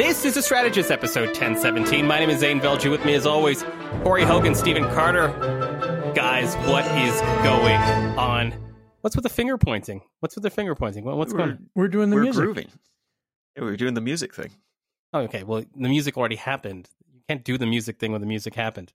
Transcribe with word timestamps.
This 0.00 0.24
is 0.24 0.34
a 0.38 0.42
Strategist 0.42 0.90
episode 0.90 1.26
1017. 1.26 2.06
My 2.06 2.20
name 2.20 2.30
is 2.30 2.40
Zain 2.40 2.58
Velji. 2.58 2.90
With 2.90 3.04
me, 3.04 3.12
as 3.12 3.26
always, 3.26 3.62
Corey 4.02 4.22
Hogan, 4.22 4.54
Stephen 4.54 4.84
Carter. 4.84 5.28
Guys, 6.14 6.56
what 6.66 6.86
is 6.96 7.20
going 7.44 7.76
on? 8.18 8.54
What's 9.02 9.14
with 9.14 9.24
the 9.24 9.28
finger 9.28 9.58
pointing? 9.58 10.00
What's 10.20 10.36
with 10.36 10.42
the 10.42 10.48
finger 10.48 10.74
pointing? 10.74 11.04
What's 11.04 11.34
going 11.34 11.50
on? 11.50 11.66
We're 11.74 11.88
doing 11.88 12.08
the 12.08 12.16
we're 12.16 12.22
music. 12.22 12.42
grooving. 12.42 12.68
Yeah, 13.54 13.64
we're 13.64 13.76
doing 13.76 13.92
the 13.92 14.00
music 14.00 14.34
thing. 14.34 14.52
Oh, 15.12 15.20
okay. 15.20 15.42
Well, 15.42 15.64
the 15.76 15.88
music 15.90 16.16
already 16.16 16.36
happened. 16.36 16.88
You 17.12 17.20
can't 17.28 17.44
do 17.44 17.58
the 17.58 17.66
music 17.66 17.98
thing 17.98 18.10
when 18.10 18.22
the 18.22 18.26
music 18.26 18.54
happened. 18.54 18.94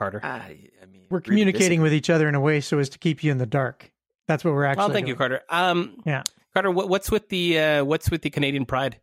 Carter. 0.00 0.18
I, 0.24 0.58
I 0.82 0.86
mean, 0.86 1.06
We're 1.10 1.20
communicating 1.20 1.80
with 1.80 1.94
each 1.94 2.10
other 2.10 2.28
in 2.28 2.34
a 2.34 2.40
way 2.40 2.60
so 2.60 2.80
as 2.80 2.88
to 2.88 2.98
keep 2.98 3.22
you 3.22 3.30
in 3.30 3.38
the 3.38 3.46
dark. 3.46 3.92
That's 4.26 4.44
what 4.44 4.52
we're 4.52 4.64
actually. 4.64 4.80
Doing. 4.80 4.88
Well, 4.88 4.94
thank 4.94 5.06
you. 5.06 5.14
Carter. 5.14 5.42
Um, 5.48 6.02
Yeah. 6.04 6.24
Carter, 6.54 6.72
what, 6.72 6.88
what's 6.88 7.08
with 7.08 7.28
the 7.28 7.60
uh, 7.60 7.84
what's 7.84 8.10
with 8.10 8.22
the 8.22 8.30
Canadian 8.30 8.64
Pride? 8.66 8.98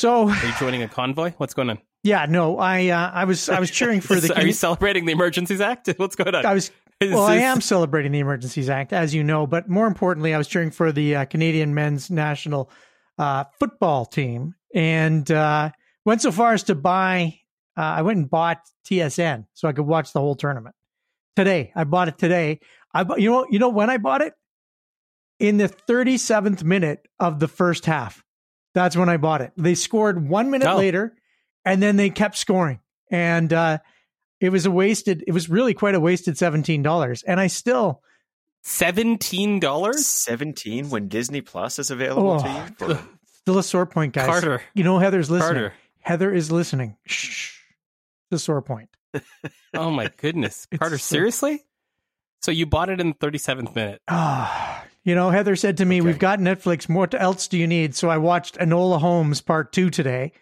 So 0.00 0.30
Are 0.30 0.46
you 0.46 0.54
joining 0.58 0.82
a 0.82 0.88
convoy? 0.88 1.34
What's 1.36 1.52
going 1.52 1.68
on? 1.68 1.78
yeah, 2.02 2.24
no, 2.24 2.58
I 2.58 2.88
uh, 2.88 3.10
I 3.12 3.26
was 3.26 3.50
I 3.50 3.60
was 3.60 3.70
cheering 3.70 4.00
for 4.00 4.14
the. 4.20 4.34
Are 4.34 4.46
you 4.46 4.54
celebrating 4.54 5.04
the 5.04 5.12
Emergencies 5.12 5.60
Act? 5.60 5.90
What's 5.98 6.16
going 6.16 6.34
on? 6.34 6.46
I 6.46 6.54
was 6.54 6.70
Is 7.02 7.12
well, 7.12 7.24
I 7.24 7.36
am 7.36 7.60
celebrating 7.60 8.10
the 8.10 8.20
Emergencies 8.20 8.70
Act, 8.70 8.94
as 8.94 9.14
you 9.14 9.22
know, 9.22 9.46
but 9.46 9.68
more 9.68 9.86
importantly, 9.86 10.32
I 10.32 10.38
was 10.38 10.48
cheering 10.48 10.70
for 10.70 10.90
the 10.90 11.16
uh, 11.16 11.24
Canadian 11.26 11.74
men's 11.74 12.10
national 12.10 12.70
uh, 13.18 13.44
football 13.58 14.06
team, 14.06 14.54
and 14.74 15.30
uh, 15.30 15.68
went 16.06 16.22
so 16.22 16.32
far 16.32 16.54
as 16.54 16.62
to 16.62 16.74
buy. 16.74 17.38
Uh, 17.76 17.82
I 17.82 18.00
went 18.00 18.16
and 18.16 18.30
bought 18.30 18.60
TSN 18.90 19.48
so 19.52 19.68
I 19.68 19.72
could 19.72 19.84
watch 19.84 20.14
the 20.14 20.20
whole 20.20 20.34
tournament 20.34 20.74
today. 21.36 21.72
I 21.76 21.84
bought 21.84 22.08
it 22.08 22.16
today. 22.16 22.60
I 22.94 23.04
you 23.18 23.30
know 23.30 23.46
you 23.50 23.58
know 23.58 23.68
when 23.68 23.90
I 23.90 23.98
bought 23.98 24.22
it 24.22 24.32
in 25.38 25.58
the 25.58 25.68
37th 25.68 26.64
minute 26.64 27.06
of 27.18 27.38
the 27.38 27.48
first 27.48 27.84
half. 27.84 28.24
That's 28.74 28.96
when 28.96 29.08
I 29.08 29.16
bought 29.16 29.40
it. 29.40 29.52
They 29.56 29.74
scored 29.74 30.28
one 30.28 30.50
minute 30.50 30.68
Oh. 30.68 30.76
later, 30.76 31.14
and 31.64 31.82
then 31.82 31.96
they 31.96 32.10
kept 32.10 32.36
scoring, 32.38 32.80
and 33.10 33.52
uh, 33.52 33.78
it 34.40 34.50
was 34.50 34.64
a 34.66 34.70
wasted. 34.70 35.24
It 35.26 35.32
was 35.32 35.48
really 35.50 35.74
quite 35.74 35.94
a 35.94 36.00
wasted 36.00 36.38
seventeen 36.38 36.82
dollars, 36.82 37.22
and 37.22 37.40
I 37.40 37.46
still. 37.48 38.02
Seventeen 38.62 39.58
dollars, 39.58 40.06
seventeen 40.06 40.90
when 40.90 41.08
Disney 41.08 41.40
Plus 41.40 41.78
is 41.78 41.90
available 41.90 42.40
to 42.40 42.46
Oh, 42.46 42.66
you. 42.88 42.94
For, 42.96 43.08
Still 43.40 43.58
a 43.58 43.62
sore 43.62 43.86
point, 43.86 44.12
guys. 44.12 44.26
Carter. 44.26 44.62
You 44.74 44.84
know 44.84 44.98
Heather's 44.98 45.30
listening. 45.30 45.54
Carter. 45.62 45.72
Heather 46.00 46.30
is 46.32 46.52
listening. 46.52 46.96
Shh. 47.06 47.56
It's 48.30 48.42
a 48.42 48.44
sore 48.44 48.60
point. 48.62 48.90
Oh 49.72 49.90
my 49.90 50.10
goodness, 50.16 50.66
Carter! 50.78 50.98
so- 50.98 51.14
Seriously? 51.14 51.64
So 52.42 52.50
you 52.50 52.66
bought 52.66 52.90
it 52.90 53.00
in 53.00 53.08
the 53.08 53.14
thirty 53.14 53.38
seventh 53.38 53.74
minute? 53.74 54.02
Ah, 54.08 54.84
you 55.04 55.14
know, 55.14 55.30
Heather 55.30 55.56
said 55.56 55.76
to 55.78 55.84
me, 55.84 56.00
Okay. 56.00 56.06
"We've 56.06 56.18
got 56.18 56.38
Netflix. 56.38 56.88
What 56.88 57.14
else 57.14 57.48
do 57.48 57.56
you 57.58 57.66
need?" 57.66 57.94
So 57.94 58.08
I 58.10 58.18
watched 58.18 58.58
Enola 58.58 59.00
Holmes 59.00 59.40
Part 59.40 59.72
Two 59.72 59.90
today, 59.90 60.32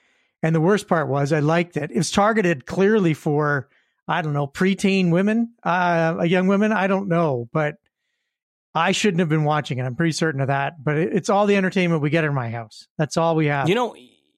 and 0.42 0.54
the 0.54 0.60
worst 0.60 0.88
part 0.88 1.08
was 1.08 1.32
I 1.32 1.40
liked 1.40 1.76
it. 1.76 1.90
It 1.90 1.96
was 1.96 2.10
targeted 2.10 2.66
clearly 2.66 3.14
for 3.14 3.68
I 4.06 4.22
don't 4.22 4.32
know 4.32 4.46
preteen 4.46 5.10
women, 5.10 5.52
uh, 5.62 6.22
young 6.26 6.46
women. 6.46 6.72
I 6.72 6.86
don't 6.86 7.08
know, 7.08 7.48
but 7.52 7.76
I 8.74 8.92
shouldn't 8.92 9.20
have 9.20 9.28
been 9.28 9.44
watching 9.44 9.78
it. 9.78 9.82
I'm 9.84 9.96
pretty 9.96 10.12
certain 10.12 10.40
of 10.40 10.48
that. 10.48 10.82
But 10.82 10.96
it's 10.98 11.28
all 11.28 11.46
the 11.46 11.56
entertainment 11.56 12.02
we 12.02 12.10
get 12.10 12.24
in 12.24 12.34
my 12.34 12.50
house. 12.50 12.86
That's 12.96 13.16
all 13.16 13.34
we 13.36 13.46
have. 13.46 13.68
You 13.68 13.74
know, 13.74 13.94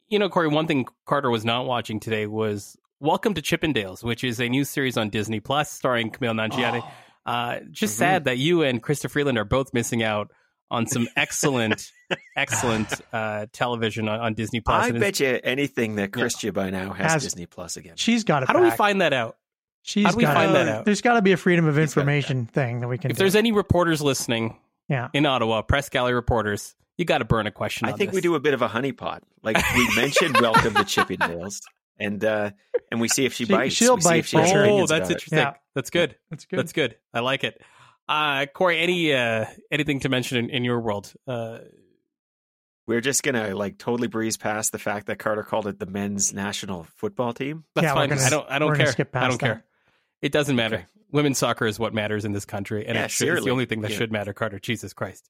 you 0.09 0.19
know, 0.19 0.29
Corey. 0.29 0.49
One 0.49 0.67
thing 0.67 0.87
Carter 1.07 1.31
was 1.31 1.45
not 1.45 1.67
watching 1.67 2.01
today 2.01 2.27
was 2.27 2.77
Welcome 3.01 3.33
to 3.35 3.41
Chippendales, 3.43 4.03
which 4.05 4.25
is 4.25 4.41
a 4.41 4.49
new 4.49 4.65
series 4.65 4.97
on 4.99 5.09
Disney 5.09 5.41
Plus 5.41 5.71
starring 5.71 6.11
Kumail 6.11 6.35
Nanjiani. 6.35 6.83
Oh. 6.85 6.91
Uh, 7.27 7.61
just 7.71 7.95
Mhm. 7.95 7.99
sad 7.99 8.25
that 8.25 8.39
you 8.39 8.63
and 8.63 8.83
Chrystia 8.83 9.11
Freeland 9.11 9.39
are 9.39 9.45
both 9.45 9.73
missing 9.75 10.03
out 10.03 10.31
on 10.71 10.87
some 10.87 11.09
excellent, 11.17 11.91
excellent 12.37 12.89
uh, 13.13 13.47
television 13.53 14.09
on, 14.09 14.21
on 14.21 14.35
Disney 14.35 14.61
Plus. 14.61 14.85
I 14.85 14.89
And 14.89 15.01
bet 15.01 15.21
you 15.21 15.39
anything 15.43 15.97
that 15.97 16.13
Yeah. 16.17 16.53
By 16.53 16.71
now 16.71 16.93
has, 16.93 17.13
Has- 17.13 17.23
Disney 17.25 17.47
Plus 17.47 17.77
again. 17.77 17.95
she's 17.97 18.25
got 18.25 18.43
it. 18.43 18.47
How 18.47 18.55
do 18.55 18.61
we 18.61 18.71
find 18.71 19.01
that 19.01 19.13
out? 19.13 19.37
She's 19.83 20.05
how 20.05 20.11
do 20.13 20.17
we 20.19 20.23
got 20.25 20.35
find 20.35 20.51
it. 20.51 20.55
that 20.55 20.69
out? 20.69 20.85
There's 20.85 21.01
got 21.01 21.15
to 21.15 21.23
be 21.23 21.33
a 21.33 21.37
freedom 21.37 21.65
of 21.67 21.75
got 21.75 21.81
it 21.81 21.85
information 21.85 22.47
thing 22.47 22.81
that 22.81 22.89
we 22.89 22.99
can. 22.99 23.11
If 23.11 23.17
do. 23.17 23.23
there's 23.23 23.35
any 23.35 23.51
reporters 23.51 24.03
listening 24.03 24.59
yeah. 24.89 25.09
in 25.15 25.25
Ottawa, 25.27 25.63
press 25.63 25.89
gallery 25.89 26.15
reporters, 26.15 26.75
you 26.99 27.05
got 27.07 27.19
to 27.19 27.25
burn 27.25 27.47
a 27.47 27.51
question. 27.51 27.89
I 27.89 27.93
on 27.93 27.99
think 27.99 28.13
we 28.13 28.21
do 28.21 28.35
a 28.35 28.41
bit 28.41 28.53
of 28.55 28.61
a 28.63 28.69
honeypot. 28.69 29.21
Like 29.43 29.57
we 29.75 29.89
mentioned, 29.97 30.37
welcome 30.41 30.75
to 30.75 30.81
Chippendales, 30.85 31.61
and 32.01 32.25
uh, 32.25 32.51
and 32.91 33.01
we 33.01 33.09
see 33.09 33.25
if 33.27 33.35
she, 33.35 33.45
She- 33.45 33.53
bites. 33.53 33.75
she'll 33.75 33.95
We 33.97 34.01
see 34.01 34.09
bite 34.09 34.19
if 34.21 34.27
she 34.27 34.37
for 34.37 34.41
has 34.43 34.51
sure. 34.51 34.67
Oh, 34.67 34.87
that's 34.87 35.11
interesting. 35.11 35.39
Yeah. 35.39 35.55
That's 35.75 35.91
good. 35.91 36.17
That's 36.31 36.45
good. 36.47 36.59
That's 36.59 36.73
good. 36.73 36.97
I 37.15 37.21
like 37.21 37.45
it. 37.45 37.61
Uh, 38.09 38.47
Corey, 38.53 38.81
any 38.81 39.13
uh, 39.15 39.45
anything 39.71 40.01
to 40.01 40.09
mention 40.09 40.39
in, 40.39 40.51
in 40.51 40.65
your 40.65 40.81
world? 40.81 41.13
Uh, 41.29 41.59
We're 42.87 43.01
just 43.01 43.23
gonna 43.23 43.55
like 43.55 43.79
totally 43.79 44.09
breeze 44.09 44.37
past 44.37 44.73
the 44.73 44.79
fact 44.79 45.07
that 45.07 45.19
Carter 45.21 45.45
called 45.45 45.67
it 45.69 45.79
the 45.79 45.87
men's 45.87 46.35
national 46.35 46.85
football 46.97 47.33
team. 47.33 47.65
That's 47.77 47.85
Yeah, 47.85 47.95
fine. 47.95 48.09
gonna- 48.09 48.23
I 48.23 48.31
don't. 48.31 48.51
I 48.51 48.59
don't 48.59 48.77
care. 48.77 48.87
skip 48.87 49.15
I 49.15 49.29
don't 49.29 49.33
that. 49.33 49.39
care. 49.41 49.65
It 50.23 50.33
doesn't 50.33 50.57
matter. 50.57 50.77
Okay. 50.77 50.87
Women's 51.13 51.39
soccer 51.39 51.67
is 51.67 51.79
what 51.79 51.93
matters 51.95 52.25
in 52.25 52.33
this 52.33 52.45
country, 52.45 52.87
and 52.87 52.97
Yeah, 52.97 53.05
it 53.05 53.11
should, 53.11 53.29
it's 53.29 53.45
the 53.45 53.51
only 53.51 53.67
thing 53.67 53.81
that 53.83 53.91
Yeah. 53.91 53.97
should 53.99 54.13
matter. 54.13 54.33
Carter, 54.33 54.59
Jesus 54.61 54.93
Christ, 54.93 55.29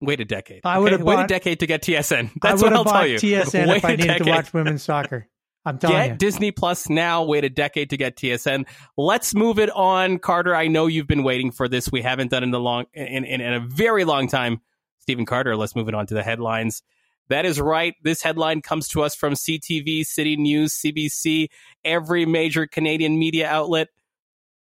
wait 0.00 0.20
a 0.20 0.24
decade. 0.24 0.62
I 0.64 0.78
would 0.78 0.92
okay? 0.92 0.98
have 0.98 1.06
wait 1.06 1.24
a 1.24 1.26
decade 1.26 1.60
to 1.60 1.66
get 1.66 1.82
TSN. 1.82 2.30
That's 2.42 2.62
would 2.62 2.72
what 2.72 2.76
I'll 2.78 2.84
tell 2.84 3.06
you. 3.06 3.16
TSN 3.16 3.68
Wait 3.68 3.76
if 3.78 3.84
I 3.84 3.92
a 3.92 3.96
needed 3.96 4.18
to 4.24 4.30
watch 4.30 4.52
women's 4.52 4.82
soccer. 4.82 5.26
I'm 5.68 5.78
telling 5.78 5.96
Get 5.96 6.10
you. 6.10 6.16
Disney 6.16 6.50
Plus 6.50 6.88
now. 6.88 7.24
Wait 7.24 7.44
a 7.44 7.50
decade 7.50 7.90
to 7.90 7.96
get 7.96 8.16
TSN. 8.16 8.66
Let's 8.96 9.34
move 9.34 9.58
it 9.58 9.70
on, 9.70 10.18
Carter. 10.18 10.54
I 10.54 10.68
know 10.68 10.86
you've 10.86 11.06
been 11.06 11.22
waiting 11.22 11.50
for 11.50 11.68
this. 11.68 11.92
We 11.92 12.00
haven't 12.00 12.30
done 12.30 12.42
it 12.42 12.46
in 12.46 12.54
a 12.54 12.58
long, 12.58 12.86
in, 12.94 13.24
in, 13.24 13.40
in 13.40 13.52
a 13.52 13.60
very 13.60 14.04
long 14.04 14.28
time. 14.28 14.62
Stephen 15.00 15.26
Carter. 15.26 15.56
Let's 15.56 15.76
move 15.76 15.88
it 15.88 15.94
on 15.94 16.06
to 16.06 16.14
the 16.14 16.22
headlines. 16.22 16.82
That 17.28 17.44
is 17.44 17.60
right. 17.60 17.94
This 18.02 18.22
headline 18.22 18.62
comes 18.62 18.88
to 18.88 19.02
us 19.02 19.14
from 19.14 19.34
CTV, 19.34 20.04
City 20.06 20.36
News, 20.36 20.72
CBC, 20.74 21.48
every 21.84 22.24
major 22.24 22.66
Canadian 22.66 23.18
media 23.18 23.48
outlet. 23.48 23.88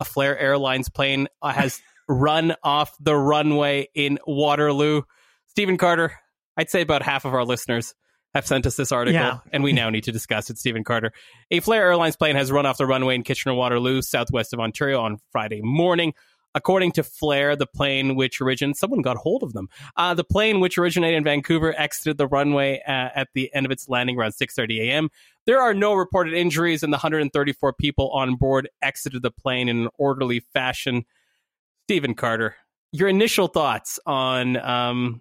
A 0.00 0.04
Flair 0.04 0.38
Airlines 0.38 0.88
plane 0.88 1.28
has 1.42 1.80
run 2.08 2.54
off 2.62 2.94
the 2.98 3.14
runway 3.14 3.88
in 3.94 4.18
Waterloo. 4.26 5.02
Stephen 5.48 5.76
Carter, 5.76 6.12
I'd 6.56 6.70
say 6.70 6.80
about 6.80 7.02
half 7.02 7.26
of 7.26 7.34
our 7.34 7.44
listeners 7.44 7.94
have 8.36 8.46
sent 8.46 8.66
us 8.66 8.76
this 8.76 8.92
article, 8.92 9.20
Yeah. 9.20 9.38
and 9.50 9.64
we 9.64 9.72
now 9.72 9.90
need 9.90 10.04
to 10.04 10.12
discuss 10.12 10.50
it. 10.50 10.58
Stephen 10.58 10.84
Carter. 10.84 11.12
A 11.50 11.60
Flair 11.60 11.82
Airlines 11.86 12.16
plane 12.16 12.36
has 12.36 12.52
run 12.52 12.66
off 12.66 12.78
the 12.78 12.86
runway 12.86 13.14
in 13.14 13.22
Kitchener 13.22 13.54
Waterloo, 13.54 14.02
southwest 14.02 14.52
of 14.52 14.60
Ontario, 14.60 15.00
on 15.00 15.18
Friday 15.32 15.60
morning. 15.62 16.12
According 16.54 16.92
to 16.92 17.02
Flair, 17.02 17.54
the 17.54 17.66
plane 17.66 18.14
which 18.14 18.40
originated, 18.40 18.76
someone 18.78 19.02
got 19.02 19.18
hold 19.18 19.42
of 19.42 19.52
them. 19.52 19.68
Uh, 19.96 20.14
the 20.14 20.24
plane 20.24 20.60
which 20.60 20.78
originated 20.78 21.18
in 21.18 21.24
Vancouver 21.24 21.74
exited 21.78 22.16
the 22.16 22.26
runway 22.26 22.80
uh, 22.86 23.10
at 23.14 23.28
the 23.34 23.50
end 23.54 23.66
of 23.66 23.72
its 23.72 23.88
landing 23.90 24.16
around 24.18 24.32
6:30 24.32 24.80
a.m. 24.88 25.10
There 25.44 25.60
are 25.60 25.74
no 25.74 25.92
reported 25.94 26.32
injuries, 26.32 26.82
and 26.82 26.92
the 26.92 26.96
134 26.96 27.72
people 27.74 28.10
on 28.10 28.36
board 28.36 28.68
exited 28.80 29.20
the 29.22 29.30
plane 29.30 29.68
in 29.68 29.82
an 29.82 29.88
orderly 29.98 30.40
fashion. 30.40 31.04
Stephen 31.84 32.14
Carter, 32.14 32.56
your 32.92 33.08
initial 33.08 33.48
thoughts 33.48 33.98
on 34.06 34.56
um, 34.56 35.20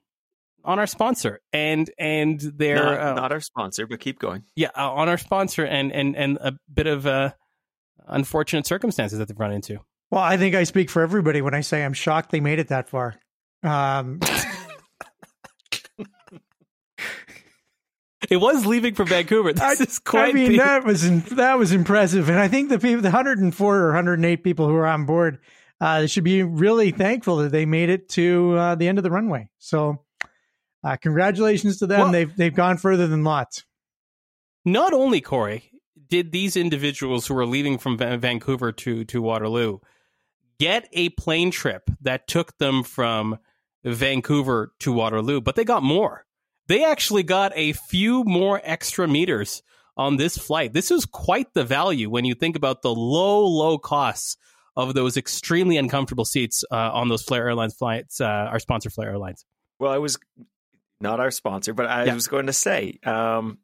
on 0.65 0.79
our 0.79 0.87
sponsor 0.87 1.39
and 1.53 1.89
and 1.97 2.39
their 2.41 2.75
Not, 2.75 2.99
uh, 2.99 3.13
not 3.13 3.31
our 3.31 3.39
sponsor, 3.39 3.87
but 3.87 3.99
keep 3.99 4.19
going. 4.19 4.43
yeah 4.55 4.69
uh, 4.75 4.91
on 4.91 5.07
our 5.09 5.17
sponsor 5.17 5.65
and 5.65 5.91
and 5.91 6.15
and 6.15 6.37
a 6.41 6.53
bit 6.73 6.87
of 6.87 7.05
uh, 7.07 7.31
unfortunate 8.07 8.65
circumstances 8.67 9.17
that 9.19 9.27
they've 9.27 9.39
run 9.39 9.51
into. 9.53 9.79
well, 10.11 10.21
I 10.23 10.37
think 10.37 10.55
I 10.55 10.63
speak 10.63 10.89
for 10.89 11.01
everybody 11.01 11.41
when 11.41 11.53
I 11.53 11.61
say 11.61 11.83
I'm 11.85 11.93
shocked 11.93 12.31
they 12.31 12.39
made 12.39 12.59
it 12.59 12.67
that 12.69 12.89
far. 12.89 13.15
Um, 13.63 14.19
It 18.27 18.37
was 18.37 18.65
leaving 18.65 18.95
for 18.95 19.03
Vancouver. 19.05 19.53
This 19.53 19.61
I, 19.61 19.83
is 19.83 19.99
quite. 19.99 20.29
I 20.29 20.33
mean, 20.33 20.53
the- 20.53 20.57
that 20.57 20.83
was 20.83 21.23
that 21.29 21.59
was 21.59 21.71
impressive, 21.71 22.27
and 22.27 22.39
I 22.39 22.47
think 22.47 22.69
the 22.69 22.79
people, 22.79 23.01
the 23.01 23.09
104 23.09 23.77
or 23.77 23.85
108 23.89 24.43
people 24.43 24.67
who 24.67 24.73
are 24.75 24.87
on 24.87 25.05
board, 25.05 25.37
uh, 25.79 26.07
should 26.07 26.23
be 26.23 26.41
really 26.41 26.89
thankful 26.89 27.37
that 27.37 27.51
they 27.51 27.65
made 27.67 27.89
it 27.89 28.09
to 28.09 28.55
uh, 28.57 28.75
the 28.75 28.87
end 28.87 28.97
of 28.97 29.03
the 29.03 29.11
runway. 29.11 29.49
So, 29.59 30.04
uh, 30.85 30.95
congratulations 30.97 31.79
to 31.79 31.87
them. 31.87 31.99
Well- 31.99 32.11
they've 32.11 32.35
they've 32.35 32.55
gone 32.55 32.77
further 32.77 33.07
than 33.07 33.23
lots. 33.23 33.63
not 34.63 34.93
only 34.93 35.19
Corey 35.21 35.71
did 36.07 36.31
these 36.31 36.55
individuals 36.55 37.25
who 37.27 37.33
were 37.33 37.45
leaving 37.45 37.77
from 37.77 37.97
Vancouver 37.97 38.71
to 38.71 39.03
to 39.05 39.21
Waterloo 39.21 39.79
get 40.59 40.87
a 40.93 41.09
plane 41.09 41.51
trip 41.51 41.89
that 42.01 42.27
took 42.27 42.57
them 42.59 42.83
from 42.83 43.37
Vancouver 43.83 44.71
to 44.79 44.93
Waterloo, 44.93 45.41
but 45.41 45.55
they 45.55 45.65
got 45.65 45.83
more. 45.83 46.25
They 46.67 46.83
actually 46.85 47.23
got 47.23 47.51
a 47.55 47.73
few 47.73 48.23
more 48.23 48.61
extra 48.63 49.07
meters 49.07 49.61
on 49.97 50.17
this 50.17 50.37
flight. 50.37 50.73
This 50.73 50.91
is 50.91 51.05
quite 51.05 51.53
the 51.53 51.63
value 51.63 52.09
when 52.09 52.25
you 52.25 52.33
think 52.35 52.55
about 52.55 52.81
the 52.81 52.93
low, 52.93 53.45
low 53.45 53.77
costs 53.77 54.37
of 54.75 54.93
those 54.93 55.15
extremely 55.17 55.77
uncomfortable 55.77 56.25
seats 56.25 56.63
uh, 56.71 56.75
on 56.93 57.07
those 57.09 57.21
Flair 57.23 57.47
Airlines 57.47 57.75
flights, 57.75 58.19
uh, 58.19 58.25
our 58.25 58.59
sponsor, 58.59 58.89
Flair 58.89 59.09
Airlines. 59.09 59.45
Well, 59.79 59.91
I 59.91 59.99
was 59.99 60.17
not 60.99 61.19
our 61.19 61.31
sponsor, 61.31 61.73
but 61.73 61.87
I 61.87 62.05
Yeah. 62.05 62.13
was 62.13 62.27
going 62.27 62.47
to 62.47 62.53
say, 62.53 62.99
um, 63.05 63.57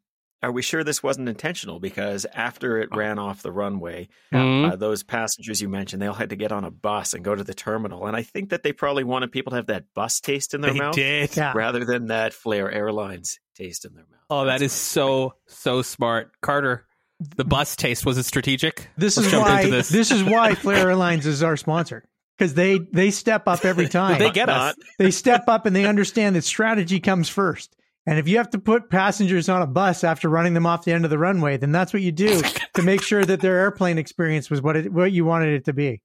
are 0.43 0.51
we 0.51 0.63
sure 0.63 0.83
this 0.83 1.03
wasn't 1.03 1.29
intentional? 1.29 1.79
Because 1.79 2.25
after 2.33 2.79
it 2.79 2.89
ran 2.95 3.19
off 3.19 3.43
the 3.43 3.51
runway, 3.51 4.09
Mhm. 4.33 4.71
uh, 4.71 4.75
those 4.75 5.03
passengers 5.03 5.61
you 5.61 5.69
mentioned, 5.69 6.01
they 6.01 6.07
all 6.07 6.15
had 6.15 6.31
to 6.31 6.35
get 6.35 6.51
on 6.51 6.63
a 6.63 6.71
bus 6.71 7.13
and 7.13 7.23
go 7.23 7.35
to 7.35 7.43
the 7.43 7.53
terminal. 7.53 8.07
And 8.07 8.17
I 8.17 8.23
think 8.23 8.49
that 8.49 8.63
they 8.63 8.73
probably 8.73 9.03
wanted 9.03 9.31
people 9.31 9.51
to 9.51 9.57
have 9.57 9.67
that 9.67 9.85
bus 9.93 10.19
taste 10.19 10.53
in 10.55 10.61
their 10.61 10.73
they 10.73 10.79
mouth 10.79 10.95
did. 10.95 11.37
Yeah. 11.37 11.53
rather 11.55 11.85
than 11.85 12.07
that 12.07 12.33
Flair 12.33 12.71
Airlines 12.71 13.39
taste 13.55 13.85
in 13.85 13.93
their 13.93 14.05
mouth. 14.09 14.19
Oh, 14.31 14.45
that 14.45 14.59
That's 14.61 14.73
so 14.73 15.35
so 15.47 15.83
smart, 15.83 16.31
Carter. 16.41 16.87
The 17.19 17.45
bus 17.45 17.75
taste 17.75 18.03
was 18.03 18.17
it 18.17 18.23
strategic? 18.23 18.89
This 18.97 19.17
Let's 19.17 19.27
is 19.27 19.31
jump 19.31 19.45
why 19.47 19.59
into 19.61 19.75
this. 19.75 19.89
this. 19.89 20.09
is 20.09 20.23
why 20.23 20.55
Flair 20.55 20.87
Airlines 20.89 21.27
is 21.27 21.43
our 21.43 21.55
sponsor 21.55 22.03
because 22.41 22.55
they 22.55 22.79
they 22.79 23.11
step 23.11 23.47
up 23.47 23.63
every 23.63 23.87
time. 23.99 24.17
They 24.17 24.31
get 24.31 24.49
us. 24.49 24.75
They 24.97 25.11
step 25.11 25.43
up 25.47 25.67
and 25.67 25.75
they 25.75 25.85
understand 25.85 26.35
that 26.35 26.43
strategy 26.43 26.99
comes 26.99 27.29
first. 27.29 27.75
And 28.07 28.17
if 28.17 28.27
you 28.27 28.37
have 28.37 28.49
to 28.49 28.57
put 28.57 28.89
passengers 28.89 29.47
on 29.47 29.61
a 29.61 29.67
bus 29.67 30.03
after 30.03 30.27
running 30.27 30.55
them 30.55 30.65
off 30.65 30.83
the 30.83 30.91
end 30.91 31.05
of 31.05 31.11
the 31.11 31.19
runway, 31.19 31.57
then 31.57 31.71
that's 31.71 31.93
what 31.93 32.01
you 32.01 32.11
do 32.11 32.41
to 32.73 32.81
make 32.81 33.03
sure 33.03 33.23
that 33.23 33.41
their 33.41 33.59
airplane 33.59 33.99
experience 33.99 34.49
was 34.49 34.59
what 34.59 34.75
it, 34.75 34.91
what 34.91 35.11
you 35.11 35.23
wanted 35.23 35.53
it 35.53 35.65
to 35.65 35.73
be. 35.73 36.01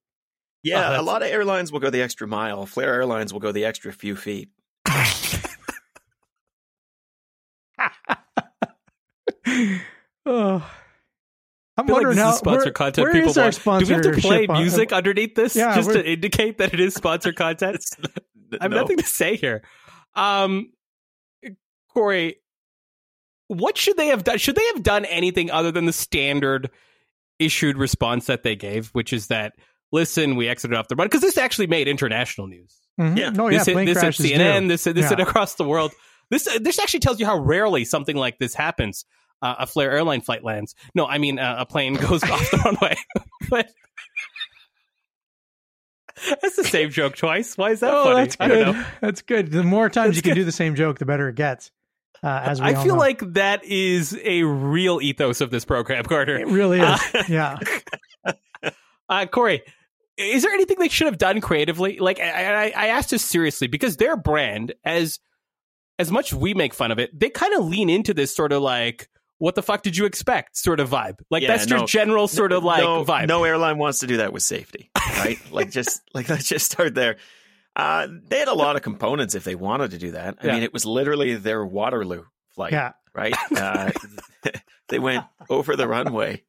Yeah, 0.63 0.99
Oh, 0.99 1.01
a 1.01 1.03
lot 1.03 1.23
of 1.23 1.29
airlines 1.29 1.73
will 1.73 1.81
go 1.81 1.89
the 1.89 2.03
extra 2.03 2.27
mile. 2.27 2.67
Flair 2.67 2.93
Airlines 2.93 3.33
will 3.33 3.41
go 3.41 3.51
the 3.53 3.65
extra 3.65 3.95
few 3.95 4.15
feet. 4.15 4.51
oh. 10.27 10.71
I'm 11.79 11.85
I 11.85 11.87
feel 11.87 11.95
like 11.97 12.05
wondering 12.05 12.17
this 12.17 12.25
how 12.25 12.31
is 12.33 12.39
sponsor 12.39 12.65
where- 12.65 12.73
content. 12.73 13.05
where 13.05 13.13
People 13.13 13.31
is 13.31 13.39
our 13.39 13.51
want. 13.67 13.85
Do 13.85 13.89
we 13.89 13.93
have 13.95 14.03
to 14.03 14.11
play 14.13 14.21
sponsorship 14.21 14.51
on- 14.51 14.59
music 14.63 14.93
underneath 14.93 15.35
this 15.35 15.55
Yeah, 15.57 15.75
just 15.75 15.91
to 15.91 16.11
indicate 16.11 16.59
that 16.59 16.73
it 16.75 16.81
is 16.81 16.95
sponsor 16.95 17.33
content? 17.33 17.85
I 18.61 18.65
have 18.65 18.71
No. 18.71 18.81
nothing 18.81 18.97
to 18.99 19.05
say 19.07 19.37
here. 19.37 19.63
Um, 20.15 20.71
Corey, 21.93 22.37
what 23.49 23.77
should 23.79 23.97
they 23.97 24.09
have 24.09 24.25
done? 24.25 24.39
Should 24.39 24.57
they 24.57 24.67
have 24.75 24.83
done 24.83 25.05
anything 25.05 25.51
other 25.51 25.71
than 25.71 25.85
the 25.87 25.93
standard 25.93 26.71
issued 27.39 27.77
response 27.77 28.27
that 28.27 28.43
they 28.43 28.57
gave, 28.57 28.89
which 28.89 29.13
is 29.13 29.29
that 29.29 29.53
listen, 29.93 30.37
we 30.37 30.49
exited 30.49 30.77
off 30.77 30.89
the 30.89 30.97
run 30.97 31.07
because 31.07 31.21
this 31.21 31.39
actually 31.39 31.67
made 31.67 31.89
international 31.89 32.47
news. 32.47 32.75
Mhm. 33.01 33.17
Yeah. 33.19 33.31
No, 33.31 33.49
yeah, 33.49 33.59
this 33.59 33.67
hit, 33.67 33.87
this 33.87 34.01
hit 34.01 34.15
CNN. 34.15 34.63
do. 34.63 34.69
This 34.69 34.85
this 34.85 35.09
hit 35.09 35.19
Yeah. 35.19 35.25
across 35.27 35.55
the 35.55 35.65
world. 35.65 35.93
This 36.31 36.49
this 36.61 36.79
actually 36.79 37.01
tells 37.01 37.21
you 37.21 37.27
how 37.27 37.39
rarely 37.39 37.85
something 37.85 38.17
like 38.17 38.39
this 38.39 38.55
happens. 38.55 39.05
Uh, 39.43 39.55
a 39.61 39.67
Flair 39.67 39.93
airline 39.93 40.23
flight 40.23 40.43
lands. 40.43 40.75
No, 40.95 41.07
I 41.07 41.19
mean 41.19 41.39
uh, 41.39 41.57
a 41.59 41.67
plane 41.67 41.95
goes 41.95 42.23
off 42.31 42.51
the 42.51 42.57
runway. 42.65 42.97
but 43.51 43.71
that's 46.41 46.57
the 46.57 46.65
same 46.65 46.91
joke 46.91 47.17
twice. 47.17 47.57
Why 47.59 47.71
is 47.71 47.81
that 47.81 47.93
oh, 47.93 48.05
funny? 48.05 48.17
that's 48.17 48.37
good. 48.37 48.87
That's 49.01 49.23
good. 49.23 49.51
The 49.51 49.63
more 49.63 49.91
times 49.91 50.09
That's 50.09 50.17
you 50.17 50.23
can 50.23 50.31
good. 50.31 50.41
do 50.41 50.45
the 50.45 50.53
same 50.53 50.75
joke, 50.75 50.99
the 50.99 51.07
better 51.07 51.29
it 51.29 51.35
gets. 51.35 51.71
Uh, 52.23 52.43
as 52.45 52.61
we 52.61 52.69
I 52.69 52.75
feel 52.75 52.95
know. 52.95 53.01
like 53.01 53.21
that 53.35 53.65
is 53.65 54.19
a 54.25 54.43
real 54.43 55.01
ethos 55.01 55.41
of 55.41 55.51
this 55.51 55.65
program, 55.65 56.05
Carter. 56.05 56.39
it 56.39 56.47
really 56.47 56.81
is. 56.81 57.01
Uh, 57.15 57.23
yeah. 57.29 57.59
Uh, 59.09 59.27
Corey, 59.27 59.63
is 60.17 60.43
there 60.43 60.53
anything 60.53 60.79
they 60.79 60.89
should 60.89 61.07
have 61.07 61.19
done 61.19 61.41
creatively? 61.41 61.99
Like, 61.99 62.19
I, 62.21 62.71
I, 62.71 62.73
I 62.75 62.87
asked 62.89 63.11
this 63.11 63.25
seriously 63.25 63.69
because 63.69 63.97
their 63.97 64.17
brand, 64.17 64.73
as 64.85 65.21
as 65.99 66.11
much 66.11 66.33
we 66.33 66.55
make 66.55 66.75
fun 66.75 66.91
of 66.91 66.99
it, 66.99 67.19
they 67.19 67.31
kind 67.31 67.55
of 67.55 67.67
lean 67.67 67.89
into 67.89 68.13
this 68.13 68.35
sort 68.35 68.53
of 68.53 68.63
like, 68.63 69.09
"What 69.39 69.55
the 69.55 69.63
fuck 69.63 69.83
did 69.83 69.97
you 69.97 70.05
expect?" 70.07 70.57
sort 70.57 70.81
of 70.81 70.89
vibe. 70.91 71.19
Like 71.31 71.43
Yeah, 71.43 71.49
that's 71.49 71.67
no. 71.69 71.79
your 71.79 71.87
general 71.87 72.29
sort 72.29 72.53
of 72.53 72.65
like 72.65 72.83
no, 72.83 73.05
vibe. 73.05 73.29
No 73.29 73.45
airline 73.45 73.79
wants 73.79 74.01
to 74.01 74.07
do 74.07 74.19
that 74.19 74.33
with 74.33 74.43
safety, 74.43 74.91
right? 74.97 75.39
like 75.51 75.71
just 75.71 76.01
like 76.15 76.29
let's 76.29 76.49
just 76.49 76.71
start 76.71 76.95
there. 76.95 77.17
Uh, 77.75 78.07
they 78.29 78.39
had 78.39 78.49
a 78.49 78.55
lot 78.55 78.77
of 78.77 78.83
components 78.83 79.35
if 79.35 79.45
they 79.45 79.55
wanted 79.55 79.91
to 79.91 79.99
do 79.99 80.13
that. 80.13 80.37
I 80.43 80.47
Yeah. 80.47 80.53
mean, 80.55 80.63
it 80.63 80.73
was 80.73 80.87
literally 80.87 81.35
their 81.35 81.65
Waterloo 81.65 82.25
flight, 82.55 82.73
Yeah. 82.73 82.93
right? 83.15 83.35
Uh, 83.57 83.91
they 84.89 84.99
went 84.99 85.25
over 85.51 85.77
the 85.77 85.87
runway. 85.87 86.43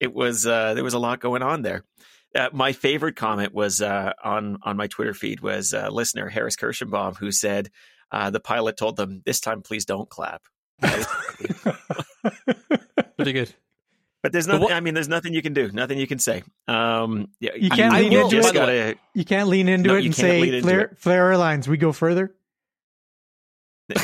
It 0.00 0.12
was 0.14 0.46
uh, 0.46 0.74
there 0.74 0.84
was 0.84 0.94
a 0.94 0.98
lot 0.98 1.20
going 1.20 1.42
on 1.42 1.62
there. 1.62 1.84
Uh, 2.34 2.50
my 2.52 2.72
favorite 2.72 3.16
comment 3.16 3.54
was 3.54 3.80
uh, 3.80 4.12
on 4.22 4.58
on 4.62 4.76
my 4.76 4.86
Twitter 4.86 5.14
feed 5.14 5.40
was 5.40 5.72
uh, 5.72 5.88
listener 5.88 6.28
Harris 6.28 6.56
Kirschenbaum 6.56 7.16
who 7.16 7.32
said 7.32 7.70
uh, 8.12 8.30
the 8.30 8.40
pilot 8.40 8.76
told 8.76 8.96
them 8.96 9.22
this 9.24 9.40
time 9.40 9.62
please 9.62 9.84
don't 9.84 10.08
clap. 10.08 10.42
Pretty 13.16 13.32
good. 13.32 13.54
But 14.22 14.32
there's 14.32 14.46
But 14.46 14.54
nothing. 14.54 14.64
what- 14.64 14.72
I 14.72 14.80
mean, 14.80 14.94
there's 14.94 15.08
nothing 15.08 15.32
you 15.32 15.42
can 15.42 15.54
do. 15.54 15.70
Nothing 15.70 15.98
you 15.98 16.06
can 16.06 16.18
say. 16.18 16.42
Um, 16.66 17.28
yeah, 17.40 17.52
You 17.56 17.70
can't 17.70 17.94
lean 17.94 18.10
you 18.12 18.24
into 18.24 18.36
just 18.36 18.48
it. 18.50 18.54
Gotta. 18.54 18.96
You 19.14 19.24
can't 19.24 19.48
lean 19.48 19.68
into 19.68 19.88
No, 19.88 19.96
it 19.96 20.04
and 20.04 20.14
say 20.14 20.40
lean 20.40 20.54
into 20.54 20.66
Flair. 20.66 20.96
Flair 20.98 21.26
Airlines. 21.30 21.68
We 21.68 21.76
go 21.76 21.92
further. 21.92 22.34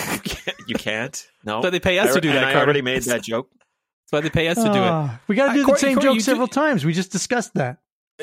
you 0.67 0.75
can't. 0.77 1.27
No. 1.45 1.63
So 1.63 1.71
they 1.71 1.81
pay 1.81 1.99
us 1.99 2.11
I, 2.11 2.15
to 2.15 2.21
do 2.21 2.29
and 2.29 2.37
that. 2.39 2.45
I 2.45 2.53
Carter. 2.53 2.65
already 2.67 2.83
made 2.83 3.03
that 3.05 3.23
joke. 3.23 3.51
That's 3.53 4.13
why 4.13 4.21
they 4.21 4.31
pay 4.31 4.49
us 4.49 4.57
to 4.57 4.73
do 4.73 4.83
it. 4.83 5.11
we 5.29 5.35
got 5.35 5.47
to 5.47 5.51
Uh, 5.51 5.55
do 5.55 5.61
the 5.61 5.67
Corey- 5.67 5.79
same 5.79 5.95
Corey, 5.97 6.05
joke 6.05 6.15
you 6.15 6.21
do- 6.21 6.25
several 6.25 6.49
times. 6.49 6.85
We 6.85 6.93
just 6.93 7.11
discussed 7.13 7.55
that. 7.55 7.79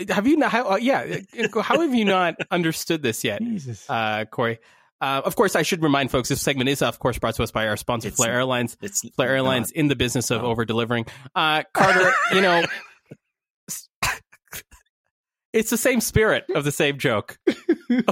Have 0.09 0.25
you 0.25 0.37
not? 0.37 0.51
How, 0.51 0.71
uh, 0.71 0.75
yeah. 0.77 1.17
How 1.61 1.81
have 1.81 1.93
you 1.93 2.05
not 2.05 2.35
understood 2.51 3.01
this 3.03 3.23
yet, 3.25 3.41
Jesus. 3.41 3.85
uh, 3.89 4.23
Corey? 4.25 4.59
Uh, 5.01 5.21
of 5.25 5.35
course, 5.35 5.55
I 5.55 5.63
should 5.63 5.81
remind 5.81 6.11
folks 6.11 6.29
this 6.29 6.41
segment 6.41 6.69
is, 6.69 6.81
of 6.83 6.99
course, 6.99 7.17
brought 7.17 7.33
to 7.35 7.43
us 7.43 7.49
by 7.51 7.67
our 7.67 7.75
sponsor, 7.75 8.07
It's- 8.09 8.17
Flair 8.17 8.33
Airlines. 8.33 8.77
It's 8.81 9.01
Flair 9.15 9.29
Airlines 9.29 9.69
not. 9.71 9.75
in 9.79 9.87
the 9.87 9.95
business 9.95 10.29
of 10.31 10.41
No. 10.43 10.49
over 10.49 10.63
delivering. 10.63 11.07
Uh, 11.35 11.63
Carter, 11.73 12.11
you 12.33 12.41
know, 12.41 12.63
it's 15.53 15.69
the 15.69 15.77
same 15.77 15.99
spirit 15.99 16.45
of 16.55 16.63
the 16.63 16.71
same 16.71 16.97
joke 16.97 17.37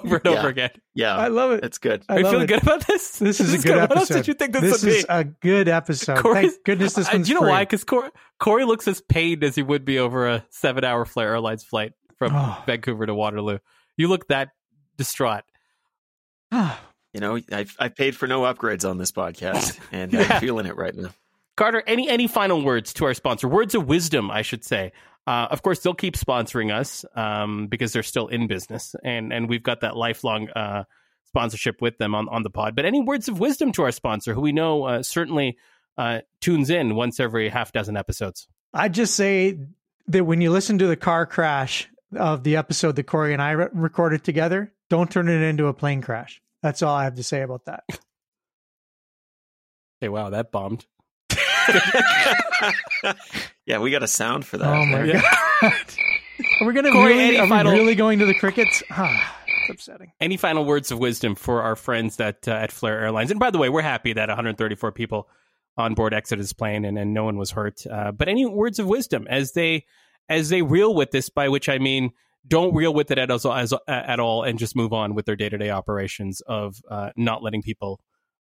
over 0.04 0.18
and 0.18 0.26
Yeah. 0.26 0.32
over 0.40 0.48
again. 0.50 0.72
Yeah, 0.94 1.16
I 1.16 1.28
love 1.30 1.52
it. 1.52 1.64
it's 1.64 1.78
good. 1.78 2.04
I 2.10 2.16
Are 2.16 2.20
you 2.20 2.26
feeling 2.26 2.44
it. 2.44 2.48
good 2.48 2.64
about 2.64 2.86
this? 2.86 3.18
This 3.20 3.40
is 3.40 3.54
a 3.54 3.58
good 3.60 3.78
episode 3.78 3.90
What 3.90 3.98
else 3.98 4.12
episode. 4.12 4.16
did 4.20 4.28
you 4.28 4.34
think 4.34 4.54
this, 4.54 4.62
This 4.62 4.84
would 4.84 4.94
is 4.94 5.04
be? 5.04 5.10
a 5.10 5.24
good 5.24 5.68
episode. 5.70 6.18
Corey's- 6.18 6.52
Thank 6.54 6.66
goodness 6.66 6.94
this 6.96 7.12
one's 7.14 7.28
do 7.28 7.34
you 7.34 7.36
know 7.40 7.46
free. 7.46 7.50
why? 7.52 7.62
Because 7.64 7.84
Corey, 7.86 8.10
Corey 8.40 8.66
looks 8.66 8.88
as 8.90 9.00
pained 9.00 9.44
as 9.46 9.56
he 9.56 9.64
would 9.64 9.86
be 9.86 10.00
over 10.00 10.28
a 10.28 10.46
seven-hour 10.50 11.06
Flair 11.06 11.30
Airlines 11.30 11.64
flight 11.64 11.94
from 12.18 12.36
Oh. 12.36 12.62
Vancouver 12.66 13.06
to 13.06 13.14
Waterloo. 13.16 13.60
You 13.96 14.10
look 14.10 14.28
that 14.28 14.50
distraught. 14.98 15.44
You 17.12 17.22
know, 17.22 17.40
I've 17.52 17.76
I 17.80 17.90
paid 17.90 18.16
for 18.16 18.28
no 18.28 18.42
upgrades 18.42 18.88
on 18.88 19.00
this 19.00 19.12
podcast, 19.12 19.80
and 19.92 20.14
Yeah. 20.14 20.28
I'm 20.30 20.40
feeling 20.40 20.68
it 20.68 20.76
right 20.78 20.94
now. 20.96 21.10
Carter, 21.58 21.82
any 21.88 22.08
any 22.08 22.28
final 22.28 22.64
words 22.64 22.94
to 22.94 23.06
our 23.06 23.16
sponsor? 23.16 23.48
Words 23.48 23.74
of 23.74 23.88
wisdom, 23.88 24.30
I 24.30 24.44
should 24.44 24.64
say. 24.64 24.92
Uh, 25.26 25.48
of 25.50 25.64
course, 25.64 25.80
they'll 25.80 25.96
keep 25.96 26.16
sponsoring 26.16 26.72
us 26.72 27.06
um, 27.16 27.66
because 27.66 27.94
they're 27.94 28.04
still 28.04 28.28
in 28.28 28.46
business, 28.46 28.96
and 29.04 29.34
and 29.34 29.50
we've 29.50 29.64
got 29.64 29.82
that 29.82 29.98
lifelong 29.98 30.50
uh, 30.52 30.84
sponsorship 31.26 31.82
with 31.82 31.98
them 31.98 32.14
on 32.14 32.30
on 32.30 32.44
the 32.44 32.52
pod. 32.52 32.76
But 32.76 32.86
any 32.86 33.02
words 33.02 33.28
of 33.28 33.40
wisdom 33.40 33.72
to 33.72 33.82
our 33.82 33.92
sponsor, 33.92 34.36
who 34.36 34.42
we 34.42 34.52
know 34.52 34.84
uh, 34.84 35.02
certainly 35.02 35.58
uh, 35.98 36.20
tunes 36.42 36.70
in 36.70 36.96
once 36.96 37.20
every 37.20 37.50
half 37.50 37.72
dozen 37.72 37.98
episodes. 37.98 38.48
I'd 38.72 38.94
just 38.94 39.16
say 39.16 39.58
that 40.10 40.26
when 40.26 40.42
you 40.42 40.52
listen 40.52 40.78
to 40.78 40.86
the 40.86 40.96
car 40.96 41.26
crash 41.26 41.90
of 42.16 42.44
the 42.44 42.56
episode 42.58 42.96
that 42.98 43.04
Corey 43.08 43.34
and 43.34 43.42
I 43.42 43.52
re- 43.52 43.68
recorded 43.74 44.24
together, 44.24 44.72
don't 44.90 45.12
turn 45.12 45.30
it 45.30 45.42
into 45.42 45.68
a 45.68 45.74
plane 45.74 46.02
crash. 46.02 46.42
That's 46.62 46.82
all 46.82 46.94
I 46.94 47.06
have 47.06 47.16
to 47.16 47.24
say 47.24 47.42
about 47.42 47.66
that. 47.66 47.84
Hey, 50.02 50.08
wow, 50.08 50.30
that 50.30 50.50
bombed. 50.50 50.86
yeah, 53.66 53.80
we 53.80 53.92
got 53.92 54.02
a 54.02 54.08
sound 54.08 54.46
for 54.46 54.58
that. 54.58 54.66
oh 54.66 54.86
my 54.86 55.06
there. 55.06 55.22
god! 55.62 55.74
Are 56.62 56.68
we 56.68 56.74
gonna 56.74 56.92
Corey, 56.92 57.16
really? 57.16 57.38
any 57.38 57.52
Are 57.52 57.66
we 57.66 57.72
really 57.72 57.96
going 57.96 58.20
to 58.20 58.26
the 58.26 58.34
crickets? 58.34 58.82
Ah, 58.92 59.38
it's 59.46 59.70
upsetting. 59.70 60.14
Any 60.22 60.38
final 60.38 60.64
words 60.64 60.92
of 60.92 61.00
wisdom 61.00 61.36
for 61.36 61.62
our 61.64 61.76
friends 61.76 62.18
at 62.20 62.48
uh, 62.48 62.52
at 62.52 62.72
Flair 62.72 63.00
Airlines? 63.02 63.30
And 63.30 63.42
by 63.42 63.52
the 63.52 63.58
way, 63.58 63.68
we're 63.68 63.82
happy 63.82 64.14
that 64.14 64.30
134 64.30 64.94
people 64.94 65.28
on 65.78 65.96
board 65.96 66.14
Exodus 66.14 66.54
plane 66.54 66.86
and, 66.86 66.98
and 66.98 67.14
no 67.14 67.24
one 67.24 67.38
was 67.38 67.52
hurt. 67.52 67.86
Uh, 67.86 68.12
but 68.12 68.28
any 68.28 68.46
words 68.46 68.80
of 68.80 68.88
wisdom 68.88 69.28
as 69.30 69.52
they 69.52 69.86
as 70.28 70.50
they 70.50 70.62
reel 70.62 70.94
with 70.94 71.12
this, 71.12 71.30
by 71.30 71.50
which 71.50 71.68
I 71.68 71.78
mean 71.78 72.12
don't 72.48 72.74
reel 72.74 72.94
with 72.94 73.12
it 73.12 73.18
at, 73.18 73.30
as, 73.32 73.46
as, 73.46 73.74
at 73.88 74.20
all 74.20 74.44
and 74.44 74.58
just 74.60 74.76
move 74.76 74.94
on 74.94 75.14
with 75.14 75.26
their 75.26 75.36
day 75.36 75.50
to 75.50 75.58
day 75.58 75.70
operations 75.70 76.42
of 76.42 76.78
uh, 76.90 77.12
not 77.16 77.44
letting 77.44 77.62
people 77.62 78.00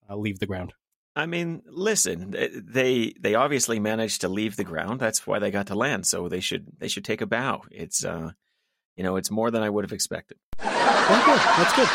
uh, 0.09 0.17
leave 0.17 0.39
the 0.39 0.47
ground. 0.47 0.75
I 1.17 1.27
mean, 1.27 1.63
listen, 1.67 2.33
they 2.33 3.15
they 3.21 3.37
obviously 3.37 3.79
managed 3.79 4.23
to 4.23 4.29
leave 4.29 4.57
the 4.57 4.65
ground. 4.65 4.99
That's 4.99 5.25
why 5.27 5.39
they 5.39 5.53
got 5.53 5.69
to 5.69 5.77
land. 5.77 6.07
So 6.07 6.29
they 6.29 6.41
should 6.41 6.67
they 6.79 6.89
should 6.89 7.05
take 7.05 7.21
a 7.21 7.27
bow. 7.27 7.63
It's 7.71 8.05
uh, 8.05 8.33
you 8.97 9.05
know, 9.05 9.15
it's 9.15 9.31
more 9.31 9.53
than 9.53 9.63
I 9.63 9.71
would 9.71 9.85
have 9.85 9.93
expected. 9.93 10.39
Okay, 10.59 10.67
that's 10.67 11.77
good. 11.77 11.89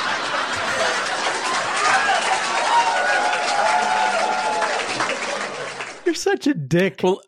You're 6.05 6.15
such 6.15 6.47
a 6.47 6.53
dick. 6.53 7.01
Well, 7.03 7.21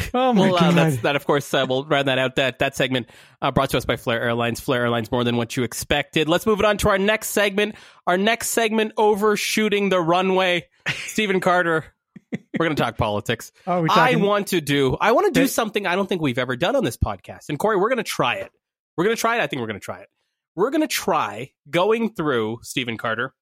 oh 0.14 0.32
my 0.32 0.50
well, 0.50 0.56
uh, 0.56 0.72
god! 0.72 0.92
that 1.02 1.16
of 1.16 1.26
course 1.26 1.52
uh, 1.52 1.66
we'll 1.68 1.84
round 1.84 2.08
that 2.08 2.18
out. 2.18 2.36
That 2.36 2.58
that 2.60 2.76
segment 2.76 3.08
uh, 3.42 3.50
brought 3.50 3.70
to 3.70 3.76
us 3.78 3.84
by 3.84 3.96
Flair 3.96 4.22
Airlines. 4.22 4.60
Flair 4.60 4.82
Airlines 4.82 5.10
more 5.10 5.24
than 5.24 5.36
what 5.36 5.56
you 5.56 5.62
expected. 5.62 6.28
Let's 6.28 6.46
move 6.46 6.58
it 6.60 6.64
on 6.64 6.78
to 6.78 6.88
our 6.88 6.98
next 6.98 7.30
segment. 7.30 7.74
Our 8.06 8.16
next 8.16 8.48
segment, 8.48 8.92
overshooting 8.96 9.88
the 9.88 10.00
runway. 10.00 10.68
Stephen 10.88 11.40
Carter. 11.40 11.84
We're 12.32 12.66
going 12.66 12.76
to 12.76 12.82
talk 12.82 12.98
politics. 12.98 13.52
oh, 13.66 13.82
we 13.82 13.88
I 13.90 14.16
want 14.16 14.48
to 14.48 14.60
do. 14.60 14.96
I 15.00 15.12
want 15.12 15.32
to 15.32 15.40
do 15.40 15.46
something 15.46 15.86
I 15.86 15.94
don't 15.96 16.08
think 16.08 16.20
we've 16.20 16.38
ever 16.38 16.56
done 16.56 16.76
on 16.76 16.84
this 16.84 16.96
podcast. 16.96 17.48
And 17.48 17.58
Corey, 17.58 17.76
we're 17.76 17.88
going 17.88 17.98
to 17.98 18.02
try 18.02 18.34
it. 18.34 18.50
We're 18.96 19.04
going 19.04 19.16
to 19.16 19.20
try 19.20 19.36
it. 19.36 19.40
I 19.40 19.46
think 19.46 19.60
we're 19.60 19.66
going 19.68 19.80
to 19.80 19.84
try 19.84 20.00
it. 20.00 20.08
We're 20.54 20.70
going 20.70 20.82
to 20.82 20.88
try 20.88 21.52
going 21.70 22.12
through 22.14 22.58
Stephen 22.62 22.98
Carter, 22.98 23.32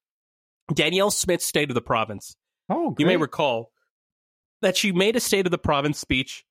Danielle 0.73 1.11
Smith's 1.11 1.47
State 1.47 1.71
of 1.71 1.75
the 1.75 1.81
Province. 1.81 2.37
oh, 2.69 2.95
You 2.99 3.07
may 3.07 3.17
recall 3.17 3.73
that 4.63 4.77
she 4.77 4.93
made 4.93 5.17
a 5.17 5.21
State 5.21 5.47
of 5.47 5.51
the 5.51 5.59
Province 5.59 5.99
speech 5.99 6.45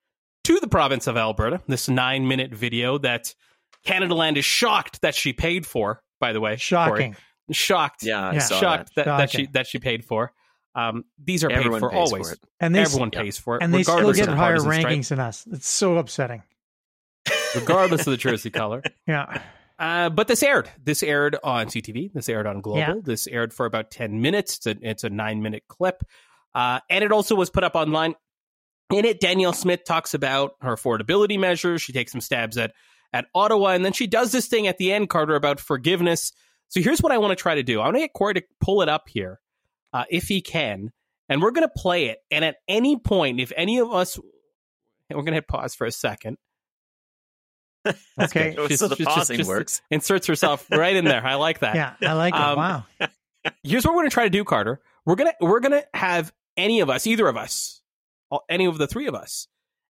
to 0.43 0.59
the 0.59 0.67
province 0.67 1.07
of 1.07 1.17
Alberta. 1.17 1.61
This 1.67 1.89
nine 1.89 2.27
minute 2.27 2.53
video 2.53 2.97
that 2.99 3.33
Canadaland 3.85 4.37
is 4.37 4.45
shocked 4.45 5.01
that 5.01 5.15
she 5.15 5.33
paid 5.33 5.65
for. 5.65 6.01
By 6.19 6.33
the 6.33 6.39
way, 6.39 6.51
Corey. 6.51 6.57
Shocking. 6.59 7.15
shocked, 7.51 8.03
Yeah, 8.03 8.31
Yeah. 8.33 8.39
shocked 8.39 8.91
that, 8.95 9.05
that, 9.05 9.29
she 9.29 9.47
that 9.47 9.67
she 9.67 9.79
paid 9.79 10.05
for. 10.05 10.31
Um, 10.75 11.05
these 11.23 11.43
are 11.43 11.51
Everyone 11.51 11.73
paid 11.73 11.79
for 11.79 11.89
pays 11.91 11.97
always. 12.11 12.27
for 12.27 12.33
it. 12.33 12.39
And 12.59 12.75
they 12.75 12.81
Everyone 12.81 13.09
yeah. 13.13 13.21
pays 13.21 13.37
for 13.37 13.57
it, 13.57 13.63
and 13.63 13.73
they 13.73 13.83
still 13.83 13.95
regardless 13.95 14.17
get 14.17 14.27
of 14.27 14.33
the 14.33 14.37
higher 14.37 14.57
partisan 14.57 14.71
stripe, 14.81 14.93
rankings 14.97 15.07
than 15.09 15.19
us. 15.19 15.47
It's 15.51 15.67
so 15.67 15.97
upsetting. 15.97 16.43
regardless 17.55 18.01
of 18.07 18.11
the 18.11 18.17
jersey 18.17 18.49
color. 18.49 18.83
Yeah. 19.07 19.41
Uh, 19.77 20.09
but 20.09 20.27
this 20.27 20.41
aired. 20.41 20.69
This 20.83 21.03
aired 21.03 21.35
on 21.43 21.67
CTV. 21.67 22.13
This 22.13 22.29
aired 22.29 22.47
on 22.47 22.61
Global. 22.61 22.79
Yeah. 22.79 22.93
This 23.03 23.27
aired 23.27 23.53
for 23.53 23.65
about 23.65 23.91
10 23.91 24.21
minutes. 24.21 24.55
It's 24.57 24.65
a, 24.67 24.75
it's 24.89 25.03
a 25.03 25.09
nine 25.09 25.41
minute 25.41 25.63
clip. 25.67 26.03
Uh, 26.55 26.79
and 26.89 27.03
it 27.03 27.11
also 27.11 27.35
was 27.35 27.49
put 27.51 27.63
up 27.63 27.75
online. 27.75 28.15
In 28.91 29.03
it, 29.05 29.19
Danielle 29.19 29.53
Smith 29.53 29.83
talks 29.85 30.13
about 30.13 30.53
her 30.61 30.75
affordability 30.75 31.37
measures. 31.39 31.81
She 31.81 31.91
takes 31.93 32.11
some 32.11 32.21
stabs 32.21 32.57
at, 32.57 32.71
at 33.13 33.25
Ottawa. 33.35 33.69
And 33.69 33.83
then 33.83 33.93
she 33.93 34.07
does 34.07 34.31
this 34.31 34.47
thing 34.47 34.65
at 34.67 34.77
the 34.77 34.91
end, 34.93 35.09
Carter, 35.09 35.35
about 35.35 35.59
forgiveness. 35.59 36.31
So 36.69 36.81
here's 36.81 37.01
what 37.01 37.11
I 37.11 37.17
want 37.17 37.31
to 37.31 37.35
try 37.35 37.55
to 37.55 37.63
do 37.63 37.81
I 37.81 37.85
want 37.85 37.95
to 37.97 38.01
get 38.01 38.13
Corey 38.13 38.35
to 38.35 38.43
pull 38.61 38.81
it 38.81 38.89
up 38.89 39.09
here, 39.09 39.39
uh, 39.93 40.05
if 40.09 40.27
he 40.27 40.41
can. 40.41 40.91
And 41.27 41.41
we're 41.41 41.51
going 41.51 41.67
to 41.67 41.73
play 41.75 42.05
it. 42.05 42.19
And 42.31 42.45
at 42.45 42.57
any 42.67 42.97
point, 42.97 43.39
if 43.39 43.51
any 43.57 43.79
of 43.79 43.91
us, 43.91 44.15
and 44.17 44.23
we're 45.17 45.23
going 45.23 45.33
to 45.33 45.37
hit 45.37 45.47
pause 45.47 45.75
for 45.75 45.85
a 45.85 45.91
second. 45.91 46.37
Okay. 48.19 48.55
Just- 48.67 48.79
so 48.79 48.87
the 48.87 48.95
just- 48.95 49.09
pausing 49.09 49.37
just- 49.37 49.47
works. 49.49 49.81
inserts 49.91 50.27
herself 50.27 50.65
right 50.71 50.95
in 50.95 51.05
there. 51.05 51.25
I 51.25 51.35
like 51.35 51.59
that. 51.59 51.75
Yeah. 51.75 51.93
I 52.01 52.13
like 52.13 52.33
it. 52.33 52.39
Um, 52.39 52.57
wow. 52.57 52.83
Here's 53.63 53.85
what 53.85 53.93
we're 53.93 54.01
gonna 54.01 54.09
try 54.09 54.23
to 54.23 54.29
do, 54.29 54.43
Carter. 54.43 54.79
We're 55.05 55.15
gonna 55.15 55.33
we're 55.39 55.59
gonna 55.59 55.83
have 55.93 56.31
any 56.57 56.79
of 56.79 56.89
us, 56.89 57.05
either 57.07 57.27
of 57.27 57.37
us, 57.37 57.81
any 58.49 58.65
of 58.65 58.77
the 58.77 58.87
three 58.87 59.07
of 59.07 59.15
us, 59.15 59.47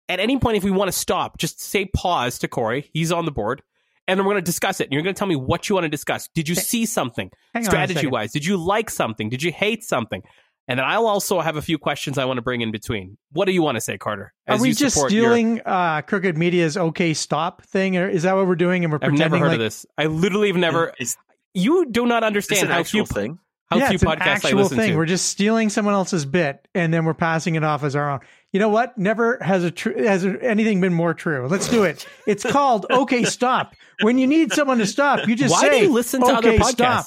at 0.10 0.20
any 0.20 0.38
point, 0.38 0.58
if 0.58 0.64
we 0.64 0.72
want 0.72 0.90
to 0.90 0.98
stop, 0.98 1.38
just 1.38 1.62
say 1.62 1.86
pause 1.86 2.40
to 2.40 2.48
Corey. 2.48 2.90
He's 2.94 3.12
on 3.12 3.26
the 3.26 3.32
board, 3.32 3.62
and 4.08 4.20
then 4.20 4.26
we're 4.26 4.34
gonna 4.34 4.42
discuss 4.42 4.80
it. 4.80 4.86
And 4.86 4.94
you're 4.94 5.02
gonna 5.02 5.14
tell 5.14 5.28
me 5.28 5.36
what 5.36 5.70
you 5.70 5.76
want 5.76 5.86
to 5.86 5.90
discuss. 5.90 6.28
Did 6.36 6.50
you 6.50 6.56
see 6.56 6.86
something 6.86 7.32
Hang 7.54 7.64
strategy 7.64 8.08
wise? 8.08 8.32
Did 8.32 8.46
you 8.46 8.58
like 8.58 8.90
something? 8.90 9.30
Did 9.30 9.42
you 9.44 9.52
hate 9.52 9.84
something? 9.84 10.22
And 10.68 10.80
then 10.80 10.86
I'll 10.86 11.08
also 11.08 11.42
have 11.42 11.58
a 11.58 11.62
few 11.62 11.78
questions 11.78 12.18
I 12.18 12.24
want 12.24 12.38
to 12.38 12.42
bring 12.42 12.62
in 12.62 12.72
between. 12.72 13.18
What 13.34 13.46
do 13.46 13.52
you 13.52 13.62
want 13.62 13.76
to 13.76 13.82
say, 13.82 13.98
Carter? 13.98 14.34
Are 14.48 14.58
we 14.62 14.70
you 14.70 14.74
just 14.76 14.96
support 14.96 15.12
your- 15.12 15.24
stealing 15.26 15.62
uh, 15.66 16.02
Crooked 16.04 16.38
Media's 16.38 16.78
OK 16.78 17.14
Stop 17.14 17.64
thing? 17.66 17.98
Or 17.98 18.08
is 18.08 18.24
that 18.24 18.34
what 18.36 18.48
we're 18.48 18.56
doing? 18.56 18.86
And 18.86 18.92
we're 18.92 18.98
I've 18.98 19.10
pretending 19.10 19.32
never 19.32 19.38
heard 19.40 19.48
like 19.48 19.56
of 19.56 19.60
this. 19.60 19.86
I 19.98 20.06
literally 20.06 20.48
have 20.48 20.58
never. 20.58 20.94
Is 21.00 21.18
You 21.54 21.86
do 21.92 22.06
not 22.06 22.22
this 22.22 22.28
understand 22.28 22.68
an 22.68 22.72
how 22.72 22.80
actual 22.80 23.06
few 23.06 23.14
thing? 23.14 23.40
How 23.74 23.80
yeah, 23.80 23.88
few 23.90 23.96
it's 23.96 24.04
an 24.04 24.10
podcasts 24.10 24.22
I 24.28 24.30
actual 24.32 24.58
listen 24.64 24.78
thing. 24.78 24.92
to. 24.92 24.98
We're 24.98 25.06
just 25.06 25.26
stealing 25.28 25.70
someone 25.70 25.94
else's 25.94 26.26
bit 26.26 26.68
and 26.74 26.94
then 26.94 27.06
we're 27.06 27.14
passing 27.14 27.56
it 27.56 27.64
off 27.64 27.84
as 27.84 27.96
our 27.96 28.10
own. 28.12 28.20
You 28.52 28.60
know 28.60 28.70
what? 28.70 28.98
Never 28.98 29.38
has 29.42 29.64
a 29.64 29.72
tr- 29.72 29.98
has 29.98 30.26
anything 30.26 30.80
been 30.82 30.94
more 30.94 31.14
true. 31.14 31.48
Let's 31.48 31.68
do 31.70 31.84
it. 31.84 32.06
It's 32.28 32.44
called 32.44 32.86
OK 32.92 33.24
Stop. 33.24 33.76
When 34.02 34.18
you 34.18 34.28
need 34.28 34.54
someone 34.54 34.78
to 34.78 34.86
stop, 34.88 35.28
you 35.28 35.36
just 35.36 35.52
Why 35.52 35.62
say, 35.62 35.70
do 35.80 35.86
you 35.86 35.92
listen 35.92 36.22
to 36.22 36.28
other 36.28 36.54
podcasts? 36.54 36.72
Stop." 36.72 37.06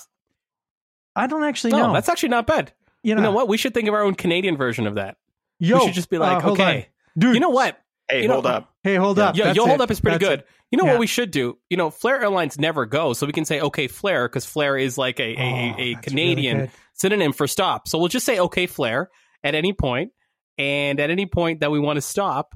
I 1.14 1.26
don't 1.26 1.44
actually 1.44 1.70
No, 1.72 1.86
know. 1.88 1.92
that's 1.94 2.08
actually 2.08 2.28
not 2.30 2.46
bad. 2.46 2.72
you 3.02 3.14
know, 3.14 3.20
You 3.20 3.24
know 3.28 3.32
what? 3.32 3.48
We 3.48 3.56
should 3.56 3.72
think 3.74 3.88
of 3.88 3.94
our 3.94 4.02
own 4.02 4.14
Canadian 4.14 4.56
version 4.56 4.86
of 4.86 4.96
that. 4.96 5.16
Yo, 5.58 5.78
we 5.78 5.86
should 5.86 5.94
just 5.94 6.10
be 6.10 6.18
like, 6.18 6.44
uh, 6.44 6.50
okay, 6.50 6.76
on. 6.76 6.84
dude. 7.20 7.34
you 7.34 7.40
know 7.40 7.48
what? 7.48 7.80
Hey, 8.08 8.22
You 8.22 8.28
know- 8.28 8.34
hold 8.34 8.46
up. 8.46 8.72
Hey, 8.82 8.94
hold 8.96 9.18
up. 9.18 9.36
Yeah, 9.36 9.46
That's 9.46 9.56
your 9.56 9.66
hold 9.66 9.80
up 9.80 9.90
is 9.90 10.00
pretty 10.00 10.18
That's 10.18 10.28
good. 10.28 10.38
it. 10.40 10.46
You 10.70 10.78
know 10.78 10.84
Yeah. 10.84 10.92
what 10.92 11.00
we 11.00 11.06
should 11.06 11.30
do? 11.30 11.58
You 11.70 11.76
know, 11.76 11.90
Flair 11.90 12.20
Airlines 12.22 12.58
never 12.58 12.86
go, 12.86 13.12
so 13.12 13.26
we 13.26 13.32
can 13.32 13.44
say 13.44 13.60
okay, 13.60 13.88
Flair, 13.88 14.28
because 14.28 14.44
Flair 14.44 14.76
is 14.76 14.96
like 14.98 15.18
a, 15.20 15.34
a, 15.34 15.36
Oh, 15.36 15.40
a, 15.40 15.44
a 15.44 15.66
that's 15.74 15.78
really 15.78 15.94
Canadian 16.02 16.70
synonym 16.94 17.32
for 17.32 17.46
stop. 17.46 17.88
So 17.88 17.98
we'll 17.98 18.08
just 18.08 18.26
say 18.26 18.38
okay, 18.38 18.66
Flair 18.66 19.10
at 19.44 19.54
any 19.54 19.72
point, 19.72 20.12
and 20.58 20.98
at 21.00 21.10
any 21.10 21.26
point 21.26 21.60
that 21.60 21.70
we 21.70 21.78
want 21.80 21.96
to 21.96 22.00
stop, 22.00 22.54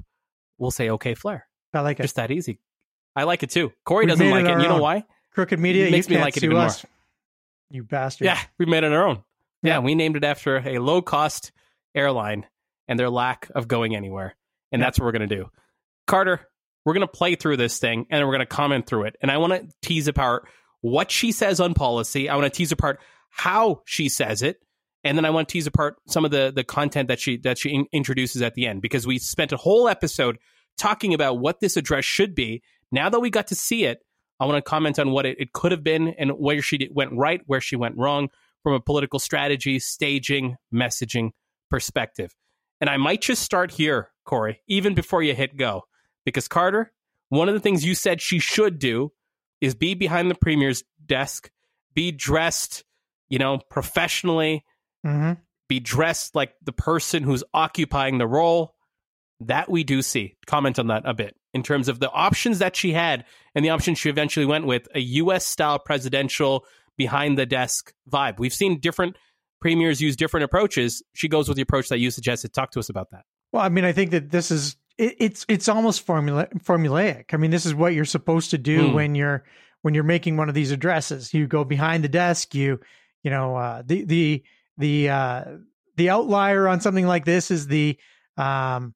we'll 0.57 0.71
say 0.71 0.89
okay, 0.91 1.13
Flair. 1.15 1.47
I 1.73 1.81
like 1.81 1.99
it. 1.99 2.03
Just 2.03 2.15
that 2.15 2.31
easy. 2.31 2.59
I 3.15 3.23
like 3.23 3.43
it 3.43 3.49
too. 3.49 3.71
Corey 3.85 4.05
We've 4.05 4.11
doesn't 4.13 4.29
like 4.29 4.45
it 4.45 4.51
it. 4.57 4.61
You 4.61 4.67
know 4.69 4.81
why? 4.81 5.05
Crooked 5.33 5.59
Media, 5.59 5.89
Makes 5.91 6.07
you 6.07 6.11
me 6.11 6.15
can't 6.17 6.25
like 6.25 6.37
it 6.37 6.41
sue 6.41 6.45
even 6.47 6.57
more. 6.57 6.69
You 7.69 7.83
bastard. 7.83 8.25
Yeah, 8.25 8.39
we 8.57 8.65
made 8.65 8.83
it 8.83 8.91
our 8.91 9.05
own. 9.07 9.23
Yeah, 9.63 9.75
Yeah. 9.75 9.79
we 9.79 9.95
named 9.95 10.17
it 10.17 10.23
after 10.25 10.57
a 10.57 10.79
low 10.79 11.01
cost 11.01 11.51
airline 11.95 12.45
and 12.89 12.99
their 12.99 13.09
lack 13.09 13.49
of 13.55 13.67
going 13.69 13.95
anywhere. 13.95 14.35
And 14.71 14.81
that's 14.81 14.99
what 14.99 15.05
we're 15.05 15.11
going 15.11 15.27
to 15.27 15.35
do. 15.35 15.49
Carter, 16.07 16.47
we're 16.85 16.93
going 16.93 17.07
to 17.07 17.11
play 17.11 17.35
through 17.35 17.57
this 17.57 17.79
thing 17.79 18.05
and 18.09 18.19
then 18.19 18.25
we're 18.25 18.33
going 18.33 18.39
to 18.39 18.45
comment 18.45 18.87
through 18.87 19.03
it. 19.03 19.15
And 19.21 19.29
I 19.29 19.37
want 19.37 19.53
to 19.53 19.67
tease 19.81 20.07
apart 20.07 20.47
what 20.81 21.11
she 21.11 21.31
says 21.31 21.59
on 21.59 21.73
policy. 21.73 22.29
I 22.29 22.35
want 22.35 22.51
to 22.51 22.57
tease 22.57 22.71
apart 22.71 22.99
how 23.29 23.81
she 23.85 24.09
says 24.09 24.41
it. 24.41 24.57
And 25.03 25.17
then 25.17 25.25
I 25.25 25.31
want 25.31 25.47
to 25.47 25.53
tease 25.53 25.67
apart 25.67 25.95
some 26.07 26.25
of 26.25 26.31
the, 26.31 26.51
the 26.55 26.63
content 26.63 27.07
that 27.07 27.19
she 27.19 27.37
that 27.37 27.57
she 27.57 27.69
in- 27.69 27.87
introduces 27.91 28.41
at 28.41 28.53
the 28.53 28.67
end 28.67 28.81
because 28.81 29.07
we 29.07 29.17
spent 29.17 29.51
a 29.51 29.57
whole 29.57 29.87
episode 29.87 30.37
talking 30.77 31.13
about 31.13 31.39
what 31.39 31.59
this 31.59 31.75
address 31.75 32.05
should 32.05 32.35
be. 32.35 32.61
Now 32.91 33.09
that 33.09 33.19
we 33.19 33.29
got 33.29 33.47
to 33.47 33.55
see 33.55 33.85
it, 33.85 33.99
I 34.39 34.45
want 34.45 34.63
to 34.63 34.69
comment 34.69 34.99
on 34.99 35.11
what 35.11 35.25
it, 35.25 35.37
it 35.39 35.53
could 35.53 35.71
have 35.71 35.83
been 35.83 36.09
and 36.19 36.31
where 36.31 36.61
she 36.61 36.77
did, 36.77 36.89
went 36.93 37.13
right, 37.13 37.41
where 37.45 37.61
she 37.61 37.75
went 37.75 37.97
wrong 37.97 38.29
from 38.63 38.73
a 38.73 38.79
political 38.79 39.19
strategy, 39.19 39.79
staging, 39.79 40.55
messaging 40.73 41.31
perspective. 41.69 42.35
And 42.79 42.89
I 42.89 42.97
might 42.97 43.21
just 43.21 43.43
start 43.43 43.71
here, 43.71 44.10
Corey, 44.25 44.61
even 44.67 44.93
before 44.93 45.23
you 45.23 45.33
hit 45.33 45.57
go. 45.57 45.83
Because 46.25 46.47
Carter, 46.47 46.91
one 47.29 47.49
of 47.49 47.53
the 47.53 47.59
things 47.59 47.85
you 47.85 47.95
said 47.95 48.21
she 48.21 48.39
should 48.39 48.79
do 48.79 49.11
is 49.59 49.75
be 49.75 49.93
behind 49.93 50.29
the 50.29 50.35
premier's 50.35 50.83
desk, 51.05 51.49
be 51.93 52.11
dressed, 52.11 52.83
you 53.29 53.39
know, 53.39 53.59
professionally, 53.69 54.65
hmm 55.03 55.33
be 55.71 55.79
dressed 55.79 56.35
like 56.35 56.53
the 56.61 56.73
person 56.73 57.23
who's 57.23 57.45
occupying 57.53 58.17
the 58.17 58.27
role. 58.27 58.75
That 59.39 59.71
we 59.71 59.85
do 59.85 60.01
see. 60.01 60.35
Comment 60.45 60.77
on 60.77 60.87
that 60.87 61.03
a 61.05 61.13
bit 61.13 61.37
in 61.53 61.63
terms 61.63 61.87
of 61.87 62.01
the 62.01 62.11
options 62.11 62.59
that 62.59 62.75
she 62.75 62.91
had 62.91 63.23
and 63.55 63.63
the 63.63 63.69
option 63.69 63.95
she 63.95 64.09
eventually 64.09 64.45
went 64.45 64.65
with 64.65 64.89
a 64.93 64.99
US 64.99 65.45
style 65.45 65.79
presidential 65.79 66.65
behind 66.97 67.37
the 67.37 67.45
desk 67.45 67.93
vibe. 68.11 68.37
We've 68.37 68.53
seen 68.53 68.81
different 68.81 69.15
premiers 69.61 70.01
use 70.01 70.17
different 70.17 70.43
approaches. 70.43 71.01
She 71.13 71.29
goes 71.29 71.47
with 71.47 71.55
the 71.55 71.63
approach 71.63 71.87
that 71.87 71.99
you 71.99 72.11
suggested. 72.11 72.53
Talk 72.53 72.71
to 72.71 72.79
us 72.79 72.89
about 72.89 73.11
that. 73.11 73.23
Well, 73.51 73.63
I 73.63 73.69
mean, 73.69 73.85
I 73.85 73.91
think 73.91 74.11
that 74.11 74.31
this 74.31 74.51
is 74.51 74.75
it, 74.97 75.15
it's 75.19 75.45
it's 75.47 75.67
almost 75.67 76.05
formula 76.05 76.47
formulaic. 76.59 77.33
I 77.33 77.37
mean, 77.37 77.51
this 77.51 77.65
is 77.65 77.75
what 77.75 77.93
you're 77.93 78.05
supposed 78.05 78.51
to 78.51 78.57
do 78.57 78.89
Hmm. 78.89 78.93
when 78.93 79.15
you're 79.15 79.43
when 79.81 79.93
you're 79.93 80.03
making 80.03 80.37
one 80.37 80.49
of 80.49 80.55
these 80.55 80.71
addresses. 80.71 81.33
You 81.33 81.47
go 81.47 81.63
behind 81.63 82.03
the 82.03 82.09
desk. 82.09 82.55
You 82.55 82.79
you 83.23 83.31
know 83.31 83.55
uh, 83.55 83.83
the 83.85 84.03
the 84.05 84.43
the 84.77 85.09
uh, 85.09 85.43
the 85.97 86.09
outlier 86.09 86.67
on 86.67 86.81
something 86.81 87.05
like 87.05 87.25
this 87.25 87.51
is 87.51 87.67
the 87.67 87.97
um 88.37 88.93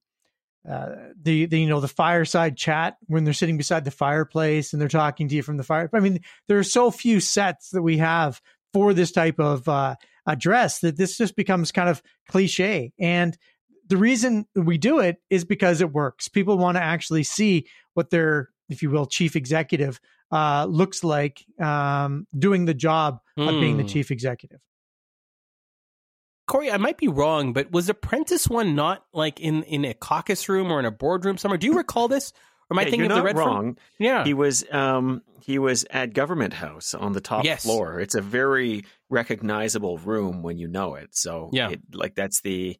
uh, 0.69 0.95
the, 1.21 1.45
the 1.45 1.59
you 1.59 1.67
know 1.67 1.79
the 1.79 1.87
fireside 1.87 2.57
chat 2.57 2.97
when 3.05 3.23
they're 3.23 3.33
sitting 3.33 3.57
beside 3.57 3.85
the 3.85 3.91
fireplace 3.91 4.73
and 4.73 4.81
they're 4.81 4.89
talking 4.89 5.27
to 5.27 5.35
you 5.35 5.43
from 5.43 5.57
the 5.57 5.63
fire. 5.63 5.89
I 5.93 5.99
mean, 5.99 6.21
there 6.47 6.57
are 6.57 6.63
so 6.63 6.89
few 6.89 7.19
sets 7.19 7.69
that 7.71 7.83
we 7.83 7.97
have 7.97 8.41
for 8.73 8.93
this 8.93 9.11
type 9.11 9.39
of 9.39 9.67
uh, 9.69 9.95
address 10.25 10.79
that 10.79 10.97
this 10.97 11.17
just 11.17 11.35
becomes 11.35 11.71
kind 11.71 11.87
of 11.87 12.01
cliche. 12.27 12.93
And 12.99 13.37
the 13.87 13.97
reason 13.97 14.47
we 14.55 14.77
do 14.77 14.99
it 14.99 15.17
is 15.29 15.45
because 15.45 15.81
it 15.81 15.91
works. 15.91 16.27
People 16.27 16.57
want 16.57 16.77
to 16.77 16.83
actually 16.83 17.23
see 17.23 17.67
what 17.93 18.09
their, 18.09 18.49
if 18.69 18.81
you 18.81 18.89
will, 18.89 19.05
chief 19.05 19.35
executive 19.35 19.99
uh, 20.31 20.65
looks 20.65 21.03
like 21.03 21.45
um, 21.59 22.25
doing 22.37 22.65
the 22.65 22.73
job 22.73 23.19
of 23.37 23.59
being 23.59 23.77
the 23.77 23.83
Hmm. 23.83 23.87
chief 23.87 24.11
executive. 24.11 24.59
Corey, 26.47 26.69
I 26.69 26.77
might 26.77 26.97
be 26.97 27.07
wrong, 27.07 27.53
but 27.53 27.71
was 27.71 27.89
Apprentice 27.89 28.47
one 28.47 28.75
not 28.75 29.03
like 29.13 29.39
in, 29.39 29.63
in 29.63 29.83
a 29.83 29.93
caucus 29.95 30.47
room 30.47 30.71
or 30.71 30.79
in 30.79 30.85
a 30.85 30.91
boardroom 30.91 31.37
somewhere? 31.37 31.57
Do 31.57 31.65
you 31.67 31.73
recall 31.75 32.07
this? 32.07 32.31
Or 32.69 32.75
am 32.75 32.79
I 32.79 32.83
thinking 32.83 33.01
you're 33.01 33.11
of 33.11 33.15
the 33.17 33.23
red 33.23 33.35
Front? 33.35 33.47
wrong. 33.49 33.77
Yeah. 33.99 34.23
He 34.23 34.33
was 34.33 34.63
um 34.71 35.21
he 35.41 35.59
was 35.59 35.85
at 35.91 36.13
Government 36.13 36.53
House 36.53 36.93
on 36.95 37.13
the 37.13 37.21
top 37.21 37.45
Yes. 37.45 37.63
floor. 37.63 37.99
It's 37.99 38.15
a 38.15 38.21
very 38.21 38.83
recognizable 39.09 39.97
room 39.99 40.41
when 40.43 40.57
you 40.57 40.67
know 40.67 40.95
it. 40.95 41.15
So 41.15 41.49
Yeah. 41.53 41.69
it, 41.71 41.81
like 41.93 42.15
that's 42.15 42.41
the 42.41 42.77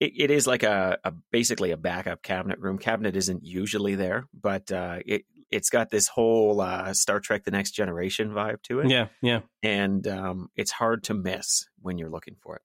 it, 0.00 0.12
it 0.16 0.30
is 0.30 0.46
like 0.46 0.62
a, 0.62 0.98
a 1.04 1.12
basically 1.30 1.70
a 1.70 1.76
backup 1.76 2.22
cabinet 2.22 2.58
room. 2.58 2.78
Cabinet 2.78 3.16
isn't 3.16 3.44
usually 3.44 3.94
there, 3.94 4.26
but 4.32 4.70
uh, 4.72 4.98
it 5.06 5.24
it's 5.50 5.70
got 5.70 5.90
this 5.90 6.08
whole 6.08 6.60
uh, 6.60 6.92
Star 6.94 7.20
Trek: 7.20 7.44
The 7.44 7.50
Next 7.50 7.72
Generation 7.72 8.30
vibe 8.30 8.62
to 8.64 8.80
it, 8.80 8.90
yeah, 8.90 9.06
yeah. 9.22 9.40
and 9.62 10.06
um, 10.08 10.48
it's 10.56 10.70
hard 10.72 11.04
to 11.04 11.14
miss 11.14 11.66
when 11.80 11.98
you're 11.98 12.10
looking 12.10 12.36
for 12.42 12.56
it. 12.56 12.62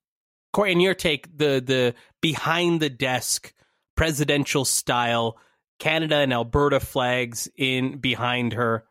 Corey, 0.54 0.72
in 0.72 0.80
your 0.80 0.96
take, 0.96 1.28
the 1.38 1.62
the 1.64 1.94
behind 2.22 2.80
the 2.82 2.90
desk 2.90 3.54
presidential 3.96 4.66
style 4.66 5.38
Canada 5.78 6.16
and 6.18 6.34
Alberta 6.34 6.80
flags 6.80 7.48
in 7.58 8.00
behind 8.00 8.54
her, 8.54 8.86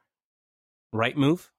right 0.92 1.16
move? 1.16 1.50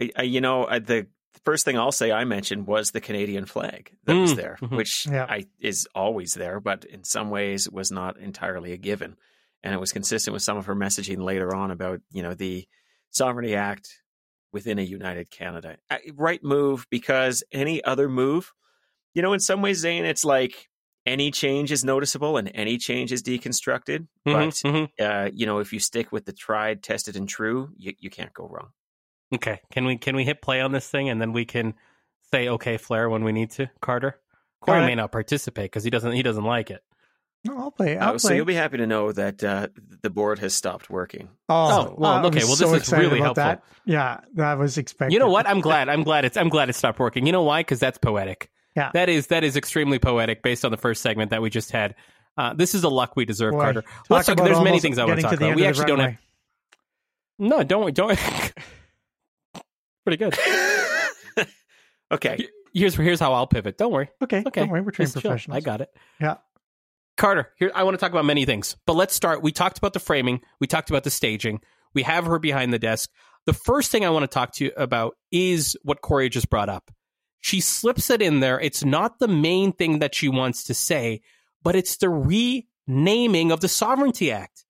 I, 0.00 0.10
I- 0.16 0.22
you 0.22 0.40
know, 0.40 0.66
I, 0.66 0.78
the 0.78 1.06
first 1.44 1.64
thing 1.64 1.78
I'll 1.78 1.92
say 1.92 2.10
I 2.12 2.24
mentioned 2.24 2.66
was 2.66 2.90
the 2.90 3.00
Canadian 3.00 3.46
flag 3.46 3.92
that 4.04 4.14
was 4.14 4.32
Mm, 4.32 4.36
there, 4.36 4.58
mhm. 4.60 4.76
which 4.76 5.06
Yeah. 5.06 5.26
I 5.28 5.44
is 5.60 5.86
always 5.94 6.34
there, 6.34 6.60
but 6.60 6.84
in 6.84 7.04
some 7.04 7.30
ways 7.30 7.68
was 7.70 7.90
not 7.90 8.18
entirely 8.18 8.72
a 8.72 8.76
given. 8.76 9.16
And 9.62 9.72
it 9.74 9.78
was 9.80 9.92
consistent 9.92 10.32
with 10.32 10.42
some 10.42 10.56
of 10.58 10.66
her 10.66 10.74
messaging 10.74 11.22
later 11.22 11.54
on 11.54 11.70
about, 11.70 12.00
you 12.10 12.22
know, 12.22 12.34
the 12.34 12.66
Sovereignty 13.10 13.54
Act 13.54 13.88
within 14.52 14.78
a 14.78 14.82
united 14.82 15.30
Canada. 15.30 15.76
Right 16.14 16.42
move 16.44 16.86
because 16.90 17.42
any 17.52 17.82
other 17.84 18.08
move, 18.08 18.52
you 19.14 19.22
know, 19.22 19.32
in 19.32 19.40
some 19.40 19.62
ways, 19.62 19.78
Zain, 19.78 20.04
it's 20.04 20.24
like 20.24 20.68
any 21.06 21.30
change 21.30 21.70
is 21.72 21.84
noticeable 21.84 22.36
and 22.36 22.50
any 22.54 22.78
change 22.78 23.12
is 23.12 23.22
deconstructed. 23.22 24.06
Mhm, 24.26 24.32
But 24.32 24.54
mhm. 24.70 24.88
uh, 25.00 25.30
you 25.34 25.44
know, 25.46 25.58
if 25.58 25.72
you 25.72 25.78
stick 25.78 26.12
with 26.12 26.24
the 26.24 26.32
tried, 26.32 26.82
tested, 26.82 27.16
and 27.16 27.28
true, 27.28 27.70
you, 27.76 27.94
you 27.98 28.10
can't 28.10 28.32
go 28.32 28.46
wrong. 28.48 28.70
Okay, 29.32 29.60
can 29.70 29.84
we 29.84 29.96
can 29.96 30.16
we 30.16 30.24
hit 30.24 30.42
play 30.42 30.60
on 30.60 30.72
this 30.72 30.88
thing 30.88 31.08
and 31.08 31.20
then 31.20 31.32
we 31.32 31.44
can 31.44 31.74
say 32.30 32.48
okay, 32.48 32.76
Flair 32.76 33.08
when 33.08 33.24
we 33.24 33.32
need 33.32 33.50
to, 33.52 33.70
Carter. 33.80 34.18
Corey 34.60 34.76
All 34.78 34.82
right. 34.82 34.88
may 34.90 34.94
not 34.94 35.12
participate 35.12 35.66
because 35.66 35.84
he 35.84 35.90
doesn't 35.90 36.12
he 36.12 36.22
doesn't 36.22 36.44
like 36.44 36.70
it. 36.70 36.82
No, 37.44 37.58
I'll 37.58 37.70
play. 37.70 37.98
I'll 37.98 38.14
Uh, 38.14 38.18
so 38.18 38.32
you'll 38.32 38.46
be 38.46 38.54
happy 38.54 38.78
to 38.78 38.86
know 38.86 39.12
that 39.12 39.44
uh, 39.44 39.68
the 40.02 40.08
board 40.08 40.38
has 40.38 40.54
stopped 40.54 40.88
working. 40.88 41.28
oh, 41.50 41.94
well, 41.98 42.12
I'm 42.12 42.24
okay, 42.26 42.38
well, 42.40 42.48
this 42.48 42.58
so 42.60 42.72
is 42.74 42.82
excited 42.82 43.02
really 43.02 43.18
about 43.18 43.36
helpful. 43.36 43.44
That. 43.44 43.62
Yeah, 43.84 44.20
that 44.34 44.58
was 44.58 44.78
expected. 44.78 45.12
You 45.12 45.18
know 45.18 45.28
what? 45.28 45.46
I'm 45.46 45.60
glad. 45.60 45.90
I'm 45.90 46.02
glad 46.04 46.24
it's 46.24 46.38
I'm 46.38 46.48
glad 46.48 46.70
it 46.70 46.74
stopped 46.74 46.98
working. 46.98 47.26
You 47.26 47.32
know 47.32 47.42
why? 47.42 47.60
Because 47.60 47.80
that's 47.80 47.98
poetic. 47.98 48.50
Yeah. 48.74 48.90
that 48.94 49.08
is 49.08 49.28
that 49.28 49.44
is 49.44 49.56
extremely 49.56 49.98
poetic 49.98 50.42
based 50.42 50.64
on 50.64 50.70
the 50.72 50.76
first 50.76 51.02
segment 51.02 51.30
that 51.30 51.42
we 51.42 51.50
just 51.50 51.70
had. 51.70 51.94
Uh, 52.36 52.54
this 52.54 52.74
is 52.74 52.82
the 52.82 52.90
luck 52.90 53.14
we 53.14 53.24
deserve, 53.24 53.52
Boy, 53.52 53.60
Carter. 53.60 53.82
talk 53.82 54.06
Let's 54.08 54.26
talk. 54.26 54.38
There's 54.38 54.60
many 54.60 54.80
things 54.80 54.98
I 54.98 55.04
want 55.04 55.16
to 55.20 55.22
talk 55.22 55.34
about. 55.34 55.54
We 55.54 55.66
actually 55.66 55.84
don't 55.84 56.00
have. 56.00 56.06
runway. 56.06 56.18
No, 57.38 57.62
don't 57.62 57.94
don't. 57.94 58.18
Pretty 60.04 60.16
good. 60.18 60.36
okay. 62.12 62.48
Here's 62.72 62.94
here's 62.94 63.20
how 63.20 63.32
I'll 63.32 63.46
pivot. 63.46 63.78
Don't 63.78 63.92
worry. 63.92 64.10
Okay, 64.22 64.42
Okay, 64.46 64.60
don't 64.62 64.70
worry, 64.70 64.80
we're 64.80 64.90
trained 64.90 65.12
Just 65.12 65.22
chill. 65.22 65.30
professionals. 65.30 65.56
I 65.56 65.60
got 65.60 65.80
it. 65.80 65.90
Yeah. 66.20 66.36
Carter, 67.16 67.52
here 67.58 67.70
I 67.74 67.84
want 67.84 67.94
to 67.94 67.98
talk 68.00 68.10
about 68.10 68.24
many 68.24 68.44
things, 68.44 68.76
but 68.86 68.94
let's 68.94 69.14
start. 69.14 69.42
We 69.42 69.52
talked 69.52 69.78
about 69.78 69.92
the 69.92 70.00
framing, 70.00 70.40
we 70.60 70.66
talked 70.66 70.90
about 70.90 71.04
the 71.04 71.10
staging, 71.10 71.60
we 71.94 72.02
have 72.02 72.26
her 72.26 72.40
behind 72.40 72.72
the 72.72 72.78
desk. 72.78 73.10
The 73.46 73.52
first 73.52 73.92
thing 73.92 74.04
I 74.04 74.10
want 74.10 74.24
to 74.24 74.26
talk 74.34 74.52
to 74.54 74.64
you 74.64 74.72
about 74.76 75.14
is 75.30 75.76
what 75.82 76.00
Corey 76.00 76.28
just 76.28 76.50
brought 76.50 76.68
up. 76.68 76.90
She 77.40 77.60
slips 77.60 78.10
it 78.10 78.20
in 78.22 78.40
there. 78.40 78.58
It's 78.58 78.84
not 78.84 79.18
the 79.18 79.28
main 79.28 79.72
thing 79.72 80.00
that 80.00 80.14
she 80.14 80.28
wants 80.28 80.64
to 80.64 80.74
say, 80.74 81.20
but 81.62 81.76
it's 81.76 81.98
the 81.98 82.08
renaming 82.08 83.52
of 83.52 83.60
the 83.60 83.68
Sovereignty 83.68 84.32
Act. 84.32 84.63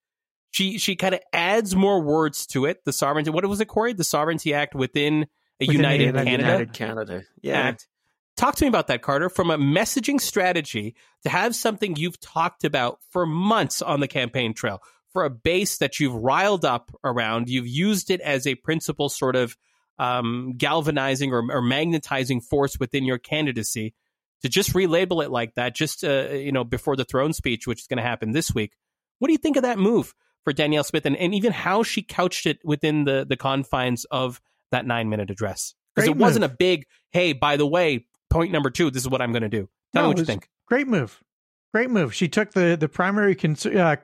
She 0.54 0.78
she 0.78 0.94
kind 0.94 1.16
of 1.16 1.20
adds 1.32 1.74
more 1.74 2.00
words 2.00 2.46
to 2.48 2.64
it. 2.64 2.84
The 2.84 2.92
sovereignty. 2.92 3.28
What 3.28 3.44
was 3.44 3.60
it, 3.60 3.66
Corey? 3.66 3.92
The 3.92 4.04
Sovereignty 4.04 4.54
Act 4.54 4.72
within 4.72 5.26
a 5.60 5.66
Within 5.66 5.74
United 5.74 6.06
United 6.06 6.24
Canada. 6.26 6.42
United 6.44 6.72
Canada. 6.72 7.22
Yeah. 7.42 7.58
Act. 7.58 7.88
Talk 8.36 8.54
to 8.54 8.64
me 8.64 8.68
about 8.68 8.86
that, 8.86 9.02
Carter. 9.02 9.28
From 9.28 9.50
a 9.50 9.58
messaging 9.58 10.20
strategy 10.20 10.94
to 11.24 11.28
have 11.28 11.56
something 11.56 11.96
you've 11.96 12.20
talked 12.20 12.62
about 12.62 13.00
for 13.10 13.26
months 13.26 13.82
on 13.82 13.98
the 13.98 14.06
campaign 14.06 14.54
trail, 14.54 14.80
for 15.12 15.24
a 15.24 15.30
base 15.30 15.78
that 15.78 15.98
you've 15.98 16.14
riled 16.14 16.64
up 16.64 16.92
around, 17.02 17.48
you've 17.48 17.66
used 17.66 18.12
it 18.12 18.20
as 18.20 18.46
a 18.46 18.54
principal 18.54 19.08
sort 19.08 19.34
of 19.34 19.56
um, 19.98 20.54
galvanizing 20.56 21.32
or, 21.32 21.44
or 21.50 21.62
magnetizing 21.62 22.40
force 22.40 22.78
within 22.78 23.04
your 23.04 23.18
candidacy. 23.18 23.92
To 24.42 24.48
just 24.48 24.72
relabel 24.72 25.24
it 25.24 25.32
like 25.32 25.56
that, 25.56 25.74
just 25.74 26.04
uh, 26.04 26.28
you 26.28 26.52
know, 26.52 26.62
before 26.62 26.94
the 26.94 27.04
throne 27.04 27.32
speech, 27.32 27.66
which 27.66 27.80
is 27.80 27.86
going 27.88 27.96
to 27.96 28.04
happen 28.04 28.30
this 28.30 28.54
week. 28.54 28.70
What 29.18 29.26
do 29.26 29.32
you 29.32 29.38
think 29.38 29.56
of 29.56 29.64
that 29.64 29.80
move 29.80 30.14
for 30.44 30.52
Danielle 30.52 30.84
Smith, 30.84 31.06
and, 31.06 31.16
and 31.16 31.34
even 31.34 31.52
how 31.52 31.82
she 31.82 32.02
couched 32.02 32.46
it 32.46 32.58
within 32.64 33.04
the 33.04 33.26
the 33.28 33.36
confines 33.36 34.04
of 34.06 34.40
that 34.70 34.86
nine 34.86 35.08
minute 35.08 35.30
address? 35.30 35.74
Because 35.94 36.08
it 36.08 36.16
wasn't 36.16 36.44
a 36.44 36.48
big, 36.48 36.86
hey, 37.12 37.32
by 37.32 37.56
the 37.56 37.66
way, 37.66 38.06
point 38.28 38.50
number 38.52 38.70
two, 38.70 38.90
this 38.90 39.02
is 39.02 39.08
what 39.08 39.22
I'm 39.22 39.32
going 39.32 39.42
to 39.42 39.48
do. 39.48 39.68
Tell 39.92 40.02
No, 40.02 40.08
me 40.08 40.08
what 40.08 40.18
you 40.18 40.24
think. 40.24 40.48
Great 40.66 40.88
move. 40.88 41.22
Great 41.72 41.90
move. 41.90 42.14
She 42.14 42.28
took 42.28 42.52
the 42.52 42.76
the 42.78 42.88
primary 42.88 43.34
cons- 43.34 43.66
uh, 43.66 43.96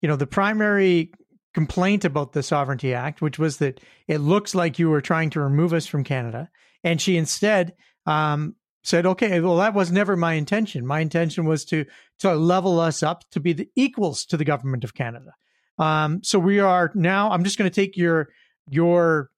you 0.00 0.08
know, 0.08 0.16
the 0.16 0.26
primary 0.26 1.12
complaint 1.54 2.04
about 2.04 2.32
the 2.32 2.42
Sovereignty 2.42 2.94
Act, 2.94 3.20
which 3.20 3.38
was 3.38 3.58
that 3.58 3.80
it 4.08 4.18
looks 4.18 4.54
like 4.54 4.78
you 4.78 4.88
were 4.88 5.00
trying 5.00 5.30
to 5.30 5.40
remove 5.40 5.72
us 5.72 5.86
from 5.86 6.04
Canada, 6.04 6.48
and 6.82 7.00
she 7.00 7.16
instead 7.16 7.74
um, 8.06 8.56
said, 8.82 9.06
"Okay, 9.06 9.40
well, 9.40 9.56
that 9.58 9.74
was 9.74 9.92
never 9.92 10.16
my 10.16 10.34
intention. 10.34 10.86
My 10.86 11.00
intention 11.00 11.44
was 11.44 11.64
to 11.66 11.84
to 12.20 12.34
level 12.34 12.80
us 12.80 13.02
up 13.02 13.24
to 13.32 13.40
be 13.40 13.52
the 13.52 13.68
equals 13.76 14.24
to 14.26 14.36
the 14.36 14.44
government 14.44 14.84
of 14.84 14.94
Canada. 14.94 15.34
Um, 15.78 16.22
so 16.22 16.38
we 16.38 16.60
are 16.60 16.90
now. 16.94 17.30
I'm 17.30 17.44
just 17.44 17.58
going 17.58 17.70
to 17.70 17.74
take 17.74 17.96
your 17.96 18.28
your 18.70 19.30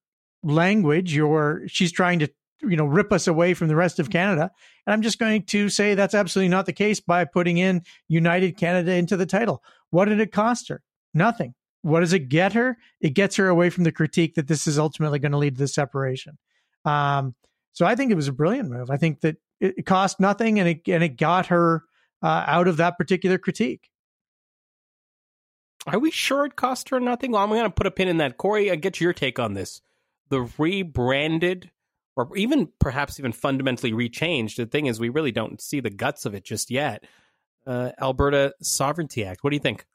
language. 0.43 1.15
Your 1.15 1.63
she's 1.67 1.91
trying 1.91 2.19
to 2.19 2.29
you 2.61 2.75
know 2.75 2.85
rip 2.85 3.11
us 3.11 3.27
away 3.27 3.53
from 3.53 3.67
the 3.67 3.75
rest 3.75 3.99
of 3.99 4.09
Canada, 4.09 4.51
and 4.85 4.93
I'm 4.93 5.01
just 5.01 5.19
going 5.19 5.43
to 5.43 5.69
say 5.69 5.95
that's 5.95 6.13
absolutely 6.13 6.49
not 6.49 6.65
the 6.65 6.73
case 6.73 6.99
by 6.99 7.25
putting 7.25 7.57
in 7.57 7.83
United 8.07 8.57
Canada 8.57 8.93
into 8.93 9.17
the 9.17 9.25
title. 9.25 9.63
What 9.89 10.05
did 10.05 10.19
it 10.19 10.31
cost 10.31 10.69
her? 10.69 10.81
Nothing. 11.13 11.53
What 11.81 11.99
does 11.99 12.13
it 12.13 12.29
get 12.29 12.53
her? 12.53 12.77
It 12.99 13.11
gets 13.11 13.35
her 13.35 13.47
away 13.47 13.69
from 13.69 13.83
the 13.83 13.91
critique 13.91 14.35
that 14.35 14.47
this 14.47 14.65
is 14.65 14.79
ultimately 14.79 15.19
going 15.19 15.33
to 15.33 15.37
lead 15.37 15.55
to 15.55 15.59
the 15.59 15.67
separation. 15.67 16.37
Um, 16.83 17.35
so 17.73 17.85
I 17.85 17.95
think 17.95 18.11
it 18.11 18.15
was 18.15 18.27
a 18.27 18.33
brilliant 18.33 18.69
move. 18.69 18.89
I 18.89 18.97
think 18.97 19.21
that 19.21 19.35
it, 19.59 19.75
it 19.77 19.85
cost 19.85 20.19
nothing, 20.19 20.59
and 20.59 20.67
it 20.67 20.81
and 20.87 21.03
it 21.03 21.17
got 21.17 21.47
her 21.47 21.83
uh, 22.23 22.43
out 22.47 22.67
of 22.67 22.77
that 22.77 22.97
particular 22.97 23.37
critique. 23.37 23.89
Are 25.85 25.99
we 25.99 26.11
sure 26.11 26.45
it 26.45 26.55
cost 26.55 26.89
her 26.89 26.99
nothing? 26.99 27.31
Well, 27.31 27.43
I'm 27.43 27.49
going 27.49 27.63
to 27.63 27.69
put 27.69 27.87
a 27.87 27.91
pin 27.91 28.07
in 28.07 28.17
that. 28.17 28.37
Corey, 28.37 28.71
I 28.71 28.75
get 28.75 28.99
your 28.99 29.13
take 29.13 29.37
on 29.37 29.53
this. 29.53 29.81
The 30.29 30.49
rebranded, 30.57 31.69
or 32.15 32.35
even 32.35 32.69
perhaps 32.79 33.19
even 33.19 33.31
fundamentally 33.31 33.91
rechanged. 33.91 34.55
The 34.55 34.65
thing 34.65 34.87
is, 34.87 34.99
we 34.99 35.09
really 35.09 35.31
don't 35.31 35.61
see 35.61 35.79
the 35.79 35.91
guts 35.91 36.25
of 36.25 36.33
it 36.33 36.43
just 36.43 36.71
yet. 36.71 37.03
Uh, 37.67 37.91
Alberta 37.99 38.53
Sovereignty 38.61 39.25
Act. 39.25 39.43
What 39.43 39.51
do 39.51 39.55
you 39.55 39.61
think? 39.61 39.85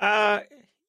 Uh, 0.00 0.40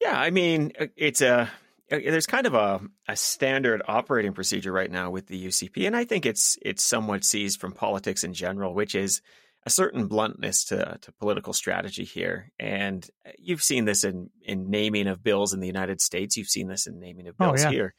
yeah, 0.01 0.17
I 0.19 0.31
mean, 0.31 0.71
uh, 0.79 0.87
it's 0.95 1.21
a 1.21 1.49
there's 1.89 2.25
kind 2.25 2.47
of 2.47 2.53
a, 2.53 2.81
a 3.07 3.15
standard 3.15 3.81
operating 3.87 4.33
procedure 4.33 4.71
right 4.71 4.89
now 4.89 5.11
with 5.11 5.27
the 5.27 5.47
UCP, 5.47 5.85
and 5.85 5.95
I 5.95 6.05
think 6.05 6.25
it's 6.25 6.57
it's 6.61 6.83
somewhat 6.83 7.23
seized 7.23 7.59
from 7.59 7.73
politics 7.73 8.23
in 8.23 8.33
general, 8.33 8.73
which 8.73 8.95
is 8.95 9.21
a 9.65 9.69
certain 9.69 10.07
bluntness 10.07 10.65
to 10.65 10.97
to 11.01 11.11
political 11.13 11.53
strategy 11.53 12.03
here. 12.03 12.51
And 12.59 13.07
uh, 13.25 13.31
you've 13.37 13.63
seen 13.63 13.85
this 13.85 14.03
in 14.03 14.29
in 14.41 14.69
naming 14.69 15.07
of 15.07 15.23
bills 15.23 15.53
in 15.53 15.59
the 15.59 15.67
United 15.67 16.01
States. 16.01 16.35
You've 16.37 16.49
seen 16.49 16.67
this 16.67 16.87
in 16.87 16.99
naming 16.99 17.27
of 17.27 17.35
Oh, 17.39 17.45
bills 17.47 17.63
yeah. 17.63 17.69
here. 17.71 17.93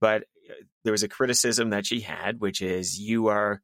But 0.00 0.22
uh, 0.48 0.54
there 0.84 0.92
was 0.92 1.02
a 1.02 1.08
criticism 1.08 1.70
that 1.70 1.86
she 1.86 2.00
had, 2.00 2.40
which 2.40 2.60
is 2.62 2.98
you 2.98 3.26
are. 3.28 3.60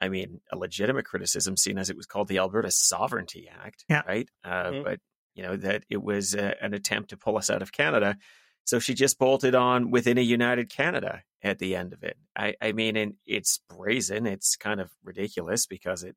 I 0.00 0.08
mean, 0.08 0.40
a 0.52 0.56
legitimate 0.56 1.04
criticism, 1.04 1.56
seen 1.56 1.78
as 1.78 1.90
it 1.90 1.96
was 1.96 2.06
called 2.06 2.26
the 2.26 2.38
Alberta 2.38 2.72
Sovereignty 2.72 3.48
Act, 3.48 3.84
Yeah. 3.88 4.02
right? 4.06 4.28
Uh, 4.42 4.64
Mhm. 4.70 4.84
But 4.84 5.00
you 5.34 5.42
know 5.44 5.56
that 5.56 5.84
it 5.88 6.02
was 6.02 6.34
uh, 6.34 6.54
an 6.60 6.74
attempt 6.74 7.10
to 7.10 7.16
pull 7.16 7.36
us 7.38 7.50
out 7.50 7.62
of 7.62 7.70
Canada. 7.72 8.16
So 8.64 8.80
she 8.80 8.94
just 8.94 9.16
bolted 9.18 9.54
on 9.54 9.92
within 9.92 10.18
a 10.18 10.22
united 10.22 10.70
Canada 10.70 11.22
at 11.40 11.60
the 11.60 11.76
end 11.76 11.92
of 11.92 12.02
it. 12.02 12.16
I, 12.36 12.56
I 12.60 12.72
mean, 12.72 12.96
and 12.96 13.14
it's 13.24 13.60
brazen. 13.68 14.26
It's 14.26 14.56
kind 14.56 14.80
of 14.80 14.90
ridiculous 15.04 15.66
because 15.66 16.02
it 16.02 16.16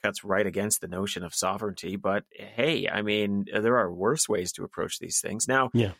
cuts 0.00 0.24
right 0.24 0.46
against 0.46 0.80
the 0.80 0.88
notion 0.88 1.22
of 1.24 1.34
sovereignty. 1.34 1.96
But 1.96 2.24
hey, 2.32 2.88
I 2.88 3.02
mean, 3.02 3.46
there 3.52 3.78
are 3.78 3.92
worse 3.92 4.28
ways 4.28 4.52
to 4.52 4.64
approach 4.64 4.98
these 4.98 5.20
things. 5.20 5.46
Now, 5.48 5.70
Yeah. 5.74 5.92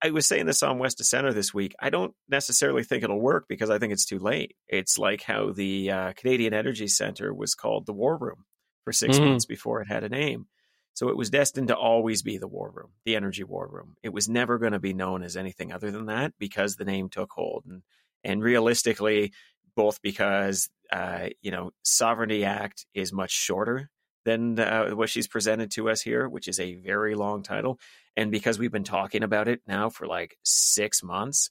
I 0.00 0.10
was 0.10 0.28
saying 0.28 0.46
this 0.46 0.62
on 0.62 0.78
West 0.78 1.00
of 1.00 1.06
Center 1.06 1.32
this 1.32 1.52
week. 1.52 1.74
I 1.80 1.90
don't 1.90 2.14
necessarily 2.28 2.84
think 2.84 3.02
it'll 3.02 3.20
work 3.20 3.46
because 3.48 3.68
I 3.68 3.78
think 3.80 3.92
it's 3.92 4.06
too 4.06 4.20
late. 4.20 4.54
It's 4.68 4.96
like 4.96 5.22
how 5.22 5.50
the 5.50 5.90
uh, 5.90 6.12
Canadian 6.12 6.54
Energy 6.54 6.86
Center 6.86 7.34
was 7.34 7.56
called 7.56 7.84
the 7.86 7.92
War 7.92 8.16
Room 8.16 8.44
for 8.84 8.92
6 8.92 9.18
Mhm. 9.18 9.24
months 9.26 9.44
before 9.44 9.80
it 9.82 9.88
had 9.88 10.04
a 10.04 10.08
name. 10.08 10.46
So 10.94 11.08
it 11.08 11.16
was 11.16 11.30
destined 11.30 11.68
to 11.68 11.76
always 11.76 12.22
be 12.22 12.38
the 12.38 12.48
war 12.48 12.70
room, 12.74 12.90
the 13.04 13.14
energy 13.16 13.44
war 13.44 13.68
room. 13.68 13.96
It 14.02 14.08
was 14.12 14.28
never 14.28 14.58
going 14.58 14.72
to 14.72 14.80
be 14.80 14.94
known 14.94 15.22
as 15.22 15.36
anything 15.36 15.72
other 15.72 15.90
than 15.92 16.06
that 16.06 16.32
because 16.38 16.74
the 16.76 16.84
name 16.84 17.08
took 17.08 17.30
hold. 17.32 17.64
And 17.66 17.82
and 18.24 18.42
realistically, 18.42 19.32
both 19.76 20.02
because 20.02 20.68
uh, 20.92 21.28
you 21.42 21.50
know, 21.50 21.70
Sovereignty 21.82 22.44
Act 22.44 22.86
is 22.94 23.12
much 23.12 23.30
shorter 23.30 23.90
than 24.24 24.58
uh, 24.58 24.90
what 24.90 25.08
she's 25.08 25.26
presented 25.28 25.70
to 25.72 25.88
us 25.88 26.00
here, 26.02 26.28
which 26.28 26.48
is 26.48 26.60
a 26.60 26.74
very 26.74 27.14
long 27.14 27.42
title, 27.42 27.78
and 28.16 28.30
because 28.30 28.58
we've 28.58 28.72
been 28.72 28.84
talking 28.84 29.22
about 29.22 29.48
it 29.48 29.60
now 29.66 29.88
for 29.90 30.06
like 30.06 30.36
six 30.44 31.02
months, 31.02 31.50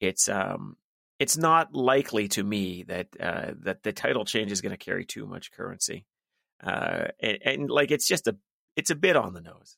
it's 0.00 0.28
um 0.28 0.76
it's 1.18 1.36
not 1.36 1.74
likely 1.74 2.28
to 2.28 2.42
me 2.42 2.84
that 2.88 3.08
uh, 3.20 3.52
that 3.62 3.82
the 3.82 3.92
title 3.92 4.24
change 4.24 4.50
is 4.52 4.60
going 4.60 4.72
to 4.72 4.76
carry 4.76 5.04
too 5.04 5.26
much 5.26 5.52
currency, 5.52 6.06
uh, 6.62 7.08
and, 7.20 7.38
and 7.44 7.70
like 7.70 7.90
it's 7.90 8.08
just 8.08 8.26
a 8.26 8.36
it's 8.76 8.90
a 8.90 8.94
bit 8.96 9.16
on 9.16 9.34
the 9.34 9.40
nose. 9.40 9.76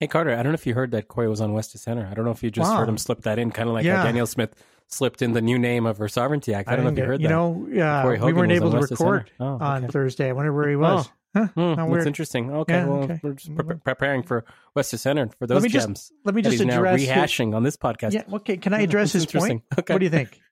Hey, 0.00 0.08
Carter, 0.08 0.32
I 0.32 0.42
don't 0.42 0.52
know 0.52 0.54
if 0.54 0.66
you 0.66 0.74
heard 0.74 0.90
that 0.90 1.06
Corey 1.06 1.28
was 1.28 1.40
on 1.40 1.52
West 1.52 1.74
of 1.76 1.80
Center. 1.80 2.08
I 2.10 2.14
don't 2.14 2.24
know 2.24 2.32
if 2.32 2.42
you 2.42 2.50
just 2.50 2.68
Wow. 2.70 2.78
heard 2.78 2.88
him 2.88 2.98
slip 2.98 3.22
that 3.22 3.38
in, 3.38 3.52
kind 3.52 3.68
of 3.68 3.74
like 3.74 3.84
Yeah. 3.84 3.98
how 3.98 4.04
Danielle 4.04 4.26
Smith 4.26 4.52
slipped 4.88 5.22
in 5.22 5.32
the 5.32 5.40
new 5.42 5.58
name 5.58 5.86
of 5.86 5.98
her 5.98 6.08
Sovereignty 6.08 6.54
Act. 6.54 6.68
I, 6.68 6.76
don't 6.76 6.84
know 6.84 6.90
if 6.92 6.98
you 6.98 7.04
heard 7.04 7.20
get- 7.20 7.28
that. 7.28 7.34
You 7.34 7.74
know, 7.78 7.84
uh, 7.86 8.18
we 8.26 8.32
weren't 8.32 8.52
able 8.52 8.70
to 8.72 8.78
record 8.78 8.98
Center. 8.98 9.26
Oh, 9.40 9.58
on. 9.64 9.88
Thursday. 9.88 10.28
I 10.28 10.32
wonder 10.32 10.52
where 10.52 10.68
he 10.68 10.76
was. 10.76 11.08
Huh, 11.34 11.46
Hmm, 11.46 11.60
how 11.60 11.74
that's 11.76 11.90
weird. 11.90 12.06
interesting. 12.06 12.50
Okay, 12.52 12.74
Yeah, 12.74 12.84
well, 12.86 13.02
okay. 13.04 13.20
we're 13.22 13.32
just 13.32 13.54
pre- 13.56 13.76
preparing 13.76 14.22
for 14.22 14.44
West 14.76 14.92
of 14.92 15.00
Center 15.00 15.30
for 15.38 15.46
those 15.46 15.62
me 15.62 15.70
just- 15.70 15.86
gems. 15.86 16.12
Let 16.24 16.34
me 16.34 16.42
just 16.42 16.58
he's 16.58 16.66
now 16.66 16.76
address. 16.76 17.00
his- 17.00 17.08
rehashing 17.08 17.54
on 17.54 17.62
this 17.62 17.76
podcast. 17.78 18.12
yeah. 18.12 18.24
Okay. 18.30 18.58
Can 18.58 18.74
I 18.74 18.80
address 18.82 19.14
that's 19.14 19.32
his 19.32 19.40
point? 19.40 19.62
Okay. 19.78 19.94
What 19.94 19.98
do 20.00 20.04
you 20.04 20.10
think? 20.10 20.38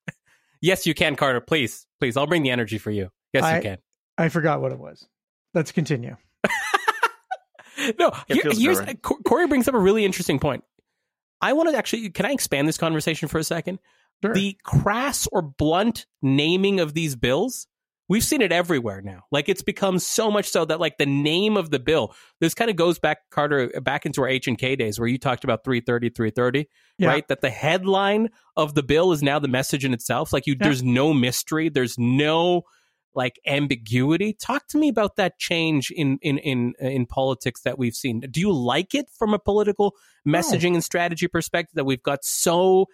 Yes, 0.62 0.87
you 0.87 0.93
can, 0.93 1.16
Carter. 1.16 1.40
Please, 1.40 1.87
please. 2.01 2.19
I'll 2.19 2.27
bring 2.27 2.43
the 2.43 2.51
energy 2.51 2.77
for 2.77 2.90
you. 2.90 3.11
Yes, 3.33 3.45
I- 3.45 3.57
you 3.57 3.62
can. 3.62 3.79
I 4.19 4.29
forgot 4.29 4.61
what 4.61 4.73
it 4.73 4.79
was. 4.79 5.07
Let's 5.55 5.73
continue. 5.73 6.16
no, 7.99 8.12
It 8.29 8.43
here- 8.43 8.53
here's 8.53 8.79
right. 8.79 9.01
Corey 9.01 9.47
brings 9.47 9.69
up 9.69 9.75
a 9.75 9.79
really 9.79 10.05
interesting 10.05 10.38
point. 10.38 10.64
I 11.40 11.55
want 11.55 11.71
to 11.71 11.77
actually. 11.77 12.11
Can 12.11 12.27
I 12.27 12.33
expand 12.33 12.69
this 12.69 12.77
conversation 12.77 13.29
for 13.29 13.38
a 13.38 13.45
second? 13.45 13.79
Sure. 14.23 14.35
The 14.35 14.57
crass 14.65 15.27
or 15.33 15.43
blunt 15.43 16.07
naming 16.23 16.81
of 16.81 16.95
these 16.95 17.17
bills 17.17 17.67
we've 18.11 18.25
seen 18.25 18.43
it 18.43 18.51
everywhere 18.51 19.01
now. 19.01 19.23
Like 19.31 19.49
it's 19.49 19.63
become 19.63 20.01
so 20.01 20.33
much 20.33 20.49
so 20.49 20.65
that 20.65 20.81
like 20.81 20.99
the 20.99 21.07
name 21.07 21.57
of 21.57 21.71
the 21.71 21.79
bill, 21.79 22.13
this 22.41 22.55
kind 22.55 22.69
of 22.69 22.75
goes 22.75 22.99
back, 22.99 23.19
Carter, 23.31 23.69
back 23.83 24.05
into 24.05 24.23
our 24.23 24.29
H 24.29 24.49
and 24.49 24.59
K 24.59 24.75
days 24.75 24.99
where 24.99 25.07
you 25.07 25.17
talked 25.17 25.45
about 25.45 25.63
330, 25.63 26.11
330, 26.11 26.69
Yeah. 26.99 27.07
right? 27.07 27.29
That 27.29 27.41
the 27.41 27.51
headline 27.51 28.31
of 28.57 28.75
the 28.75 28.83
bill 28.83 29.13
is 29.13 29.23
now 29.23 29.39
the 29.39 29.47
message 29.47 29.85
in 29.85 29.95
itself. 29.95 30.33
Like 30.33 30.49
you, 30.49 30.55
Yeah. 30.55 30.67
there's 30.67 30.83
no 30.83 31.15
mystery. 31.15 31.69
There's 31.69 31.97
no 31.99 32.63
like 33.15 33.39
ambiguity. 33.47 34.33
Talk 34.33 34.67
to 34.71 34.79
me 34.79 34.89
about 34.89 35.15
that 35.15 35.39
change 35.39 35.93
in 35.93 36.19
in 36.21 36.39
in 36.39 36.75
in 36.81 37.07
politics 37.07 37.61
that 37.63 37.79
we've 37.79 37.95
seen. 37.95 38.21
Do 38.29 38.41
you 38.41 38.53
like 38.53 38.93
it 38.93 39.07
from 39.17 39.35
a 39.35 39.39
political 39.39 39.95
messaging 40.27 40.75
and 40.75 40.83
strategy 40.83 41.29
perspective 41.29 41.75
that 41.77 41.85
we've 41.85 42.03
got 42.03 42.25
so 42.25 42.87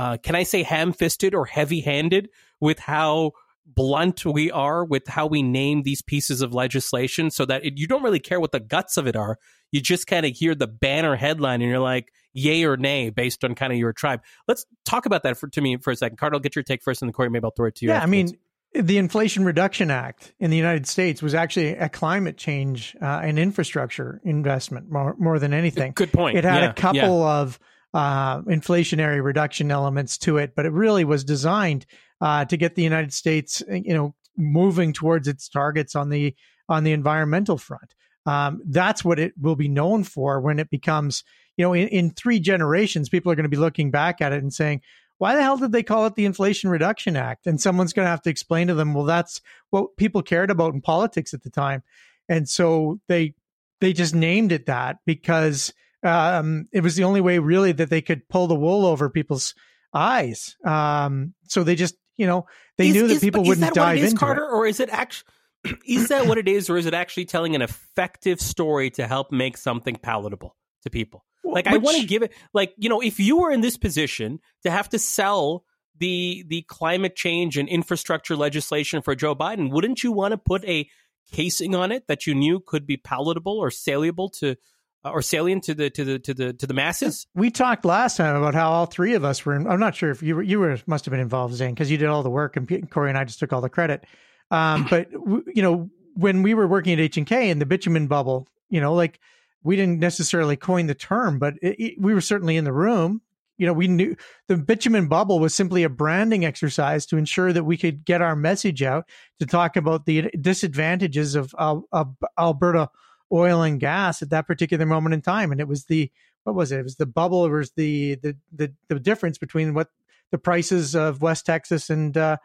uh, 0.00 0.16
can 0.16 0.34
I 0.34 0.44
say 0.44 0.62
ham-fisted 0.62 1.34
or 1.34 1.44
heavy-handed 1.44 2.30
with 2.58 2.78
how 2.78 3.32
blunt 3.66 4.24
we 4.24 4.50
are 4.50 4.82
with 4.82 5.06
how 5.06 5.26
we 5.26 5.42
name 5.42 5.82
these 5.82 6.00
pieces 6.00 6.40
of 6.40 6.54
legislation 6.54 7.30
so 7.30 7.44
that 7.44 7.64
it, 7.66 7.74
you 7.76 7.86
don't 7.86 8.02
really 8.02 8.18
care 8.18 8.40
what 8.40 8.50
the 8.50 8.60
guts 8.60 8.96
of 8.96 9.06
it 9.06 9.14
are. 9.14 9.36
You 9.72 9.82
just 9.82 10.06
kind 10.06 10.24
of 10.24 10.32
hear 10.34 10.54
the 10.54 10.66
banner 10.66 11.16
headline 11.16 11.60
and 11.60 11.70
you're 11.70 11.78
like, 11.78 12.12
yay 12.32 12.64
or 12.64 12.78
nay, 12.78 13.10
based 13.10 13.44
on 13.44 13.54
kind 13.54 13.74
of 13.74 13.78
your 13.78 13.92
tribe. 13.92 14.22
Let's 14.48 14.64
talk 14.86 15.04
about 15.04 15.22
that 15.24 15.36
for, 15.36 15.48
to 15.48 15.60
me 15.60 15.76
for 15.76 15.90
a 15.90 15.96
second. 15.96 16.16
Cardinal, 16.16 16.40
get 16.40 16.56
your 16.56 16.62
take 16.62 16.82
first, 16.82 17.02
and 17.02 17.08
then 17.08 17.12
Corey, 17.12 17.28
maybe 17.28 17.44
I'll 17.44 17.50
throw 17.50 17.66
it 17.66 17.74
to 17.76 17.84
you. 17.84 17.92
Yeah, 17.92 18.02
I 18.02 18.06
mean, 18.06 18.38
the 18.72 18.96
Inflation 18.96 19.44
Reduction 19.44 19.90
Act 19.90 20.32
in 20.40 20.50
the 20.50 20.56
United 20.56 20.86
States 20.86 21.22
was 21.22 21.34
actually 21.34 21.74
a 21.74 21.90
climate 21.90 22.38
change 22.38 22.96
uh, 23.02 23.20
and 23.22 23.38
infrastructure 23.38 24.20
investment 24.24 24.90
more, 24.90 25.14
more 25.18 25.38
than 25.38 25.52
anything. 25.52 25.92
good 25.94 26.12
point. 26.12 26.38
It 26.38 26.44
had 26.44 26.62
Yeah, 26.62 26.70
a 26.70 26.72
couple 26.72 27.22
of 27.22 27.60
uh, 27.94 28.42
inflationary 28.42 29.22
reduction 29.22 29.70
elements 29.70 30.18
to 30.18 30.38
it, 30.38 30.54
but 30.54 30.66
it 30.66 30.72
really 30.72 31.04
was 31.04 31.24
designed 31.24 31.86
uh, 32.20 32.44
to 32.44 32.56
get 32.56 32.74
the 32.74 32.82
United 32.82 33.12
States, 33.12 33.62
you 33.68 33.94
know, 33.94 34.14
moving 34.36 34.92
towards 34.92 35.28
its 35.28 35.48
targets 35.48 35.94
on 35.94 36.08
the 36.08 36.34
on 36.68 36.84
the 36.84 36.92
environmental 36.92 37.58
front. 37.58 37.94
Um, 38.26 38.62
that's 38.66 39.04
what 39.04 39.18
it 39.18 39.32
will 39.40 39.56
be 39.56 39.68
known 39.68 40.04
for 40.04 40.40
when 40.40 40.58
it 40.58 40.70
becomes, 40.70 41.24
you 41.56 41.64
know, 41.64 41.72
in, 41.72 41.88
in 41.88 42.10
three 42.10 42.38
generations, 42.38 43.08
people 43.08 43.32
are 43.32 43.34
going 43.34 43.44
to 43.44 43.48
be 43.48 43.56
looking 43.56 43.90
back 43.90 44.20
at 44.20 44.32
it 44.32 44.42
and 44.42 44.52
saying, 44.52 44.82
why 45.18 45.34
the 45.34 45.42
hell 45.42 45.56
did 45.56 45.72
they 45.72 45.82
call 45.82 46.06
it 46.06 46.14
the 46.14 46.24
Inflation 46.24 46.70
Reduction 46.70 47.16
Act? 47.16 47.46
And 47.46 47.60
someone's 47.60 47.92
going 47.92 48.06
to 48.06 48.10
have 48.10 48.22
to 48.22 48.30
explain 48.30 48.68
to 48.68 48.74
them, 48.74 48.94
well, 48.94 49.04
that's 49.04 49.40
what 49.70 49.96
people 49.96 50.22
cared 50.22 50.50
about 50.50 50.72
in 50.74 50.80
politics 50.80 51.34
at 51.34 51.42
the 51.42 51.50
time. 51.50 51.82
And 52.28 52.48
so 52.48 53.00
they 53.08 53.34
they 53.80 53.92
just 53.92 54.14
named 54.14 54.52
it 54.52 54.66
that 54.66 54.98
because 55.04 55.72
um, 56.02 56.66
it 56.72 56.82
was 56.82 56.96
the 56.96 57.04
only 57.04 57.20
way 57.20 57.38
really 57.38 57.72
that 57.72 57.90
they 57.90 58.00
could 58.02 58.28
pull 58.28 58.46
the 58.46 58.54
wool 58.54 58.86
over 58.86 59.10
people's 59.10 59.54
eyes. 59.92 60.56
Um, 60.64 61.34
so 61.48 61.62
they 61.64 61.74
just, 61.74 61.94
you 62.16 62.26
know, 62.26 62.46
they 62.78 62.88
Is- 62.88 62.94
knew 62.94 63.08
that 63.08 63.14
is- 63.14 63.20
people 63.20 63.44
wouldn't 63.44 63.74
that 63.74 63.80
what 63.80 63.96
it 63.96 64.02
is, 64.04 64.10
into 64.12 64.18
Carter, 64.20 64.44
it. 64.44 64.52
or 64.52 64.66
is 64.66 64.80
it 64.80 64.88
actually? 64.90 65.28
Is 65.86 66.08
that 66.08 66.26
what 66.26 66.38
it 66.38 66.48
is, 66.48 66.70
or 66.70 66.78
is 66.78 66.86
it 66.86 66.94
actually 66.94 67.26
telling 67.26 67.54
an 67.54 67.60
effective 67.60 68.40
story 68.40 68.88
to 68.92 69.06
help 69.06 69.30
make 69.30 69.58
something 69.58 69.94
palatable 69.94 70.56
to 70.84 70.88
people? 70.90 71.26
Like 71.44 71.66
I 71.66 71.76
want 71.76 71.98
to 71.98 72.06
give 72.06 72.22
it, 72.22 72.32
like 72.54 72.72
you 72.78 72.88
know, 72.88 73.02
if 73.02 73.20
you 73.20 73.36
were 73.36 73.50
in 73.50 73.60
this 73.60 73.76
position 73.76 74.40
to 74.62 74.70
have 74.70 74.88
to 74.88 74.98
sell 74.98 75.64
the 75.98 76.44
the 76.48 76.62
climate 76.62 77.14
change 77.14 77.58
and 77.58 77.68
infrastructure 77.68 78.36
legislation 78.36 79.02
for 79.02 79.14
Joe 79.14 79.34
Biden, 79.34 79.70
wouldn't 79.70 80.02
you 80.02 80.12
want 80.12 80.32
to 80.32 80.38
put 80.38 80.64
a 80.64 80.88
casing 81.30 81.74
on 81.74 81.92
it 81.92 82.06
that 82.08 82.26
you 82.26 82.34
knew 82.34 82.60
could 82.66 82.86
be 82.86 82.96
palatable 82.96 83.58
or 83.58 83.70
saleable 83.70 84.30
to, 84.30 84.56
or 85.04 85.22
salient 85.22 85.64
to 85.64 85.74
the 85.74 85.90
to 85.90 86.04
the 86.04 86.18
to 86.18 86.34
the 86.34 86.52
to 86.52 86.66
the 86.66 86.74
masses? 86.74 87.26
We 87.34 87.50
talked 87.50 87.84
last 87.84 88.16
time 88.16 88.36
about 88.36 88.54
how 88.54 88.70
all 88.70 88.86
three 88.86 89.14
of 89.14 89.24
us 89.24 89.44
were. 89.44 89.54
In, 89.54 89.66
I'm 89.66 89.80
not 89.80 89.94
sure 89.94 90.10
if 90.10 90.22
you 90.22 90.36
were, 90.36 90.42
you 90.42 90.58
were 90.58 90.78
must 90.86 91.04
have 91.04 91.12
been 91.12 91.20
involved, 91.20 91.54
Zain, 91.54 91.74
because 91.74 91.90
you 91.90 91.96
did 91.96 92.08
all 92.08 92.22
the 92.22 92.30
work, 92.30 92.56
and 92.56 92.90
Corey 92.90 93.08
and 93.08 93.18
I 93.18 93.24
just 93.24 93.38
took 93.38 93.52
all 93.52 93.60
the 93.60 93.70
credit. 93.70 94.04
Um, 94.50 94.86
but 94.90 95.10
you 95.12 95.62
know, 95.62 95.90
when 96.14 96.42
we 96.42 96.54
were 96.54 96.66
working 96.66 96.92
at 96.92 97.00
H 97.00 97.16
and 97.16 97.26
K 97.26 97.50
in 97.50 97.58
the 97.58 97.66
bitumen 97.66 98.06
bubble, 98.06 98.48
you 98.68 98.80
know, 98.80 98.94
like 98.94 99.20
we 99.62 99.76
didn't 99.76 100.00
necessarily 100.00 100.56
coin 100.56 100.86
the 100.86 100.94
term, 100.94 101.38
but 101.38 101.54
it, 101.62 101.78
it, 101.78 101.94
we 101.98 102.14
were 102.14 102.20
certainly 102.20 102.56
in 102.56 102.64
the 102.64 102.72
room. 102.72 103.22
You 103.58 103.66
know, 103.66 103.74
we 103.74 103.88
knew 103.88 104.16
the 104.48 104.56
bitumen 104.56 105.06
bubble 105.06 105.38
was 105.38 105.54
simply 105.54 105.82
a 105.82 105.90
branding 105.90 106.46
exercise 106.46 107.04
to 107.06 107.18
ensure 107.18 107.52
that 107.52 107.64
we 107.64 107.76
could 107.76 108.06
get 108.06 108.22
our 108.22 108.34
message 108.34 108.82
out 108.82 109.04
to 109.38 109.44
talk 109.44 109.76
about 109.76 110.06
the 110.06 110.30
disadvantages 110.40 111.34
of, 111.34 111.54
of, 111.58 111.84
of 111.92 112.16
Alberta 112.38 112.88
oil 113.32 113.62
and 113.62 113.80
gas 113.80 114.22
at 114.22 114.30
that 114.30 114.46
particular 114.46 114.86
moment 114.86 115.14
in 115.14 115.22
time. 115.22 115.52
And 115.52 115.60
it 115.60 115.68
was 115.68 115.84
the 115.86 116.10
what 116.44 116.54
was 116.54 116.72
it? 116.72 116.80
It 116.80 116.84
was 116.84 116.96
the 116.96 117.06
bubble. 117.06 117.44
It 117.46 117.50
was 117.50 117.72
the 117.72 118.16
the 118.16 118.36
the, 118.52 118.72
the 118.88 118.98
difference 119.00 119.38
between 119.38 119.74
what 119.74 119.88
the 120.30 120.38
prices 120.38 120.94
of 120.94 121.22
West 121.22 121.44
Texas 121.46 121.90
and 121.90 122.16
uh, 122.16 122.36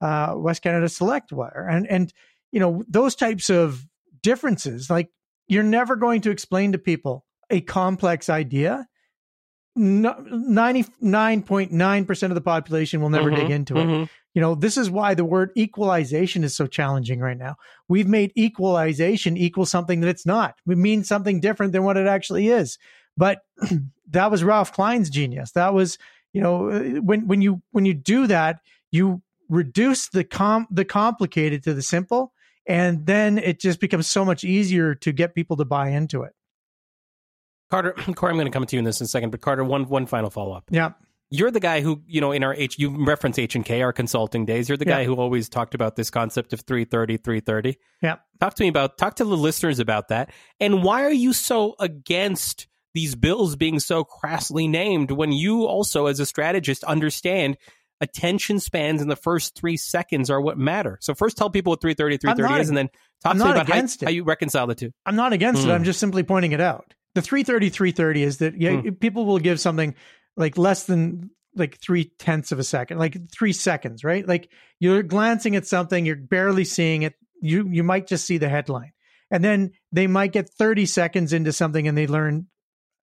uh, 0.00 0.34
West 0.36 0.62
Canada 0.62 0.88
Select 0.88 1.32
were, 1.32 1.66
and 1.70 1.86
and 1.86 2.12
you 2.52 2.60
know 2.60 2.82
those 2.88 3.14
types 3.14 3.50
of 3.50 3.86
differences. 4.22 4.88
Like 4.90 5.10
you're 5.48 5.62
never 5.62 5.96
going 5.96 6.20
to 6.22 6.30
explain 6.30 6.72
to 6.72 6.78
people 6.78 7.24
a 7.50 7.60
complex 7.60 8.28
idea. 8.28 8.86
Ninety 9.76 10.84
nine 11.00 11.42
point 11.42 11.72
nine 11.72 12.04
percent 12.04 12.30
of 12.32 12.34
the 12.34 12.40
population 12.40 13.00
will 13.00 13.08
never 13.08 13.30
dig 13.30 13.48
Mhm, 13.48 13.50
into 13.50 13.78
it. 13.78 14.08
You 14.34 14.40
know, 14.40 14.54
this 14.54 14.76
is 14.76 14.90
why 14.90 15.14
the 15.14 15.24
word 15.24 15.50
equalization 15.56 16.44
is 16.44 16.54
so 16.54 16.66
challenging 16.66 17.18
right 17.18 17.36
now. 17.36 17.56
We've 17.88 18.06
made 18.06 18.32
equalization 18.38 19.36
equal 19.36 19.66
something 19.66 20.00
that 20.00 20.08
it's 20.08 20.26
not. 20.26 20.54
We 20.66 20.76
mean 20.76 21.02
something 21.02 21.40
different 21.40 21.72
than 21.72 21.82
what 21.82 21.96
it 21.96 22.06
actually 22.06 22.48
is. 22.48 22.78
But 23.16 23.40
that 24.10 24.30
was 24.30 24.44
Ralph 24.44 24.72
Klein's 24.72 25.10
genius. 25.10 25.52
That 25.52 25.74
was, 25.74 25.98
you 26.32 26.40
know, 26.40 26.70
uh, 26.70 27.00
when 27.00 27.26
when 27.26 27.42
you 27.42 27.60
when 27.72 27.86
you 27.86 27.94
do 27.94 28.28
that, 28.28 28.60
you 28.92 29.20
reduce 29.48 30.08
the 30.08 30.22
com 30.22 30.68
the 30.70 30.84
complicated 30.84 31.64
to 31.64 31.74
the 31.74 31.82
simple, 31.82 32.32
and 32.66 33.06
then 33.06 33.36
it 33.36 33.58
just 33.60 33.80
becomes 33.80 34.08
so 34.08 34.24
much 34.24 34.44
easier 34.44 34.94
to 34.94 35.10
get 35.12 35.34
people 35.34 35.56
to 35.56 35.64
buy 35.64 35.88
into 35.88 36.22
it. 36.22 36.32
Carter, 37.68 37.92
Corey, 38.14 38.30
I'm 38.30 38.36
going 38.36 38.46
to 38.46 38.52
come 38.52 38.64
to 38.64 38.76
you 38.76 38.78
in 38.78 38.84
this 38.84 39.00
in 39.00 39.06
a 39.06 39.08
second, 39.08 39.30
but 39.30 39.40
Carter, 39.40 39.64
one 39.64 39.88
one 39.88 40.06
final 40.06 40.30
follow 40.30 40.52
up. 40.52 40.64
Yeah. 40.70 40.92
You're 41.30 41.50
the 41.50 41.60
guy 41.60 41.80
who 41.80 42.02
you 42.06 42.20
know 42.20 42.32
in 42.32 42.42
our 42.42 42.54
h 42.54 42.78
you 42.78 42.90
reference 43.04 43.38
h 43.38 43.54
and 43.54 43.64
k 43.64 43.82
our 43.82 43.92
consulting 43.92 44.44
days 44.44 44.68
you're 44.68 44.76
the 44.78 44.84
Yeah. 44.86 44.98
guy 44.98 45.04
who 45.04 45.14
always 45.16 45.48
talked 45.48 45.74
about 45.74 45.96
this 45.96 46.10
concept 46.10 46.52
of 46.52 46.60
330 46.62 47.16
330 47.18 47.78
Yeah. 48.02 48.16
talk 48.40 48.54
to 48.54 48.62
me 48.62 48.68
about 48.68 48.98
talk 48.98 49.14
to 49.16 49.24
the 49.24 49.36
listeners 49.36 49.78
about 49.78 50.08
that 50.08 50.30
and 50.58 50.82
why 50.82 51.04
are 51.04 51.12
you 51.12 51.32
so 51.32 51.76
against 51.78 52.66
these 52.94 53.14
bills 53.14 53.54
being 53.56 53.78
so 53.78 54.02
crassly 54.04 54.66
named 54.68 55.10
when 55.12 55.30
you 55.32 55.64
also 55.66 56.06
as 56.06 56.18
a 56.20 56.26
strategist 56.26 56.82
understand 56.84 57.56
attention 58.00 58.58
spans 58.58 59.02
in 59.02 59.08
the 59.08 59.16
first 59.16 59.54
three 59.54 59.76
seconds 59.76 60.30
are 60.30 60.40
what 60.40 60.56
matter 60.58 60.98
so 61.00 61.14
first 61.14 61.36
tell 61.36 61.50
people 61.50 61.70
what 61.72 61.80
330 61.80 62.16
330 62.16 62.52
not 62.52 62.60
is 62.60 62.68
and 62.68 62.76
then 62.78 62.88
talk 63.22 63.32
I'm 63.34 63.38
to 63.38 63.44
me 63.44 63.50
about 63.52 63.68
how, 63.68 63.78
it. 63.78 63.96
how 64.02 64.10
you 64.10 64.24
reconcile 64.24 64.66
the 64.66 64.74
two 64.74 64.90
I'm 65.06 65.16
not 65.16 65.32
against 65.32 65.62
Hmm. 65.64 65.70
it. 65.70 65.74
I'm 65.74 65.84
just 65.84 66.00
simply 66.00 66.22
pointing 66.22 66.52
it 66.52 66.60
out. 66.60 66.94
The 67.14 67.22
330 67.22 67.68
330 67.70 68.22
is 68.22 68.38
that 68.38 68.58
yeah, 68.60 68.80
Hmm. 68.80 68.90
people 68.92 69.26
will 69.26 69.38
give 69.40 69.60
something 69.60 69.94
like 70.36 70.58
less 70.58 70.84
than 70.84 71.30
like 71.54 71.78
three 71.80 72.12
tenths 72.18 72.52
of 72.52 72.58
a 72.58 72.64
second, 72.64 72.98
like 72.98 73.30
three 73.30 73.52
seconds, 73.52 74.04
right? 74.04 74.26
Like 74.26 74.50
you're 74.78 75.02
glancing 75.02 75.56
at 75.56 75.66
something, 75.66 76.06
you're 76.06 76.16
barely 76.16 76.64
seeing 76.64 77.02
it. 77.02 77.14
You 77.42 77.68
you 77.70 77.82
might 77.82 78.06
just 78.06 78.26
see 78.26 78.38
the 78.38 78.48
headline, 78.48 78.92
and 79.30 79.42
then 79.42 79.72
they 79.92 80.06
might 80.06 80.32
get 80.32 80.50
30 80.50 80.86
seconds 80.86 81.32
into 81.32 81.52
something 81.52 81.88
and 81.88 81.96
they 81.96 82.06
learn 82.06 82.46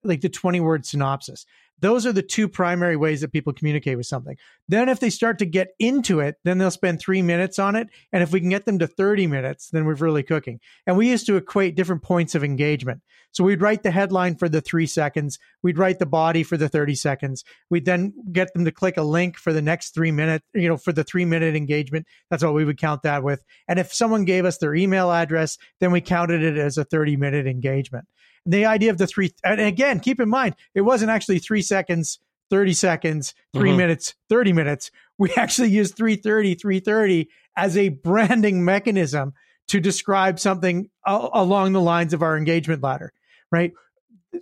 like 0.03 0.21
the 0.21 0.29
20 0.29 0.59
word 0.59 0.85
synopsis. 0.85 1.45
Those 1.79 2.05
are 2.05 2.11
the 2.11 2.23
two 2.23 2.47
primary 2.47 2.95
ways 2.95 3.21
that 3.21 3.31
people 3.31 3.53
communicate 3.53 3.97
with 3.97 4.07
something. 4.07 4.35
Then, 4.67 4.89
if 4.89 4.99
they 4.99 5.09
start 5.09 5.39
to 5.39 5.45
get 5.45 5.69
into 5.79 6.19
it, 6.19 6.35
then 6.43 6.57
they'll 6.57 6.71
spend 6.71 6.99
three 6.99 7.21
minutes 7.21 7.59
on 7.59 7.75
it. 7.75 7.87
And 8.11 8.23
if 8.23 8.31
we 8.31 8.39
can 8.39 8.49
get 8.49 8.65
them 8.65 8.79
to 8.79 8.87
30 8.87 9.27
minutes, 9.27 9.69
then 9.69 9.85
we're 9.85 9.95
really 9.95 10.23
cooking. 10.23 10.59
And 10.85 10.97
we 10.97 11.09
used 11.09 11.25
to 11.27 11.35
equate 11.35 11.75
different 11.75 12.03
points 12.03 12.35
of 12.35 12.43
engagement. 12.43 13.01
So 13.31 13.43
we'd 13.43 13.61
write 13.61 13.83
the 13.83 13.91
headline 13.91 14.35
for 14.35 14.49
the 14.49 14.61
three 14.61 14.87
seconds, 14.87 15.37
we'd 15.61 15.77
write 15.77 15.99
the 15.99 16.05
body 16.05 16.43
for 16.43 16.57
the 16.57 16.69
30 16.69 16.95
seconds. 16.95 17.43
We'd 17.69 17.85
then 17.85 18.13
get 18.31 18.53
them 18.53 18.65
to 18.65 18.71
click 18.71 18.97
a 18.97 19.03
link 19.03 19.37
for 19.37 19.53
the 19.53 19.61
next 19.61 19.93
three 19.93 20.11
minute, 20.11 20.41
you 20.55 20.67
know, 20.67 20.77
for 20.77 20.91
the 20.91 21.03
three 21.03 21.25
minute 21.25 21.55
engagement. 21.55 22.07
That's 22.31 22.43
what 22.43 22.55
we 22.55 22.65
would 22.65 22.79
count 22.79 23.03
that 23.03 23.23
with. 23.23 23.43
And 23.67 23.77
if 23.77 23.93
someone 23.93 24.25
gave 24.25 24.45
us 24.45 24.57
their 24.57 24.73
email 24.73 25.11
address, 25.11 25.57
then 25.79 25.91
we 25.91 26.01
counted 26.01 26.41
it 26.41 26.57
as 26.57 26.77
a 26.77 26.83
30 26.83 27.17
minute 27.17 27.45
engagement 27.45 28.07
the 28.47 28.65
idea 28.65 28.89
of 28.89 28.97
the 28.97 29.05
three 29.05 29.31
and 29.43 29.59
again 29.61 29.99
keep 29.99 30.19
in 30.19 30.29
mind 30.29 30.55
it 30.73 30.81
wasn't 30.81 31.11
actually 31.11 31.37
three 31.39 31.61
seconds 31.61 32.19
30 32.49 32.73
seconds 32.73 33.33
3 33.53 33.71
Mhm. 33.71 33.77
minutes 33.77 34.15
30 34.29 34.53
minutes. 34.53 34.89
We 35.17 35.31
actually 35.37 35.69
used 35.69 35.95
330 35.97 36.55
330 36.55 37.29
as 37.57 37.75
a 37.77 37.89
branding 37.89 38.63
mechanism 38.63 39.33
to 39.67 39.79
describe 39.81 40.39
something 40.39 40.89
a- 41.05 41.27
along 41.33 41.73
the 41.73 41.81
lines 41.81 42.13
of 42.13 42.21
our 42.23 42.37
engagement 42.37 42.81
ladder 42.81 43.11
right? 43.51 43.73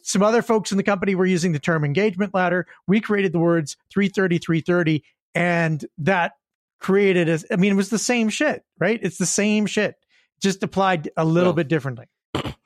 Some 0.02 0.24
other 0.24 0.42
folks 0.42 0.72
in 0.72 0.78
the 0.78 0.84
company 0.84 1.16
were 1.16 1.26
using 1.28 1.52
the 1.52 1.60
term 1.60 1.84
engagement 1.86 2.34
ladder. 2.34 2.66
We 2.88 3.00
created 3.02 3.32
the 3.34 3.40
words 3.40 3.78
330 3.92 4.38
330 4.40 5.04
and 5.34 5.86
that 5.98 6.34
created 6.80 7.28
as 7.30 7.46
i 7.52 7.56
mean 7.56 7.72
it 7.72 7.76
was 7.76 7.90
the 7.90 7.98
same 7.98 8.30
shit 8.30 8.64
right? 8.80 9.00
It's 9.02 9.18
the 9.18 9.26
same 9.26 9.66
shit 9.66 9.96
just 10.42 10.62
applied 10.62 11.10
a 11.18 11.26
little 11.26 11.50
Well, 11.50 11.54
bit 11.56 11.68
differently 11.70 12.06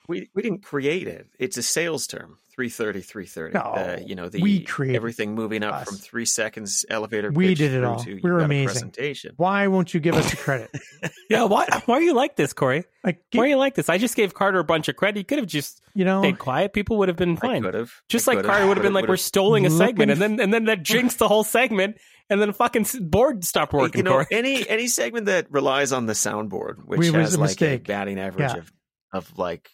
We 0.08 0.30
we 0.34 0.42
didn't 0.42 0.64
create 0.64 1.08
it. 1.08 1.28
It's 1.38 1.58
a 1.58 1.64
sales 1.64 2.08
term. 2.08 2.38
330, 2.56 3.00
330. 3.02 3.54
No, 3.54 3.96
the, 4.02 4.06
you 4.10 4.16
know, 4.16 4.28
the 4.28 4.42
we 4.42 4.60
created 4.62 4.98
everything 4.98 5.34
moving 5.34 5.64
up 5.64 5.76
us. 5.76 5.88
from 5.88 5.96
three 5.96 6.26
seconds 6.26 6.86
elevator. 6.90 7.32
We 7.32 7.50
pitch 7.50 7.60
did 7.60 7.74
it 7.74 7.86
all. 7.86 8.00
To, 8.00 8.10
We 8.10 8.16
you've 8.16 8.24
were 8.24 8.40
a 8.40 8.44
amazing. 8.44 8.66
Presentation. 8.68 9.34
Why 9.38 9.68
won't 9.68 9.94
you 9.94 10.02
give 10.02 10.16
us 10.16 10.30
the 10.32 10.36
credit? 10.38 10.70
Yeah, 11.30 11.44
why 11.44 11.68
why 11.86 11.96
are 11.96 12.02
you 12.02 12.16
like 12.16 12.36
this, 12.36 12.52
Corey? 12.54 12.84
Like, 13.04 13.22
Why 13.34 13.44
are 13.44 13.48
you 13.48 13.56
like 13.58 13.76
this? 13.76 13.88
I 13.88 14.00
just 14.00 14.16
gave 14.16 14.34
Carter 14.34 14.58
a 14.60 14.64
bunch 14.64 14.90
of 14.90 14.96
credit. 14.96 15.20
he 15.20 15.24
could 15.24 15.38
have 15.38 15.48
just 15.48 15.80
you 15.94 16.04
know, 16.04 16.22
stayed 16.24 16.40
quiet. 16.40 16.74
People 16.74 16.98
would 16.98 17.08
have 17.08 17.16
been 17.18 17.38
I 17.38 17.40
fine. 17.40 17.62
could 17.64 17.76
have. 17.76 17.94
Just 18.10 18.28
I 18.28 18.32
like 18.32 18.38
could've, 18.40 18.50
Carter 18.52 18.68
would 18.68 18.78
have 18.78 18.84
been 18.84 18.94
like, 18.94 19.04
"We're 19.04 19.10
would've- 19.12 19.22
stealing 19.22 19.66
a 19.68 19.70
Looking 19.70 19.88
segment," 19.88 20.12
and 20.12 20.20
then 20.20 20.40
and 20.40 20.52
then 20.54 20.66
that 20.66 20.82
jinxed 20.84 21.20
the 21.20 21.28
whole 21.28 21.44
segment, 21.44 21.98
and 22.32 22.42
then 22.42 22.52
fucking 22.52 22.88
board 23.02 23.44
stopped 23.46 23.74
working. 23.74 24.00
you 24.00 24.04
know, 24.04 24.12
Corey. 24.14 24.26
any 24.32 24.68
any 24.68 24.88
segment 24.88 25.28
that 25.28 25.50
relies 25.52 25.92
on 25.94 26.08
the 26.08 26.14
soundboard, 26.14 26.80
which 26.84 27.00
We- 27.00 27.12
was 27.12 27.30
has 27.30 27.34
a 27.36 27.40
like 27.40 27.50
mistake. 27.52 27.82
a 27.82 27.84
batting 27.88 28.20
average 28.20 28.52
Yeah. 28.54 28.58
of 28.58 28.72
of 29.12 29.38
like 29.38 29.70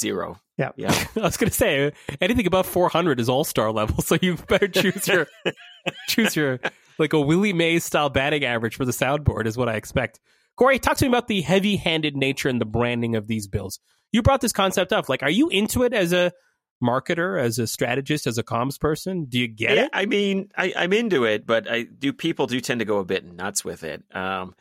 zero. 0.00 0.40
Yeah. 0.56 0.70
yeah. 0.76 0.92
I 1.16 1.20
was 1.20 1.36
gonna 1.36 1.52
say 1.52 1.92
anything 2.20 2.46
above 2.46 2.66
400 2.66 3.20
is 3.20 3.28
all 3.28 3.44
star 3.44 3.72
level, 3.72 4.02
so 4.02 4.18
you 4.20 4.36
better 4.36 4.68
choose 4.68 5.06
your 5.06 5.26
choose 6.08 6.36
your 6.36 6.60
like 6.98 7.12
a 7.12 7.20
Willie 7.20 7.52
Mays 7.52 7.84
style 7.84 8.10
batting 8.10 8.44
average 8.44 8.76
for 8.76 8.84
the 8.84 8.92
soundboard 8.92 9.46
is 9.46 9.56
what 9.56 9.68
I 9.68 9.74
expect. 9.74 10.20
Corey, 10.56 10.80
talk 10.80 10.96
to 10.96 11.04
me 11.04 11.08
about 11.08 11.28
the 11.28 11.40
heavy 11.40 11.76
handed 11.76 12.16
nature 12.16 12.48
and 12.48 12.60
the 12.60 12.66
branding 12.66 13.14
of 13.14 13.28
these 13.28 13.46
bills. 13.46 13.78
You 14.10 14.22
brought 14.22 14.40
this 14.40 14.52
concept 14.52 14.92
up. 14.92 15.08
Like, 15.08 15.22
are 15.22 15.30
you 15.30 15.48
into 15.48 15.84
it 15.84 15.94
as 15.94 16.12
a 16.12 16.32
marketer, 16.82 17.40
as 17.40 17.60
a 17.60 17.66
strategist, 17.68 18.26
as 18.26 18.38
a 18.38 18.42
comms 18.42 18.80
person? 18.80 19.26
Do 19.26 19.38
you 19.38 19.46
get 19.46 19.76
yeah, 19.76 19.84
it? 19.84 19.90
I 19.92 20.06
mean, 20.06 20.50
I, 20.56 20.72
I'm 20.74 20.92
into 20.92 21.24
it, 21.24 21.46
but 21.46 21.70
I 21.70 21.82
do. 21.82 22.12
People 22.12 22.48
do 22.48 22.60
tend 22.60 22.80
to 22.80 22.84
go 22.84 22.98
a 22.98 23.04
bit 23.04 23.24
nuts 23.24 23.64
with 23.64 23.84
it, 23.84 24.02
um, 24.12 24.54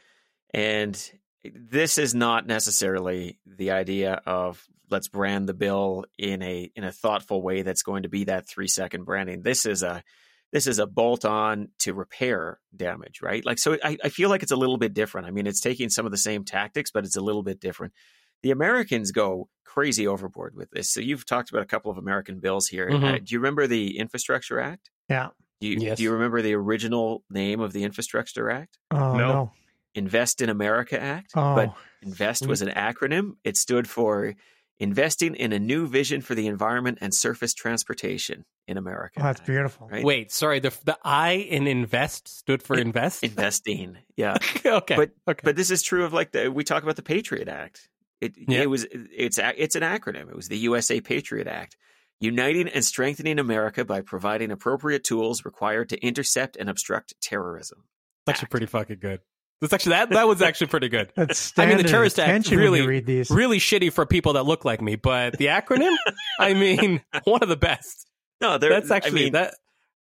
and 0.53 1.12
this 1.43 1.97
is 1.97 2.13
not 2.15 2.45
necessarily 2.47 3.39
the 3.45 3.71
idea 3.71 4.21
of 4.26 4.63
let's 4.89 5.08
brand 5.08 5.47
the 5.47 5.54
bill 5.54 6.06
in 6.17 6.41
a 6.41 6.71
in 6.76 6.84
a 6.84 6.91
thoughtful 6.91 7.41
way 7.41 7.62
that's 7.62 7.84
going 7.84 8.04
to 8.04 8.10
be 8.10 8.26
that 8.26 8.47
three 8.47 8.67
second 8.67 9.04
branding. 9.06 9.41
This 9.41 9.65
is 9.65 9.84
a 9.84 10.04
this 10.54 10.65
is 10.67 10.80
a 10.80 10.88
bolt 10.88 11.26
on 11.26 11.69
to 11.80 11.93
repair 11.93 12.58
damage, 12.76 13.21
right? 13.21 13.45
Like, 13.45 13.60
so 13.60 13.78
I, 13.84 13.97
I 14.02 14.08
feel 14.10 14.30
like 14.30 14.43
it's 14.43 14.52
a 14.54 14.56
little 14.56 14.78
bit 14.78 14.93
different. 14.93 15.28
I 15.28 15.32
mean, 15.32 15.45
it's 15.45 15.60
taking 15.60 15.89
some 15.89 16.06
of 16.06 16.12
the 16.12 16.17
same 16.17 16.45
tactics, 16.45 16.89
but 16.89 17.04
it's 17.04 17.17
a 17.17 17.21
little 17.21 17.43
bit 17.43 17.60
different. 17.60 17.91
The 18.43 18.52
Americans 18.52 19.12
go 19.12 19.50
crazy 19.65 20.08
overboard 20.08 20.56
with 20.56 20.69
this. 20.71 20.89
So 20.93 21.02
you've 21.02 21.26
talked 21.26 21.50
about 21.50 21.63
a 21.63 21.65
couple 21.65 21.91
of 21.91 21.97
American 21.97 22.39
bills 22.39 22.67
here. 22.67 22.89
Mhm. 22.89 23.04
Uh, 23.04 23.17
do 23.17 23.26
you 23.36 23.39
remember 23.39 23.67
the 23.67 23.97
Infrastructure 23.97 24.60
Act? 24.60 24.89
yeah. 25.10 25.30
Do 25.60 25.67
you, 25.67 25.80
Yes. 25.80 25.97
do 25.97 26.04
you 26.04 26.12
remember 26.12 26.41
the 26.43 26.54
original 26.54 27.23
name 27.32 27.60
of 27.62 27.73
the 27.73 27.84
Infrastructure 27.84 28.50
Act? 28.50 28.78
Oh 28.91 29.17
No. 29.17 29.17
no. 29.17 29.52
Invest 29.97 30.41
in 30.41 30.49
America 30.49 30.99
Act. 31.01 31.31
Oh, 31.36 31.55
But 31.55 31.73
Invest 32.01 32.45
was 32.47 32.62
an 32.62 32.69
acronym. 32.69 33.33
It 33.43 33.57
stood 33.57 33.89
for 33.89 34.36
Investing 34.79 35.33
in 35.33 35.53
a 35.53 35.60
New 35.60 35.88
Vision 35.88 36.21
for 36.21 36.36
the 36.36 36.45
Environment 36.45 36.99
and 37.01 37.12
Surface 37.12 37.55
Transportation 37.55 38.45
in 38.67 38.77
America. 38.77 39.19
oh, 39.19 39.23
that's 39.23 39.39
Act, 39.39 39.47
beautiful. 39.47 39.88
Right? 39.88 40.03
Wait, 40.05 40.31
sorry. 40.31 40.60
The 40.60 40.71
the 40.86 40.95
I 41.03 41.31
in 41.31 41.65
invest 41.65 42.27
stood 42.27 42.62
for 42.62 42.77
invest. 42.77 43.23
Investing. 43.23 43.97
Yeah. 44.15 44.38
okay, 44.65 44.95
But- 44.95 45.12
okay. 45.27 45.41
But 45.43 45.55
this 45.55 45.71
is 45.71 45.81
true 45.81 46.05
of 46.05 46.13
like 46.13 46.31
the 46.31 46.51
we 46.51 46.63
talk 46.63 46.83
about 46.83 46.95
the 46.95 47.01
Patriot 47.01 47.47
Act. 47.47 47.89
It 48.21 48.36
Yeah. 48.38 48.62
it 48.62 48.69
was 48.69 48.86
it's 48.91 49.39
it's 49.41 49.75
an 49.75 49.81
acronym. 49.81 50.29
It 50.29 50.36
was 50.36 50.47
the 50.47 50.57
USA 50.60 51.01
Patriot 51.01 51.47
Act, 51.47 51.75
uniting 52.19 52.67
and 52.67 52.86
strengthening 52.86 53.39
America 53.39 53.83
by 53.83 54.01
providing 54.01 54.51
appropriate 54.51 55.03
tools 55.03 55.43
required 55.43 55.89
to 55.89 55.97
intercept 56.05 56.55
and 56.55 56.69
obstruct 56.69 57.15
terrorism. 57.19 57.86
That's 58.27 58.38
actually 58.43 58.49
pretty 58.51 58.65
fucking 58.67 58.99
good. 58.99 59.21
That's 59.61 59.73
actually 59.73 59.91
that 59.91 60.09
that 60.11 60.27
was 60.27 60.41
actually 60.41 60.67
pretty 60.67 60.89
good. 60.89 61.11
That's 61.15 61.51
I 61.57 61.65
mean, 61.65 61.77
the 61.77 61.83
terrorist 61.83 62.19
act 62.19 62.51
really- 62.51 62.85
read 62.85 63.05
these. 63.05 63.29
Really 63.31 63.57
shitty 63.59 63.91
for 63.91 64.05
people 64.05 64.33
that 64.33 64.43
look 64.43 64.65
like 64.65 64.81
me, 64.81 64.95
but 64.95 65.37
the 65.37 65.47
acronym, 65.47 65.95
I 66.39 66.53
mean, 66.53 67.01
one 67.23 67.41
of 67.41 67.49
the 67.49 67.57
best. 67.57 68.07
No, 68.39 68.57
That's 68.59 68.91
actually 68.91 69.21
I 69.21 69.23
mean, 69.25 69.33
that. 69.33 69.55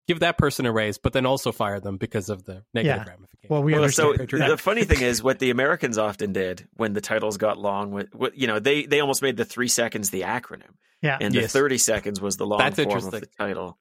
Give 0.06 0.20
that 0.20 0.38
person 0.38 0.66
a 0.66 0.72
raise, 0.74 0.98
but 0.98 1.14
then 1.14 1.26
also 1.26 1.54
fire 1.54 1.80
them 1.80 1.96
because 1.96 2.28
of 2.28 2.44
the 2.44 2.66
negative 2.74 3.04
Yeah. 3.06 3.10
ramifications. 3.14 3.50
Well, 3.50 3.64
we 3.64 3.72
Well, 3.72 3.84
understand. 3.84 4.30
so 4.30 4.38
the 4.50 4.58
funny 4.58 4.84
thing 4.84 5.02
is, 5.02 5.24
what 5.24 5.40
the 5.40 5.50
Americans 5.50 5.98
often 5.98 6.34
did 6.34 6.68
when 6.74 6.92
the 6.92 7.00
titles 7.00 7.38
got 7.38 7.58
long, 7.58 7.92
with, 7.92 8.14
with 8.14 8.34
you 8.36 8.46
know, 8.48 8.60
they 8.60 8.86
they 8.86 9.00
almost 9.00 9.22
made 9.22 9.38
the 9.38 9.46
three 9.46 9.70
seconds 9.70 10.10
the 10.10 10.24
acronym, 10.24 10.72
yeah. 11.02 11.18
and 11.22 11.34
Yes. 11.34 11.44
the 11.54 11.58
thirty 11.58 11.78
seconds 11.78 12.20
was 12.20 12.36
the 12.36 12.46
long 12.46 12.60
That's 12.60 12.84
form 12.84 12.98
of 12.98 13.12
the 13.12 13.26
title. 13.40 13.78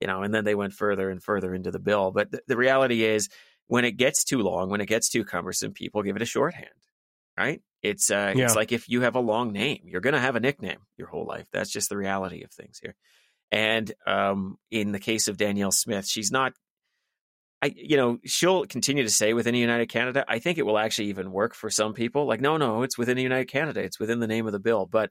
You 0.00 0.06
know, 0.06 0.22
and 0.22 0.32
then 0.32 0.44
they 0.44 0.54
went 0.54 0.72
further 0.72 1.10
and 1.10 1.22
further 1.22 1.54
into 1.54 1.70
the 1.70 1.78
bill. 1.78 2.10
But 2.10 2.30
th- 2.30 2.42
the 2.46 2.56
reality 2.56 3.04
is, 3.04 3.28
when 3.66 3.84
it 3.84 3.92
gets 3.92 4.24
too 4.24 4.38
long, 4.38 4.70
when 4.70 4.80
it 4.80 4.86
gets 4.86 5.08
too 5.08 5.24
cumbersome, 5.24 5.72
people 5.72 6.02
give 6.02 6.16
it 6.16 6.22
a 6.22 6.26
shorthand. 6.26 6.68
Right? 7.36 7.60
It's 7.82 8.10
uh, 8.10 8.32
Yeah. 8.34 8.44
it's 8.44 8.56
like 8.56 8.72
if 8.72 8.88
you 8.88 9.02
have 9.02 9.14
a 9.14 9.20
long 9.20 9.52
name, 9.52 9.82
you're 9.84 10.00
going 10.00 10.14
to 10.14 10.20
have 10.20 10.36
a 10.36 10.40
nickname 10.40 10.78
your 10.96 11.08
whole 11.08 11.26
life. 11.26 11.46
That's 11.52 11.70
just 11.70 11.90
the 11.90 11.96
reality 11.96 12.42
of 12.42 12.50
things 12.50 12.78
here. 12.82 12.94
And 13.52 13.92
um, 14.06 14.58
in 14.70 14.92
the 14.92 14.98
case 14.98 15.28
of 15.28 15.36
Danielle 15.36 15.70
Smith, 15.70 16.06
she's 16.06 16.32
not 16.32 16.54
I, 17.62 17.72
you 17.74 17.96
know, 17.96 18.18
she'll 18.24 18.66
continue 18.66 19.02
to 19.02 19.10
say 19.10 19.32
within 19.32 19.54
the 19.54 19.60
United 19.60 19.88
Canada. 19.88 20.24
I 20.28 20.38
think 20.40 20.58
it 20.58 20.66
will 20.66 20.78
actually 20.78 21.08
even 21.08 21.32
work 21.32 21.54
for 21.54 21.70
some 21.70 21.94
people. 21.94 22.26
Like, 22.26 22.40
no, 22.40 22.58
no, 22.58 22.82
it's 22.82 22.98
within 22.98 23.16
the 23.16 23.22
United 23.22 23.46
Canada. 23.46 23.80
It's 23.80 23.98
within 23.98 24.20
the 24.20 24.26
name 24.26 24.46
of 24.46 24.52
the 24.52 24.58
bill. 24.58 24.86
But 24.86 25.10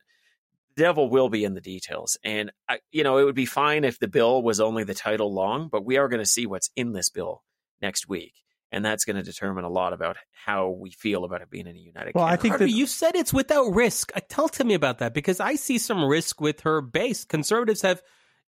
the 0.75 0.83
devil 0.83 1.09
will 1.09 1.29
be 1.29 1.43
in 1.43 1.55
the 1.55 1.61
details. 1.61 2.17
And, 2.23 2.51
I, 2.69 2.79
you 2.91 3.03
know, 3.03 3.17
it 3.17 3.23
would 3.23 3.35
be 3.35 3.47
fine 3.47 3.83
if 3.83 3.97
the 3.97 4.07
bill 4.07 4.43
was 4.43 4.59
only 4.59 4.83
the 4.83 4.93
title 4.93 5.33
long, 5.33 5.69
but 5.69 5.83
we 5.85 5.97
are 5.97 6.07
going 6.07 6.21
to 6.21 6.25
see 6.25 6.45
what's 6.45 6.69
in 6.75 6.93
this 6.93 7.09
bill 7.09 7.43
next 7.81 8.07
week. 8.07 8.33
And 8.75 8.83
that's 8.83 9.05
going 9.05 9.15
to 9.15 9.23
determine 9.23 9.63
a 9.63 9.69
lot 9.69 9.93
about 9.93 10.17
how 10.33 10.67
we 10.69 10.91
feel 10.91 11.23
about 11.23 11.41
it 11.41 11.49
being 11.49 11.65
in 11.65 11.75
the 11.75 11.79
United 11.79 12.13
Well, 12.13 12.25
I 12.25 12.35
think 12.35 12.51
Harvey, 12.51 12.65
that- 12.65 12.71
you 12.77 12.85
said 12.87 13.15
it's 13.15 13.31
without 13.31 13.73
risk. 13.73 14.11
Uh, 14.13 14.19
Tell 14.27 14.49
to 14.49 14.65
me 14.65 14.73
about 14.73 14.99
that 14.99 15.13
because 15.13 15.39
I 15.39 15.55
see 15.55 15.77
some 15.77 16.03
risk 16.03 16.41
with 16.41 16.59
her 16.61 16.81
base. 16.81 17.23
Conservatives 17.23 17.81
have, 17.83 18.01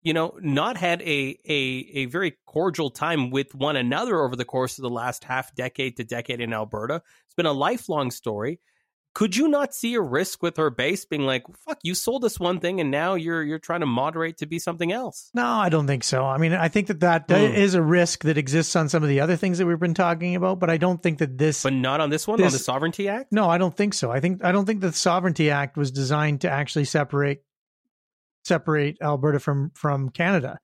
you 0.03 0.13
know, 0.13 0.37
not 0.41 0.75
had 0.75 1.01
a 1.01 1.37
a 1.47 1.89
a 1.93 2.05
very 2.07 2.35
cordial 2.45 2.89
time 2.89 3.29
with 3.31 3.55
one 3.55 3.77
another 3.77 4.19
over 4.21 4.35
the 4.35 4.43
course 4.43 4.77
of 4.77 4.81
the 4.81 4.89
last 4.89 5.23
half 5.23 5.55
decade 5.55 5.95
to 5.95 6.03
decade 6.03 6.41
in 6.41 6.51
Alberta. 6.51 7.01
It's 7.25 7.35
been 7.35 7.45
a 7.45 7.53
lifelong 7.53 8.11
story. 8.11 8.59
Could 9.17 9.35
you 9.35 9.47
not 9.47 9.73
see 9.73 9.95
a 9.95 10.01
risk 10.01 10.43
with 10.43 10.57
her 10.57 10.69
base 10.69 11.03
being 11.03 11.23
like, 11.23 11.41
"Fuck, 11.65 11.79
you 11.81 11.95
sold 11.95 12.23
us 12.23 12.39
one 12.39 12.59
thing, 12.59 12.79
and 12.79 12.91
now 12.91 13.15
you're 13.15 13.41
you're 13.41 13.57
trying 13.57 13.79
to 13.79 13.87
moderate 13.87 14.37
to 14.37 14.45
be 14.45 14.59
something 14.59 14.91
else"? 14.91 15.31
No, 15.33 15.43
I 15.43 15.69
don't 15.69 15.87
think 15.87 16.03
so. 16.03 16.23
I 16.23 16.37
mean, 16.37 16.53
I 16.53 16.67
think 16.67 16.85
that 16.85 16.99
that 16.99 17.27
Hmm. 17.27 17.33
is 17.55 17.73
a 17.73 17.81
risk 17.81 18.25
that 18.25 18.37
exists 18.37 18.75
on 18.75 18.89
some 18.89 19.01
of 19.01 19.09
the 19.09 19.19
other 19.19 19.35
things 19.35 19.57
that 19.57 19.65
we've 19.65 19.79
been 19.79 19.95
talking 19.95 20.35
about, 20.35 20.59
but 20.59 20.69
I 20.69 20.77
don't 20.77 21.01
think 21.01 21.17
that 21.17 21.35
this. 21.35 21.63
But 21.63 21.73
not 21.73 21.99
on 21.99 22.11
this 22.11 22.27
one, 22.27 22.39
on 22.43 22.51
the 22.51 22.59
Sovereignty 22.59 23.09
Act. 23.09 23.31
no, 23.31 23.49
I 23.49 23.57
don't 23.57 23.75
think 23.75 23.95
so. 23.95 24.11
I 24.11 24.19
think 24.19 24.43
I 24.45 24.51
don't 24.51 24.65
think 24.67 24.81
the 24.81 24.93
Sovereignty 24.93 25.49
Act 25.49 25.77
was 25.77 25.89
designed 25.89 26.41
to 26.41 26.49
actually 26.51 26.85
separate 26.85 27.41
separate 28.43 28.97
Alberta 29.01 29.39
from 29.39 29.71
from 29.73 30.09
Canada. 30.11 30.59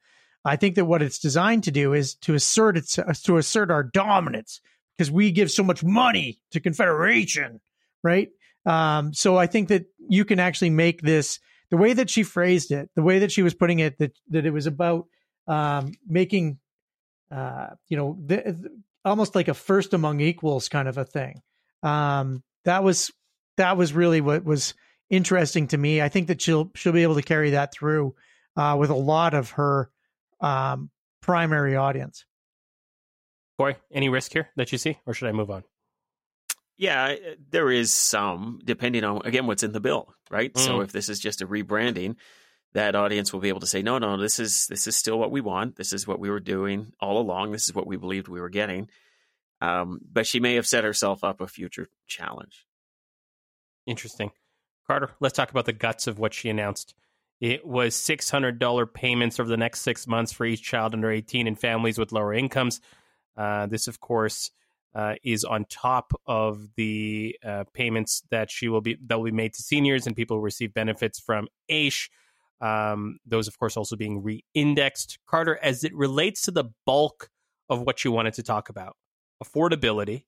I 0.46 0.58
think 0.58 0.76
that 0.76 0.86
what 0.86 1.02
it's 1.02 1.18
designed 1.18 1.64
to 1.64 1.72
do 1.72 1.94
is 1.94 2.14
to 2.18 2.36
assert 2.36 2.78
its 2.78 3.00
to 3.24 3.38
assert 3.38 3.72
our 3.72 3.82
dominance 3.82 4.62
because 4.96 5.10
we 5.10 5.32
give 5.32 5.50
so 5.50 5.64
much 5.64 5.84
money 5.84 6.40
to 6.52 6.60
Confederation, 6.60 7.60
right? 8.04 8.30
Um, 8.66 9.14
so 9.14 9.38
I 9.38 9.48
think 9.48 9.70
that 9.70 9.86
you 10.10 10.26
can 10.26 10.40
actually 10.40 10.70
make 10.70 11.02
this 11.02 11.40
the 11.70 11.78
way 11.78 11.94
that 11.94 12.10
she 12.10 12.24
phrased 12.24 12.72
it, 12.72 12.90
the 12.96 13.02
way 13.02 13.20
that 13.20 13.32
she 13.32 13.42
was 13.42 13.54
putting 13.54 13.80
it, 13.80 13.98
that 13.98 14.18
that 14.30 14.46
it 14.46 14.52
was 14.52 14.68
about 14.68 15.08
um, 15.48 15.94
making, 16.08 16.60
uh, 17.32 17.70
you 17.90 17.98
know, 17.98 18.18
almost 19.04 19.36
like 19.36 19.48
a 19.48 19.54
first 19.54 19.94
among 19.94 20.20
equals 20.20 20.70
kind 20.70 20.88
of 20.88 20.98
a 20.98 21.06
thing. 21.06 21.42
Um, 21.82 22.44
that 22.66 22.84
was 22.84 23.12
that 23.58 23.78
was 23.78 23.94
really 23.94 24.22
what 24.22 24.44
was 24.44 24.74
interesting 25.10 25.68
to 25.68 25.78
me. 25.78 26.02
I 26.02 26.10
think 26.10 26.28
that 26.28 26.42
she'll 26.42 26.72
she'll 26.76 26.94
be 26.94 27.04
able 27.04 27.16
to 27.16 27.22
carry 27.22 27.52
that 27.52 27.74
through 27.74 28.16
uh, 28.56 28.78
with 28.80 28.90
a 28.90 28.96
lot 28.96 29.34
of 29.34 29.52
her 29.52 29.90
um, 30.42 30.90
primary 31.22 31.76
audience. 31.76 32.26
Corey, 33.58 33.76
any 33.92 34.10
risk 34.10 34.34
here 34.34 34.50
that 34.56 34.72
you 34.72 34.78
see, 34.78 35.00
or 35.06 35.14
should 35.14 35.28
I 35.28 35.32
move 35.32 35.52
on? 35.52 35.64
Yeah, 36.78 37.16
there 37.52 37.70
is 37.72 37.92
some, 37.92 38.60
depending 38.64 39.04
on 39.04 39.22
again 39.26 39.46
what's 39.48 39.64
in 39.64 39.72
the 39.74 39.80
bill, 39.80 40.14
right? 40.32 40.58
So 40.58 40.80
Mm. 40.80 40.84
if 40.84 40.92
this 40.92 41.08
is 41.10 41.20
just 41.20 41.42
a 41.42 41.48
rebranding, 41.48 42.16
that 42.74 42.96
audience 42.96 43.32
will 43.32 43.40
be 43.40 43.50
able 43.50 43.60
to 43.60 43.68
say, 43.68 43.84
no, 43.84 44.00
no, 44.00 44.18
this 44.18 44.40
is 44.40 44.66
this 44.68 44.88
is 44.88 44.96
still 44.96 45.20
what 45.20 45.30
we 45.32 45.42
want. 45.42 45.76
This 45.76 45.94
is 45.94 46.08
what 46.08 46.20
we 46.20 46.30
were 46.32 46.40
doing 46.40 46.92
all 47.00 47.20
along. 47.20 47.52
This 47.52 47.66
is 47.70 47.76
what 47.76 47.86
we 47.86 47.98
believed 47.98 48.28
we 48.28 48.42
were 48.42 48.50
getting. 48.50 48.90
Um, 49.62 50.00
but 50.12 50.26
she 50.26 50.40
may 50.40 50.56
have 50.56 50.68
set 50.68 50.84
herself 50.84 51.24
up 51.24 51.40
a 51.40 51.48
future 51.48 51.88
challenge. 52.08 52.66
Interesting. 53.86 54.32
Carter, 54.88 55.12
let's 55.20 55.36
talk 55.36 55.52
about 55.52 55.66
the 55.66 55.74
guts 55.74 56.08
of 56.08 56.20
what 56.20 56.34
she 56.34 56.50
announced. 56.50 56.96
It 57.40 57.66
was 57.66 57.96
$600 57.96 58.94
payments 58.94 59.40
over 59.40 59.50
the 59.50 59.58
next 59.58 59.82
six 59.82 60.08
months 60.08 60.32
for 60.32 60.46
each 60.46 60.64
child 60.64 60.94
under 60.94 61.12
18 61.12 61.48
and 61.48 61.60
families 61.60 61.98
with 61.98 62.12
lower 62.12 62.34
incomes. 62.34 62.82
Uh, 63.38 63.66
this, 63.68 63.88
of 63.88 64.00
course, 64.00 64.52
uh, 64.96 65.16
is 65.24 65.44
on 65.44 65.66
top 65.70 66.14
of 66.26 66.68
the 66.76 67.38
uh, 67.46 67.64
payments 67.74 68.24
that 68.30 68.52
she 68.52 68.68
will 68.68 68.82
be 68.82 68.98
that 69.08 69.18
will 69.18 69.26
be 69.26 69.32
made 69.32 69.54
to 69.54 69.62
seniors 69.62 70.06
and 70.06 70.16
people 70.16 70.38
who 70.38 70.44
receive 70.44 70.74
benefits 70.74 71.20
from 71.20 71.48
AISH. 71.70 72.10
Um, 72.62 73.18
those, 73.26 73.48
of 73.48 73.58
course, 73.60 73.76
also 73.76 73.96
being 73.96 74.24
re-indexed. 74.24 75.20
Carter, 75.28 75.60
as 75.62 75.84
it 75.84 75.94
relates 75.94 76.44
to 76.44 76.52
the 76.52 76.66
bulk 76.86 77.30
of 77.70 77.82
what 77.82 78.06
you 78.06 78.12
wanted 78.12 78.36
to 78.36 78.44
talk 78.44 78.70
about, 78.70 78.96
affordability, 79.44 80.26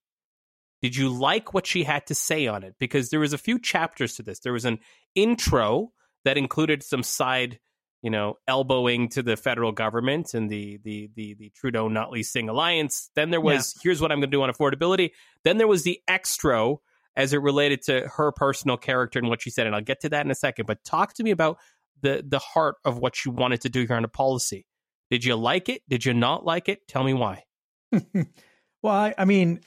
did 0.81 0.95
you 0.95 1.09
like 1.09 1.53
what 1.53 1.65
she 1.65 1.83
had 1.83 2.05
to 2.07 2.15
say 2.15 2.47
on 2.47 2.63
it? 2.63 2.75
Because 2.79 3.09
there 3.09 3.21
was 3.21 3.33
a 3.33 3.37
few 3.37 3.57
chapters 3.57 4.15
to 4.15 4.23
this. 4.23 4.39
There 4.39 4.53
was 4.53 4.65
an 4.65 4.79
intro 5.15 5.93
that 6.25 6.37
included 6.37 6.83
some 6.83 7.03
side, 7.03 7.59
you 8.05 8.11
know, 8.11 8.37
elbowing 8.47 9.09
to 9.09 9.23
the 9.23 9.35
federal 9.35 9.71
government 9.71 10.35
and 10.35 10.47
the 10.47 10.77
the 10.83 11.09
the 11.15 11.33
the 11.33 11.49
Trudeau 11.55 11.89
Notley 11.89 12.23
Singh 12.23 12.49
alliance. 12.49 13.09
Then 13.15 13.31
there 13.31 13.41
was 13.41 13.73
here's 13.81 13.99
what 13.99 14.11
I'm 14.11 14.19
going 14.19 14.29
to 14.29 14.37
do 14.37 14.43
on 14.43 14.53
affordability. 14.53 15.09
Then 15.43 15.57
there 15.57 15.67
was 15.67 15.81
the 15.81 15.99
extra 16.07 16.75
as 17.15 17.33
it 17.33 17.41
related 17.41 17.81
to 17.85 18.07
her 18.15 18.31
personal 18.31 18.77
character 18.77 19.17
and 19.17 19.27
what 19.27 19.41
she 19.41 19.49
said, 19.49 19.65
and 19.65 19.75
I'll 19.75 19.81
get 19.81 20.01
to 20.01 20.09
that 20.09 20.23
in 20.23 20.29
a 20.29 20.35
second. 20.35 20.67
But 20.67 20.83
talk 20.83 21.15
to 21.15 21.23
me 21.23 21.31
about 21.31 21.57
the 22.01 22.23
the 22.23 22.37
heart 22.37 22.75
of 22.85 22.99
what 22.99 23.25
you 23.25 23.31
wanted 23.31 23.61
to 23.61 23.69
do 23.69 23.87
here 23.87 23.95
on 23.95 24.05
a 24.05 24.07
policy. 24.07 24.67
Did 25.09 25.25
you 25.25 25.35
like 25.35 25.67
it? 25.67 25.81
Did 25.89 26.05
you 26.05 26.13
not 26.13 26.45
like 26.45 26.69
it? 26.69 26.87
Tell 26.87 27.03
me 27.03 27.15
why. 27.15 27.45
well, 27.91 28.93
I, 28.93 29.15
I, 29.17 29.25
mean, 29.25 29.61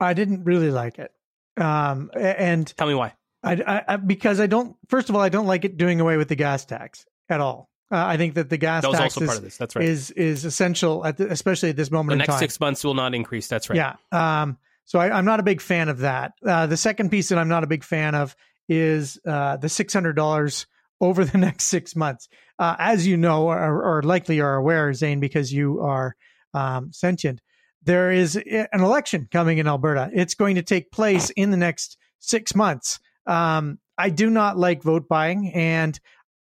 I 0.00 0.14
didn't 0.14 0.42
really 0.42 0.72
like 0.72 0.98
it. 0.98 1.12
Um, 1.56 2.10
and 2.16 2.66
tell 2.76 2.88
me 2.88 2.94
why. 2.94 3.14
I, 3.44 3.82
I, 3.86 3.96
because 3.96 4.40
I 4.40 4.48
don't. 4.48 4.76
First 4.88 5.08
of 5.08 5.14
all, 5.14 5.20
I 5.20 5.28
don't 5.28 5.46
like 5.46 5.64
it 5.64 5.76
doing 5.76 6.00
away 6.00 6.16
with 6.16 6.28
the 6.28 6.34
gas 6.34 6.64
tax 6.64 7.06
at 7.32 7.40
all. 7.40 7.68
Uh, 7.90 8.06
I 8.06 8.16
think 8.16 8.34
that 8.34 8.48
the 8.48 8.56
gas 8.56 8.84
that 8.84 8.92
tax 8.92 9.16
is, 9.18 9.26
part 9.26 9.38
of 9.38 9.44
this. 9.44 9.56
That's 9.58 9.76
right. 9.76 9.84
is 9.84 10.10
is 10.12 10.44
essential, 10.46 11.04
at 11.04 11.18
the, 11.18 11.30
especially 11.30 11.68
at 11.70 11.76
this 11.76 11.90
moment. 11.90 12.14
The 12.14 12.16
next 12.16 12.28
time. 12.28 12.38
six 12.38 12.58
months 12.58 12.84
will 12.84 12.94
not 12.94 13.14
increase. 13.14 13.48
That's 13.48 13.68
right. 13.68 13.76
Yeah. 13.76 13.96
Um, 14.10 14.56
so 14.86 14.98
I, 14.98 15.18
am 15.18 15.26
not 15.26 15.40
a 15.40 15.42
big 15.42 15.60
fan 15.60 15.88
of 15.88 15.98
that. 15.98 16.32
Uh, 16.44 16.66
the 16.66 16.76
second 16.76 17.10
piece 17.10 17.28
that 17.28 17.38
I'm 17.38 17.48
not 17.48 17.64
a 17.64 17.66
big 17.66 17.84
fan 17.84 18.14
of 18.14 18.34
is 18.68 19.20
uh, 19.26 19.58
the 19.58 19.68
six 19.68 19.92
hundred 19.92 20.14
dollars 20.14 20.66
over 21.02 21.24
the 21.26 21.36
next 21.36 21.64
six 21.64 21.94
months. 21.94 22.28
Uh, 22.58 22.76
as 22.78 23.06
you 23.06 23.16
know, 23.16 23.48
or, 23.48 23.98
or, 23.98 24.02
likely 24.02 24.40
are 24.40 24.54
aware, 24.54 24.92
Zain, 24.94 25.20
because 25.20 25.52
you 25.52 25.80
are 25.80 26.14
um, 26.54 26.92
sentient, 26.92 27.40
there 27.82 28.12
is 28.12 28.36
an 28.36 28.68
election 28.80 29.28
coming 29.30 29.58
in 29.58 29.66
Alberta. 29.66 30.10
It's 30.14 30.34
going 30.34 30.54
to 30.54 30.62
take 30.62 30.92
place 30.92 31.30
in 31.30 31.50
the 31.50 31.56
next 31.56 31.96
six 32.20 32.54
months. 32.54 33.00
Um, 33.26 33.80
I 33.98 34.10
do 34.10 34.30
not 34.30 34.56
like 34.56 34.82
vote 34.82 35.08
buying, 35.08 35.52
and 35.52 35.98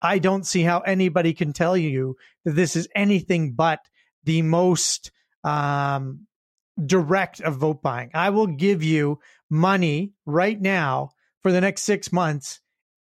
I 0.01 0.19
don't 0.19 0.47
see 0.47 0.63
how 0.63 0.81
anybody 0.81 1.35
can 1.35 1.53
tell 1.53 1.77
you 1.77 2.17
that 2.45 2.53
this 2.53 2.77
is 2.77 2.89
anything 2.95 3.53
but 3.53 3.81
the 4.25 4.43
most 4.43 5.11
um, 5.45 6.27
direct 6.85 7.41
of 7.41 7.57
vote 7.57 7.83
buying. 7.83 8.11
I 8.15 8.31
will 8.31 8.47
give 8.47 8.83
you 8.83 9.19
money 9.51 10.13
right 10.27 10.61
now 10.61 11.11
for 11.43 11.53
the 11.53 11.61
next 11.61 11.83
six 11.83 12.13
months 12.13 12.61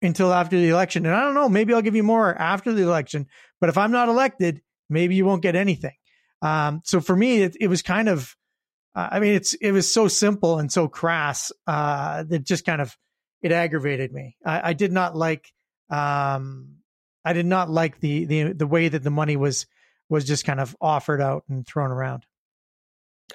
until 0.01 0.33
after 0.33 0.57
the 0.57 0.69
election. 0.69 1.05
And 1.05 1.13
I 1.13 1.21
don't 1.21 1.33
know, 1.33 1.49
maybe 1.49 1.73
I'll 1.73 1.81
give 1.81 1.95
you 1.95 2.03
more 2.03 2.33
after 2.33 2.73
the 2.73 2.83
election. 2.83 3.27
But 3.59 3.69
if 3.69 3.77
I'm 3.77 3.91
not 3.91 4.09
elected, 4.09 4.61
maybe 4.89 5.15
you 5.15 5.25
won't 5.25 5.41
get 5.41 5.55
anything. 5.55 5.95
Um, 6.41 6.81
so 6.85 7.01
for 7.01 7.15
me, 7.15 7.41
it, 7.41 7.57
it 7.59 7.67
was 7.67 7.81
kind 7.81 8.07
of, 8.07 8.35
uh, 8.95 9.09
I 9.11 9.19
mean, 9.19 9.33
it's 9.33 9.53
it 9.55 9.71
was 9.71 9.91
so 9.91 10.07
simple 10.07 10.57
and 10.57 10.71
so 10.71 10.87
crass 10.87 11.51
uh, 11.67 12.23
that 12.23 12.43
just 12.45 12.65
kind 12.65 12.81
of 12.81 12.97
it 13.41 13.51
aggravated 13.51 14.13
me. 14.13 14.37
I, 14.45 14.69
I 14.69 14.73
did 14.73 14.91
not 14.91 15.15
like, 15.15 15.51
um, 15.89 16.78
I 17.25 17.33
did 17.33 17.45
not 17.45 17.69
like 17.69 17.99
the 17.99 18.25
the 18.25 18.53
the 18.53 18.67
way 18.67 18.87
that 18.87 19.03
the 19.03 19.09
money 19.09 19.37
was 19.37 19.65
was 20.09 20.25
just 20.25 20.45
kind 20.45 20.59
of 20.59 20.75
offered 20.81 21.21
out 21.21 21.43
and 21.49 21.65
thrown 21.65 21.91
around. 21.91 22.25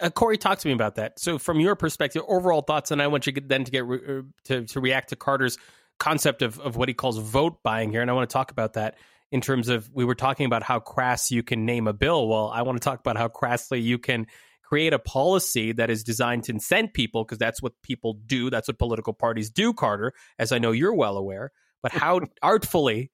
Uh, 0.01 0.11
Corey, 0.11 0.37
talk 0.37 0.59
to 0.59 0.69
me 0.69 0.75
about 0.75 0.97
that. 0.97 1.19
So, 1.19 1.39
from 1.39 1.61
your 1.61 1.77
perspective, 1.77 2.23
overall 2.27 2.63
thoughts, 2.63 2.91
and 2.91 3.01
I 3.01 3.07
want 3.07 3.27
you 3.27 3.33
then 3.33 3.65
to 3.65 3.71
get 3.71 3.85
re- 3.85 4.19
uh, 4.19 4.23
to 4.47 4.65
to 4.67 4.81
react 4.81 5.11
to 5.11 5.17
Carter's 5.17 5.59
concept 5.99 6.43
of 6.43 6.59
of 6.61 6.77
what 6.77 6.89
he 6.89 6.95
calls 6.95 7.19
vote 7.19 7.63
buying 7.63 7.91
here, 7.91 8.03
and 8.03 8.11
I 8.11 8.15
want 8.15 8.29
to 8.29 8.33
talk 8.33 8.51
about 8.51 8.73
that 8.75 8.97
in 9.31 9.41
terms 9.41 9.69
of 9.69 9.89
we 9.93 10.05
were 10.05 10.15
talking 10.15 10.47
about 10.47 10.63
how 10.63 10.81
crass 10.81 11.31
you 11.31 11.43
can 11.43 11.65
name 11.65 11.87
a 11.87 11.93
bill. 11.93 12.29
Well, 12.29 12.51
I 12.53 12.63
want 12.63 12.81
to 12.81 12.85
talk 12.85 13.01
about 13.01 13.17
how 13.17 13.29
crassly 13.29 13.81
you 13.81 13.99
can 13.99 14.27
create 14.63 14.93
a 14.93 14.99
policy 14.99 15.73
that 15.73 15.91
is 15.91 16.03
designed 16.03 16.45
to 16.45 16.53
incent 16.53 16.95
people 16.95 17.25
because 17.25 17.39
that's 17.39 17.63
what 17.63 17.75
people 17.83 18.15
do. 18.27 18.51
That's 18.51 18.67
what 18.67 18.79
political 18.79 19.13
parties 19.13 19.51
do, 19.51 19.73
Carter, 19.73 20.13
as 20.39 20.53
I 20.53 20.59
know 20.59 20.73
you're 20.73 20.95
well 20.95 21.17
aware. 21.17 21.53
But 21.83 21.93
how 21.93 22.21
artfully 22.43 23.13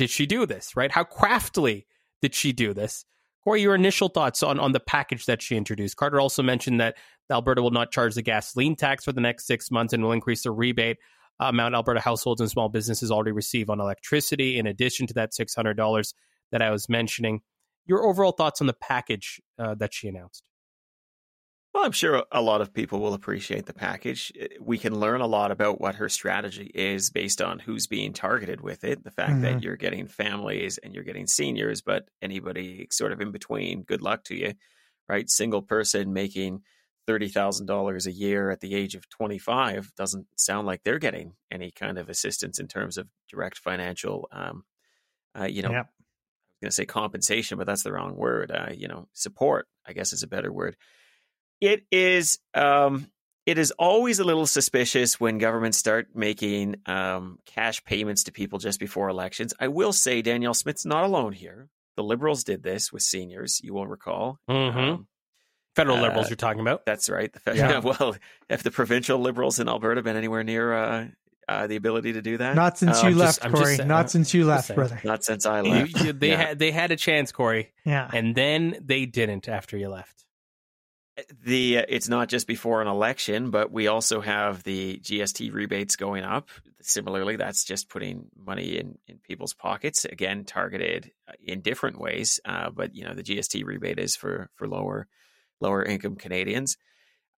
did 0.00 0.08
she 0.08 0.24
do 0.24 0.46
this, 0.46 0.74
right? 0.74 0.90
How 0.90 1.04
craftily 1.04 1.86
did 2.22 2.34
she 2.34 2.52
do 2.52 2.72
this? 2.72 3.04
Corey, 3.44 3.60
your 3.60 3.74
initial 3.74 4.08
thoughts 4.08 4.42
on, 4.42 4.58
on 4.58 4.72
the 4.72 4.80
package 4.80 5.26
that 5.26 5.42
she 5.42 5.58
introduced. 5.58 5.96
Carter 5.96 6.18
also 6.18 6.42
mentioned 6.42 6.80
that 6.80 6.96
Alberta 7.30 7.60
will 7.60 7.70
not 7.70 7.92
charge 7.92 8.14
the 8.14 8.22
gasoline 8.22 8.76
tax 8.76 9.04
for 9.04 9.12
the 9.12 9.20
next 9.20 9.46
six 9.46 9.70
months 9.70 9.92
and 9.92 10.02
will 10.02 10.12
increase 10.12 10.44
the 10.44 10.52
rebate 10.52 10.96
amount 11.38 11.74
Alberta 11.74 12.00
households 12.00 12.40
and 12.40 12.50
small 12.50 12.70
businesses 12.70 13.10
already 13.10 13.32
receive 13.32 13.68
on 13.68 13.78
electricity, 13.78 14.58
in 14.58 14.66
addition 14.66 15.06
to 15.06 15.12
that 15.12 15.32
$600 15.32 16.14
that 16.50 16.62
I 16.62 16.70
was 16.70 16.88
mentioning. 16.88 17.42
Your 17.84 18.06
overall 18.06 18.32
thoughts 18.32 18.62
on 18.62 18.68
the 18.68 18.72
package 18.72 19.38
uh, 19.58 19.74
that 19.74 19.92
she 19.92 20.08
announced? 20.08 20.44
Well, 21.72 21.84
I'm 21.84 21.92
sure 21.92 22.24
a 22.32 22.42
lot 22.42 22.62
of 22.62 22.74
people 22.74 22.98
will 22.98 23.14
appreciate 23.14 23.66
the 23.66 23.72
package. 23.72 24.32
We 24.60 24.76
can 24.76 24.98
learn 24.98 25.20
a 25.20 25.26
lot 25.26 25.52
about 25.52 25.80
what 25.80 25.94
her 25.96 26.08
strategy 26.08 26.68
is 26.74 27.10
based 27.10 27.40
on 27.40 27.60
who's 27.60 27.86
being 27.86 28.12
targeted 28.12 28.60
with 28.60 28.82
it. 28.82 29.04
The 29.04 29.12
fact 29.12 29.32
mm-hmm. 29.32 29.42
that 29.42 29.62
you're 29.62 29.76
getting 29.76 30.08
families 30.08 30.78
and 30.78 30.92
you're 30.92 31.04
getting 31.04 31.28
seniors, 31.28 31.80
but 31.80 32.08
anybody 32.20 32.88
sort 32.90 33.12
of 33.12 33.20
in 33.20 33.30
between, 33.30 33.82
good 33.82 34.02
luck 34.02 34.24
to 34.24 34.34
you, 34.34 34.54
right? 35.08 35.30
Single 35.30 35.62
person 35.62 36.12
making 36.12 36.62
$30,000 37.06 38.06
a 38.06 38.12
year 38.12 38.50
at 38.50 38.60
the 38.60 38.74
age 38.74 38.96
of 38.96 39.08
25 39.08 39.92
doesn't 39.96 40.26
sound 40.36 40.66
like 40.66 40.82
they're 40.82 40.98
getting 40.98 41.34
any 41.52 41.70
kind 41.70 41.98
of 41.98 42.08
assistance 42.08 42.58
in 42.58 42.66
terms 42.66 42.98
of 42.98 43.08
direct 43.28 43.58
financial, 43.58 44.28
um, 44.32 44.64
uh, 45.38 45.44
you 45.44 45.62
know, 45.62 45.70
yep. 45.70 45.86
I 45.86 45.88
was 45.88 46.60
going 46.62 46.70
to 46.70 46.74
say 46.74 46.84
compensation, 46.84 47.58
but 47.58 47.66
that's 47.68 47.84
the 47.84 47.92
wrong 47.92 48.16
word. 48.16 48.50
Uh, 48.50 48.72
you 48.72 48.88
know, 48.88 49.06
support, 49.12 49.68
I 49.86 49.92
guess 49.92 50.12
is 50.12 50.24
a 50.24 50.28
better 50.28 50.52
word. 50.52 50.76
It 51.60 51.84
is, 51.90 52.38
um, 52.54 53.08
it 53.46 53.58
is 53.58 53.72
always 53.72 54.18
a 54.18 54.24
little 54.24 54.46
suspicious 54.46 55.18
when 55.18 55.38
governments 55.38 55.78
start 55.78 56.08
making 56.14 56.76
um, 56.86 57.38
cash 57.46 57.84
payments 57.84 58.24
to 58.24 58.32
people 58.32 58.58
just 58.58 58.80
before 58.80 59.08
elections. 59.08 59.54
I 59.58 59.68
will 59.68 59.92
say 59.92 60.22
Danielle 60.22 60.54
Smith's 60.54 60.86
not 60.86 61.04
alone 61.04 61.32
here. 61.32 61.68
The 61.96 62.02
Liberals 62.02 62.44
did 62.44 62.62
this 62.62 62.92
with 62.92 63.02
seniors, 63.02 63.60
you 63.62 63.74
will 63.74 63.86
recall. 63.86 64.38
Mm-hmm. 64.48 64.78
Um, 64.78 65.06
Federal 65.76 65.98
uh, 65.98 66.02
liberals, 66.02 66.28
you're 66.28 66.36
talking 66.36 66.60
about. 66.60 66.84
That's 66.84 67.08
right. 67.08 67.32
The 67.44 67.54
yeah. 67.54 67.78
well, 67.84 68.16
if 68.48 68.62
the 68.62 68.70
provincial 68.70 69.18
liberals 69.18 69.60
in 69.60 69.68
Alberta 69.68 70.02
been 70.02 70.16
anywhere 70.16 70.42
near 70.42 70.72
uh, 70.72 71.06
uh, 71.48 71.66
the 71.68 71.76
ability 71.76 72.14
to 72.14 72.22
do 72.22 72.38
that, 72.38 72.56
not 72.56 72.76
since 72.76 72.98
uh, 73.02 73.06
you 73.06 73.12
I'm 73.12 73.18
left, 73.18 73.42
just, 73.42 73.54
Corey. 73.54 73.76
Just, 73.76 73.88
not 73.88 74.10
since 74.10 74.34
you 74.34 74.46
left, 74.46 74.74
brother. 74.74 75.00
Not 75.04 75.22
since 75.22 75.46
I 75.46 75.60
left. 75.60 76.00
You, 76.00 76.06
you, 76.06 76.12
they 76.12 76.30
yeah. 76.30 76.36
had 76.36 76.58
they 76.58 76.72
had 76.72 76.90
a 76.90 76.96
chance, 76.96 77.30
Corey. 77.30 77.72
Yeah, 77.84 78.10
and 78.12 78.34
then 78.34 78.78
they 78.80 79.06
didn't 79.06 79.48
after 79.48 79.76
you 79.76 79.88
left. 79.88 80.24
The 81.44 81.78
uh, 81.78 81.84
it's 81.88 82.08
not 82.08 82.28
just 82.28 82.46
before 82.46 82.82
an 82.82 82.88
election, 82.88 83.50
but 83.50 83.70
we 83.70 83.86
also 83.86 84.20
have 84.20 84.62
the 84.62 84.98
GST 84.98 85.52
rebates 85.52 85.96
going 85.96 86.24
up. 86.24 86.48
Similarly, 86.82 87.36
that's 87.36 87.64
just 87.64 87.88
putting 87.88 88.28
money 88.36 88.76
in 88.76 88.98
in 89.06 89.18
people's 89.18 89.54
pockets. 89.54 90.04
Again, 90.04 90.44
targeted 90.44 91.12
uh, 91.28 91.32
in 91.42 91.60
different 91.60 92.00
ways. 92.00 92.40
Uh, 92.44 92.70
but 92.70 92.94
you 92.94 93.04
know, 93.04 93.14
the 93.14 93.22
GST 93.22 93.64
rebate 93.64 93.98
is 93.98 94.16
for 94.16 94.50
for 94.54 94.68
lower 94.68 95.06
lower 95.60 95.84
income 95.84 96.16
Canadians. 96.16 96.76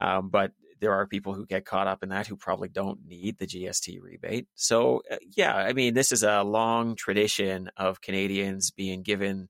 Um, 0.01 0.31
but 0.31 0.53
there 0.83 0.92
are 0.92 1.07
people 1.07 1.33
who 1.33 1.47
get 1.47 1.64
caught 1.64 1.87
up 1.87 2.03
in 2.03 2.09
that 2.09 2.27
who 2.27 2.37
probably 2.37 2.68
don't 2.68 3.07
need 3.07 3.38
the 3.38 3.47
GST 3.47 4.03
rebate. 4.03 4.49
So, 4.57 5.03
uh, 5.09 5.16
yeah, 5.37 5.55
I 5.55 5.73
mean, 5.75 5.95
this 5.95 6.11
is 6.11 6.25
a 6.25 6.42
long 6.42 6.97
tradition 6.97 7.71
of 7.77 8.01
Canadians 8.01 8.73
being 8.73 9.03
given 9.03 9.49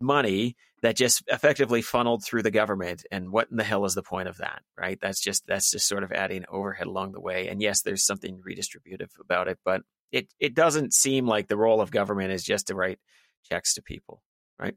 money 0.00 0.56
that 0.82 0.96
just 0.96 1.22
effectively 1.28 1.82
funneled 1.82 2.24
through 2.24 2.42
the 2.42 2.50
government. 2.50 3.04
And 3.10 3.30
what 3.30 3.50
in 3.50 3.56
the 3.56 3.64
hell 3.64 3.84
is 3.84 3.94
the 3.94 4.02
point 4.02 4.28
of 4.28 4.38
that, 4.38 4.62
right? 4.78 4.98
That's 5.00 5.20
just 5.20 5.46
that's 5.46 5.70
just 5.70 5.86
sort 5.86 6.04
of 6.04 6.12
adding 6.12 6.44
overhead 6.48 6.86
along 6.86 7.12
the 7.12 7.20
way. 7.20 7.48
And 7.48 7.60
yes, 7.60 7.82
there's 7.82 8.04
something 8.04 8.40
redistributive 8.46 9.10
about 9.20 9.48
it, 9.48 9.58
but 9.64 9.82
it 10.10 10.32
it 10.38 10.54
doesn't 10.54 10.94
seem 10.94 11.26
like 11.26 11.48
the 11.48 11.56
role 11.56 11.80
of 11.80 11.90
government 11.90 12.32
is 12.32 12.44
just 12.44 12.68
to 12.68 12.74
write 12.74 12.98
checks 13.50 13.74
to 13.74 13.82
people, 13.82 14.22
right? 14.58 14.74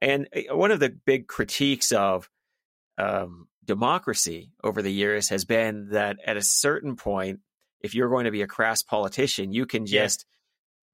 And 0.00 0.28
uh, 0.34 0.56
one 0.56 0.70
of 0.70 0.80
the 0.80 0.90
big 0.90 1.26
critiques 1.26 1.92
of 1.92 2.28
um, 2.98 3.48
democracy 3.64 4.52
over 4.62 4.82
the 4.82 4.92
years 4.92 5.28
has 5.28 5.44
been 5.44 5.90
that 5.90 6.18
at 6.24 6.36
a 6.36 6.42
certain 6.42 6.96
point, 6.96 7.40
if 7.80 7.94
you're 7.94 8.08
going 8.08 8.24
to 8.24 8.30
be 8.30 8.42
a 8.42 8.46
crass 8.46 8.82
politician, 8.82 9.52
you 9.52 9.66
can 9.66 9.86
just 9.86 10.26
yeah. 10.28 10.37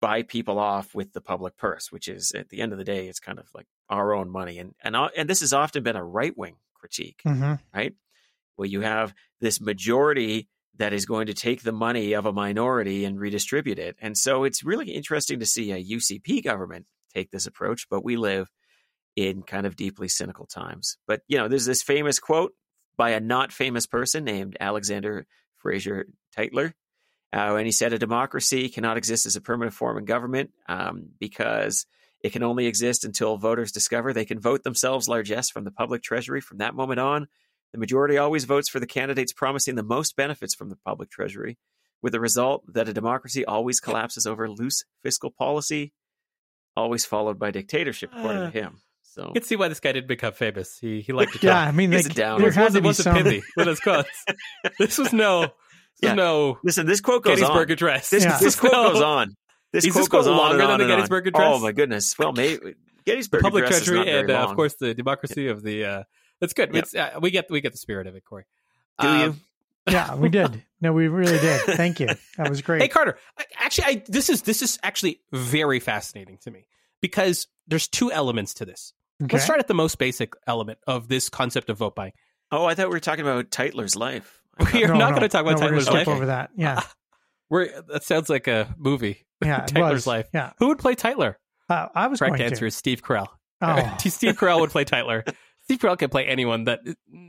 Buy 0.05 0.21
people 0.21 0.59
off 0.59 0.95
with 0.95 1.15
the 1.15 1.21
public 1.23 1.57
purse, 1.57 1.91
which 1.91 2.09
is 2.09 2.33
at 2.33 2.51
the 2.51 2.61
end 2.61 2.73
of 2.73 2.79
the 2.79 2.85
day, 2.85 3.09
it's 3.09 3.21
kind 3.21 3.39
of 3.39 3.47
like 3.55 3.65
our 3.89 4.13
own 4.13 4.29
money. 4.29 4.59
And 4.59 4.75
and 4.83 4.95
and 4.95 5.31
this 5.31 5.41
has 5.41 5.55
often 5.55 5.83
been 5.83 5.97
a 5.97 6.05
right 6.05 6.37
wing 6.37 6.57
critique, 6.75 7.23
mm-hmm. 7.27 7.55
right? 7.75 7.95
Where 8.57 8.69
you 8.69 8.83
have 8.83 9.15
this 9.41 9.63
majority 9.63 10.51
that 10.77 10.93
is 10.93 11.07
going 11.07 11.29
to 11.29 11.33
take 11.33 11.63
the 11.63 11.73
money 11.73 12.13
of 12.13 12.27
a 12.27 12.35
minority 12.35 13.07
and 13.07 13.19
redistribute 13.19 13.79
it. 13.79 13.97
And 13.99 14.19
so 14.19 14.45
it's 14.45 14.63
really 14.63 14.91
interesting 14.91 15.39
to 15.39 15.47
see 15.47 15.73
a 15.73 15.83
UCP 15.83 16.45
government 16.45 16.85
take 17.15 17.31
this 17.31 17.47
approach, 17.47 17.89
but 17.89 18.05
we 18.05 18.19
live 18.19 18.51
in 19.17 19.43
kind 19.43 19.65
of 19.65 19.75
deeply 19.75 20.09
cynical 20.09 20.45
times. 20.45 20.99
But, 21.07 21.23
you 21.29 21.39
know, 21.39 21.49
there's 21.49 21.65
this 21.65 21.83
famous 21.83 22.19
quote 22.19 22.53
by 22.99 23.11
a 23.11 23.21
not 23.21 23.53
famous 23.53 23.87
person 23.87 24.23
named 24.25 24.59
Alexander 24.61 25.27
Fraser 25.57 26.09
Tytler. 26.37 26.75
Uh, 27.35 27.57
and 27.57 27.67
he 27.67 27.73
said, 27.73 27.93
A 27.93 27.99
democracy 27.99 28.69
cannot 28.69 28.97
exist 28.97 29.27
as 29.27 29.35
a 29.37 29.41
permanent 29.41 29.75
form 29.75 29.97
of 29.99 30.05
government 30.05 30.51
um, 30.69 31.09
because 31.19 31.87
it 32.23 32.33
can 32.33 32.43
only 32.43 32.67
exist 32.67 33.05
until 33.05 33.37
voters 33.37 33.73
discover 33.73 34.13
they 34.13 34.25
can 34.25 34.39
vote 34.41 34.63
themselves 34.63 35.09
largesse 35.09 35.51
from 35.51 35.65
the 35.65 35.71
public 35.71 36.03
treasury. 36.03 36.41
From 36.41 36.59
that 36.59 36.75
moment 36.75 37.01
on, 37.01 37.27
the 37.73 37.79
majority 37.79 38.19
always 38.19 38.45
votes 38.45 38.69
for 38.69 38.79
the 38.79 38.87
candidates 38.87 39.33
promising 39.33 39.75
the 39.75 39.83
most 39.83 40.15
benefits 40.17 40.55
from 40.55 40.69
the 40.71 40.77
public 40.77 41.11
treasury. 41.11 41.59
with 42.03 42.13
the 42.13 42.21
result 42.21 42.63
that 42.75 42.87
a 42.89 42.93
democracy 42.93 43.45
always 43.47 43.81
collapses 43.81 44.27
over 44.27 44.49
loose 44.51 44.85
fiscal 45.03 45.31
policy, 45.31 45.93
always 46.77 47.05
followed 47.07 47.39
by 47.39 47.51
dictatorship, 47.51 48.11
according 48.15 48.43
Uh, 48.43 48.51
to 48.51 48.61
him. 48.61 48.81
So 49.03 49.29
You 49.29 49.33
can 49.35 49.43
see 49.45 49.57
why 49.57 49.69
this 49.69 49.81
guy 49.81 49.93
didn't 49.93 50.09
become 50.09 50.33
famous. 50.35 50.79
He 50.79 51.01
he 51.01 51.13
liked 51.15 51.33
to 51.33 51.39
talk. 51.39 51.45
Yeah, 51.45 51.61
I 51.61 51.73
mean, 51.73 51.93
He's 51.93 52.05
like, 52.09 52.13
a 52.13 52.15
downer. 52.15 52.39
there 52.41 52.49
This 52.51 52.57
had 52.57 52.73
to 52.75 52.81
wasn't, 52.81 52.83
be 52.83 52.87
wasn't 52.89 53.05
some. 53.05 53.15
pithy 53.23 53.43
with 53.57 53.67
his 53.69 53.81
quotes. 53.81 54.25
this 54.79 54.99
was 54.99 55.13
no, 55.15 55.53
this 56.01 56.09
Yeah. 56.09 56.15
no 56.15 56.59
listen, 56.65 56.87
this 56.87 57.01
quote 57.01 57.23
goes 57.23 57.39
Gettysburg 57.39 57.69
on. 57.69 57.73
Address. 57.73 58.11
This, 58.11 58.25
Yeah. 58.25 58.39
this 58.39 58.57
quote 58.57 58.73
No. 58.73 58.93
goes 58.93 59.03
on. 59.03 59.37
This 59.73 59.85
Is 59.85 59.93
quote 59.93 60.03
this 60.03 60.09
quote 60.09 60.25
goes 60.25 60.37
longer 60.37 60.61
and 60.61 60.71
than 60.71 60.79
the 60.79 60.85
and 60.85 60.93
on. 60.93 60.99
Gettysburg 60.99 61.27
Address? 61.29 61.43
Oh 61.55 61.59
my 61.61 61.73
goodness! 61.73 62.19
Well, 62.19 62.33
maybe 62.33 62.75
Gettysburg 63.05 63.41
the 63.41 63.43
public 63.45 63.65
Address 63.65 63.81
is 63.81 63.85
treasury 63.87 63.99
not 63.99 64.07
very 64.07 64.21
and 64.21 64.31
uh, 64.31 64.47
of 64.51 64.57
course 64.57 64.75
the 64.75 64.95
democracy 64.95 65.49
of 65.49 65.63
the. 65.63 65.85
Uh, 65.85 66.03
that's 66.41 66.53
good. 66.53 66.71
Yeah. 66.73 66.79
It's, 66.81 66.95
uh, 66.95 67.19
we 67.21 67.31
get 67.31 67.51
we 67.51 67.61
get 67.61 67.73
the 67.73 67.79
spirit 67.79 68.07
of 68.07 68.15
it, 68.17 68.25
Corey. 68.25 68.45
Do 69.01 69.09
Um, 69.09 69.21
you? 69.21 69.37
Yeah, 69.93 70.15
we 70.15 70.31
did. 70.31 70.63
No, 70.81 70.95
we 70.95 71.09
really 71.09 71.39
did. 71.39 71.61
Thank 71.61 72.01
you. 72.01 72.09
That 72.39 72.49
was 72.49 72.63
great. 72.63 72.81
Hey 72.81 72.89
Carter, 72.89 73.19
actually, 73.59 73.85
I, 73.85 74.03
this 74.09 74.31
is 74.31 74.41
this 74.41 74.63
is 74.63 74.79
actually 74.83 75.21
very 75.31 75.79
fascinating 75.79 76.39
to 76.45 76.51
me 76.51 76.67
because 77.03 77.49
there's 77.69 77.87
two 77.87 78.11
elements 78.11 78.55
to 78.55 78.65
this. 78.65 78.95
Okay. 79.23 79.35
Let's 79.37 79.45
start 79.45 79.61
at 79.61 79.69
the 79.69 79.75
most 79.75 79.99
basic 79.99 80.33
element 80.47 80.79
of 80.87 81.09
this 81.09 81.29
concept 81.29 81.69
of 81.69 81.77
vote 81.79 81.95
buying. 81.95 82.13
Oh, 82.51 82.65
I 82.65 82.75
thought 82.75 82.87
we 82.89 82.95
were 82.95 83.01
talking 83.01 83.27
about 83.27 83.51
Tytler's 83.51 83.95
life. 83.95 84.41
We 84.73 84.85
are 84.85 84.89
No, 84.89 84.95
not 84.95 85.11
no, 85.11 85.17
going 85.17 85.23
to 85.23 85.29
talk 85.29 85.43
about 85.43 85.61
no, 85.61 85.67
Tyler's 85.67 85.89
life. 85.89 86.09
over 86.09 86.27
that. 86.27 86.51
Yeah, 86.57 86.83
We're, 87.51 87.69
that 87.89 88.05
sounds 88.05 88.29
like 88.29 88.47
a 88.47 88.75
movie. 88.79 89.27
yeah. 89.45 89.67
Tyler's 89.67 90.07
life. 90.07 90.29
Yeah, 90.33 90.53
Who 90.59 90.69
would 90.69 90.79
play 90.79 90.95
Tyler? 90.95 91.39
uh, 91.69 91.89
I 91.95 92.07
was 92.09 92.19
Correct 92.21 92.37
going 92.39 92.43
answer 92.51 92.61
to. 92.61 92.67
is 92.67 92.77
Steve 92.77 93.03
Carell. 93.03 93.27
Oh, 93.61 93.97
Steve 93.99 94.37
Carell 94.37 94.61
would 94.61 94.71
play 94.71 94.85
Tyler. 94.85 95.25
Steve 95.63 95.79
Carell 95.79 95.99
can 95.99 96.11
play 96.11 96.27
anyone 96.27 96.65
that 96.65 96.81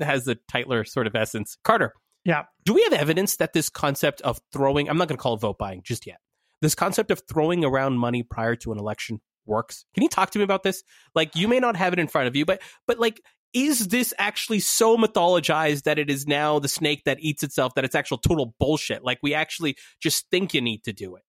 has 0.02 0.26
the 0.26 0.38
Tyler 0.50 0.84
sort 0.84 1.08
of 1.08 1.16
essence. 1.16 1.58
Carter, 1.64 1.94
yeah. 2.26 2.44
do 2.66 2.74
we 2.74 2.84
have 2.84 2.94
evidence 2.94 3.38
that 3.38 3.54
this 3.54 3.70
concept 3.70 4.22
of 4.22 4.40
throwing, 4.52 4.90
I'm 4.90 4.98
not 4.98 5.08
going 5.08 5.18
to 5.18 5.22
call 5.22 5.36
it 5.36 5.42
vote 5.42 5.58
buying 5.58 5.82
just 5.84 6.06
yet, 6.06 6.18
this 6.62 6.76
concept 6.76 7.12
of 7.12 7.22
throwing 7.30 7.64
around 7.64 7.98
money 7.98 8.24
prior 8.24 8.56
to 8.58 8.72
an 8.74 8.78
election 8.80 9.22
works? 9.46 9.86
Can 9.94 10.04
you 10.04 10.10
talk 10.10 10.32
to 10.32 10.40
me 10.40 10.44
about 10.44 10.64
this? 10.64 10.84
Like, 11.14 11.36
you 11.36 11.48
may 11.48 11.60
not 11.60 11.76
have 11.78 11.94
it 11.94 12.00
in 12.00 12.08
front 12.08 12.28
of 12.28 12.36
you, 12.36 12.46
but, 12.46 12.62
but 12.88 13.00
like, 13.00 13.22
is 13.56 13.88
this 13.88 14.14
actually 14.20 14.60
so 14.60 14.98
mythologized 14.98 15.84
that 15.84 15.98
it 15.98 16.10
is 16.10 16.28
now 16.28 16.60
the 16.60 16.68
snake 16.68 17.04
that 17.06 17.20
eats 17.22 17.42
itself, 17.42 17.74
that 17.76 17.86
it's 17.86 17.96
actual 17.96 18.18
total 18.18 18.54
bullshit? 18.60 19.02
Like, 19.04 19.20
we 19.24 19.34
actually 19.34 19.78
just 20.02 20.30
think 20.30 20.54
you 20.54 20.60
need 20.60 20.84
to 20.84 20.92
do 20.92 21.16
it 21.16 21.24